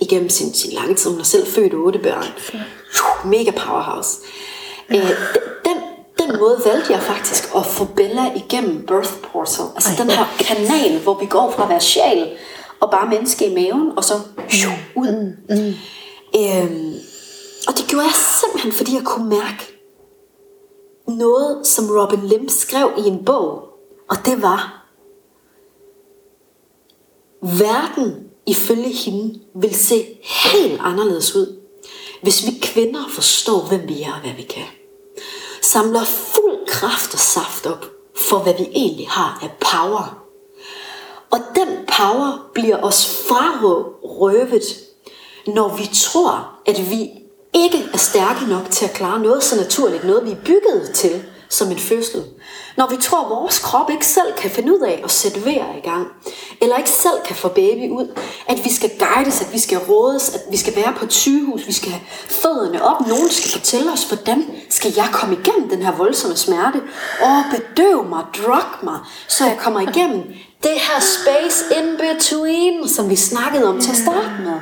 Igennem 0.00 0.28
sin, 0.28 0.54
sin 0.54 0.72
lange 0.72 0.94
tid. 0.94 1.10
Hun 1.10 1.18
har 1.18 1.24
selv 1.24 1.46
født 1.46 1.74
otte 1.74 1.98
børn. 1.98 2.24
Mega 3.24 3.50
powerhouse. 3.50 4.18
Ja. 4.90 4.96
Øh, 4.96 5.10
den, 5.64 5.76
den 6.18 6.38
måde 6.38 6.60
valgte 6.64 6.92
jeg 6.92 7.02
faktisk 7.02 7.44
at 7.56 7.66
få 7.66 7.84
Bella 7.84 8.30
igennem 8.36 8.86
Birth 8.86 9.12
Portal. 9.32 9.64
Altså 9.74 9.90
Ej, 9.90 9.96
den 10.04 10.10
her 10.10 10.24
kanal, 10.38 10.98
hvor 10.98 11.14
vi 11.14 11.26
går 11.26 11.52
fra 11.56 11.62
at 11.62 11.68
være 11.68 11.80
sjæl 11.80 12.28
og 12.80 12.90
bare 12.90 13.08
menneske 13.08 13.46
i 13.46 13.54
maven, 13.54 13.92
og 13.96 14.04
så 14.04 14.14
jo, 14.38 14.70
ud. 14.96 15.34
Mm, 15.48 15.56
mm. 15.56 15.74
Øhm, 16.40 16.94
og 17.68 17.76
det 17.76 17.84
gjorde 17.88 18.04
jeg 18.04 18.14
simpelthen, 18.40 18.72
fordi 18.72 18.94
jeg 18.94 19.04
kunne 19.04 19.28
mærke 19.28 19.80
noget, 21.08 21.66
som 21.66 21.84
Robin 21.90 22.28
Lim 22.28 22.48
skrev 22.48 22.90
i 22.98 23.00
en 23.00 23.24
bog. 23.24 23.62
Og 24.08 24.16
det 24.24 24.42
var, 24.42 24.86
verden 27.42 28.26
ifølge 28.46 28.92
hende 28.92 29.40
vil 29.54 29.74
se 29.74 30.18
helt 30.22 30.80
anderledes 30.80 31.36
ud, 31.36 31.60
hvis 32.22 32.46
vi 32.46 32.58
kvinder 32.62 33.08
forstår, 33.08 33.68
hvem 33.68 33.88
vi 33.88 34.02
er 34.02 34.12
og 34.12 34.20
hvad 34.20 34.32
vi 34.36 34.42
kan 34.42 34.64
samler 35.62 36.04
fuld 36.04 36.66
kraft 36.66 37.14
og 37.14 37.20
saft 37.20 37.66
op 37.66 37.86
for, 38.16 38.38
hvad 38.38 38.54
vi 38.58 38.68
egentlig 38.72 39.08
har 39.08 39.38
af 39.42 39.50
power. 39.60 40.24
Og 41.30 41.38
den 41.54 41.79
power 42.00 42.50
bliver 42.54 42.76
os 42.82 43.26
frarøvet, 43.28 43.86
når 45.46 45.76
vi 45.76 45.90
tror, 45.94 46.48
at 46.66 46.90
vi 46.90 47.10
ikke 47.54 47.88
er 47.92 47.98
stærke 47.98 48.44
nok 48.48 48.70
til 48.70 48.84
at 48.84 48.92
klare 48.92 49.20
noget 49.20 49.42
så 49.42 49.56
naturligt, 49.56 50.04
noget 50.04 50.24
vi 50.24 50.30
er 50.30 50.44
bygget 50.44 50.90
til 50.94 51.22
som 51.48 51.70
en 51.70 51.78
fødsel. 51.78 52.24
Når 52.76 52.86
vi 52.86 52.96
tror, 52.96 53.20
at 53.24 53.30
vores 53.30 53.58
krop 53.58 53.90
ikke 53.90 54.06
selv 54.06 54.32
kan 54.36 54.50
finde 54.50 54.74
ud 54.74 54.80
af 54.80 55.00
at 55.04 55.10
sætte 55.10 55.44
vejr 55.44 55.76
i 55.76 55.80
gang, 55.80 56.08
eller 56.60 56.76
ikke 56.76 56.90
selv 56.90 57.20
kan 57.26 57.36
få 57.36 57.48
baby 57.48 57.90
ud, 57.90 58.18
at 58.48 58.64
vi 58.64 58.72
skal 58.72 58.90
guides, 58.98 59.40
at 59.40 59.52
vi 59.52 59.58
skal 59.58 59.78
rådes, 59.78 60.34
at 60.34 60.40
vi 60.50 60.56
skal 60.56 60.76
være 60.76 60.92
på 60.96 61.04
et 61.04 61.12
sygehus, 61.12 61.66
vi 61.66 61.72
skal 61.72 61.90
have 61.90 62.02
fødderne 62.26 62.82
op, 62.82 63.06
nogen 63.06 63.30
skal 63.30 63.50
fortælle 63.50 63.92
os, 63.92 64.04
hvordan 64.04 64.46
skal 64.68 64.92
jeg 64.96 65.08
komme 65.12 65.36
igennem 65.40 65.70
den 65.70 65.82
her 65.82 65.96
voldsomme 65.96 66.36
smerte, 66.36 66.82
og 67.22 67.44
bedøv 67.50 68.04
mig, 68.08 68.24
drug 68.36 68.84
mig, 68.84 68.98
så 69.28 69.44
jeg 69.46 69.58
kommer 69.58 69.80
igennem 69.80 70.22
det 70.62 70.80
her 70.80 71.00
space 71.00 71.64
in 71.78 71.96
between, 71.96 72.88
som 72.88 73.10
vi 73.10 73.16
snakkede 73.16 73.64
om 73.64 73.80
til 73.80 73.90
at 73.90 73.96
starte 73.96 74.42
med. 74.44 74.60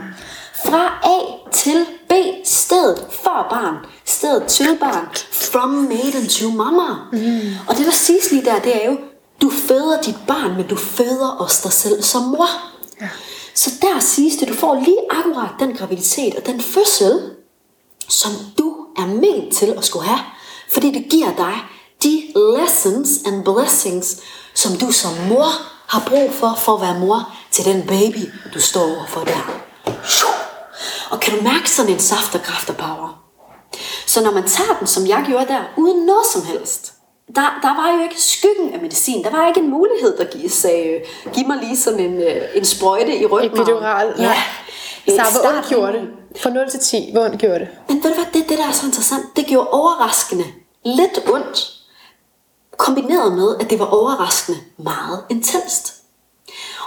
Fra 0.66 1.00
A 1.02 1.50
til 1.52 1.86
B, 2.08 2.12
stedet 2.44 3.06
for 3.22 3.46
barn, 3.50 3.74
stedet 4.04 4.44
til 4.44 4.76
barn, 4.80 5.08
from 5.32 5.68
maiden 5.70 6.28
to 6.28 6.50
mama. 6.50 6.94
Mm. 7.12 7.40
Og 7.68 7.76
det 7.76 7.86
der 7.86 7.92
siges 7.92 8.30
lige 8.30 8.44
der, 8.44 8.58
det 8.58 8.84
er 8.84 8.90
jo, 8.90 8.98
du 9.42 9.50
føder 9.50 10.02
dit 10.02 10.16
barn, 10.26 10.56
men 10.56 10.66
du 10.66 10.76
føder 10.76 11.28
også 11.28 11.60
dig 11.64 11.72
selv 11.72 12.02
som 12.02 12.22
mor. 12.22 12.48
Ja. 13.00 13.08
Så 13.54 13.70
der 13.82 14.00
siges 14.00 14.36
det, 14.36 14.48
du 14.48 14.54
får 14.54 14.74
lige 14.74 14.98
akkurat 15.10 15.50
den 15.60 15.76
graviditet 15.76 16.34
og 16.34 16.46
den 16.46 16.60
fødsel, 16.60 17.20
som 18.08 18.30
du 18.58 18.76
er 18.96 19.06
ment 19.06 19.54
til 19.54 19.74
at 19.78 19.84
skulle 19.84 20.06
have. 20.06 20.20
Fordi 20.72 20.90
det 20.90 21.08
giver 21.10 21.32
dig 21.36 21.54
de 22.02 22.22
lessons 22.56 23.08
and 23.26 23.44
blessings, 23.44 24.16
som 24.54 24.76
du 24.76 24.92
som 24.92 25.10
mor 25.28 25.50
har 25.88 26.02
brug 26.08 26.32
for, 26.32 26.54
for 26.58 26.74
at 26.74 26.80
være 26.80 26.98
mor 26.98 27.32
til 27.50 27.64
den 27.64 27.86
baby, 27.86 28.32
du 28.54 28.60
står 28.60 28.80
overfor 28.80 29.20
der. 29.20 29.60
Og 31.10 31.20
kan 31.20 31.38
du 31.38 31.42
mærke 31.42 31.70
sådan 31.70 31.92
en 31.92 31.98
saft 31.98 32.34
og 32.34 32.42
kraft 32.42 32.70
og 32.70 32.76
power? 32.76 33.22
Så 34.06 34.22
når 34.24 34.30
man 34.30 34.48
tager 34.48 34.78
den, 34.78 34.86
som 34.86 35.06
jeg 35.06 35.24
gjorde 35.26 35.46
der, 35.46 35.62
uden 35.76 36.06
noget 36.06 36.26
som 36.32 36.42
helst, 36.44 36.92
der, 37.36 37.58
der 37.62 37.82
var 37.82 37.96
jo 37.96 38.02
ikke 38.02 38.22
skyggen 38.22 38.74
af 38.74 38.80
medicin. 38.82 39.24
Der 39.24 39.30
var 39.30 39.48
ikke 39.48 39.60
en 39.60 39.70
mulighed, 39.70 40.18
der 40.18 40.24
gives, 40.24 40.52
sagde, 40.52 41.00
giv 41.32 41.46
mig 41.46 41.58
lige 41.62 41.76
sådan 41.76 42.00
en, 42.00 42.22
øh, 42.22 42.42
en 42.54 42.64
sprøjte 42.64 43.18
i 43.18 43.26
ryggen. 43.26 43.60
Epidural. 43.60 44.14
Ja. 44.18 44.32
ja. 45.06 45.24
Så 45.24 45.40
hvor 45.40 45.50
ondt 45.50 45.68
gjorde 45.68 45.92
det? 45.92 46.08
Fra 46.42 46.50
0 46.50 46.70
til 46.70 46.80
10, 46.80 47.10
hvor 47.12 47.24
ondt 47.24 47.38
gjorde 47.38 47.58
det? 47.58 47.68
Men 47.88 47.96
ved 47.96 48.10
du 48.10 48.14
hvad, 48.14 48.24
det, 48.34 48.48
det 48.48 48.58
der 48.58 48.66
er 48.66 48.72
så 48.72 48.86
interessant, 48.86 49.24
det 49.36 49.46
gjorde 49.46 49.68
overraskende 49.68 50.44
lidt 50.84 51.18
ondt, 51.32 51.77
kombineret 52.78 53.32
med, 53.32 53.56
at 53.60 53.70
det 53.70 53.78
var 53.78 53.86
overraskende 53.86 54.58
meget 54.76 55.24
intenst. 55.28 55.94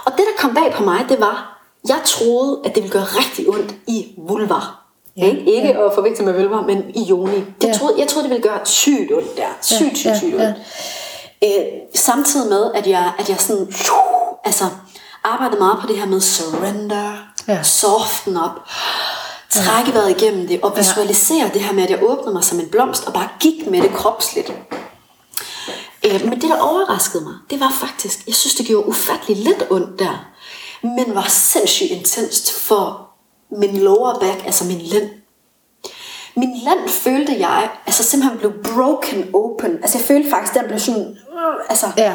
Og 0.04 0.12
det, 0.12 0.20
der 0.20 0.42
kom 0.42 0.54
bag 0.54 0.72
på 0.72 0.84
mig, 0.84 1.06
det 1.08 1.20
var, 1.20 1.62
jeg 1.88 2.00
troede, 2.04 2.60
at 2.64 2.74
det 2.74 2.82
ville 2.82 2.92
gøre 2.92 3.04
rigtig 3.04 3.48
ondt 3.48 3.74
i 3.86 4.14
vulvar. 4.18 4.82
Ja, 5.16 5.26
ikke 5.26 5.54
ikke 5.54 5.68
ja. 5.68 5.86
at 5.86 5.94
forveksle 5.94 6.24
med 6.24 6.32
vulvar, 6.32 6.60
men 6.60 6.90
i 6.94 7.02
joni. 7.02 7.44
Det 7.60 7.68
ja. 7.68 7.72
troede, 7.72 7.94
jeg 7.98 8.08
troede, 8.08 8.28
det 8.28 8.30
ville 8.30 8.48
gøre 8.48 8.60
sygt 8.64 9.12
ondt 9.12 9.36
der. 9.36 9.48
Sygt, 9.60 9.98
sygt, 9.98 10.16
sygt 10.16 10.34
ondt. 10.34 10.56
Ja. 11.42 11.58
Øh, 11.58 11.64
samtidig 11.94 12.48
med, 12.48 12.70
at 12.74 12.86
jeg, 12.86 13.12
at 13.18 13.28
jeg 13.28 13.40
sådan, 13.40 13.74
altså, 14.44 14.64
arbejdede 15.24 15.58
meget 15.58 15.78
på 15.80 15.86
det 15.86 15.98
her 15.98 16.06
med 16.06 16.20
surrender, 16.20 17.12
ja. 17.48 17.62
soften 17.62 18.36
op, 18.36 18.60
trække 19.50 19.94
vejret 19.94 20.10
igennem 20.10 20.48
det, 20.48 20.60
og 20.60 20.76
visualisere 20.76 21.44
ja. 21.44 21.50
det 21.54 21.62
her 21.62 21.72
med, 21.72 21.82
at 21.82 21.90
jeg 21.90 22.02
åbnede 22.02 22.32
mig 22.32 22.44
som 22.44 22.60
en 22.60 22.68
blomst, 22.68 23.06
og 23.06 23.12
bare 23.12 23.28
gik 23.40 23.66
med 23.66 23.82
det 23.82 23.94
kropsligt. 23.94 24.52
Øh, 26.04 26.24
men 26.24 26.40
det, 26.40 26.50
der 26.50 26.60
overraskede 26.60 27.24
mig, 27.24 27.34
det 27.50 27.60
var 27.60 27.72
faktisk, 27.80 28.26
jeg 28.26 28.34
synes, 28.34 28.54
det 28.54 28.66
gjorde 28.66 28.88
ufattelig 28.88 29.36
lidt 29.36 29.62
ondt 29.70 29.98
der 29.98 30.32
men 30.82 31.14
var 31.14 31.26
sindssygt 31.28 31.90
intenst 31.90 32.52
for 32.52 33.08
min 33.50 33.76
lower 33.76 34.18
back, 34.18 34.46
altså 34.46 34.64
min 34.64 34.78
lænd. 34.78 35.10
Min 36.36 36.56
land 36.64 36.88
følte 36.88 37.36
jeg, 37.38 37.70
altså 37.86 38.02
simpelthen 38.02 38.38
blev 38.38 38.52
broken 38.74 39.30
open. 39.34 39.76
Altså 39.82 39.98
jeg 39.98 40.04
følte 40.04 40.30
faktisk, 40.30 40.54
den 40.54 40.64
blev 40.66 40.78
sådan, 40.78 41.18
altså 41.68 41.86
ja. 41.96 42.14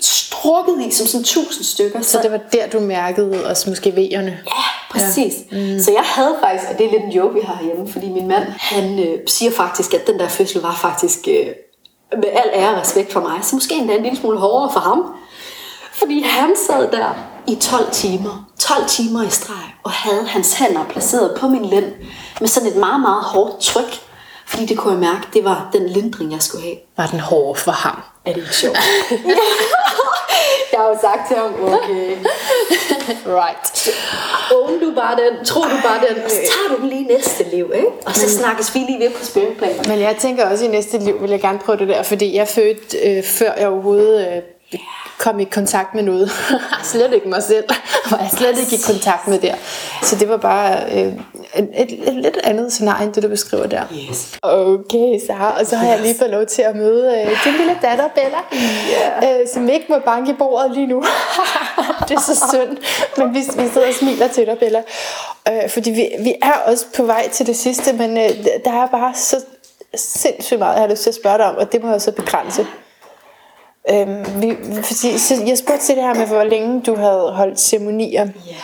strukket 0.00 0.86
i 0.86 0.90
som 0.90 1.06
sådan 1.06 1.24
tusind 1.24 1.64
stykker. 1.64 2.00
Så, 2.00 2.10
så 2.10 2.18
det 2.22 2.32
var 2.32 2.40
der, 2.52 2.68
du 2.68 2.80
mærkede 2.80 3.46
også 3.46 3.70
måske 3.70 3.96
vejerne? 3.96 4.38
Ja, 4.46 4.62
præcis. 4.90 5.34
Ja. 5.52 5.56
Mm. 5.56 5.80
Så 5.80 5.90
jeg 5.92 6.02
havde 6.04 6.36
faktisk, 6.40 6.70
og 6.72 6.78
det 6.78 6.86
er 6.86 6.90
lidt 6.90 7.02
en 7.02 7.12
joke, 7.12 7.34
vi 7.34 7.40
har 7.40 7.54
herhjemme, 7.54 7.92
fordi 7.92 8.08
min 8.08 8.28
mand, 8.28 8.44
han 8.44 8.98
øh, 8.98 9.18
siger 9.26 9.52
faktisk, 9.52 9.94
at 9.94 10.06
den 10.06 10.18
der 10.18 10.28
fødsel 10.28 10.60
var 10.60 10.74
faktisk 10.74 11.18
øh, 11.28 11.46
med 12.16 12.28
al 12.32 12.50
ære 12.52 12.74
og 12.74 12.80
respekt 12.80 13.12
for 13.12 13.20
mig, 13.20 13.38
så 13.42 13.56
måske 13.56 13.74
endda 13.74 13.94
en 13.94 14.02
lille 14.02 14.18
smule 14.18 14.38
hårdere 14.38 14.72
for 14.72 14.80
ham. 14.80 15.14
Fordi 15.92 16.22
han 16.22 16.54
sad 16.66 16.90
der 16.90 17.14
i 17.46 17.54
12 17.54 17.90
timer, 17.92 18.44
12 18.58 18.86
timer 18.86 19.22
i 19.22 19.30
streg, 19.30 19.74
og 19.82 19.90
havde 19.90 20.26
hans 20.26 20.54
hænder 20.54 20.84
placeret 20.84 21.36
på 21.40 21.48
min 21.48 21.64
lænd 21.64 21.92
med 22.40 22.48
sådan 22.48 22.68
et 22.68 22.76
meget, 22.76 23.00
meget 23.00 23.22
hårdt 23.22 23.60
tryk, 23.60 24.00
fordi 24.46 24.66
det 24.66 24.78
kunne 24.78 24.92
jeg 24.92 25.00
mærke, 25.00 25.26
det 25.32 25.44
var 25.44 25.68
den 25.72 25.88
lindring, 25.88 26.32
jeg 26.32 26.42
skulle 26.42 26.64
have. 26.64 26.76
Var 26.96 27.06
den 27.06 27.20
hård 27.20 27.56
for 27.56 27.72
ham? 27.72 28.02
Er 28.24 28.32
det 28.32 28.40
ikke 28.40 28.56
sjovt? 28.56 28.78
jeg 30.78 30.86
har 30.86 30.92
jo 30.94 31.00
sagt 31.00 31.28
til 31.28 31.36
ham, 31.36 31.52
okay. 31.74 32.16
right. 33.42 33.66
Own 34.54 34.80
du 34.80 34.94
bare 34.94 35.16
den, 35.22 35.44
tro 35.44 35.60
du 35.60 35.78
bare 35.88 36.00
den, 36.08 36.24
og 36.24 36.30
så 36.30 36.36
tager 36.36 36.76
du 36.76 36.82
den 36.82 36.88
lige 36.88 37.04
næste 37.04 37.44
liv, 37.52 37.72
ikke? 37.74 37.88
Og 38.06 38.14
så 38.14 38.30
snakkes 38.38 38.74
vi 38.74 38.78
lige 38.78 39.00
ved 39.04 39.10
på 39.10 39.24
spilleplan. 39.24 39.74
Men 39.88 40.00
jeg 40.00 40.16
tænker 40.18 40.50
også, 40.50 40.64
i 40.64 40.68
næste 40.68 40.98
liv 40.98 41.22
vil 41.22 41.30
jeg 41.30 41.40
gerne 41.40 41.58
prøve 41.58 41.78
det 41.78 41.88
der, 41.88 42.02
fordi 42.02 42.36
jeg 42.36 42.48
fødte, 42.48 42.98
øh, 42.98 43.24
før 43.24 43.52
jeg 43.58 43.68
overhovedet 43.68 44.42
øh, 44.72 44.78
kom 45.18 45.40
i 45.40 45.44
kontakt 45.44 45.94
med 45.94 46.02
noget. 46.02 46.30
slet 46.92 47.12
ikke 47.12 47.28
mig 47.28 47.42
selv, 47.42 47.64
var 48.10 48.18
jeg 48.22 48.30
slet 48.36 48.58
ikke 48.58 48.74
i 48.74 48.78
kontakt 48.86 49.28
med 49.28 49.38
der. 49.38 49.54
Så 50.02 50.16
det 50.16 50.28
var 50.28 50.36
bare 50.36 50.84
øh, 50.92 51.12
et, 51.56 51.68
et, 51.76 52.08
et 52.08 52.14
lidt 52.14 52.38
andet 52.44 52.72
scenarie, 52.72 53.06
end 53.06 53.12
det 53.12 53.22
du 53.22 53.28
beskriver 53.28 53.66
der. 53.66 53.82
Yes. 54.10 54.38
Okay, 54.42 55.20
Sara. 55.26 55.60
Og 55.60 55.66
så 55.66 55.76
har 55.76 55.86
yes. 55.86 55.94
jeg 55.94 56.00
lige 56.02 56.18
fået 56.18 56.30
lov 56.30 56.46
til 56.46 56.62
at 56.62 56.76
møde 56.76 57.20
øh, 57.20 57.44
din 57.44 57.52
lille 57.52 57.78
datter, 57.82 58.08
Bella, 58.14 58.38
yeah. 58.54 59.40
øh, 59.40 59.48
som 59.54 59.68
ikke 59.68 59.86
må 59.88 59.98
banke 59.98 60.30
i 60.30 60.34
bordet 60.34 60.70
lige 60.70 60.86
nu. 60.86 61.04
det 62.08 62.16
er 62.16 62.20
så 62.20 62.46
synd. 62.52 62.76
Men 63.16 63.34
vi, 63.34 63.38
vi 63.38 63.68
sidder 63.72 63.88
og 63.88 63.94
smiler 63.94 64.28
til 64.28 64.46
dig, 64.46 64.58
Bella. 64.58 64.82
Øh, 65.48 65.70
fordi 65.70 65.90
vi, 65.90 66.08
vi 66.20 66.34
er 66.42 66.52
også 66.66 66.86
på 66.96 67.02
vej 67.02 67.28
til 67.28 67.46
det 67.46 67.56
sidste, 67.56 67.92
men 67.92 68.16
øh, 68.16 68.30
der 68.64 68.72
er 68.72 68.86
bare 68.86 69.14
så 69.14 69.36
sindssygt 69.94 70.58
meget, 70.58 70.74
jeg 70.74 70.82
har 70.82 70.88
lyst 70.88 71.02
til 71.02 71.10
at 71.10 71.14
spørge 71.14 71.38
dig 71.38 71.46
om, 71.46 71.56
og 71.56 71.72
det 71.72 71.82
må 71.82 71.90
jeg 71.90 72.02
så 72.02 72.12
begrænse. 72.12 72.66
Øhm, 73.90 74.42
vi, 74.42 74.56
jeg 75.46 75.58
spurgte 75.58 75.84
til 75.84 75.96
det 75.96 76.04
her 76.04 76.14
med, 76.14 76.26
hvor 76.26 76.44
længe 76.44 76.82
du 76.82 76.94
havde 76.96 77.32
holdt 77.32 77.60
ceremonier. 77.60 78.24
Ja. 78.24 78.54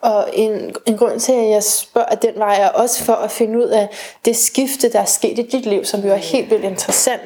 Og 0.00 0.28
en, 0.32 0.74
en 0.86 0.96
grund 0.96 1.20
til, 1.20 1.32
at 1.32 1.50
jeg 1.50 1.62
spørger 1.62 2.06
at 2.06 2.22
den 2.22 2.34
vej, 2.36 2.56
er 2.60 2.68
også 2.68 3.04
for 3.04 3.12
at 3.12 3.30
finde 3.30 3.58
ud 3.58 3.68
af 3.68 3.88
det 4.24 4.36
skifte, 4.36 4.92
der 4.92 5.00
er 5.00 5.04
sket 5.04 5.38
i 5.38 5.42
dit 5.42 5.66
liv, 5.66 5.84
som 5.84 6.00
jo 6.00 6.12
er 6.12 6.16
helt 6.16 6.50
vildt 6.50 6.64
interessant. 6.64 7.22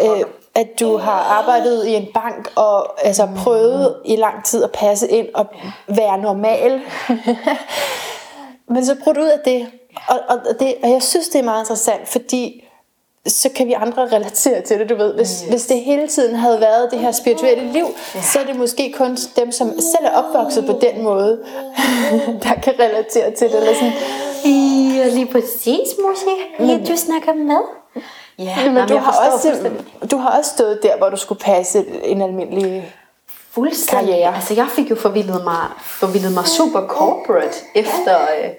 Øh, 0.00 0.24
at 0.54 0.80
du 0.80 0.96
har 0.96 1.40
arbejdet 1.40 1.86
i 1.86 1.94
en 1.94 2.06
bank 2.14 2.52
og 2.56 3.06
altså, 3.06 3.28
prøvet 3.36 3.96
i 4.04 4.16
lang 4.16 4.44
tid 4.44 4.64
at 4.64 4.72
passe 4.72 5.08
ind 5.08 5.26
og 5.34 5.46
være 5.88 6.18
normal. 6.18 6.80
Men 8.74 8.86
så 8.86 8.96
prøv 9.04 9.14
ud 9.18 9.28
af 9.28 9.40
det. 9.44 9.66
Og, 10.08 10.20
og, 10.28 10.38
det. 10.60 10.74
og 10.82 10.90
jeg 10.90 11.02
synes, 11.02 11.28
det 11.28 11.38
er 11.38 11.44
meget 11.44 11.62
interessant, 11.62 12.08
fordi 12.08 12.64
så 13.26 13.48
kan 13.54 13.66
vi 13.66 13.72
andre 13.72 14.02
relatere 14.02 14.60
til 14.60 14.78
det, 14.78 14.88
du 14.88 14.94
ved. 14.94 15.14
Hvis, 15.14 15.40
yes. 15.42 15.50
hvis 15.50 15.66
det 15.66 15.80
hele 15.80 16.08
tiden 16.08 16.34
havde 16.34 16.60
været 16.60 16.90
det 16.90 16.98
her 16.98 17.12
spirituelle 17.12 17.72
liv, 17.72 17.86
ja. 18.14 18.22
så 18.22 18.38
er 18.40 18.44
det 18.44 18.56
måske 18.56 18.94
kun 18.96 19.16
dem, 19.36 19.52
som 19.52 19.68
selv 19.68 20.04
er 20.04 20.10
opvokset 20.10 20.66
på 20.66 20.78
den 20.80 21.02
måde, 21.02 21.40
der 22.42 22.54
kan 22.62 22.72
relatere 22.80 23.30
til 23.30 23.48
det. 23.48 23.56
Eller 23.56 23.74
sådan. 23.74 23.92
Ja, 24.96 25.08
lige 25.08 25.26
præcis, 25.26 25.88
Musi. 25.98 26.70
Ja, 26.70 26.78
du 26.92 26.96
snakker 26.96 27.34
med. 27.34 27.60
Ja, 28.38 28.70
men 28.70 28.88
du 28.88 28.96
har, 28.96 29.30
også, 29.32 29.70
du 30.10 30.16
har 30.16 30.38
også 30.38 30.50
stået 30.50 30.82
der, 30.82 30.96
hvor 30.98 31.08
du 31.08 31.16
skulle 31.16 31.40
passe 31.40 31.84
en 32.04 32.22
almindelig 32.22 32.94
Fuldstændig. 33.54 34.08
karriere. 34.08 34.34
Altså, 34.34 34.54
jeg 34.54 34.68
fik 34.68 34.90
jo 34.90 34.96
forvildet 34.96 35.44
mig, 35.44 35.62
forvildet 35.80 36.32
mig 36.32 36.46
super 36.46 36.80
corporate 36.88 37.56
efter, 37.74 38.22
øh, 38.22 38.50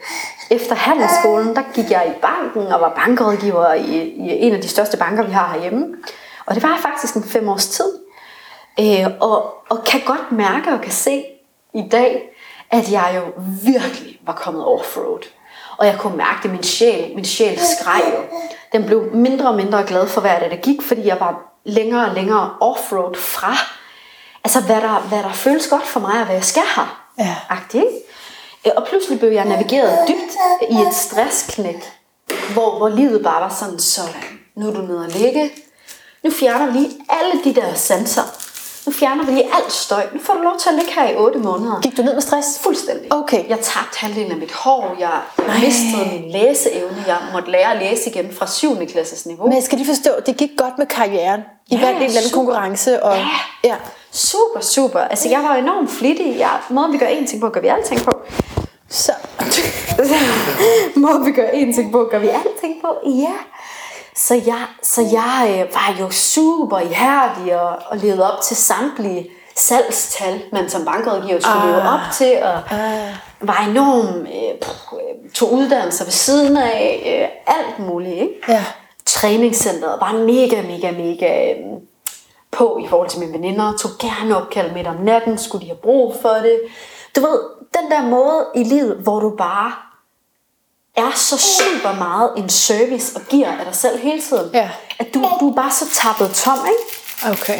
efter 0.49 0.75
handelsskolen. 0.75 1.55
Der 1.55 1.63
gik 1.73 1.91
jeg 1.91 2.13
i 2.17 2.19
banken 2.21 2.73
og 2.73 2.81
var 2.81 2.93
bankrådgiver 2.95 3.73
i, 3.73 3.97
i 3.97 4.29
en 4.29 4.53
af 4.53 4.61
de 4.61 4.67
største 4.67 4.97
banker, 4.97 5.23
vi 5.23 5.31
har 5.31 5.51
herhjemme. 5.53 5.95
Og 6.45 6.55
det 6.55 6.63
var 6.63 6.69
jeg 6.69 6.79
faktisk 6.79 7.15
en 7.15 7.23
fem 7.23 7.49
års 7.49 7.67
tid. 7.67 7.93
Øh, 8.79 9.07
og, 9.19 9.53
og 9.69 9.83
kan 9.83 10.01
godt 10.05 10.31
mærke 10.31 10.73
og 10.73 10.81
kan 10.81 10.91
se 10.91 11.25
i 11.73 11.83
dag, 11.91 12.29
at 12.71 12.91
jeg 12.91 13.13
jo 13.15 13.41
virkelig 13.63 14.19
var 14.25 14.33
kommet 14.33 14.65
offroad. 14.65 15.19
Og 15.77 15.85
jeg 15.85 15.95
kunne 15.99 16.17
mærke 16.17 16.39
det, 16.43 16.51
min 16.51 16.63
sjæl, 16.63 17.15
min 17.15 17.25
sjæl 17.25 17.59
skreg 17.59 18.01
jo. 18.13 18.37
Den 18.73 18.85
blev 18.85 19.09
mindre 19.13 19.49
og 19.49 19.55
mindre 19.55 19.83
glad 19.83 20.07
for 20.07 20.21
hver 20.21 20.39
dag, 20.39 20.51
det 20.51 20.61
gik, 20.61 20.81
fordi 20.81 21.07
jeg 21.07 21.17
var 21.19 21.59
længere 21.63 22.05
og 22.05 22.15
længere 22.15 22.49
offroad 22.61 23.15
fra 23.15 23.53
altså 24.45 24.59
hvad 24.61 24.81
der, 24.81 24.99
hvad 24.99 25.23
der 25.23 25.33
føles 25.33 25.67
godt 25.67 25.87
for 25.87 25.99
mig, 25.99 26.19
og 26.19 26.25
hvad 26.25 26.35
jeg 26.35 26.43
skal 26.45 26.63
her. 26.75 27.07
Ja. 27.19 27.35
Agtigt, 27.49 27.83
ikke? 27.83 27.97
Øh, 28.65 28.71
Og 28.77 28.87
pludselig 28.87 29.19
blev 29.19 29.31
jeg 29.31 29.45
navigeret 29.45 30.07
dybt 30.07 30.33
i 30.71 30.75
et 30.75 30.93
stressknæk, 30.93 31.83
hvor, 32.53 32.77
hvor 32.77 32.89
livet 32.89 33.23
bare 33.23 33.41
var 33.41 33.55
sådan, 33.59 33.79
sådan, 33.79 34.23
nu 34.55 34.67
er 34.69 34.73
du 34.73 34.81
nede 34.81 34.99
og 34.99 35.07
ligge. 35.09 35.51
Nu 36.23 36.31
fjerner 36.31 36.65
vi 36.65 36.77
lige 36.77 36.91
alle 37.09 37.43
de 37.43 37.55
der 37.55 37.73
sanser. 37.73 38.21
Nu 38.85 38.91
fjerner 38.91 39.25
vi 39.25 39.31
lige 39.31 39.49
alt 39.55 39.71
støj. 39.71 40.03
Nu 40.13 40.19
får 40.23 40.33
du 40.33 40.39
lov 40.41 40.57
til 40.59 40.69
at 40.69 40.75
ligge 40.75 40.91
her 40.93 41.09
i 41.09 41.15
8 41.15 41.39
måneder. 41.39 41.79
Gik 41.81 41.97
du 41.97 42.01
ned 42.01 42.13
med 42.13 42.21
stress? 42.21 42.59
Fuldstændig. 42.59 43.13
Okay. 43.13 43.49
Jeg 43.49 43.59
tabte 43.59 43.99
halvdelen 43.99 44.31
af 44.31 44.37
mit 44.37 44.51
hår. 44.53 44.95
Jeg 44.99 45.11
mistede 45.61 46.21
min 46.21 46.31
læseevne. 46.31 47.03
Jeg 47.07 47.17
måtte 47.33 47.51
lære 47.51 47.71
at 47.73 47.77
læse 47.81 48.09
igen 48.09 48.33
fra 48.33 48.47
7. 48.47 48.87
klasses 48.87 49.25
niveau. 49.25 49.45
Men 49.47 49.55
jeg 49.55 49.63
skal 49.63 49.77
lige 49.77 49.87
forstå, 49.87 50.11
det 50.25 50.37
gik 50.37 50.49
godt 50.57 50.77
med 50.77 50.85
karrieren. 50.85 51.41
I 51.67 51.75
Ja, 51.75 51.81
vandt 51.85 51.97
en 51.97 52.03
eller 52.05 52.17
anden 52.19 52.33
konkurrence. 52.33 53.03
Og, 53.03 53.15
Ja. 53.17 53.25
ja. 53.63 53.75
Super, 54.11 54.59
super. 54.61 54.99
Altså, 54.99 55.29
jeg 55.29 55.39
var 55.43 55.55
enormt 55.55 55.91
flittig. 55.91 56.35
Jeg, 56.39 56.49
måden 56.69 56.93
vi 56.93 56.97
gør 56.97 57.07
én 57.07 57.27
ting 57.27 57.41
på, 57.41 57.49
gør 57.49 57.61
vi 57.61 57.67
alting 57.67 58.01
på. 58.03 58.11
Så, 58.89 59.11
Måden 60.95 61.25
vi 61.25 61.31
gør 61.31 61.47
én 61.47 61.75
ting 61.75 61.91
på, 61.91 62.07
gør 62.11 62.19
vi 62.19 62.27
alting 62.27 62.81
på. 62.81 62.87
Ja. 63.05 63.33
Så 64.15 64.33
jeg, 64.45 64.65
så 64.83 65.01
jeg 65.01 65.65
øh, 65.67 65.73
var 65.73 65.95
jo 65.99 66.09
super 66.11 66.79
ihærdig 66.79 67.61
og, 67.61 67.77
og 67.87 67.97
levede 67.97 68.33
op 68.33 68.41
til 68.41 68.55
samtlige 68.55 69.29
salgstal, 69.55 70.41
man 70.51 70.69
som 70.69 70.85
bankrådgiver 70.85 71.39
skulle 71.39 71.61
ah. 71.61 71.67
leve 71.69 71.81
op 71.81 71.99
til, 72.13 72.37
og 72.43 72.71
Ah. 72.71 73.13
var 73.41 73.67
enorm, 73.69 74.21
øh, 74.21 74.59
pff, 74.61 74.93
øh, 74.93 75.31
tog 75.33 75.53
uddannelser 75.53 76.05
ved 76.05 76.11
siden 76.11 76.57
af, 76.57 77.03
øh, 77.05 77.55
alt 77.55 77.79
muligt, 77.79 78.15
ikke? 78.21 78.33
ja. 78.47 78.63
træningscenteret 79.05 79.99
var 80.01 80.11
mega, 80.13 80.61
mega, 80.61 80.91
mega 80.91 81.53
øh, 81.53 81.57
på 82.51 82.79
i 82.85 82.87
forhold 82.87 83.09
til 83.09 83.19
mine 83.19 83.33
veninder. 83.33 83.73
Tog 83.79 83.91
gerne 83.99 84.37
opkald 84.37 84.71
midt 84.71 84.87
om 84.87 84.95
natten, 84.95 85.37
skulle 85.37 85.61
de 85.61 85.67
have 85.69 85.77
brug 85.83 86.15
for 86.21 86.29
det. 86.29 86.59
Du 87.15 87.21
ved, 87.21 87.39
den 87.81 87.91
der 87.91 88.01
måde 88.09 88.45
i 88.55 88.63
livet, 88.63 88.95
hvor 88.95 89.19
du 89.19 89.29
bare 89.37 89.71
er 90.97 91.11
så 91.15 91.37
super 91.37 91.93
meget 91.95 92.31
en 92.37 92.49
service 92.49 93.15
og 93.15 93.21
giver 93.29 93.51
af 93.51 93.65
dig 93.65 93.75
selv 93.75 93.99
hele 93.99 94.21
tiden. 94.21 94.49
Ja. 94.53 94.69
At 94.99 95.13
du, 95.13 95.25
du 95.39 95.49
er 95.49 95.55
bare 95.55 95.71
så 95.71 95.85
tappet 95.93 96.31
tom, 96.35 96.57
ikke? 96.65 97.31
Okay. 97.31 97.59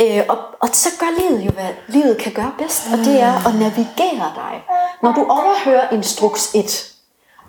Øh, 0.00 0.24
og, 0.28 0.38
og 0.60 0.68
så 0.72 0.88
gør 1.00 1.06
livet 1.20 1.40
jo, 1.46 1.50
hvad 1.50 1.68
livet 1.88 2.18
kan 2.18 2.32
gøre 2.32 2.52
bedst, 2.58 2.82
og 2.92 2.98
det 2.98 3.20
er 3.20 3.46
at 3.48 3.54
navigere 3.54 4.32
dig. 4.34 4.62
Når 5.02 5.12
du 5.12 5.26
overhører 5.28 5.90
instruks 5.92 6.50
1, 6.54 6.92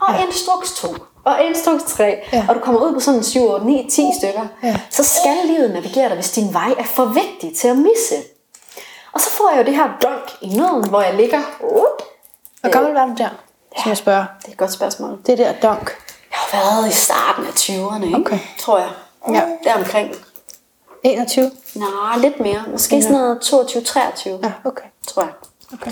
og 0.02 0.14
ja. 0.14 0.26
instruks 0.26 0.72
2, 0.74 0.96
og 1.24 1.44
instruks 1.44 1.84
3, 1.84 2.16
Ja. 2.34 2.46
og 2.50 2.56
du 2.56 2.60
kommer 2.60 2.82
ud 2.82 2.94
på 2.94 3.00
sådan 3.00 3.24
7, 3.24 3.50
8, 3.50 3.66
9, 3.66 3.90
10 3.92 4.02
stykker, 4.20 4.48
Ja. 4.64 4.80
så 4.90 5.04
skal 5.04 5.38
livet 5.46 5.72
navigere 5.72 6.08
dig, 6.08 6.16
hvis 6.16 6.32
din 6.32 6.54
vej 6.54 6.74
er 6.80 6.84
for 6.84 7.06
vigtig 7.06 7.58
til 7.58 7.68
at 7.68 7.78
misse. 7.78 8.16
Og 9.14 9.22
så 9.22 9.30
får 9.30 9.50
jeg 9.56 9.60
jo 9.60 9.66
det 9.66 9.76
her 9.76 9.88
dunk 10.02 10.32
i 10.42 10.48
nøden, 10.48 10.90
hvor 10.90 11.02
jeg 11.02 11.14
ligger. 11.14 11.42
Hvor 12.62 12.70
gammel 12.72 12.94
var 12.94 13.06
du 13.06 13.14
der, 13.18 13.30
som 13.82 13.90
jeg 13.90 13.98
spørger? 13.98 14.26
det 14.42 14.48
er 14.48 14.52
et 14.52 14.58
godt 14.58 14.72
spørgsmål. 14.72 15.18
Det 15.26 15.38
der 15.38 15.54
dunk. 15.62 15.98
Jeg 16.32 16.40
har 16.40 16.58
været 16.58 16.92
i 16.92 16.96
starten 16.96 17.46
af 17.46 17.52
20'erne, 17.52 18.06
ikke? 18.06 18.18
Okay. 18.18 18.40
tror 18.60 18.78
jeg. 18.80 18.90
Ja. 19.34 19.42
Deromkring. 19.64 20.16
21? 21.04 21.52
Nej, 21.76 22.18
lidt 22.18 22.40
mere. 22.40 22.64
Måske 22.72 23.02
sådan 23.02 23.18
noget 23.18 23.38
22-23. 23.38 24.30
Ja, 24.30 24.52
okay. 24.66 24.86
tror 25.08 25.22
jeg. 25.22 25.32
okay. 25.74 25.92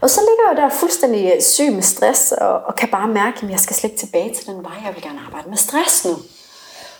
Og 0.00 0.10
så 0.10 0.20
ligger 0.20 0.44
jeg 0.62 0.70
der 0.70 0.78
fuldstændig 0.78 1.32
øh, 1.36 1.42
syg 1.42 1.72
med 1.72 1.82
stress, 1.82 2.32
og, 2.32 2.60
og 2.66 2.74
kan 2.76 2.88
bare 2.88 3.08
mærke, 3.08 3.38
at 3.42 3.50
jeg 3.50 3.60
skal 3.60 3.76
slet 3.76 3.90
ikke 3.90 4.00
tilbage 4.00 4.34
til 4.34 4.46
den 4.46 4.62
vej, 4.64 4.72
jeg 4.84 4.94
vil 4.94 5.02
gerne 5.02 5.20
arbejde 5.26 5.48
med 5.48 5.56
stress 5.56 6.04
nu. 6.04 6.16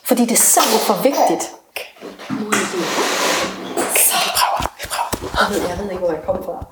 Fordi 0.04 0.22
det 0.22 0.32
er 0.32 0.36
simpelthen 0.36 0.80
for 0.80 1.02
vigtigt. 1.02 1.50
Er 1.50 2.04
det 2.30 2.40
Vi 4.24 4.30
prøver, 4.38 4.62
vi 4.80 4.86
prøver. 4.94 5.10
jeg 5.40 5.46
ved, 5.50 5.68
jeg 5.68 5.78
ved 5.78 5.90
ikke, 5.90 6.04
hvor 6.04 6.12
jeg 6.12 6.22
kom 6.26 6.44
fra. 6.44 6.64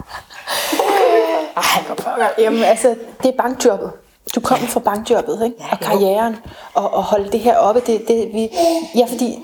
Ej, 1.57 1.63
hvor 1.87 1.95
pokker. 1.95 2.27
Jamen 2.39 2.65
altså, 2.65 2.95
det 3.23 3.29
er 3.29 3.37
bankjobbet. 3.43 3.91
Du 4.35 4.41
kommer 4.41 4.67
fra 4.67 4.81
bankjobbet, 4.81 5.41
ikke? 5.45 5.57
Ja, 5.61 5.67
og 5.73 5.81
karrieren, 5.81 6.37
og, 6.75 6.95
og 6.95 7.03
holde 7.03 7.33
det 7.33 7.41
her 7.41 7.57
oppe. 7.57 7.83
Det, 7.87 8.09
det, 8.09 8.31
vi, 8.33 8.49
ja, 8.95 9.05
fordi 9.09 9.39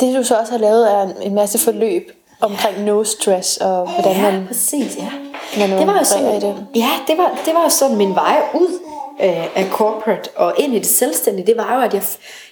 det 0.00 0.16
du 0.16 0.24
så 0.24 0.38
også 0.38 0.52
har 0.52 0.58
lavet 0.58 0.92
er 0.92 1.02
en, 1.02 1.12
en 1.22 1.34
masse 1.34 1.58
forløb 1.58 2.10
omkring 2.40 2.84
no 2.84 3.04
stress, 3.04 3.56
og 3.56 3.88
hvordan 3.90 4.16
Ja, 4.16 4.30
man... 4.30 4.46
præcis, 4.46 4.96
ja. 4.96 5.08
Man 5.58 5.78
det 5.78 5.86
var 5.86 5.98
jo 5.98 6.04
sådan, 6.04 6.40
det. 6.40 6.66
Ja, 6.74 6.90
det 7.06 7.18
var, 7.18 7.38
det 7.46 7.54
var 7.54 7.62
jo 7.62 7.68
sådan 7.68 7.96
min 7.96 8.14
vej 8.14 8.42
ud 8.54 8.78
øh, 9.22 9.56
af 9.56 9.68
corporate 9.70 10.30
og 10.36 10.54
ind 10.58 10.74
i 10.74 10.78
det 10.78 10.86
selvstændige. 10.86 11.46
Det 11.46 11.56
var 11.56 11.74
jo, 11.74 11.80
at 11.80 11.94
jeg, 11.94 12.02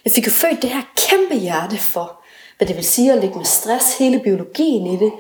jeg 0.05 0.13
fik 0.13 0.27
jo 0.27 0.31
født 0.33 0.63
det 0.63 0.71
her 0.71 0.81
kæmpe 0.97 1.35
hjerte 1.35 1.79
for, 1.79 2.20
hvad 2.61 2.69
det 2.69 2.77
vil 2.77 2.85
sige 2.85 3.13
at 3.13 3.21
ligge 3.21 3.37
med 3.37 3.45
stress, 3.45 3.99
hele 3.99 4.19
biologien 4.19 4.87
i 4.87 4.97
det. 4.97 5.13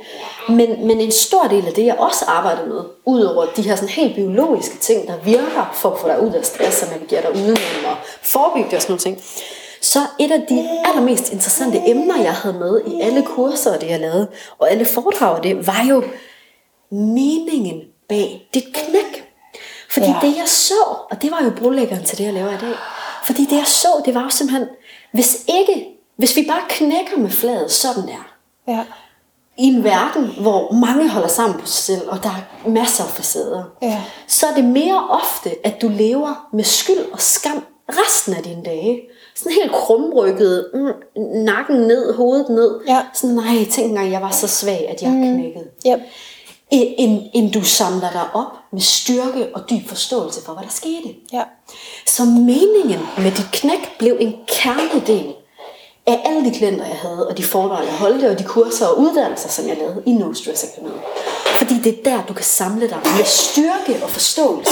Men, 0.48 0.86
men 0.86 1.00
en 1.00 1.10
stor 1.12 1.44
del 1.44 1.66
af 1.66 1.72
det, 1.72 1.86
jeg 1.86 1.96
også 1.98 2.24
arbejder 2.28 2.66
med, 2.66 2.80
udover 3.06 3.46
de 3.56 3.62
her 3.62 3.76
sådan 3.76 3.88
helt 3.88 4.14
biologiske 4.14 4.78
ting, 4.78 5.08
der 5.08 5.14
virker 5.24 5.70
for 5.74 5.90
at 5.90 5.98
få 5.98 6.08
dig 6.08 6.22
ud 6.22 6.32
af 6.32 6.44
stress 6.44 6.82
og 6.82 6.88
navigere 6.88 7.22
dig 7.22 7.30
udenom 7.30 7.84
og 7.84 7.96
forebygge 8.22 8.70
det 8.70 8.76
og 8.76 8.82
sådan 8.82 8.92
nogle 8.92 9.00
ting, 9.00 9.22
så 9.80 9.98
et 10.18 10.32
af 10.32 10.42
de 10.48 10.68
allermest 10.84 11.32
interessante 11.32 11.82
emner, 11.86 12.22
jeg 12.22 12.32
havde 12.34 12.58
med 12.58 12.80
i 12.86 13.00
alle 13.00 13.22
kurser 13.22 13.78
det, 13.78 13.90
jeg 13.90 14.00
lavede, 14.00 14.28
og 14.58 14.70
alle 14.70 14.84
foredrag 14.84 15.42
det, 15.42 15.66
var 15.66 15.84
jo 15.88 16.02
meningen 16.90 17.82
bag 18.08 18.48
dit 18.54 18.66
knæk. 18.74 19.24
Fordi 19.90 20.06
ja. 20.06 20.16
det 20.22 20.36
jeg 20.36 20.48
så, 20.48 20.82
og 21.10 21.22
det 21.22 21.30
var 21.30 21.44
jo 21.44 21.50
brolæggeren 21.50 22.04
til 22.04 22.18
det, 22.18 22.24
jeg 22.24 22.32
laver 22.32 22.50
i 22.50 22.60
dag. 22.60 22.74
Fordi 23.24 23.44
det 23.44 23.56
jeg 23.56 23.66
så, 23.66 23.88
det 24.04 24.14
var 24.14 24.22
jo 24.22 24.28
simpelthen, 24.28 24.68
hvis 25.12 25.44
ikke, 25.48 25.99
hvis 26.20 26.36
vi 26.36 26.44
bare 26.48 26.60
knækker 26.68 27.16
med 27.18 27.30
fladet 27.30 27.70
sådan 27.72 28.02
der, 28.06 28.26
Ja, 28.68 28.84
i 29.58 29.64
en 29.66 29.84
verden, 29.84 30.26
hvor 30.40 30.72
mange 30.72 31.08
holder 31.08 31.28
sammen 31.28 31.60
på 31.60 31.66
sig 31.66 31.84
selv, 31.84 32.08
og 32.08 32.22
der 32.22 32.28
er 32.28 32.68
masser 32.70 33.04
af 33.04 33.10
facader, 33.10 33.64
Ja. 33.82 34.02
så 34.26 34.46
er 34.46 34.54
det 34.54 34.64
mere 34.64 35.08
ofte, 35.10 35.66
at 35.66 35.82
du 35.82 35.88
lever 35.88 36.48
med 36.52 36.64
skyld 36.64 37.12
og 37.12 37.20
skam 37.20 37.64
resten 37.88 38.34
af 38.34 38.42
dine 38.42 38.62
dage. 38.64 39.00
Sådan 39.36 39.52
helt 39.52 39.72
krumrykket, 39.72 40.70
mm, 40.74 40.92
nakken 41.44 41.76
ned, 41.76 42.14
hovedet 42.14 42.48
ned. 42.48 42.80
Ja. 42.88 43.02
Sådan, 43.14 43.36
nej, 43.36 43.64
tænk 43.70 43.88
engang, 43.88 44.10
jeg 44.12 44.22
var 44.22 44.30
så 44.30 44.46
svag, 44.48 44.88
at 44.88 45.02
jeg 45.02 45.10
mm. 45.10 45.22
knækkede. 45.34 45.68
ja. 45.84 45.96
End, 46.72 47.22
end 47.34 47.52
du 47.52 47.64
samler 47.64 48.10
dig 48.12 48.24
op 48.34 48.46
med 48.72 48.80
styrke 48.80 49.48
og 49.54 49.70
dyb 49.70 49.88
forståelse 49.88 50.44
for, 50.44 50.52
hvad 50.52 50.64
der 50.64 50.70
skete. 50.70 51.14
ja. 51.32 51.42
Så 52.06 52.24
meningen 52.24 53.00
med 53.18 53.30
dit 53.30 53.48
knæk 53.52 53.98
blev 53.98 54.16
en 54.20 54.34
kernedel 54.48 55.34
af 56.10 56.20
alle 56.24 56.44
de 56.44 56.54
klienter, 56.54 56.86
jeg 56.86 56.96
havde, 56.96 57.28
og 57.28 57.36
de 57.38 57.44
foredrag, 57.44 57.84
jeg 57.84 57.92
holdte, 57.94 58.30
og 58.30 58.38
de 58.38 58.44
kurser 58.44 58.86
og 58.86 58.98
uddannelser, 58.98 59.48
som 59.48 59.68
jeg 59.68 59.76
lavede 59.76 60.02
i 60.06 60.12
No 60.12 60.32
Stress 60.34 60.64
Academy. 60.64 60.90
Fordi 61.46 61.74
det 61.84 61.98
er 61.98 62.02
der, 62.10 62.22
du 62.28 62.32
kan 62.32 62.44
samle 62.44 62.88
dig 62.88 62.98
med 63.16 63.24
styrke 63.24 64.02
og 64.04 64.10
forståelse. 64.10 64.70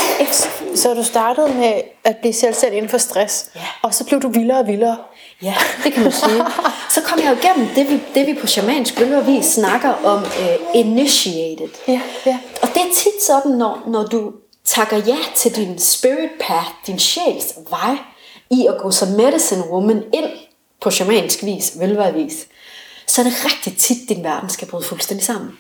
Så 0.75 0.95
du 0.95 1.03
startede 1.05 1.49
med 1.55 1.73
at 2.05 2.17
blive 2.17 2.33
selvstændig 2.33 2.77
inden 2.77 2.91
for 2.91 2.99
stress, 2.99 3.51
Ja. 3.55 3.61
og 3.83 3.95
så 3.95 4.05
blev 4.05 4.21
du 4.21 4.29
vildere 4.29 4.59
og 4.59 4.67
vildere. 4.67 4.97
Ja, 5.43 5.55
det 5.85 5.93
kan 5.93 6.03
man 6.03 6.13
sige. 6.13 6.43
Så 6.91 7.01
kom 7.03 7.19
jeg 7.19 7.31
jo 7.31 7.37
igennem 7.49 7.69
det, 7.75 7.91
vi, 7.91 8.01
det 8.15 8.27
vi 8.27 8.35
på 8.41 8.47
shamansk 8.47 8.99
bølger 8.99 9.43
snakker 9.43 9.93
om 10.05 10.19
uh, 10.23 10.81
initiated. 10.81 11.69
Ja, 11.89 12.01
ja. 12.27 12.39
Og 12.63 12.69
det 12.69 12.77
er 12.77 12.95
tit 12.95 13.23
sådan, 13.27 13.53
når, 13.53 13.79
når 13.87 14.03
du 14.05 14.33
takker 14.65 14.97
ja 14.97 15.17
til 15.37 15.57
din 15.57 15.79
spirit 15.79 16.31
path, 16.41 16.67
din 16.87 16.99
sjæls 16.99 17.55
vej, 17.71 17.97
i 18.51 18.67
at 18.67 18.75
gå 18.79 18.91
som 18.91 19.09
medicine 19.09 19.63
woman 19.71 20.03
ind 20.13 20.31
på 20.81 20.91
shamansk 20.91 21.43
vis, 21.45 21.77
vis, 22.15 22.47
så 23.07 23.21
er 23.21 23.25
det 23.25 23.45
rigtig 23.45 23.77
tit, 23.77 24.09
din 24.09 24.25
verden 24.25 24.49
skal 24.49 24.69
bryde 24.69 24.85
fuldstændig 24.85 25.27
sammen. 25.27 25.59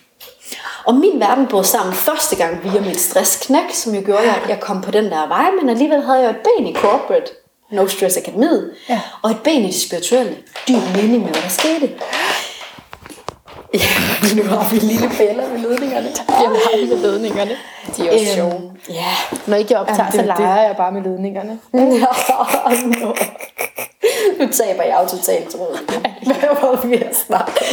Og 0.85 0.95
min 0.95 1.21
verden 1.21 1.47
brød 1.47 1.64
sammen 1.64 1.95
første 1.95 2.37
gang 2.37 2.64
via 2.64 2.81
mit 2.81 3.01
stressknæk, 3.01 3.73
som 3.73 3.95
jo 3.95 4.03
gjorde, 4.05 4.23
at 4.23 4.49
jeg 4.49 4.61
kom 4.61 4.83
på 4.83 4.91
den 4.91 5.05
der 5.05 5.29
vej, 5.29 5.51
men 5.61 5.69
alligevel 5.69 6.03
havde 6.03 6.21
jeg 6.21 6.31
et 6.31 6.37
ben 6.37 6.66
i 6.66 6.75
corporate, 6.75 7.31
No 7.71 7.87
Stress 7.87 8.16
Academy, 8.16 8.73
ja. 8.89 9.01
og 9.23 9.31
et 9.31 9.41
ben 9.45 9.62
i 9.62 9.66
det 9.66 9.81
spirituelle. 9.81 10.37
Dyb 10.69 10.83
mening 10.95 11.23
med, 11.23 11.31
hvad 11.33 11.43
der 11.43 11.49
skete. 11.49 11.91
Ja, 13.75 14.35
nu 14.37 14.43
har 14.43 14.71
vi 14.71 14.79
lille 14.79 15.11
fælder 15.11 15.49
med 15.49 15.61
ledningerne. 15.61 16.07
Jeg 16.29 16.49
har 16.49 16.87
med 16.87 16.97
ledningerne. 16.97 17.51
De 17.97 18.09
er 18.09 18.12
også 18.12 18.25
øhm, 18.25 18.35
sjove. 18.35 18.73
Ja. 18.89 19.14
Når 19.47 19.57
ikke 19.57 19.73
jeg 19.73 19.81
optager, 19.81 19.99
Jamen, 19.99 20.12
så 20.12 20.23
leger 20.23 20.61
det. 20.61 20.69
jeg 20.69 20.75
bare 20.77 20.93
med 20.93 21.03
ledningerne. 21.03 21.59
Ja, 21.75 21.79
no. 23.01 23.12
Nu 24.39 24.49
taber 24.53 24.83
jeg 24.83 25.01
jo 25.03 25.17
totalt 25.17 25.51
tråden. 25.51 25.85
Hvad 26.23 26.63
var 26.63 26.87
vi 26.87 26.95
at 26.95 27.17
snakke 27.17 27.65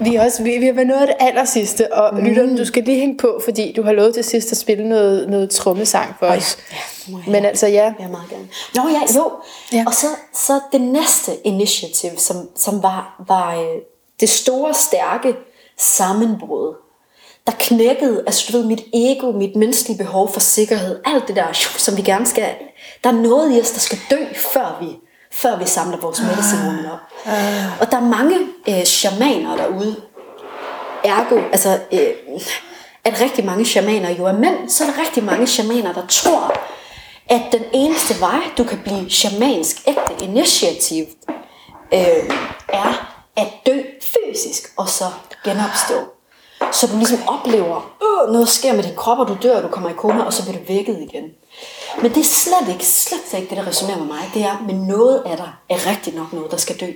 vi 0.00 0.14
er 0.14 0.24
også 0.24 0.42
vi, 0.42 0.58
vi 0.58 0.66
har 0.66 0.72
været 0.72 0.86
noget 0.86 1.00
af 1.00 1.06
det 1.06 1.16
aller 1.20 1.44
sidste, 1.44 1.92
og 1.92 2.14
mm. 2.14 2.24
lytteren, 2.24 2.56
du 2.56 2.64
skal 2.64 2.82
lige 2.82 2.98
hænge 2.98 3.16
på, 3.16 3.40
fordi 3.44 3.72
du 3.72 3.82
har 3.82 3.92
lovet 3.92 4.14
til 4.14 4.24
sidst 4.24 4.52
at 4.52 4.58
spille 4.58 4.88
noget, 4.88 5.28
noget 5.28 5.50
trommesang 5.50 6.14
for 6.18 6.26
os. 6.26 6.58
Ja, 6.72 6.76
ja, 7.08 7.30
Men 7.32 7.44
altså, 7.44 7.66
ja. 7.66 7.92
Jeg 8.00 8.10
meget 8.10 8.30
gerne. 8.30 8.48
Nå 8.74 8.82
ja, 8.88 9.00
jo. 9.16 9.30
Ja. 9.72 9.84
Og 9.86 9.94
så, 9.94 10.06
så 10.34 10.60
det 10.72 10.80
næste 10.80 11.32
initiativ, 11.44 12.10
som, 12.16 12.36
som 12.56 12.82
var, 12.82 13.24
var 13.28 13.60
øh, 13.60 13.66
det 14.20 14.28
store, 14.28 14.74
stærke 14.74 15.34
sammenbrud, 15.76 16.74
der 17.48 17.54
knækkede, 17.58 18.22
altså 18.26 18.52
du 18.52 18.58
ved, 18.58 18.66
mit 18.66 18.82
ego, 18.94 19.32
mit 19.32 19.56
menneskelige 19.56 19.98
behov 19.98 20.32
for 20.32 20.40
sikkerhed, 20.40 21.00
alt 21.04 21.28
det 21.28 21.36
der, 21.36 21.52
som 21.52 21.96
vi 21.96 22.02
gerne 22.02 22.26
skal, 22.26 22.54
der 23.04 23.10
er 23.10 23.14
noget 23.14 23.56
i 23.56 23.60
os, 23.60 23.70
der 23.70 23.80
skal 23.80 23.98
dø, 24.10 24.24
før 24.34 24.78
vi 24.80 24.88
før 25.30 25.58
vi 25.58 25.66
samler 25.66 25.96
vores 25.96 26.20
medicin 26.20 26.86
op. 26.92 26.98
Uh. 27.26 27.80
Og 27.80 27.90
der 27.90 27.96
er 27.96 28.00
mange 28.00 28.38
øh, 28.68 28.84
shamaner 28.84 29.56
derude. 29.56 29.96
Ergo, 31.04 31.36
altså, 31.52 31.80
øh, 31.92 32.40
at 33.04 33.20
rigtig 33.20 33.44
mange 33.44 33.64
shamaner 33.66 34.10
jo 34.10 34.24
er 34.24 34.32
mænd, 34.32 34.68
så 34.68 34.84
er 34.84 34.88
der 34.88 35.00
rigtig 35.00 35.24
mange 35.24 35.46
shamaner, 35.46 35.92
der 35.92 36.06
tror, 36.06 36.52
at 37.28 37.42
den 37.52 37.62
eneste 37.72 38.20
vej, 38.20 38.40
du 38.58 38.64
kan 38.64 38.78
blive 38.84 39.10
shamansk 39.10 39.76
ægte 39.86 40.24
initiativ, 40.24 41.04
øh, 41.92 42.30
er 42.68 43.14
at 43.36 43.48
dø 43.66 43.82
fysisk, 44.00 44.72
og 44.76 44.88
så 44.88 45.04
genopstå. 45.44 46.17
Så 46.72 46.86
du 46.86 46.96
ligesom 46.96 47.18
oplever, 47.26 47.90
øh, 48.02 48.32
noget 48.32 48.48
sker 48.48 48.72
med 48.72 48.82
din 48.82 48.94
krop, 48.96 49.18
og 49.18 49.28
du 49.28 49.36
dør, 49.42 49.56
og 49.56 49.62
du 49.62 49.68
kommer 49.68 49.90
i 49.90 49.92
koma, 49.92 50.22
og 50.22 50.32
så 50.32 50.42
bliver 50.42 50.58
du 50.58 50.64
vækket 50.68 50.98
igen. 51.00 51.24
Men 52.02 52.14
det 52.14 52.20
er 52.20 52.24
slet 52.24 52.68
ikke, 52.72 52.86
slet 52.86 53.32
ikke 53.32 53.50
det, 53.50 53.56
der 53.56 53.66
resonerer 53.66 53.98
med 53.98 54.06
mig. 54.06 54.30
Det 54.34 54.42
er, 54.42 54.64
men 54.66 54.76
noget 54.76 55.22
af 55.26 55.36
dig 55.36 55.50
er 55.68 55.90
rigtig 55.90 56.14
nok 56.14 56.32
noget, 56.32 56.50
der 56.50 56.56
skal 56.56 56.80
dø. 56.80 56.90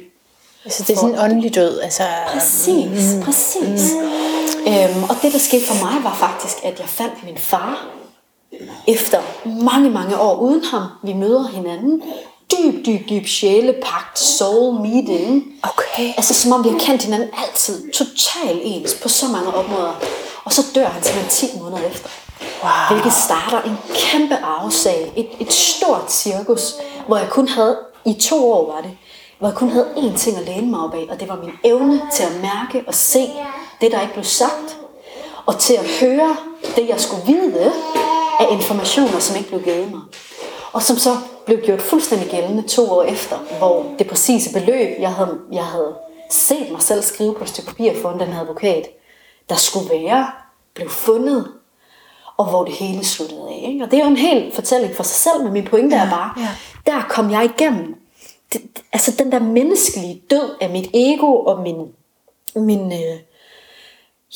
Altså 0.65 0.85
det 0.87 0.93
er 0.93 0.97
sådan 0.97 1.15
en 1.15 1.21
åndelig 1.21 1.55
død. 1.55 1.81
Altså, 1.81 2.03
præcis, 2.33 3.15
mm, 3.15 3.23
præcis. 3.23 3.93
Mm. 3.93 4.73
Øhm, 4.73 5.03
og 5.03 5.17
det, 5.23 5.33
der 5.33 5.39
skete 5.39 5.67
for 5.67 5.85
mig, 5.85 6.05
var 6.05 6.15
faktisk, 6.15 6.57
at 6.65 6.81
jeg 6.81 6.89
fandt 6.89 7.25
min 7.25 7.39
far. 7.39 7.87
Efter 8.89 9.21
mange, 9.45 9.91
mange 9.91 10.19
år 10.21 10.37
uden 10.37 10.65
ham. 10.65 10.83
Vi 11.03 11.13
møder 11.13 11.49
hinanden. 11.49 12.03
Dyb, 12.63 12.87
dyb, 12.87 13.09
dyb 13.09 13.27
sjælepagt, 13.27 14.19
soul 14.19 14.81
meeting. 14.81 15.45
Okay. 15.63 16.13
Altså 16.17 16.35
som 16.35 16.53
om 16.53 16.65
vi 16.65 16.69
har 16.69 16.79
kendt 16.79 17.03
hinanden 17.03 17.29
altid. 17.47 17.93
Total 17.93 18.61
ens 18.63 18.95
på 19.03 19.09
så 19.09 19.27
mange 19.27 19.49
områder. 19.49 19.93
Og 20.45 20.53
så 20.53 20.63
dør 20.75 20.89
han 20.89 21.03
simpelthen 21.03 21.49
10 21.51 21.59
måneder 21.59 21.83
efter. 21.83 22.09
Wow. 22.63 22.71
Hvilket 22.91 23.13
starter 23.13 23.63
en 23.63 23.77
kæmpe 23.95 24.37
arvesag. 24.37 25.13
Et, 25.17 25.29
et 25.41 25.53
stort 25.53 26.13
cirkus, 26.13 26.75
hvor 27.07 27.17
jeg 27.17 27.29
kun 27.31 27.49
havde, 27.49 27.79
i 28.05 28.15
to 28.15 28.53
år 28.53 28.73
var 28.73 28.81
det, 28.81 28.91
hvor 29.39 29.49
jeg 29.49 29.57
kun 29.57 29.69
havde 29.69 29.89
én 29.97 30.19
ting 30.19 30.37
at 30.37 30.45
læne 30.45 30.71
mig 30.71 30.81
op 30.81 30.95
af, 30.95 31.07
og 31.11 31.21
det 31.21 31.29
var 31.29 31.37
min 31.37 31.53
evne 31.65 32.03
til 32.13 32.23
at 32.23 32.33
mærke 32.43 32.85
og 32.87 32.95
se 32.95 33.31
det, 33.81 33.93
der 33.93 34.01
ikke 34.01 34.13
blev 34.13 34.25
sagt, 34.25 34.77
og 35.47 35.59
til 35.59 35.75
at 35.75 35.87
høre 36.01 36.37
det, 36.77 36.89
jeg 36.89 37.01
skulle 37.01 37.23
vide 37.27 37.73
af 38.41 38.47
informationer, 38.51 39.19
som 39.19 39.37
ikke 39.37 39.49
blev 39.49 39.63
givet 39.63 39.91
mig. 39.91 40.01
Og 40.73 40.83
som 40.83 40.99
så 40.99 41.17
blev 41.47 41.61
gjort 41.61 41.82
fuldstændig 41.82 42.30
gældende 42.30 42.68
to 42.68 42.90
år 42.90 43.03
efter, 43.03 43.38
hvor 43.59 43.86
det 43.99 44.07
præcise 44.07 44.53
beløb, 44.53 45.01
jeg 45.01 45.12
havde, 45.12 45.38
jeg 45.53 45.64
havde 45.64 45.95
set 46.30 46.70
mig 46.70 46.82
selv 46.82 47.03
skrive 47.03 47.34
på 47.34 47.45
et 47.45 47.51
stykke 47.51 47.68
papir 47.68 47.93
for 48.03 48.11
den 48.11 48.32
advokat, 48.32 48.88
der 49.49 49.55
skulle 49.55 49.90
være, 49.90 50.26
blev 50.74 50.88
fundet 50.90 51.53
og 52.36 52.51
hvor 52.51 52.64
det 52.64 52.74
hele 52.74 53.05
sluttede 53.05 53.49
af. 53.49 53.64
Ikke? 53.68 53.84
Og 53.84 53.90
det 53.90 53.99
er 53.99 54.05
jo 54.05 54.11
en 54.11 54.16
hel 54.16 54.53
fortælling 54.53 54.97
for 54.97 55.03
sig 55.03 55.32
selv, 55.32 55.45
men 55.45 55.53
min 55.53 55.64
pointe 55.64 55.97
ja, 55.97 56.05
er 56.05 56.11
bare, 56.11 56.32
ja. 56.36 56.49
der 56.86 57.03
kom 57.09 57.30
jeg 57.30 57.45
igennem. 57.45 57.95
Det, 58.53 58.62
altså 58.93 59.12
den 59.18 59.32
der 59.32 59.38
menneskelige 59.38 60.22
død 60.30 60.57
af 60.61 60.70
mit 60.70 60.90
ego 60.95 61.45
og 61.45 61.62
min, 61.62 61.76
min 62.57 62.93
øh, 62.93 63.18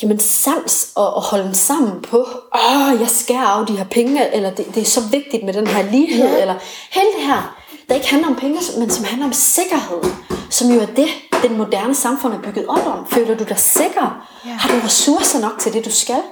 jamen, 0.02 0.18
sans 0.18 0.88
og, 0.94 1.14
og 1.14 1.22
holde 1.22 1.44
den 1.44 1.54
sammen 1.54 2.02
på, 2.02 2.26
åh, 2.54 3.00
jeg 3.00 3.08
skal 3.10 3.36
af 3.36 3.66
de 3.66 3.76
her 3.76 3.84
penge, 3.84 4.34
eller 4.34 4.50
det, 4.50 4.66
det 4.74 4.80
er 4.80 4.86
så 4.86 5.00
vigtigt 5.00 5.44
med 5.44 5.52
den 5.52 5.66
her 5.66 5.82
lighed, 5.90 6.28
ja. 6.28 6.40
eller 6.40 6.54
hele 6.90 7.06
det 7.16 7.26
her, 7.26 7.56
der 7.88 7.94
ikke 7.94 8.08
handler 8.10 8.28
om 8.28 8.36
penge, 8.36 8.58
men 8.78 8.90
som 8.90 9.04
handler 9.04 9.26
om 9.26 9.32
sikkerhed, 9.32 10.02
som 10.50 10.70
jo 10.70 10.80
er 10.80 10.86
det, 10.86 11.08
den 11.42 11.56
moderne 11.58 11.94
samfund 11.94 12.34
er 12.34 12.42
bygget 12.42 12.66
op 12.68 12.86
om. 12.86 13.06
Føler 13.10 13.36
du 13.36 13.44
dig 13.44 13.58
sikker? 13.58 14.26
Ja. 14.46 14.50
Har 14.50 14.68
du 14.68 14.84
ressourcer 14.84 15.40
nok 15.40 15.58
til 15.58 15.72
det, 15.72 15.84
du 15.84 15.90
skal? 15.90 16.22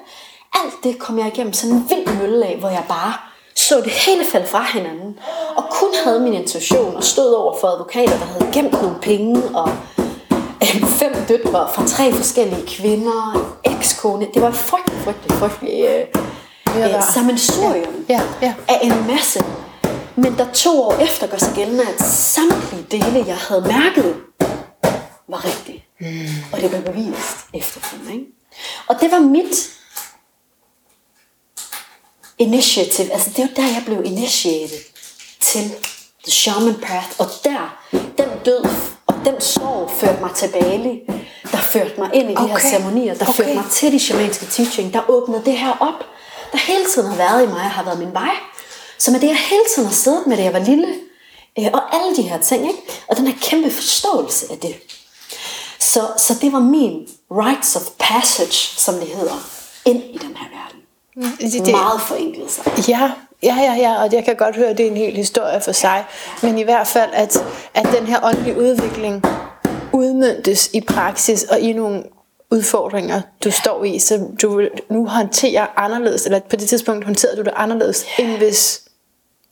alt 0.55 0.85
det 0.85 0.99
kom 0.99 1.19
jeg 1.19 1.27
igennem 1.27 1.53
sådan 1.53 1.77
en 1.77 1.87
vild 1.91 2.19
mølle 2.19 2.47
af, 2.47 2.57
hvor 2.57 2.69
jeg 2.69 2.85
bare 2.89 3.13
så 3.57 3.81
det 3.81 3.93
hele 3.93 4.25
falde 4.33 4.47
fra 4.47 4.67
hinanden, 4.73 5.19
og 5.57 5.65
kun 5.71 5.89
havde 6.05 6.21
min 6.21 6.35
intuition, 6.35 6.97
og 6.97 7.05
stod 7.05 7.33
over 7.33 7.57
for 7.61 7.69
advokater, 7.69 8.19
der 8.19 8.25
havde 8.25 8.53
gemt 8.53 8.73
nogle 8.73 8.97
penge, 9.03 9.43
og 9.55 9.71
fem 11.01 11.13
døtre 11.29 11.69
fra 11.75 11.87
tre 11.87 12.13
forskellige 12.13 12.67
kvinder, 12.67 13.57
ekskone. 13.65 14.27
Det 14.35 14.43
var 14.43 14.51
frygtelig, 14.51 15.05
frygtelig, 15.05 15.39
frygtelig 15.39 15.85
øh, 15.85 16.95
øh, 16.95 17.03
sammensurium 17.15 18.05
ja, 18.09 18.21
ja, 18.43 18.55
af 18.69 18.79
en 18.83 19.07
masse. 19.07 19.45
Men 20.17 20.39
der 20.39 20.53
to 20.53 20.83
år 20.83 20.95
efter 20.95 21.27
gør 21.27 21.39
sig 21.39 21.53
gældende, 21.55 21.83
at 21.83 22.01
samtlige 22.03 22.87
dele, 22.91 23.25
jeg 23.27 23.37
havde 23.37 23.61
mærket, 23.61 24.17
var 25.29 25.45
rigtige. 25.45 25.85
Mm. 26.01 26.07
Og 26.53 26.61
det 26.61 26.71
blev 26.71 26.83
bevist 26.83 27.37
efterfølgende. 27.55 28.13
Ikke? 28.13 28.27
Og 28.87 28.97
det 29.01 29.11
var 29.11 29.19
mit 29.19 29.71
initiative, 32.39 33.13
altså 33.13 33.31
det 33.37 33.39
var 33.39 33.63
der, 33.63 33.69
jeg 33.69 33.83
blev 33.87 34.05
initiated 34.05 34.79
til 35.41 35.63
The 36.23 36.33
Shaman 36.33 36.75
Path, 36.75 37.09
og 37.19 37.27
der, 37.45 37.79
den 37.93 38.29
død 38.45 38.65
den 39.25 39.41
sorg 39.41 39.91
førte 39.91 40.21
mig 40.21 40.31
til 40.35 40.49
Bali, 40.49 41.01
der 41.53 41.59
førte 41.59 41.95
mig 41.99 42.11
ind 42.15 42.31
i 42.31 42.35
okay. 42.37 42.45
de 42.45 42.49
her 42.49 42.59
ceremonier, 42.59 43.15
der 43.15 43.27
okay. 43.29 43.33
førte 43.33 43.55
mig 43.55 43.65
til 43.73 43.93
de 43.93 43.99
shamanske 43.99 44.47
teaching, 44.47 44.95
der 44.95 45.11
åbnede 45.11 45.43
det 45.45 45.59
her 45.59 45.77
op, 45.81 46.05
der 46.53 46.59
hele 46.59 46.85
tiden 46.95 47.09
har 47.09 47.17
været 47.17 47.43
i 47.45 47.47
mig, 47.47 47.61
har 47.61 47.85
været 47.85 47.99
min 47.99 48.13
vej, 48.13 48.35
som 48.99 49.15
er 49.15 49.19
det, 49.19 49.27
jeg 49.27 49.37
hele 49.37 49.63
tiden 49.75 49.89
har 49.89 49.95
siddet 49.95 50.27
med, 50.27 50.37
da 50.37 50.43
jeg 50.43 50.53
var 50.53 50.59
lille, 50.59 50.89
øh, 51.59 51.67
og 51.73 51.95
alle 51.97 52.17
de 52.17 52.23
her 52.23 52.41
ting, 52.41 52.67
ikke? 52.67 52.79
og 53.09 53.17
den 53.17 53.27
her 53.27 53.35
kæmpe 53.41 53.71
forståelse 53.71 54.53
af 54.53 54.59
det. 54.59 54.75
Så, 55.79 56.09
så 56.17 56.35
det 56.41 56.53
var 56.53 56.59
min 56.59 57.09
rites 57.31 57.77
of 57.77 57.83
passage, 57.99 58.53
som 58.77 58.95
det 58.95 59.09
hedder, 59.09 59.49
ind 59.85 60.03
i 60.03 60.19
den 60.19 60.37
her 60.37 60.47
verden. 60.57 60.81
Det, 61.41 61.67
det, 61.67 61.73
meget 61.73 62.01
forenklet 62.01 62.51
sig. 62.51 62.89
Ja, 62.89 63.13
ja, 63.45 63.57
ja, 63.57 63.75
ja, 63.75 64.03
og 64.03 64.13
jeg 64.13 64.25
kan 64.25 64.37
godt 64.37 64.57
høre, 64.57 64.69
at 64.69 64.79
det 64.79 64.87
er 64.87 64.91
en 64.91 64.97
hel 64.97 65.17
historie 65.17 65.61
for 65.61 65.73
sig. 65.73 66.05
Men 66.43 66.59
i 66.59 66.63
hvert 66.63 66.87
fald, 66.87 67.11
at, 67.13 67.45
at 67.75 67.87
den 67.99 68.07
her 68.07 68.19
åndelige 68.25 68.59
udvikling 68.59 69.23
udmyndtes 69.93 70.71
i 70.73 70.81
praksis 70.81 71.45
og 71.45 71.61
i 71.61 71.73
nogle 71.73 72.03
udfordringer, 72.51 73.21
du 73.45 73.51
står 73.51 73.85
i, 73.85 73.99
som 73.99 74.37
du 74.43 74.63
nu 74.91 75.07
håndtere 75.07 75.67
anderledes, 75.77 76.27
eller 76.27 76.41
på 76.51 76.57
det 76.57 76.69
tidspunkt 76.69 77.05
håndterede 77.05 77.37
du 77.37 77.43
det 77.43 77.53
anderledes, 77.57 78.07
yeah. 78.21 78.31
end 78.31 78.39
hvis 78.39 78.81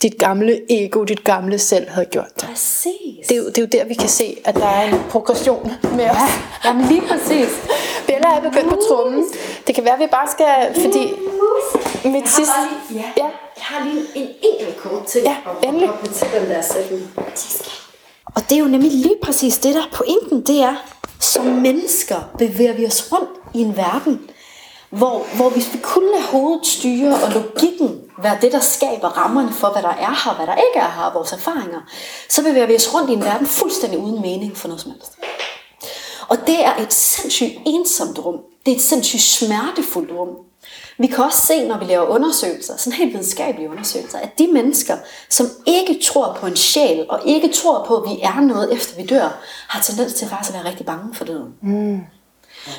dit 0.02 0.18
gamle 0.18 0.60
ego, 0.70 1.04
dit 1.04 1.24
gamle 1.24 1.58
selv 1.58 1.88
havde 1.88 2.06
gjort 2.06 2.34
det. 2.34 2.48
Præcis. 2.48 3.26
Det 3.28 3.36
er, 3.36 3.36
jo, 3.36 3.46
det 3.46 3.58
er 3.58 3.62
jo 3.62 3.68
der, 3.72 3.84
vi 3.84 3.94
kan 3.94 4.08
se, 4.08 4.36
at 4.44 4.54
der 4.54 4.66
er 4.66 4.82
en 4.82 5.00
progression 5.10 5.72
med 5.82 6.10
os. 6.10 6.16
Ja, 6.16 6.28
jamen 6.64 6.86
lige 6.86 7.02
præcis. 7.08 7.48
Bella 8.06 8.28
er 8.36 8.40
begyndt 8.40 8.68
på 8.68 8.78
trummen. 8.88 9.24
Det 9.66 9.74
kan 9.74 9.84
være, 9.84 9.94
at 9.94 10.00
vi 10.00 10.06
bare 10.10 10.28
skal, 10.30 10.82
fordi 10.82 11.12
mit 12.04 12.28
sidste... 12.28 12.52
Ja, 12.94 13.04
ja. 13.16 13.28
Jeg 13.62 13.78
har 13.78 13.84
lige 13.84 14.04
en 14.14 14.28
enkelt 14.42 14.76
kort 14.76 15.04
til 15.06 15.20
ja, 15.22 15.36
at 15.46 15.68
endelig. 15.68 15.90
til 16.14 16.26
den 16.34 16.50
der 16.50 16.62
sætning. 16.62 17.10
Og 18.24 18.42
det 18.48 18.52
er 18.52 18.58
jo 18.58 18.66
nemlig 18.66 18.90
lige 18.90 19.16
præcis 19.22 19.58
det 19.58 19.74
der 19.74 19.82
pointen, 19.92 20.46
det 20.46 20.62
er, 20.62 20.74
som 21.20 21.44
mennesker 21.44 22.16
bevæger 22.38 22.72
vi 22.72 22.86
os 22.86 23.12
rundt 23.12 23.30
i 23.54 23.60
en 23.60 23.76
verden, 23.76 24.30
hvor, 24.90 25.26
hvor 25.36 25.50
hvis 25.50 25.72
vi 25.72 25.78
kun 25.82 26.02
lader 26.04 26.26
hovedet 26.26 26.66
styre 26.66 27.14
og 27.14 27.32
logikken 27.32 28.00
være 28.22 28.38
det, 28.40 28.52
der 28.52 28.60
skaber 28.60 29.08
rammerne 29.08 29.52
for, 29.52 29.68
hvad 29.72 29.82
der 29.82 29.88
er 29.88 30.24
her, 30.24 30.34
hvad 30.36 30.46
der 30.46 30.54
ikke 30.54 30.78
er 30.78 30.90
her, 30.90 31.12
vores 31.12 31.32
erfaringer, 31.32 31.80
så 32.28 32.42
bevæger 32.42 32.66
vi 32.66 32.74
os 32.74 32.94
rundt 32.94 33.10
i 33.10 33.12
en 33.12 33.24
verden 33.24 33.46
fuldstændig 33.46 33.98
uden 33.98 34.22
mening 34.22 34.56
for 34.56 34.68
noget 34.68 34.80
som 34.80 34.90
helst. 34.90 35.18
Og 36.28 36.46
det 36.46 36.64
er 36.64 36.76
et 36.76 36.92
sindssygt 36.92 37.52
ensomt 37.66 38.18
rum. 38.18 38.36
Det 38.66 38.72
er 38.72 38.76
et 38.76 38.82
sindssygt 38.82 39.22
smertefuldt 39.22 40.10
rum. 40.12 40.51
Vi 40.98 41.06
kan 41.06 41.24
også 41.24 41.46
se, 41.46 41.68
når 41.68 41.78
vi 41.78 41.84
laver 41.84 42.06
undersøgelser, 42.06 42.76
sådan 42.76 42.92
helt 42.92 43.12
videnskabelige 43.12 43.70
undersøgelser, 43.70 44.18
at 44.18 44.38
de 44.38 44.46
mennesker, 44.52 44.96
som 45.28 45.46
ikke 45.66 46.00
tror 46.04 46.36
på 46.40 46.46
en 46.46 46.56
sjæl, 46.56 47.06
og 47.08 47.20
ikke 47.26 47.52
tror 47.52 47.84
på, 47.84 47.96
at 47.96 48.10
vi 48.10 48.20
er 48.22 48.40
noget 48.40 48.72
efter 48.72 48.96
vi 48.96 49.06
dør, 49.06 49.38
har 49.68 49.82
tendens 49.82 50.14
til 50.14 50.28
faktisk 50.28 50.50
at 50.50 50.54
være 50.54 50.70
rigtig 50.70 50.86
bange 50.86 51.14
for 51.14 51.24
døden. 51.24 51.54
Mm. 51.60 52.00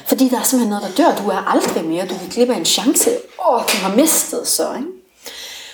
Fordi 0.06 0.30
der 0.30 0.40
er 0.40 0.44
simpelthen 0.44 0.70
noget, 0.70 0.98
der 0.98 1.04
dør. 1.04 1.16
Du 1.16 1.30
er 1.30 1.52
aldrig 1.52 1.86
mere. 1.86 2.08
Du 2.08 2.16
kan 2.18 2.30
glippe 2.30 2.54
af 2.54 2.58
en 2.58 2.66
chance. 2.66 3.10
Åh, 3.50 3.62
du 3.62 3.78
har 3.78 3.96
mistet 3.96 4.48
så, 4.48 4.74
ikke? 4.74 4.88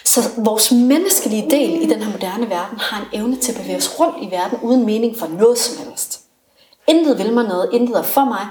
Så 0.04 0.30
vores 0.38 0.72
menneskelige 0.72 1.50
del 1.50 1.82
i 1.82 1.86
den 1.86 2.04
her 2.04 2.12
moderne 2.12 2.50
verden 2.50 2.80
har 2.80 3.00
en 3.00 3.20
evne 3.20 3.36
til 3.36 3.52
at 3.52 3.58
bevæge 3.62 3.78
os 3.78 4.00
rundt 4.00 4.16
i 4.22 4.32
verden 4.32 4.60
uden 4.62 4.86
mening 4.86 5.20
for 5.20 5.28
noget 5.28 5.58
som 5.58 5.86
helst. 5.86 6.22
Intet 6.88 7.18
vil 7.18 7.34
mig 7.34 7.44
noget, 7.44 7.70
intet 7.74 7.98
er 7.98 8.04
for 8.04 8.26
mig. 8.26 8.48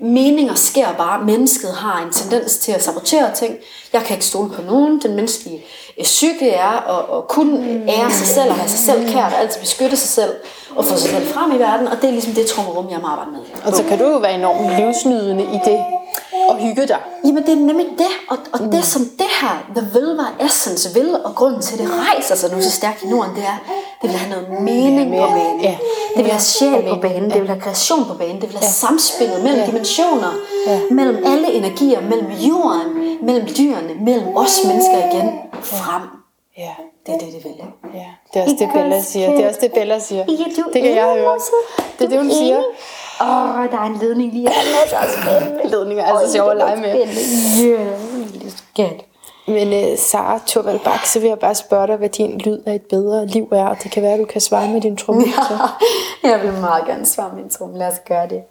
Meninger 0.00 0.54
sker 0.54 0.92
bare. 0.92 1.24
Mennesket 1.24 1.74
har 1.74 2.06
en 2.06 2.12
tendens 2.12 2.58
til 2.58 2.72
at 2.72 2.82
sabotere 2.82 3.34
ting. 3.34 3.56
Jeg 3.92 4.02
kan 4.02 4.16
ikke 4.16 4.26
stole 4.26 4.50
på 4.50 4.62
nogen. 4.62 5.00
Den 5.02 5.14
menneskelige 5.16 5.64
psyke 6.02 6.50
er 6.50 6.98
at, 6.98 7.16
at 7.18 7.28
kun 7.28 7.64
ære 7.88 8.10
sig 8.10 8.26
selv 8.26 8.50
og 8.50 8.56
have 8.56 8.68
sig 8.68 8.78
selv 8.78 9.08
kært, 9.12 9.32
og 9.32 9.40
altid 9.40 9.60
beskytte 9.60 9.96
sig 9.96 10.08
selv 10.08 10.32
og 10.76 10.84
få 10.84 10.96
sig 10.96 11.10
selv 11.10 11.26
frem 11.26 11.52
i 11.52 11.58
verden. 11.58 11.88
Og 11.88 11.96
det 11.96 12.04
er 12.04 12.10
ligesom 12.10 12.32
det 12.32 12.46
trummerum, 12.46 12.86
jeg 12.90 12.98
må 13.02 13.06
arbejde 13.08 13.30
med. 13.30 13.40
Og 13.64 13.76
så 13.76 13.82
kan 13.84 13.98
du 13.98 14.04
jo 14.04 14.16
være 14.18 14.34
enormt 14.34 14.76
livsnydende 14.84 15.44
i 15.44 15.58
det 15.64 15.78
og 16.50 16.56
hygge 16.56 16.86
dig. 16.86 16.98
Jamen 17.24 17.42
det 17.46 17.52
er 17.52 17.56
nemlig 17.56 17.86
det, 17.98 18.12
og, 18.30 18.36
og 18.52 18.62
mm. 18.62 18.70
det 18.70 18.84
som 18.84 19.02
det 19.18 19.26
her, 19.40 19.64
The 19.76 19.86
Vilva 19.94 20.46
Essence 20.46 20.94
vil, 20.94 21.16
og 21.24 21.34
grunden 21.34 21.62
til, 21.62 21.74
at 21.74 21.78
det 21.80 21.88
rejser 22.08 22.34
sig 22.34 22.50
nu 22.56 22.62
så 22.62 22.70
stærkt 22.70 23.02
i 23.02 23.06
Norden, 23.06 23.34
det 23.36 23.42
er, 23.42 23.58
det 24.02 24.10
vil 24.10 24.18
have 24.18 24.30
noget 24.34 24.62
mening 24.62 25.14
Ja, 25.14 25.26
på 25.26 25.32
banen. 25.32 25.60
ja. 25.62 25.76
Det 26.16 26.24
vil 26.24 26.32
have 26.32 26.40
sjæl 26.40 26.82
på 26.88 26.96
banen, 27.02 27.30
det 27.30 27.40
vil 27.40 27.48
have 27.48 27.60
kreation 27.60 28.04
på 28.04 28.14
banen, 28.14 28.40
det 28.40 28.48
vil 28.48 28.58
have 28.58 28.72
samspillet 28.72 29.42
mellem 29.44 29.66
dimensioner, 29.66 30.32
mellem 30.90 31.22
alle 31.26 31.52
energier, 31.52 32.00
mellem 32.00 32.30
jorden, 32.30 32.88
mellem 33.22 33.46
dyrene, 33.58 33.92
mellem 34.00 34.36
os 34.36 34.60
mennesker 34.66 34.98
igen, 35.12 35.30
frem. 35.90 36.02
Ja. 36.58 36.74
Det 37.06 37.14
er 37.14 37.18
det, 37.18 37.32
det 37.32 37.44
vil. 37.44 37.54
Ja, 37.94 38.06
det 38.34 38.40
er 38.40 38.42
også 38.42 38.56
det, 38.58 38.70
Bella 38.74 39.00
siger. 39.00 39.30
Det 39.30 39.44
er 39.44 39.48
også 39.48 39.60
det, 39.60 39.72
Bella 39.72 39.98
siger. 39.98 40.24
Det 40.72 40.82
kan 40.82 40.96
jeg 40.96 41.14
høre. 41.18 41.38
Det 41.98 42.04
er 42.04 42.08
det, 42.08 42.18
hun 42.18 42.30
siger. 42.30 42.58
Åh, 43.20 43.60
oh, 43.60 43.70
der 43.70 43.78
er 43.78 43.84
en 43.84 43.96
ledning 43.96 44.32
lige 44.32 44.48
her. 44.48 44.54
Er. 44.92 45.68
Ledninger 45.68 46.04
er 46.04 46.12
altså 46.12 46.32
sjov 46.32 46.50
at 46.50 46.56
lege 46.56 46.76
med. 46.76 46.94
Ja, 46.94 47.00
det 48.40 48.46
er 48.46 48.50
skært. 48.72 49.04
Men 49.46 49.68
uh, 49.68 49.98
Sara 49.98 50.40
Thorvald 50.46 50.80
Bak, 50.80 51.06
så 51.06 51.20
vil 51.20 51.28
jeg 51.28 51.38
bare 51.38 51.54
spørge 51.54 51.86
dig, 51.86 51.96
hvad 51.96 52.08
din 52.08 52.38
lyd 52.38 52.58
af 52.66 52.74
et 52.74 52.82
bedre 52.82 53.26
liv 53.26 53.48
er. 53.52 53.66
Og 53.66 53.76
det 53.82 53.90
kan 53.90 54.02
være, 54.02 54.12
at 54.12 54.20
du 54.20 54.24
kan 54.24 54.40
svare 54.40 54.68
med 54.68 54.80
din 54.80 54.96
tromme. 54.96 55.22
Jeg 56.22 56.40
vil 56.42 56.52
meget 56.52 56.86
gerne 56.86 57.06
svare 57.06 57.36
min 57.36 57.50
trum. 57.50 57.74
Lad 57.74 57.86
os 57.86 58.00
gøre 58.08 58.28
det. 58.28 58.42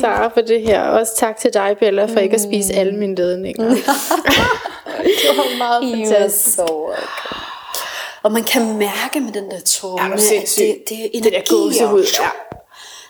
Sara, 0.00 0.28
for 0.28 0.40
det 0.40 0.62
her. 0.62 0.82
Også 0.82 1.16
tak 1.16 1.36
til 1.36 1.54
dig, 1.54 1.76
Bella, 1.80 2.04
for 2.04 2.20
ikke 2.20 2.34
at 2.34 2.40
spise 2.40 2.74
alle 2.74 2.92
mine 2.92 3.14
ledninger. 3.14 3.64
det 3.74 5.36
var 5.36 5.58
meget 5.58 6.10
fantastisk. 6.10 6.54
so 6.54 6.62
welcome. 6.62 7.42
Og 8.22 8.32
man 8.32 8.44
kan 8.44 8.76
mærke 8.78 9.20
med 9.20 9.32
den 9.32 9.50
der 9.50 9.60
tromme, 9.60 10.06
Ja, 10.06 10.12
at 10.14 10.54
det, 10.56 10.82
det 10.88 11.16
er 11.16 11.22
Det 11.22 11.32
der 11.32 11.42
gåsehud, 11.50 12.04
ja. 12.20 12.28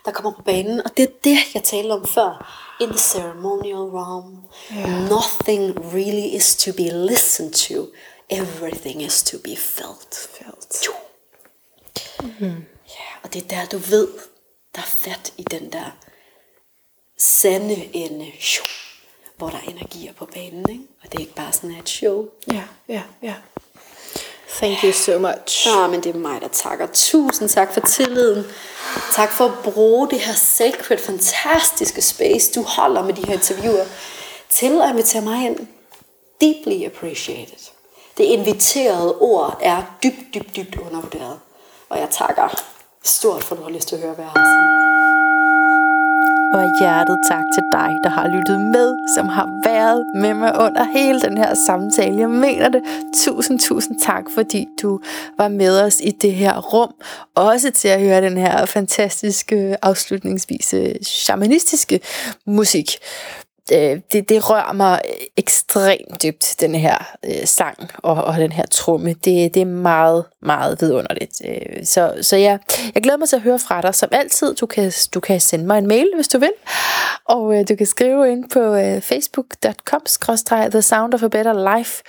der 0.05 0.11
kommer 0.11 0.33
på 0.33 0.43
banen. 0.43 0.81
Og 0.85 0.97
det 0.97 1.03
er 1.03 1.13
det, 1.25 1.39
jeg 1.55 1.63
talte 1.63 1.93
om 1.93 2.07
før. 2.07 2.65
In 2.81 2.89
the 2.89 2.99
ceremonial 2.99 3.77
realm, 3.93 4.37
nothing 5.11 5.79
really 5.95 6.37
is 6.37 6.57
to 6.57 6.73
be 6.73 6.83
listened 6.83 7.53
to. 7.53 7.87
Everything 8.31 9.03
is 9.03 9.23
to 9.23 9.39
be 9.45 9.57
felt. 9.57 10.29
Felt. 10.39 10.87
Jo. 10.87 10.93
Ja, 12.89 13.09
og 13.23 13.35
det 13.35 13.45
er 13.45 13.49
der, 13.49 13.65
du 13.73 13.79
ved, 13.79 14.09
der 14.75 14.81
er 14.81 14.87
fat 14.87 15.33
i 15.37 15.43
den 15.51 15.73
der 15.73 15.97
sande 17.19 17.91
ende, 17.93 18.33
hvor 19.37 19.49
der 19.49 19.57
er 19.57 19.71
energier 19.71 20.13
på 20.13 20.25
banen, 20.25 20.71
ikke? 20.71 20.83
Og 21.03 21.13
det 21.13 21.15
er 21.15 21.21
ikke 21.21 21.35
bare 21.35 21.53
sådan 21.53 21.71
et 21.71 21.89
show. 21.89 22.27
Ja, 22.53 22.63
ja, 22.89 23.03
ja. 23.23 23.35
Thank 24.49 24.85
you 24.85 24.93
so 24.93 25.19
much. 25.19 25.67
Ja, 25.67 25.87
men 25.87 26.03
det 26.03 26.15
er 26.15 26.19
mig, 26.19 26.41
der 26.41 26.49
takker. 26.49 26.87
Tusind 26.93 27.49
tak 27.49 27.75
for 27.75 27.81
tilliden. 27.81 28.45
Tak 29.13 29.33
for 29.33 29.45
at 29.45 29.59
bruge 29.65 30.11
det 30.11 30.21
her 30.21 30.35
sacred, 30.35 30.99
fantastiske 30.99 32.03
space, 32.03 32.53
du 32.55 32.63
holder 32.63 33.05
med 33.05 33.15
de 33.15 33.27
her 33.27 33.35
interviewer, 33.35 33.85
til 34.51 34.83
at 34.83 34.91
invitere 34.91 35.23
mig 35.23 35.45
ind. 35.47 35.67
Deeply 36.41 36.87
appreciated. 36.87 37.71
Det 38.17 38.25
inviterede 38.25 39.19
ord 39.19 39.59
er 39.63 39.83
dybt, 40.03 40.35
dybt, 40.35 40.57
dybt 40.57 40.77
undervurderet. 40.77 41.41
Og 41.89 41.99
jeg 41.99 42.09
takker 42.11 42.63
stort 43.05 43.45
for, 43.45 43.55
at 43.55 43.59
du 43.59 43.65
har 43.65 43.71
lyst 43.71 43.89
til 43.89 43.97
at 43.97 44.03
høre, 44.03 44.15
hvad 44.15 44.25
jeg 44.25 44.33
har 44.37 44.45
sige. 44.45 44.88
Og 46.55 46.79
hjertet 46.81 47.19
tak 47.31 47.45
til 47.55 47.63
dig, 47.73 47.91
der 48.05 48.09
har 48.09 48.27
lyttet 48.37 48.61
med, 48.61 48.97
som 49.17 49.29
har 49.29 49.49
været 49.65 50.05
med 50.15 50.35
mig 50.35 50.53
under 50.61 50.85
hele 50.85 51.21
den 51.21 51.39
her 51.39 51.55
samtale. 51.67 52.21
Jeg 52.21 52.31
mener 52.31 52.69
det. 52.69 52.83
Tusind, 53.25 53.59
tusind 53.61 54.01
tak, 54.01 54.25
fordi 54.35 54.67
du 54.83 55.01
var 55.39 55.49
med 55.49 55.81
os 55.83 56.01
i 56.01 56.11
det 56.11 56.33
her 56.33 56.61
rum. 56.61 56.95
Også 57.35 57.71
til 57.71 57.89
at 57.89 58.01
høre 58.01 58.23
den 58.23 58.37
her 58.37 58.67
fantastiske, 58.67 59.77
afslutningsvise, 59.83 60.99
shamanistiske 61.03 62.01
musik. 62.47 62.91
Øh, 63.73 64.01
det, 64.13 64.29
det 64.29 64.51
rører 64.51 64.73
mig 64.73 65.01
ekstremt 65.37 66.23
dybt, 66.23 66.57
den 66.61 66.75
her 66.75 67.17
øh, 67.25 67.47
sang 67.47 67.91
og, 67.99 68.15
og 68.15 68.35
den 68.35 68.53
her 68.53 68.67
tromme. 68.71 69.13
Det, 69.13 69.55
det 69.55 69.61
er 69.61 69.65
meget, 69.65 70.25
meget 70.43 70.81
vidunderligt. 70.81 71.43
Øh, 71.45 71.87
så, 71.87 72.15
så 72.23 72.37
ja, 72.37 72.59
jeg 72.95 73.03
glæder 73.03 73.19
mig 73.19 73.29
til 73.29 73.37
at 73.37 73.43
høre 73.43 73.59
fra 73.59 73.81
dig. 73.81 73.95
Som 73.95 74.09
altid, 74.13 74.55
du 74.55 74.67
kan, 74.67 74.93
du 75.15 75.21
kan 75.21 75.41
sende 75.41 75.67
mig 75.67 75.79
en 75.79 75.87
mail, 75.87 76.11
hvis 76.15 76.29
du 76.29 76.39
vil. 76.39 76.53
Og 77.25 77.59
øh, 77.59 77.65
du 77.69 77.77
kan 77.77 77.87
skrive 77.87 78.33
ind 78.33 78.51
på 78.51 78.61
øh, 78.75 79.01
facebook.com-the 79.01 80.83
sound 80.83 81.15
of 81.15 81.23
a 81.23 81.29
better 81.29 81.77
life, 81.77 82.03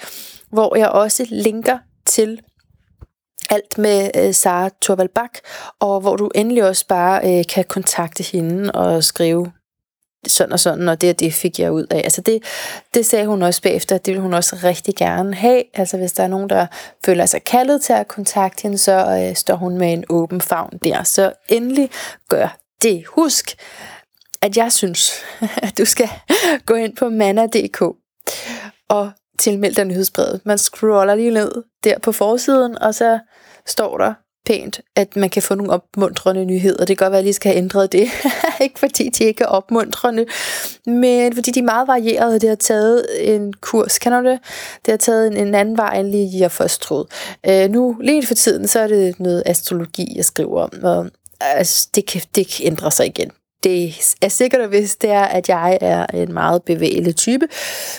hvor 0.50 0.76
jeg 0.76 0.90
også 0.90 1.26
linker 1.30 1.78
til 2.06 2.42
alt 3.50 3.78
med 3.78 4.10
øh, 4.16 4.34
Sara 4.34 4.70
Thorvald 4.82 5.10
Bak, 5.10 5.40
og 5.80 6.02
hvor 6.02 6.16
du 6.16 6.30
endelig 6.36 6.64
også 6.64 6.88
bare 6.88 7.40
øh, 7.40 7.46
kan 7.50 7.64
kontakte 7.64 8.24
hende 8.24 8.72
og 8.72 9.04
skrive 9.04 9.52
sådan 10.28 10.54
og 10.54 10.60
sådan, 10.60 10.90
og 10.90 11.02
det 11.02 11.10
og 11.10 11.20
det 11.20 11.34
fik 11.34 11.60
jeg 11.60 11.72
ud 11.72 11.86
af. 11.90 11.98
Altså 11.98 12.22
det, 12.22 12.44
det 12.94 13.06
sagde 13.06 13.28
hun 13.28 13.42
også 13.42 13.62
bagefter, 13.62 13.96
at 13.96 14.06
det 14.06 14.12
ville 14.12 14.22
hun 14.22 14.34
også 14.34 14.60
rigtig 14.64 14.96
gerne 14.96 15.34
have. 15.34 15.64
Altså 15.74 15.98
hvis 15.98 16.14
der 16.14 16.24
er 16.24 16.28
nogen, 16.28 16.50
der 16.50 16.68
føler 17.06 17.26
sig 17.26 17.44
kaldet 17.44 17.82
til 17.82 17.94
at 17.94 18.08
kontakte 18.08 18.62
hende, 18.62 18.78
så 18.78 19.26
øh, 19.30 19.36
står 19.36 19.56
hun 19.56 19.78
med 19.78 19.94
en 19.94 20.04
åben 20.10 20.42
favn 20.42 20.80
der. 20.84 21.04
Så 21.04 21.34
endelig 21.50 21.90
gør 22.30 22.58
det. 22.82 23.06
Husk, 23.08 23.56
at 24.42 24.58
jeg 24.58 24.72
synes, 24.72 25.12
at 25.42 25.78
du 25.78 25.86
skal 25.86 26.10
gå 26.66 26.74
ind 26.74 26.96
på 26.96 27.10
manna.dk 27.10 27.82
og 28.90 29.12
tilmelde 29.40 29.76
dig 29.76 29.86
nyhedsbrevet. 29.86 30.42
Man 30.46 30.58
scroller 30.58 31.16
lige 31.16 31.32
ned 31.32 31.52
der 31.84 32.00
på 32.00 32.12
forsiden, 32.12 32.78
og 32.78 32.96
så 32.96 33.20
står 33.66 33.98
der 33.98 34.14
pænt, 34.46 34.82
at 34.96 35.16
man 35.16 35.30
kan 35.30 35.42
få 35.42 35.56
nogle 35.56 35.74
opmuntrende 35.74 36.46
nyheder. 36.46 36.86
Det 36.86 36.98
kan 36.98 37.06
godt 37.06 37.12
være, 37.12 37.18
at 37.18 37.22
jeg 37.22 37.24
lige 37.24 37.34
skal 37.34 37.52
have 37.52 37.58
ændret 37.58 37.92
det. 37.92 38.10
ikke 38.62 38.80
fordi 38.80 39.10
de 39.10 39.24
ikke 39.24 39.44
er 39.44 39.48
opmuntrende, 39.48 40.26
men 40.86 41.36
fordi 41.36 41.52
de 41.52 41.60
er 41.60 41.64
meget 41.64 41.88
varierede. 41.88 42.40
Det 42.40 42.50
har 42.50 42.56
taget 42.56 43.06
en 43.36 43.54
kurs, 43.54 44.00
kan 44.00 44.12
du 44.12 44.30
det? 44.30 44.40
Det 44.86 44.92
har 44.92 44.98
taget 44.98 45.28
en, 45.28 45.48
en 45.48 45.56
anden 45.56 45.78
vej, 45.78 46.00
end 46.00 46.08
lige 46.08 46.40
jeg 46.40 46.52
først 46.52 46.82
troede. 46.82 47.08
Øh, 47.48 47.70
nu, 47.70 47.98
lige 48.02 48.26
for 48.26 48.36
tiden, 48.36 48.68
så 48.68 48.80
er 48.80 48.88
det 48.88 49.20
noget 49.20 49.44
astrologi, 49.46 50.14
jeg 50.16 50.26
skriver 50.26 50.62
om, 50.62 50.72
og 50.84 51.10
altså, 51.42 51.90
det, 51.96 52.06
kan, 52.06 52.22
det 52.36 52.48
kan 52.48 52.66
ændre 52.66 52.92
sig 52.92 53.06
igen 53.06 53.32
det 53.64 53.96
er 54.22 54.30
sikkert 54.30 54.62
og 54.62 54.72
vist, 54.72 55.02
det 55.02 55.10
er, 55.10 55.24
at 55.24 55.50
jeg 55.50 55.78
er 55.82 56.06
en 56.06 56.34
meget 56.34 56.64
bevægelig 56.64 57.16
type, 57.16 57.48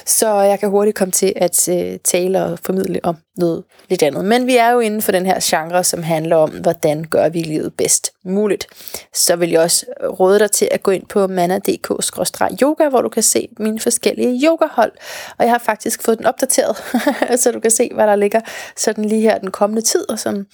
så 0.06 0.40
jeg 0.40 0.60
kan 0.60 0.70
hurtigt 0.70 0.96
komme 0.96 1.12
til 1.12 1.32
at 1.36 1.68
øh, 1.68 1.98
tale 2.04 2.44
og 2.44 2.58
formidle 2.64 3.00
om 3.02 3.16
noget 3.36 3.64
lidt 3.88 4.02
andet. 4.02 4.24
Men 4.24 4.46
vi 4.46 4.56
er 4.56 4.70
jo 4.70 4.80
inden 4.80 5.02
for 5.02 5.12
den 5.12 5.26
her 5.26 5.38
genre, 5.42 5.84
som 5.84 6.02
handler 6.02 6.36
om, 6.36 6.50
hvordan 6.50 7.04
gør 7.04 7.28
vi 7.28 7.42
livet 7.42 7.74
bedst 7.74 8.12
muligt. 8.24 8.66
Så 9.14 9.36
vil 9.36 9.50
jeg 9.50 9.60
også 9.60 9.86
råde 10.20 10.38
dig 10.38 10.50
til 10.50 10.68
at 10.70 10.82
gå 10.82 10.90
ind 10.90 11.06
på 11.06 11.26
manna.dk-yoga, 11.26 12.88
hvor 12.88 13.02
du 13.02 13.08
kan 13.08 13.22
se 13.22 13.48
mine 13.58 13.80
forskellige 13.80 14.46
yogahold. 14.46 14.92
Og 15.38 15.44
jeg 15.44 15.52
har 15.52 15.58
faktisk 15.58 16.02
fået 16.02 16.18
den 16.18 16.26
opdateret, 16.26 16.76
så 17.40 17.50
du 17.52 17.60
kan 17.60 17.70
se, 17.70 17.90
hvad 17.94 18.06
der 18.06 18.16
ligger 18.16 18.40
sådan 18.76 19.04
lige 19.04 19.20
her 19.20 19.38
den 19.38 19.50
kommende 19.50 19.82
tid, 19.82 20.10
og 20.10 20.18
som, 20.18 20.46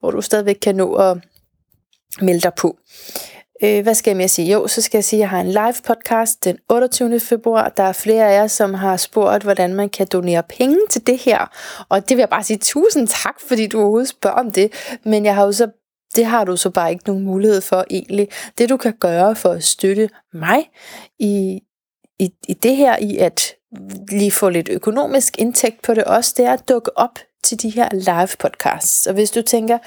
hvor 0.00 0.10
du 0.10 0.20
stadigvæk 0.20 0.58
kan 0.62 0.74
nå 0.74 0.94
at 0.94 1.18
melde 2.20 2.40
dig 2.40 2.52
på. 2.56 2.76
Øh, 3.62 3.82
hvad 3.82 3.94
skal 3.94 4.10
jeg 4.10 4.16
mere 4.16 4.28
sige? 4.28 4.52
Jo, 4.52 4.66
så 4.66 4.82
skal 4.82 4.98
jeg 4.98 5.04
sige, 5.04 5.18
at 5.18 5.20
jeg 5.20 5.30
har 5.30 5.40
en 5.40 5.50
live 5.50 5.74
podcast 5.86 6.44
den 6.44 6.58
28. 6.70 7.20
februar. 7.20 7.68
Der 7.68 7.82
er 7.82 7.92
flere 7.92 8.28
af 8.28 8.40
jer, 8.40 8.46
som 8.46 8.74
har 8.74 8.96
spurgt, 8.96 9.42
hvordan 9.42 9.74
man 9.74 9.88
kan 9.88 10.06
donere 10.12 10.42
penge 10.42 10.78
til 10.90 11.06
det 11.06 11.18
her. 11.18 11.50
Og 11.88 12.08
det 12.08 12.16
vil 12.16 12.22
jeg 12.22 12.28
bare 12.28 12.44
sige 12.44 12.58
tusind 12.58 13.08
tak, 13.08 13.40
fordi 13.48 13.66
du 13.66 13.78
overhovedet 13.78 14.08
spørger 14.08 14.36
om 14.36 14.52
det. 14.52 14.72
Men 15.04 15.24
jeg 15.24 15.34
har 15.34 15.44
jo 15.44 15.52
så 15.52 15.68
det 16.14 16.24
har 16.24 16.44
du 16.44 16.56
så 16.56 16.70
bare 16.70 16.90
ikke 16.90 17.04
nogen 17.06 17.24
mulighed 17.24 17.60
for 17.60 17.84
egentlig. 17.90 18.28
Det 18.58 18.68
du 18.68 18.76
kan 18.76 18.94
gøre 19.00 19.36
for 19.36 19.48
at 19.48 19.64
støtte 19.64 20.08
mig 20.32 20.70
i, 21.18 21.60
i, 22.18 22.30
i 22.48 22.54
det 22.54 22.76
her, 22.76 22.96
i 22.96 23.16
at 23.16 23.54
lige 24.10 24.30
få 24.30 24.48
lidt 24.48 24.68
økonomisk 24.68 25.38
indtægt 25.38 25.82
på 25.82 25.94
det 25.94 26.04
også, 26.04 26.34
det 26.36 26.44
er 26.44 26.52
at 26.52 26.68
dukke 26.68 26.98
op 26.98 27.18
til 27.42 27.62
de 27.62 27.70
her 27.70 27.88
live 27.92 28.36
podcasts. 28.38 29.06
Og 29.06 29.14
hvis 29.14 29.30
du 29.30 29.42
tænker, 29.42 29.78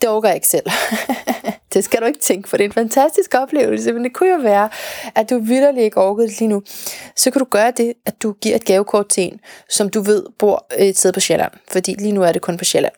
det 0.00 0.08
overgår 0.08 0.28
jeg 0.28 0.34
ikke 0.34 0.48
selv. 0.48 0.66
det 1.74 1.84
skal 1.84 2.00
du 2.00 2.06
ikke 2.06 2.20
tænke, 2.20 2.48
for 2.48 2.56
det 2.56 2.64
er 2.64 2.68
en 2.68 2.72
fantastisk 2.72 3.34
oplevelse, 3.34 3.92
men 3.92 4.04
det 4.04 4.12
kunne 4.12 4.30
jo 4.30 4.38
være, 4.42 4.68
at 5.14 5.30
du 5.30 5.38
vidderlig 5.38 5.84
ikke 5.84 6.00
orkede 6.00 6.28
det 6.28 6.38
lige 6.40 6.48
nu. 6.48 6.62
Så 7.16 7.30
kan 7.30 7.38
du 7.38 7.46
gøre 7.50 7.72
det, 7.76 7.92
at 8.06 8.22
du 8.22 8.32
giver 8.32 8.56
et 8.56 8.64
gavekort 8.64 9.08
til 9.08 9.22
en, 9.24 9.40
som 9.68 9.88
du 9.88 10.00
ved 10.00 10.24
bor 10.38 10.66
et 10.78 10.98
sted 10.98 11.12
på 11.12 11.20
Sjælland, 11.20 11.52
fordi 11.70 11.94
lige 11.98 12.12
nu 12.12 12.22
er 12.22 12.32
det 12.32 12.42
kun 12.42 12.56
på 12.56 12.64
Sjælland. 12.64 12.94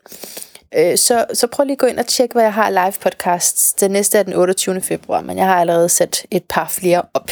Øh, 0.76 0.98
så, 0.98 1.24
så 1.32 1.46
prøv 1.46 1.64
lige 1.64 1.72
at 1.72 1.78
gå 1.78 1.86
ind 1.86 1.98
og 1.98 2.06
tjek, 2.06 2.32
hvad 2.32 2.42
jeg 2.42 2.52
har 2.52 2.70
live 2.70 2.92
podcasts. 3.00 3.72
Den 3.72 3.90
næste 3.90 4.18
er 4.18 4.22
den 4.22 4.34
28. 4.34 4.80
februar, 4.80 5.20
men 5.20 5.38
jeg 5.38 5.46
har 5.46 5.60
allerede 5.60 5.88
sat 5.88 6.26
et 6.30 6.44
par 6.48 6.68
flere 6.68 7.02
op 7.14 7.30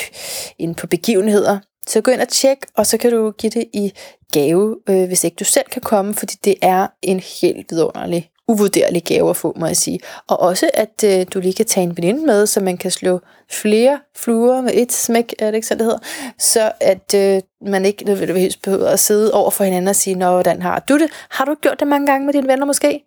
inde 0.58 0.74
på 0.74 0.86
begivenheder. 0.86 1.58
Så 1.86 2.00
gå 2.00 2.10
ind 2.10 2.20
og 2.20 2.28
tjek, 2.28 2.58
og 2.76 2.86
så 2.86 2.98
kan 2.98 3.10
du 3.10 3.30
give 3.30 3.50
det 3.50 3.64
i 3.72 3.92
gave, 4.32 4.76
øh, 4.88 5.06
hvis 5.06 5.24
ikke 5.24 5.36
du 5.40 5.44
selv 5.44 5.66
kan 5.72 5.82
komme, 5.82 6.14
fordi 6.14 6.34
det 6.44 6.54
er 6.62 6.86
en 7.02 7.20
helt 7.20 7.66
vidunderlig 7.70 8.31
uvurderlig 8.52 9.04
gave 9.04 9.30
at 9.30 9.36
få, 9.36 9.54
må 9.56 9.66
jeg 9.66 9.76
sige. 9.76 10.00
Og 10.28 10.40
også, 10.40 10.70
at 10.74 11.04
øh, 11.04 11.26
du 11.34 11.40
lige 11.40 11.54
kan 11.54 11.66
tage 11.66 11.84
en 11.84 11.96
veninde 11.96 12.26
med, 12.26 12.46
så 12.46 12.60
man 12.60 12.76
kan 12.76 12.90
slå 12.90 13.20
flere 13.50 14.00
fluer 14.16 14.60
med 14.60 14.70
et 14.74 14.92
smæk, 14.92 15.34
er 15.38 15.46
det 15.46 15.54
ikke 15.54 15.66
sådan, 15.66 15.78
det 15.78 15.86
hedder? 15.86 15.98
Så 16.38 16.72
at 16.80 17.14
øh, 17.14 17.42
man 17.66 17.84
ikke 17.84 18.04
nødvendigvis 18.04 18.56
behøver 18.56 18.88
at 18.88 19.00
sidde 19.00 19.32
over 19.32 19.50
for 19.50 19.64
hinanden 19.64 19.88
og 19.88 19.96
sige, 19.96 20.14
Nå, 20.14 20.30
hvordan 20.30 20.62
har 20.62 20.84
du 20.88 20.98
det? 20.98 21.10
Har 21.30 21.44
du 21.44 21.54
gjort 21.54 21.80
det 21.80 21.88
mange 21.88 22.06
gange 22.06 22.26
med 22.26 22.34
dine 22.34 22.48
venner 22.48 22.66
måske? 22.66 23.04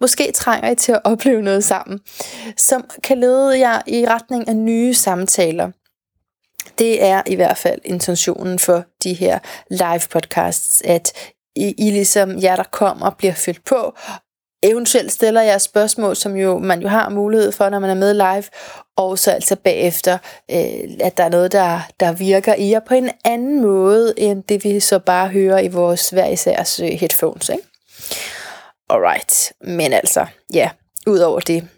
Måske 0.00 0.32
trænger 0.34 0.70
I 0.70 0.74
til 0.74 0.92
at 0.92 1.00
opleve 1.12 1.42
noget 1.42 1.64
sammen, 1.64 2.00
som 2.56 2.84
kan 3.02 3.18
lede 3.20 3.58
jer 3.58 3.82
i 3.86 4.06
retning 4.08 4.48
af 4.48 4.56
nye 4.56 4.94
samtaler. 4.94 5.70
det 6.78 7.04
er 7.04 7.22
i 7.26 7.34
hvert 7.34 7.58
fald 7.58 7.80
intentionen 7.84 8.58
for 8.58 8.84
de 9.04 9.14
her 9.14 9.38
live 9.70 10.00
podcasts, 10.10 10.82
at 10.84 11.12
I, 11.56 11.74
I 11.78 11.90
ligesom 11.90 12.42
jer, 12.42 12.56
der 12.56 12.64
kommer, 12.72 13.10
bliver 13.10 13.34
fyldt 13.34 13.64
på. 13.64 13.94
Eventuelt 14.66 15.12
stiller 15.12 15.42
jeg 15.42 15.60
spørgsmål, 15.60 16.16
som 16.16 16.36
jo 16.36 16.58
man 16.58 16.80
jo 16.80 16.88
har 16.88 17.08
mulighed 17.08 17.52
for, 17.52 17.68
når 17.68 17.78
man 17.78 17.90
er 17.90 17.94
med 17.94 18.14
live, 18.14 18.44
og 18.96 19.18
så 19.18 19.30
altså 19.30 19.56
bagefter, 19.56 20.18
øh, 20.50 20.90
at 21.00 21.16
der 21.16 21.24
er 21.24 21.28
noget, 21.28 21.52
der, 21.52 21.80
der 22.00 22.12
virker 22.12 22.54
i 22.54 22.70
jer 22.70 22.80
på 22.80 22.94
en 22.94 23.10
anden 23.24 23.60
måde, 23.60 24.14
end 24.16 24.42
det 24.42 24.64
vi 24.64 24.80
så 24.80 24.98
bare 24.98 25.28
hører 25.28 25.58
i 25.58 25.68
vores 25.68 26.10
hver 26.10 26.26
isærs 26.26 26.80
øh, 26.80 26.88
headphones. 26.88 27.48
Ikke? 27.48 27.64
Alright, 28.90 29.52
men 29.60 29.92
altså, 29.92 30.26
ja, 30.54 30.70
udover 31.06 31.40
det, 31.40 31.68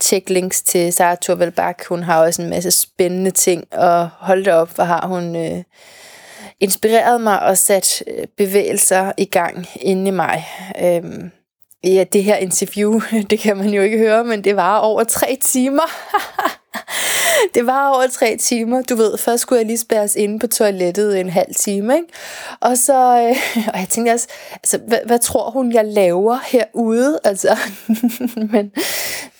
tjek 0.00 0.30
links 0.30 0.62
til 0.62 0.92
Sarah 0.92 1.16
Thorvald 1.22 1.52
Bak. 1.52 1.86
Hun 1.88 2.02
har 2.02 2.22
også 2.24 2.42
en 2.42 2.50
masse 2.50 2.70
spændende 2.70 3.30
ting, 3.30 3.64
og 3.72 4.08
hold 4.18 4.48
op, 4.48 4.74
hvor 4.74 4.84
har 4.84 5.06
hun 5.06 5.36
øh, 5.36 5.62
inspireret 6.60 7.20
mig 7.20 7.42
og 7.42 7.58
sat 7.58 8.02
øh, 8.06 8.26
bevægelser 8.36 9.12
i 9.16 9.24
gang 9.24 9.66
inde 9.80 10.08
i 10.08 10.10
mig. 10.10 10.46
Øhm, 10.82 11.30
ja, 11.94 12.04
det 12.12 12.24
her 12.24 12.36
interview, 12.36 13.00
det 13.30 13.38
kan 13.38 13.56
man 13.56 13.68
jo 13.68 13.82
ikke 13.82 13.98
høre, 13.98 14.24
men 14.24 14.44
det 14.44 14.56
var 14.56 14.78
over 14.78 15.04
tre 15.04 15.38
timer. 15.42 15.90
det 17.54 17.66
var 17.66 17.88
over 17.88 18.06
tre 18.06 18.36
timer. 18.36 18.82
Du 18.82 18.96
ved, 18.96 19.18
først 19.18 19.42
skulle 19.42 19.58
jeg 19.58 19.66
lige 19.66 19.78
spærres 19.78 20.16
inde 20.16 20.38
på 20.38 20.46
toilettet 20.46 21.20
en 21.20 21.28
halv 21.28 21.54
time, 21.54 21.94
ikke? 21.94 22.08
Og 22.60 22.78
så, 22.78 22.94
øh, 22.94 23.66
og 23.72 23.78
jeg 23.80 23.86
tænkte 23.90 24.10
også, 24.12 24.28
altså, 24.52 24.78
hvad, 24.78 24.98
hvad 25.06 25.18
tror 25.18 25.50
hun, 25.50 25.72
jeg 25.72 25.84
laver 25.84 26.38
herude? 26.46 27.18
Altså, 27.24 27.56
men 28.52 28.72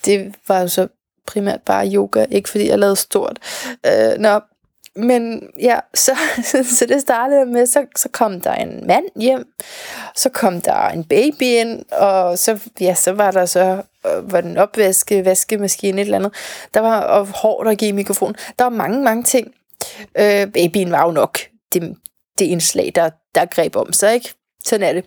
det 0.05 0.35
var 0.47 0.61
jo 0.61 0.67
så 0.67 0.87
primært 1.27 1.61
bare 1.65 1.91
yoga, 1.93 2.25
ikke 2.31 2.49
fordi 2.49 2.69
jeg 2.69 2.79
lavede 2.79 2.95
stort. 2.95 3.39
Øh, 3.85 4.19
nå, 4.19 4.39
men 4.97 5.49
ja, 5.61 5.79
så, 5.93 6.11
så 6.77 6.85
det 6.85 7.01
startede 7.01 7.45
med, 7.45 7.65
så, 7.65 7.85
så 7.95 8.09
kom 8.09 8.41
der 8.41 8.53
en 8.53 8.87
mand 8.87 9.05
hjem, 9.15 9.45
så 10.15 10.29
kom 10.29 10.61
der 10.61 10.89
en 10.89 11.03
baby 11.03 11.43
ind, 11.43 11.85
og 11.91 12.37
så, 12.39 12.59
ja, 12.79 12.93
så 12.93 13.11
var 13.11 13.31
der 13.31 13.45
så 13.45 13.81
øh, 14.05 14.31
var 14.31 14.41
den 14.41 14.57
opvaske, 14.57 15.25
vaskemaskine, 15.25 16.01
et 16.01 16.05
eller 16.05 16.17
andet. 16.17 16.33
Der 16.73 16.79
var 16.79 17.01
og 17.01 17.27
hårdt 17.27 17.67
der 17.67 17.75
give 17.75 17.93
mikrofon. 17.93 18.35
Der 18.59 18.65
var 18.65 18.69
mange, 18.69 19.03
mange 19.03 19.23
ting. 19.23 19.53
Øh, 20.17 20.47
babyen 20.51 20.91
var 20.91 21.05
jo 21.05 21.11
nok 21.11 21.39
det, 21.73 21.95
det 22.39 22.45
indslag, 22.45 22.91
der, 22.95 23.09
der 23.35 23.45
greb 23.45 23.75
om 23.75 23.93
sig, 23.93 24.13
ikke? 24.13 24.33
Sådan 24.65 24.89
er 24.89 24.93
det. 24.93 25.05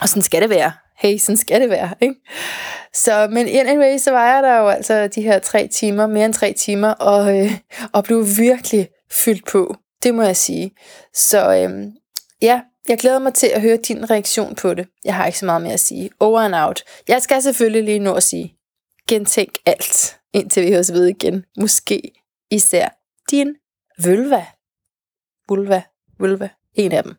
Og 0.00 0.08
sådan 0.08 0.22
skal 0.22 0.42
det 0.42 0.50
være. 0.50 0.72
Hey, 0.98 1.18
sådan 1.18 1.36
skal 1.36 1.60
det 1.60 1.70
være, 1.70 1.94
ikke? 2.00 2.14
Så, 2.94 3.28
men 3.30 3.48
anyway, 3.48 3.98
så 3.98 4.10
var 4.10 4.34
jeg 4.34 4.42
der 4.42 4.56
jo 4.56 4.68
altså 4.68 5.06
de 5.06 5.22
her 5.22 5.38
tre 5.38 5.68
timer, 5.68 6.06
mere 6.06 6.24
end 6.24 6.34
tre 6.34 6.52
timer, 6.52 6.90
og, 6.90 7.38
øh, 7.38 7.52
og 7.92 8.04
blev 8.04 8.26
virkelig 8.38 8.88
fyldt 9.10 9.46
på. 9.46 9.76
Det 10.02 10.14
må 10.14 10.22
jeg 10.22 10.36
sige. 10.36 10.74
Så 11.14 11.54
øhm, 11.54 11.92
ja, 12.42 12.60
jeg 12.88 12.98
glæder 12.98 13.18
mig 13.18 13.34
til 13.34 13.46
at 13.46 13.62
høre 13.62 13.76
din 13.76 14.10
reaktion 14.10 14.54
på 14.54 14.74
det. 14.74 14.88
Jeg 15.04 15.14
har 15.14 15.26
ikke 15.26 15.38
så 15.38 15.46
meget 15.46 15.62
mere 15.62 15.72
at 15.72 15.80
sige. 15.80 16.10
Over 16.20 16.40
and 16.40 16.54
out. 16.54 16.82
Jeg 17.08 17.22
skal 17.22 17.42
selvfølgelig 17.42 17.84
lige 17.84 17.98
nå 17.98 18.14
at 18.14 18.22
sige, 18.22 18.54
gentænk 19.08 19.58
alt, 19.66 20.18
indtil 20.32 20.62
vi 20.62 20.72
høres 20.72 20.92
ved 20.92 21.06
igen. 21.06 21.44
Måske 21.56 22.12
især 22.50 22.88
din 23.30 23.54
vulva. 24.02 24.46
Vulva, 25.48 25.82
vulva, 26.18 26.48
en 26.74 26.92
af 26.92 27.02
dem. 27.02 27.14